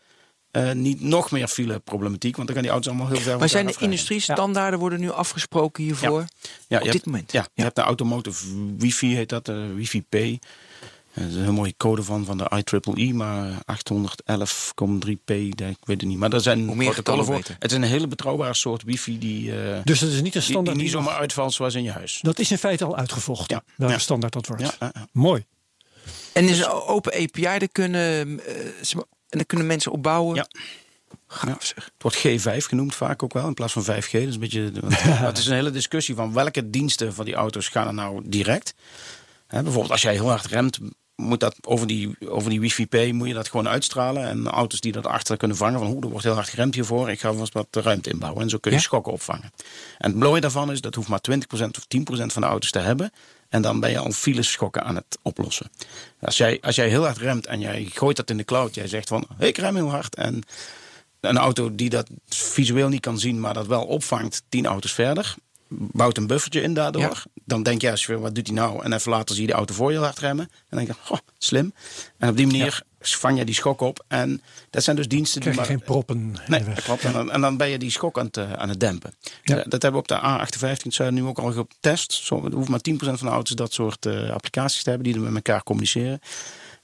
eh, 0.56 0.72
niet 0.72 1.02
nog 1.02 1.32
meer 1.32 1.48
file 1.48 1.80
problematiek. 1.80 2.36
Want 2.36 2.48
dan 2.48 2.56
gaan 2.56 2.66
die 2.66 2.74
auto's 2.74 2.92
allemaal 2.94 3.12
heel 3.12 3.22
ver 3.22 3.38
Maar 3.40 3.50
zijn 3.50 3.66
de 3.68 3.76
industriestandaarden 3.80 4.80
worden 4.80 5.00
nu 5.00 5.12
afgesproken 5.12 5.84
hiervoor? 5.84 6.26
Ja, 6.68 6.78
Op 6.78 6.84
dit 6.84 6.94
hebt- 6.94 7.06
moment? 7.06 7.32
Ja, 7.32 7.48
je 7.54 7.62
hebt 7.64 7.76
de 7.76 7.82
automotive 7.82 8.46
wifi, 8.78 9.16
heet 9.16 9.30
dat, 9.30 9.46
de 9.46 9.74
wifi 9.74 10.02
P. 10.10 10.14
Eh, 10.16 10.34
Er 11.24 11.28
is 11.28 11.36
een 11.36 11.44
heel 11.44 11.54
mooie 11.54 11.74
code 11.78 12.04
van, 12.04 12.26
van 12.26 12.38
de 12.38 12.50
IEEE, 12.96 13.14
maar 13.14 13.52
811,3p, 13.66 15.32
ik 15.32 15.60
weet 15.60 15.78
het 16.02 16.02
niet. 16.02 16.18
Maar 16.18 16.30
daar 16.30 16.40
zijn 16.42 16.66
Hoe 16.66 16.76
meer 16.76 16.92
protocollen 16.92 16.96
getallen, 16.96 17.26
voor. 17.26 17.36
beter. 17.36 17.56
Het 17.60 17.72
is 17.72 17.78
een 17.78 17.84
hele 17.84 18.08
betrouwbare 18.08 18.54
soort 18.54 18.84
wifi 18.84 19.20
die, 19.20 19.62
eh, 19.62 19.78
dus 19.84 20.00
dat 20.00 20.10
is 20.10 20.16
niet 20.16 20.16
een 20.16 20.22
die, 20.22 20.32
die 20.32 20.42
standaard. 20.42 20.78
niet 20.78 20.86
die- 20.86 20.96
zomaar 20.96 21.16
uitvalt 21.18 21.54
zoals 21.54 21.76
in 21.76 21.84
je 21.84 21.92
huis. 21.92 22.20
dat 22.22 22.40
is 22.40 22.52
in 22.52 22.58
feite 22.58 22.86
al 22.86 22.98
uitgevochten. 22.98 23.56
Ja. 23.56 23.74
Welke 23.78 23.94
Ja. 23.94 24.00
standaard 24.00 24.34
dat 24.34 24.48
wordt. 24.48 24.62
Ja, 24.64 24.74
ja, 24.80 24.92
ja. 24.94 25.08
Mooi. 25.12 25.46
En 26.34 26.48
is 26.50 26.60
een 26.60 26.68
open 26.70 27.14
API, 27.14 27.42
daar 27.42 27.68
kunnen, 27.72 28.40
eh, 28.46 28.56
en 29.30 29.38
daar 29.38 29.46
kunnen 29.46 29.68
mensen 29.68 29.92
op 29.92 30.04
bouwen? 30.04 30.36
Ja. 30.36 30.48
Zeg. 31.60 31.74
Het 31.76 31.94
wordt 31.98 32.18
G5 32.18 32.68
genoemd 32.68 32.96
vaak 32.96 33.24
ook 33.24 33.34
wel, 33.34 33.48
in 33.48 33.54
plaats 33.54 33.74
van 33.74 33.84
5G. 33.84 34.12
Dat 34.12 34.22
is 34.22 34.34
een 34.34 34.40
beetje, 34.40 34.72
want, 34.82 35.02
het 35.02 35.38
is 35.38 35.48
een 35.48 35.54
hele 35.56 35.72
discussie 35.72 36.16
van 36.16 36.34
welke 36.34 36.70
diensten 36.70 37.14
van 37.14 37.26
die 37.26 37.34
auto's 37.34 37.68
gaan 37.68 37.88
er 37.88 37.94
nou 37.94 38.22
direct. 38.26 38.74
Hè, 39.48 39.62
bijvoorbeeld 39.62 39.92
als 39.92 40.02
jij 40.02 40.14
heel 40.14 40.30
hard 40.30 40.46
remt, 40.46 40.80
moet 41.16 41.40
dat 41.40 41.56
over 41.62 41.88
die, 41.88 42.16
over 42.28 42.50
die 42.50 42.60
wifi-p 42.60 43.14
moet 43.14 43.28
je 43.28 43.34
dat 43.34 43.50
gewoon 43.50 43.68
uitstralen. 43.68 44.28
En 44.28 44.48
auto's 44.48 44.80
die 44.80 44.92
dat 44.92 45.06
achter 45.06 45.38
kunnen 45.38 45.58
vangen 45.58 45.80
van 45.80 45.88
hoe 45.88 46.02
er 46.02 46.10
wordt 46.10 46.26
heel 46.26 46.34
hard 46.34 46.50
geremd 46.50 46.76
hiervoor. 46.76 47.10
Ik 47.10 47.20
ga 47.20 47.34
vast 47.34 47.54
wat 47.54 47.68
ruimte 47.72 48.10
inbouwen. 48.10 48.42
En 48.42 48.50
zo 48.50 48.58
kun 48.58 48.72
je 48.72 48.78
Ja? 48.78 48.84
schokken 48.84 49.12
opvangen. 49.14 49.52
En 49.98 50.12
het 50.12 50.20
mooie 50.20 50.42
daarvan 50.42 50.72
is, 50.72 50.82
dat 50.82 50.96
hoeft 50.96 51.08
maar 51.08 51.22
20% 51.32 51.34
of 51.52 51.86
10% 52.24 52.26
van 52.26 52.42
de 52.42 52.48
auto's 52.48 52.72
te 52.72 52.80
hebben. 52.80 53.12
En 53.50 53.62
dan 53.62 53.80
ben 53.80 53.90
je 53.90 53.98
al 53.98 54.12
files 54.12 54.52
schokken 54.52 54.84
aan 54.84 54.96
het 54.96 55.18
oplossen. 55.22 55.72
Als 56.22 56.38
jij, 56.38 56.62
als 56.62 56.76
jij 56.76 56.90
heel 56.90 57.04
hard 57.04 57.18
remt 57.18 57.46
en 57.46 57.60
jij 57.60 57.90
gooit 57.94 58.18
dat 58.18 58.30
in 58.30 58.38
de 58.38 58.46
cloud. 58.46 58.76
Jij 58.76 58.88
zegt 58.88 59.08
van, 59.08 59.28
hey, 59.38 59.48
ik 59.48 59.58
rem 59.58 59.76
heel 59.76 59.90
hard. 59.90 60.16
En 60.16 60.44
een 61.20 61.38
auto 61.38 61.76
die 61.76 61.90
dat 61.90 62.10
visueel 62.28 62.90
niet 62.90 63.02
kan 63.02 63.20
zien, 63.20 63.40
maar 63.40 63.54
dat 63.54 63.68
wel 63.68 63.84
opvangt, 63.84 64.44
tien 64.50 64.66
auto's 64.66 64.94
verder. 64.94 65.36
Bouwt 65.68 66.18
een 66.18 66.28
buffertje 66.28 66.62
in 66.62 66.74
daardoor. 66.74 67.02
Ja. 67.02 67.24
Dan 67.46 67.64
denk 67.64 67.82
je, 67.82 67.92
als 67.92 68.06
je, 68.06 68.20
wat 68.20 68.36
doet 68.36 68.48
hij 68.48 68.56
nou? 68.56 68.84
En 68.84 68.94
even 68.94 69.12
later 69.12 69.36
zie 69.36 69.46
je 69.46 69.52
de 69.52 69.58
auto 69.58 69.74
voor 69.74 69.90
je 69.90 69.96
heel 69.96 70.06
hard 70.06 70.20
remmen. 70.20 70.46
En 70.46 70.78
dan 70.78 70.86
denk 70.86 70.98
je, 70.98 71.04
goh, 71.04 71.18
slim. 71.38 71.74
En 72.18 72.30
op 72.30 72.38
die 72.38 72.46
manier 72.46 72.84
vang 73.14 73.38
je 73.38 73.46
die 73.46 73.56
schok 73.56 73.82
op. 73.82 74.06
En 74.08 74.42
dat 74.70 74.84
zijn 74.84 74.96
dus 74.96 75.08
diensten 75.08 75.42
Krijg 75.42 75.56
je 75.56 75.62
die 75.62 75.70
geen 75.70 75.80
maar... 75.80 75.88
proppen 75.88 76.16
in 76.18 76.38
Nee. 76.48 76.76
En 77.00 77.12
dan, 77.12 77.32
en 77.32 77.42
dan 77.42 77.58
ben 77.58 77.70
je 77.70 77.78
die 77.78 77.92
schok 77.92 78.20
aan 78.20 78.26
het, 78.26 78.38
eh, 78.38 78.54
aan 78.54 78.70
het 78.70 78.80
dempen. 78.80 79.14
Ja. 79.44 79.56
Dat 79.56 79.82
hebben 79.82 79.92
we 79.92 79.98
op 79.98 80.08
de 80.08 80.20
A58 80.20 80.84
in 80.84 80.92
Zuiden 80.92 81.24
nu 81.24 81.28
ook 81.30 81.40
al 81.40 81.52
getest. 81.52 82.14
Zo, 82.14 82.46
er 82.46 82.54
hoeft 82.54 82.70
maar 82.70 82.82
10% 82.90 82.96
van 82.98 83.28
de 83.28 83.34
auto's 83.34 83.56
dat 83.56 83.74
soort 83.74 84.06
eh, 84.06 84.30
applicaties 84.30 84.84
te 84.84 84.90
hebben 84.90 85.08
die 85.08 85.18
er 85.18 85.22
met 85.32 85.36
elkaar 85.36 85.64
communiceren. 85.64 86.20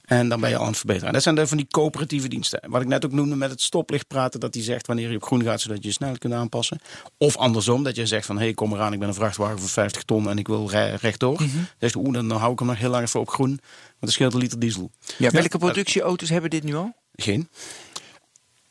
En 0.02 0.28
dan 0.28 0.40
ben 0.40 0.50
je 0.50 0.56
al 0.56 0.62
aan 0.62 0.68
het 0.68 0.76
verbeteren. 0.76 1.06
En 1.08 1.14
dat 1.14 1.22
zijn 1.22 1.34
dan 1.34 1.48
van 1.48 1.56
die 1.56 1.66
coöperatieve 1.70 2.28
diensten. 2.28 2.60
Wat 2.66 2.80
ik 2.82 2.88
net 2.88 3.04
ook 3.04 3.12
noemde 3.12 3.36
met 3.36 3.50
het 3.50 3.60
stoplicht 3.60 4.06
praten. 4.06 4.40
Dat 4.40 4.52
die 4.52 4.62
zegt 4.62 4.86
wanneer 4.86 5.10
je 5.10 5.16
op 5.16 5.24
groen 5.24 5.42
gaat, 5.42 5.60
zodat 5.60 5.76
je 5.82 5.88
je 5.88 5.94
snelheid 5.94 6.18
kunt 6.18 6.34
aanpassen. 6.34 6.80
Of 7.18 7.36
andersom, 7.36 7.82
dat 7.82 7.96
je 7.96 8.06
zegt 8.06 8.26
van... 8.26 8.36
hé, 8.36 8.42
hey, 8.44 8.54
kom 8.54 8.72
eraan, 8.72 8.92
ik 8.92 8.98
ben 8.98 9.08
een 9.08 9.14
vrachtwagen 9.14 9.58
van 9.58 9.68
50 9.68 10.02
ton 10.02 10.28
en 10.30 10.38
ik 10.38 10.46
wil 10.46 10.70
re- 10.70 10.94
rechtdoor. 10.94 11.36
Dan 11.38 11.48
zegt 11.78 11.96
oeh, 11.96 12.12
dan 12.12 12.30
hou 12.30 12.52
ik 12.52 12.58
hem 12.58 12.68
nog 12.68 12.78
heel 12.78 12.90
lang 12.90 13.04
even 13.06 13.20
op 13.20 13.28
groen. 13.28 13.48
Want 13.48 13.60
het 14.00 14.10
scheelt 14.12 14.34
een 14.34 14.40
liter 14.40 14.58
diesel. 14.58 14.90
Ja, 15.18 15.30
welke 15.30 15.58
productieauto's 15.58 16.28
hebben 16.28 16.50
dit 16.50 16.62
nu 16.62 16.74
al? 16.74 16.94
Geen. 17.16 17.48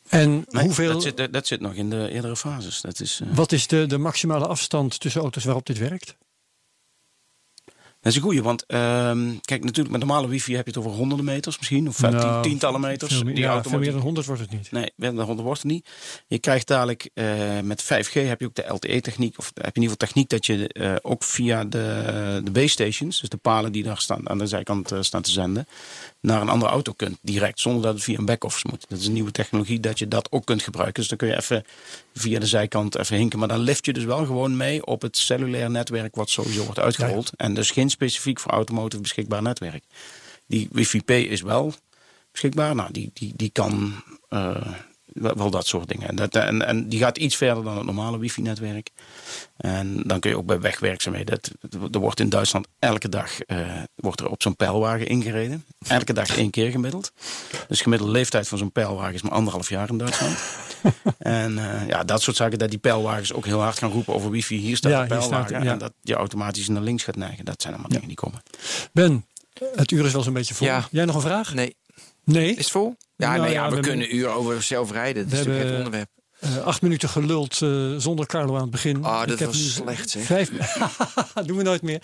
En 0.10 0.46
Nee, 0.50 0.64
hoeveel, 0.64 0.92
Dat, 0.94 1.02
zit, 1.02 1.34
dat 1.34 1.48
zit 1.48 1.60
nog 1.62 1.74
in 1.74 1.90
de 1.90 2.10
eerdere 2.12 2.36
fases. 2.36 2.82
Dat 2.82 3.00
is, 3.00 3.20
eh, 3.24 3.36
wat 3.36 3.52
is 3.52 3.68
de, 3.68 3.86
de 3.86 3.98
maximale 3.98 4.48
afstand 4.48 5.00
tussen 5.00 5.22
auto's 5.22 5.44
waarop 5.44 5.66
dit 5.66 5.78
werkt? 5.78 6.16
Dat 8.02 8.12
is 8.12 8.18
een 8.18 8.24
goeie, 8.24 8.44
want 8.44 8.66
ehm, 8.66 9.30
kijk, 9.42 9.64
natuurlijk 9.64 9.90
met 9.90 10.00
normale 10.00 10.28
wifi 10.28 10.56
heb 10.56 10.66
je 10.66 10.72
het 10.72 10.80
over 10.80 10.92
honderden 10.98 11.26
meters 11.26 11.58
misschien, 11.58 11.88
of 11.88 12.02
Nou, 12.02 12.20
tien- 12.20 12.42
tientallen 12.42 12.82
meters. 12.82 13.14
Veel 13.14 13.24
meer, 13.24 13.36
die 13.36 13.44
ja, 13.44 13.50
auto 13.50 13.70
veel 13.70 13.80
meer 13.80 13.92
dan 13.92 14.02
100 14.02 14.26
wordt 14.26 14.42
het 14.42 14.52
niet. 14.52 14.72
Nee, 14.72 14.92
meer 14.96 15.10
dan 15.16 15.26
100 15.26 15.48
wordt 15.48 15.62
het 15.62 15.72
niet. 15.72 15.90
Je 16.28 16.40
krijgt 16.40 16.68
dadelijk 16.68 17.10
eh, 17.14 17.26
met 17.64 17.84
5G 17.84 18.14
heb 18.14 18.40
je 18.40 18.46
ook 18.46 18.56
de 18.56 18.66
LTE-techniek, 18.68 19.38
of 19.38 19.46
heb 19.54 19.76
je 19.76 19.82
in 19.82 19.82
ieder 19.82 19.98
geval 19.98 20.08
techniek 20.08 20.30
dat 20.30 20.46
je 20.46 20.68
eh, 20.68 20.96
ook 21.02 21.24
via 21.24 21.64
de, 21.66 22.42
de 22.44 22.52
base 22.52 22.68
stations, 22.68 23.20
dus 23.20 23.30
de 23.30 23.38
palen 23.38 23.72
die 23.72 23.84
daar 23.84 23.98
staan, 23.98 24.30
aan 24.30 24.38
de 24.38 24.48
zijkant 24.48 24.92
eh, 24.92 25.02
staan 25.02 25.22
te 25.22 25.32
zenden, 25.32 25.68
naar 26.22 26.42
een 26.42 26.50
andere 26.50 26.72
auto 26.72 26.94
kunt 26.94 27.18
direct, 27.22 27.60
zonder 27.60 27.82
dat 27.82 27.94
het 27.94 28.04
via 28.04 28.18
een 28.18 28.26
back-office 28.26 28.68
moet. 28.70 28.86
Dat 28.88 29.00
is 29.00 29.06
een 29.06 29.14
nieuwe 29.14 29.32
technologie 29.32 29.80
dat 29.80 30.00
je 30.00 30.08
dat 30.08 30.32
ook 30.32 30.46
kunt 30.46 30.64
gebruiken. 30.64 31.00
Dus 31.00 31.08
dan 31.08 31.18
kun 31.18 31.28
je 31.28 31.38
even 31.38 31.66
via 32.14 32.40
de 32.40 32.46
zijkant 32.46 32.98
even 32.98 33.18
hinken, 33.18 33.40
maar 33.40 33.48
dan 33.48 33.60
lift 33.60 33.86
je 33.86 33.94
dus 33.94 34.04
wel 34.04 34.26
gewoon 34.26 34.58
mee 34.58 34.86
op 34.86 35.02
het 35.02 35.18
cellulair 35.18 35.72
netwerk 35.72 36.16
wat 36.16 36.30
sowieso 36.30 36.64
wordt 36.64 36.80
uitgerold. 36.80 37.32
En 37.36 37.54
dus 37.54 37.72
geen 37.72 37.90
specifiek 37.90 38.40
voor 38.40 38.52
automotive 38.52 39.02
beschikbaar 39.02 39.42
netwerk. 39.42 39.84
Die 40.46 40.68
wifi-P 40.72 41.10
is 41.10 41.42
wel 41.42 41.74
beschikbaar. 42.32 42.76
Nou, 42.76 42.92
die, 42.92 43.12
die, 43.14 43.34
die 43.36 43.50
kan 43.50 44.04
eh, 44.30 44.68
wel, 45.14 45.50
dat 45.50 45.68
soort 45.68 45.88
dingen. 45.88 46.08
En, 46.08 46.16
dat, 46.16 46.36
en, 46.36 46.68
en 46.68 46.90
die 46.90 47.00
gaat 47.00 47.18
iets 47.18 47.36
verder 47.36 47.64
dan 47.64 47.78
het 47.78 47.86
normale 47.86 48.18
wifi-netwerk. 48.20 48.90
En 49.58 50.04
dan 50.06 50.20
kun 50.20 50.30
je 50.30 50.38
ook 50.38 50.46
bij 50.46 50.60
wegwerkzaamheden. 50.60 51.40
Dat, 51.70 51.96
er 51.96 52.00
wordt 52.00 52.20
in 52.20 52.30
Duitsland 52.30 52.68
elke 52.80 53.10
dag 53.10 53.42
eh, 53.42 53.58
wordt 53.96 54.20
er 54.20 54.30
op 54.30 54.42
zo'n 54.42 54.56
pijlwagen 54.56 55.08
ingereden. 55.08 55.66
Elke 55.88 56.14
dag 56.14 56.38
één 56.38 56.50
keer 56.50 56.72
gemiddeld. 56.72 57.12
Dus 57.68 57.78
de 57.78 57.84
gemiddelde 57.84 58.14
leeftijd 58.14 58.48
van 58.48 58.58
zo'n 58.58 58.72
pijlwagen 58.72 59.14
is 59.14 59.22
maar 59.22 59.32
anderhalf 59.32 59.70
jaar 59.70 59.90
in 59.90 59.98
Duitsland. 59.98 60.38
en 61.18 61.58
eh, 61.58 61.88
ja, 61.88 62.04
dat 62.04 62.22
soort 62.22 62.38
zaken, 62.38 62.60
dat 62.60 62.70
die 62.70 62.80
pijlwagens 62.80 63.34
ook 63.34 63.46
heel 63.46 63.62
hard 63.62 63.78
gaan 63.78 63.92
roepen 63.92 64.14
over 64.14 64.30
wifi. 64.32 64.56
Hier 64.56 64.78
staat 64.78 64.92
Ja, 64.92 65.06
de 65.06 65.14
hier 65.14 65.24
staat 65.24 65.30
pijlwagen. 65.30 65.66
ja. 65.66 65.72
En 65.72 65.78
dat 65.78 65.94
je 66.02 66.14
automatisch 66.14 66.68
naar 66.68 66.82
links 66.82 67.04
gaat 67.04 67.16
neigen. 67.16 67.46
Dat 67.46 67.62
zijn 67.62 67.74
allemaal 67.74 67.92
dingen 67.92 68.08
die 68.08 68.18
komen. 68.18 68.42
Ben, 68.94 69.26
het 69.76 69.92
uur 69.92 70.06
is 70.06 70.12
wel 70.12 70.24
zo'n 70.24 70.34
beetje 70.34 70.54
vol. 70.54 70.68
Ja. 70.68 70.88
Jij 70.92 71.06
nog 71.06 71.16
een 71.16 71.22
vraag? 71.22 71.54
Nee. 71.54 71.76
Nee. 72.24 72.50
Is 72.52 72.58
het 72.58 72.72
vol? 72.72 72.96
Ja, 73.16 73.28
Nou 73.30 73.42
nee, 73.42 73.52
ja, 73.52 73.64
ja, 73.64 73.70
we, 73.70 73.76
we 73.76 73.82
kunnen 73.82 74.06
een 74.10 74.16
uur 74.16 74.28
over 74.28 74.64
zelf 74.64 74.92
rijden. 74.92 75.24
Dat 75.24 75.32
We 75.32 75.38
is 75.40 75.46
natuurlijk 75.46 75.64
het 75.70 75.74
hebben- 75.74 75.86
onderwerp. 75.86 76.10
Eh, 76.40 76.66
acht 76.66 76.82
minuten 76.82 77.10
geluld 77.10 77.62
eh, 77.62 77.96
zonder 77.98 78.26
Carlo 78.26 78.56
aan 78.56 78.62
het 78.62 78.70
begin. 78.72 79.04
Ah, 79.04 79.20
dat 79.20 79.30
Ik 79.32 79.40
heb 79.40 79.48
was 79.48 79.58
nu 79.58 79.64
slecht, 79.64 80.10
zeg. 80.10 80.24
Vijf, 80.26 80.50
doen 81.46 81.58
we 81.58 81.64
nooit 81.64 81.82
meer. 81.82 82.02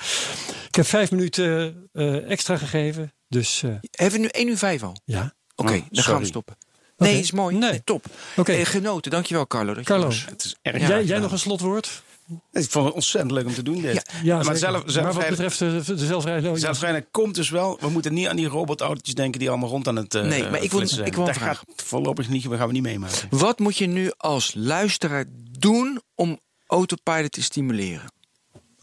Ik 0.68 0.76
heb 0.76 0.86
vijf 0.86 1.11
minuten 1.11 1.76
eh, 1.93 2.30
extra 2.32 2.57
gegeven. 2.57 3.13
Dus 3.28 3.63
eh, 3.63 3.72
Hebben 3.91 4.15
we 4.20 4.26
nu 4.26 4.28
1 4.28 4.47
uur 4.47 4.57
5 4.57 4.84
al? 4.84 4.95
ja. 5.05 5.36
Oké, 5.55 5.72
Oh, 5.74 5.78
dan 5.78 5.88
gaan 5.91 6.03
sorry. 6.03 6.20
we 6.20 6.26
stoppen. 6.26 6.57
Nee, 6.97 7.20
is 7.20 7.32
mooi. 7.32 7.57
Nee. 7.57 7.70
Nee. 7.70 7.82
top. 7.84 8.05
Oké. 8.36 8.51
Eh, 8.51 8.65
genoten. 8.65 9.11
Dankjewel, 9.11 9.47
Carlo. 9.47 9.74
Dat 9.74 9.84
je 9.84 9.89
Carlo, 9.89 10.05
was. 10.05 10.26
Het 10.30 10.43
is 10.43 10.55
erg 10.61 10.88
jij, 10.88 11.03
jij 11.03 11.20
nog 11.20 11.32
een 11.32 11.39
slotwoord? 11.39 12.03
Ik 12.51 12.69
vond 12.71 12.86
het 12.86 12.93
ontzettend 12.93 13.32
leuk 13.34 13.45
om 13.45 13.53
te 13.53 13.63
doen 13.63 13.82
dit. 13.82 13.93
Ja. 13.93 14.01
Ja, 14.23 14.36
maar 14.36 14.43
zeker. 14.43 14.59
zelf, 14.86 15.03
maar 15.03 15.13
wat 15.13 15.30
betreft 15.30 15.59
de, 15.59 15.82
de 15.86 16.05
zelfrijdende 16.05 16.47
auto's- 16.47 16.59
Zelfrijden 16.63 17.07
komt 17.11 17.36
dus 17.36 17.49
wel. 17.49 17.78
We 17.80 17.89
moeten 17.89 18.13
niet 18.13 18.28
aan 18.28 18.36
die 18.36 18.47
robotautootjes 18.47 19.15
denken 19.15 19.39
die 19.39 19.49
allemaal 19.49 19.69
rond 19.69 19.88
aan 19.88 19.95
het. 19.95 20.15
eh, 20.15 20.23
Nee, 20.23 20.49
maar 20.49 20.63
ik 20.63 20.71
wil- 20.71 20.82
ik 20.82 21.15
wil 21.15 21.25
Dat 21.25 21.36
vraag. 21.36 21.57
gaat 21.57 21.63
voorlopig 21.86 22.30
niet. 22.30 22.43
We 22.45 22.57
gaan 22.57 22.67
we 22.67 22.73
niet 22.73 22.82
meemaken. 22.82 23.28
Wat 23.30 23.59
moet 23.59 23.78
je 23.78 23.88
nu 23.88 24.11
als 24.17 24.51
luisteraar 24.55 25.25
doen 25.59 26.01
om 26.15 26.39
autopilot 26.67 27.32
te 27.32 27.41
stimuleren? 27.43 28.11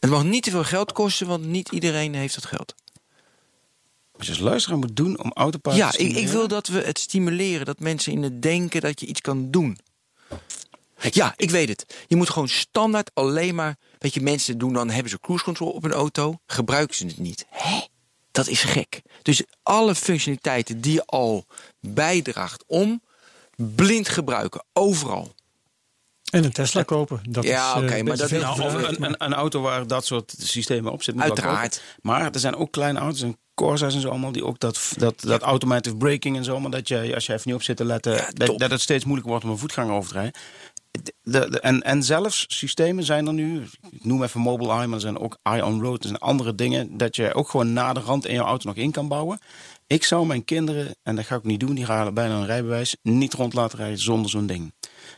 Het 0.00 0.10
mag 0.10 0.24
niet 0.24 0.42
te 0.42 0.50
veel 0.50 0.64
geld 0.64 0.92
kosten, 0.92 1.26
want 1.26 1.44
niet 1.44 1.68
iedereen 1.72 2.14
heeft 2.14 2.34
dat 2.34 2.44
geld. 2.46 2.74
Wat 4.12 4.26
je 4.26 4.32
als 4.32 4.40
luisteraar 4.40 4.78
moet 4.78 4.96
doen 4.96 5.22
om 5.22 5.32
autopilot 5.32 5.78
Ja, 5.78 5.90
te 5.90 5.96
ik, 5.98 6.02
ik 6.02 6.10
stimuleren? 6.10 6.38
wil 6.38 6.48
dat 6.48 6.66
we 6.66 6.80
het 6.80 6.98
stimuleren. 6.98 7.66
Dat 7.66 7.80
mensen 7.80 8.12
in 8.12 8.22
het 8.22 8.42
denken 8.42 8.80
dat 8.80 9.00
je 9.00 9.06
iets 9.06 9.20
kan 9.20 9.50
doen. 9.50 9.78
Ja, 11.10 11.32
ik 11.36 11.50
weet 11.50 11.68
het. 11.68 11.94
Je 12.06 12.16
moet 12.16 12.30
gewoon 12.30 12.48
standaard 12.48 13.10
alleen 13.14 13.54
maar... 13.54 13.76
Weet 13.98 14.14
je, 14.14 14.20
mensen 14.20 14.58
doen 14.58 14.72
dan, 14.72 14.90
hebben 14.90 15.10
ze 15.10 15.20
cruise 15.20 15.44
control 15.44 15.70
op 15.70 15.84
een 15.84 15.92
auto. 15.92 16.38
Gebruiken 16.46 16.96
ze 16.96 17.06
het 17.06 17.18
niet. 17.18 17.46
Hè? 17.50 17.80
Dat 18.30 18.46
is 18.48 18.62
gek. 18.62 19.02
Dus 19.22 19.42
alle 19.62 19.94
functionaliteiten 19.94 20.80
die 20.80 20.92
je 20.92 21.06
al 21.06 21.46
bijdraagt 21.80 22.64
om... 22.66 23.02
blind 23.56 24.08
gebruiken, 24.08 24.64
overal. 24.72 25.34
En 26.30 26.44
een 26.44 26.52
Tesla 26.52 26.82
kopen. 26.82 27.20
Dat 27.28 27.44
Ja, 27.44 27.68
is, 27.74 27.76
eh, 27.76 27.82
oké, 27.86 28.02
maar 28.02 28.16
dat- 28.16 28.30
Nou, 28.30 28.60
of 28.60 28.72
gevraagd, 28.72 28.96
een, 28.96 29.04
een, 29.04 29.14
een 29.18 29.34
auto 29.34 29.60
waar 29.60 29.86
dat 29.86 30.06
soort 30.06 30.34
systemen 30.38 30.92
op 30.92 31.02
zitten. 31.02 31.22
Uiteraard. 31.22 31.82
Maar 32.02 32.32
er 32.32 32.40
zijn 32.40 32.56
ook 32.56 32.72
kleine 32.72 32.98
auto's 32.98 33.22
en 33.22 33.38
Corsa's 33.54 33.94
en 33.94 34.00
zo 34.00 34.08
allemaal 34.08 34.32
die 34.32 34.44
ook 34.44 34.58
dat, 34.58 34.92
dat, 34.96 35.20
dat 35.20 35.42
automatic 35.42 35.98
braking 35.98 36.36
en 36.36 36.44
zo. 36.44 36.60
Maar 36.60 36.70
dat 36.70 36.88
je, 36.88 37.14
als 37.14 37.26
je 37.26 37.32
even 37.32 37.42
niet 37.46 37.54
op 37.54 37.62
zit 37.62 37.76
te 37.76 37.84
letten, 37.84 38.12
Ja, 38.14 38.28
dat, 38.32 38.58
dat 38.58 38.70
het 38.70 38.80
steeds 38.80 39.04
moeilijker 39.04 39.30
wordt 39.32 39.44
om 39.46 39.52
een 39.52 39.58
voetganger 39.60 39.94
over 39.94 40.08
te 40.12 40.14
rijden. 40.18 40.40
De, 41.02 41.12
de- 41.50 41.60
en, 41.60 41.82
en 41.82 42.02
zelfs 42.02 42.44
systemen 42.48 43.04
zijn 43.04 43.26
er 43.26 43.32
nu, 43.32 43.62
ik 43.90 44.04
noem 44.04 44.22
even 44.22 44.40
mobile 44.40 44.72
eye, 44.72 44.86
maar 44.86 44.94
er 44.94 45.00
zijn 45.00 45.18
ook 45.18 45.38
eye 45.42 45.64
on 45.64 45.82
road. 45.82 46.02
Er 46.02 46.08
zijn 46.08 46.20
andere 46.20 46.54
dingen 46.54 46.96
dat 46.96 47.16
je 47.16 47.34
ook 47.34 47.48
gewoon 47.48 47.72
na 47.72 47.92
de 47.92 48.00
rand 48.00 48.26
in 48.26 48.34
je 48.34 48.40
auto 48.40 48.68
nog 48.68 48.76
in 48.76 48.90
kan 48.90 49.08
bouwen. 49.08 49.38
Ik 49.86 50.04
zou 50.04 50.26
mijn 50.26 50.44
kinderen, 50.44 50.94
en 51.02 51.16
dat 51.16 51.24
ga 51.26 51.36
ik 51.36 51.44
niet 51.44 51.60
doen, 51.60 51.74
die 51.74 51.84
halen 51.84 52.14
bijna 52.14 52.34
een 52.34 52.46
rijbewijs, 52.46 52.96
niet 53.02 53.34
rond 53.34 53.54
laten 53.54 53.78
rijden 53.78 53.98
zonder 53.98 54.30
zo'n 54.30 54.46
ding. 54.46 54.72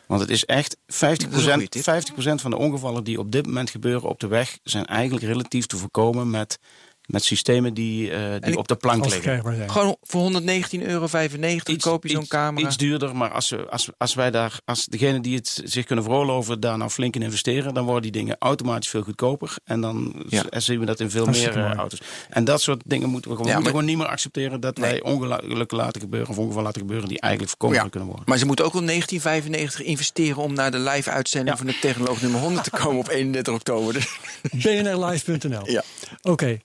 Want 0.06 0.20
het 0.20 0.30
is 0.30 0.44
echt 0.44 0.76
50%, 0.76 0.78
Dat 0.88 1.10
is 1.32 1.46
een 1.46 1.52
goeie 1.52 1.68
tip. 1.68 1.82
50 1.82 2.40
van 2.40 2.50
de 2.50 2.56
ongevallen 2.56 3.04
die 3.04 3.18
op 3.18 3.32
dit 3.32 3.46
moment 3.46 3.70
gebeuren 3.70 4.08
op 4.08 4.20
de 4.20 4.26
weg 4.26 4.58
zijn 4.62 4.86
eigenlijk 4.86 5.24
relatief 5.26 5.66
te 5.66 5.76
voorkomen 5.76 6.30
met, 6.30 6.58
met 7.06 7.24
systemen 7.24 7.74
die, 7.74 8.10
eh, 8.10 8.30
die 8.40 8.52
ik- 8.52 8.58
op 8.58 8.68
de 8.68 8.74
plank 8.76 9.04
liggen. 9.08 9.70
Gewoon 9.70 9.96
voor 10.02 10.20
119,95 10.20 10.82
euro 10.88 11.90
koop 11.92 12.02
je 12.04 12.08
zo'n 12.10 12.26
camera. 12.28 12.66
Iets 12.66 12.76
duurder, 12.76 13.16
maar 13.16 13.30
als, 13.30 13.50
we, 13.50 13.68
als, 13.70 13.88
als 13.98 14.14
wij 14.14 14.30
daar, 14.30 14.60
als 14.64 14.84
degene 14.86 15.20
die 15.20 15.36
het 15.36 15.60
zich 15.64 15.84
kunnen 15.84 16.04
veroorloven, 16.04 16.60
daar 16.60 16.78
nou 16.78 16.90
flink 16.90 17.14
in 17.14 17.22
investeren, 17.22 17.74
dan 17.74 17.84
worden 17.84 18.02
die 18.02 18.10
dingen 18.22 18.36
automatisch 18.38 18.88
veel 18.90 19.02
goedkoper. 19.02 19.54
En 19.64 19.80
dan 19.80 20.24
Ja. 20.28 20.44
zien 20.60 20.80
we 20.80 20.86
dat 20.86 21.00
in 21.00 21.10
veel 21.10 21.26
meer 21.26 21.56
eh, 21.56 21.74
auto's. 21.74 22.00
En 22.30 22.44
dat 22.44 22.60
soort 22.60 22.82
dingen 22.84 23.08
moeten 23.08 23.30
we 23.30 23.36
gewoon, 23.36 23.52
Ja, 23.52 23.56
we 23.58 23.62
moeten 23.62 23.62
maar- 23.62 23.82
gewoon 23.82 23.84
niet 23.84 23.96
meer 23.96 24.06
accepteren 24.14 24.60
dat 24.60 24.76
Nee. 24.76 24.90
wij 24.90 25.02
ongelukken 25.02 25.76
laten 25.76 26.00
gebeuren 26.00 26.28
of 26.28 26.38
ongevallen 26.38 26.64
laten 26.64 26.80
gebeuren 26.80 27.08
die 27.08 27.20
eigenlijk 27.20 27.50
voorkomen 27.52 27.82
Ja. 27.82 27.88
kunnen 27.88 28.08
worden. 28.08 28.24
Maar 28.28 28.38
ze 28.38 28.46
moeten 28.46 28.64
ook 28.64 28.72
wel 28.72 28.82
1995 28.82 29.82
investeren 29.82 30.42
om 30.42 30.54
naar 30.54 30.70
de 30.70 30.78
live 30.78 31.10
uitzending 31.10 31.50
Ja. 31.58 31.62
van 31.64 31.66
de 31.72 31.78
Technoloog 31.80 32.20
nummer 32.22 32.40
100 32.40 32.64
te 32.64 32.70
komen 32.70 32.98
op 32.98 33.08
31 33.18 33.54
oktober. 33.54 33.92
Dus- 33.92 34.18
bnrlive.nl. 34.50 35.70
Ja. 35.70 35.82
Oké. 36.22 36.58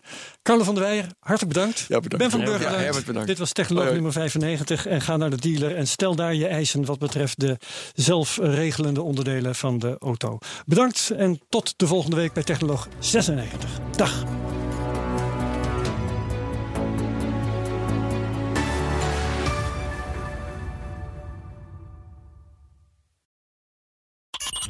Carlo 0.43 0.63
van 0.63 0.75
der 0.75 0.83
Weijer, 0.83 1.05
hartelijk 1.19 1.53
bedankt. 1.53 1.79
Ja, 1.79 1.99
bedankt. 1.99 2.17
Ben 2.17 2.29
van 2.29 2.39
Ja, 2.39 2.45
Burger, 2.45 2.63
bedankt. 2.63 2.83
Herbert, 2.83 3.05
bedankt. 3.05 3.27
Dit 3.27 3.37
was 3.37 3.51
Technoloog 3.51 3.83
hoi. 3.83 3.93
nummer 3.93 4.11
95. 4.13 4.85
En 4.85 5.01
ga 5.01 5.17
naar 5.17 5.29
de 5.29 5.37
dealer 5.37 5.75
en 5.75 5.87
stel 5.87 6.15
daar 6.15 6.35
je 6.35 6.47
eisen 6.47 6.85
wat 6.85 6.99
betreft 6.99 7.39
de 7.39 7.57
zelfregelende 7.93 9.01
onderdelen 9.01 9.55
van 9.55 9.79
de 9.79 9.95
auto. 9.99 10.37
Bedankt 10.65 11.11
en 11.17 11.39
tot 11.49 11.73
de 11.77 11.87
volgende 11.87 12.15
week 12.15 12.33
bij 12.33 12.43
Technoloog 12.43 12.87
96. 12.99 13.69
Dag. 13.95 14.23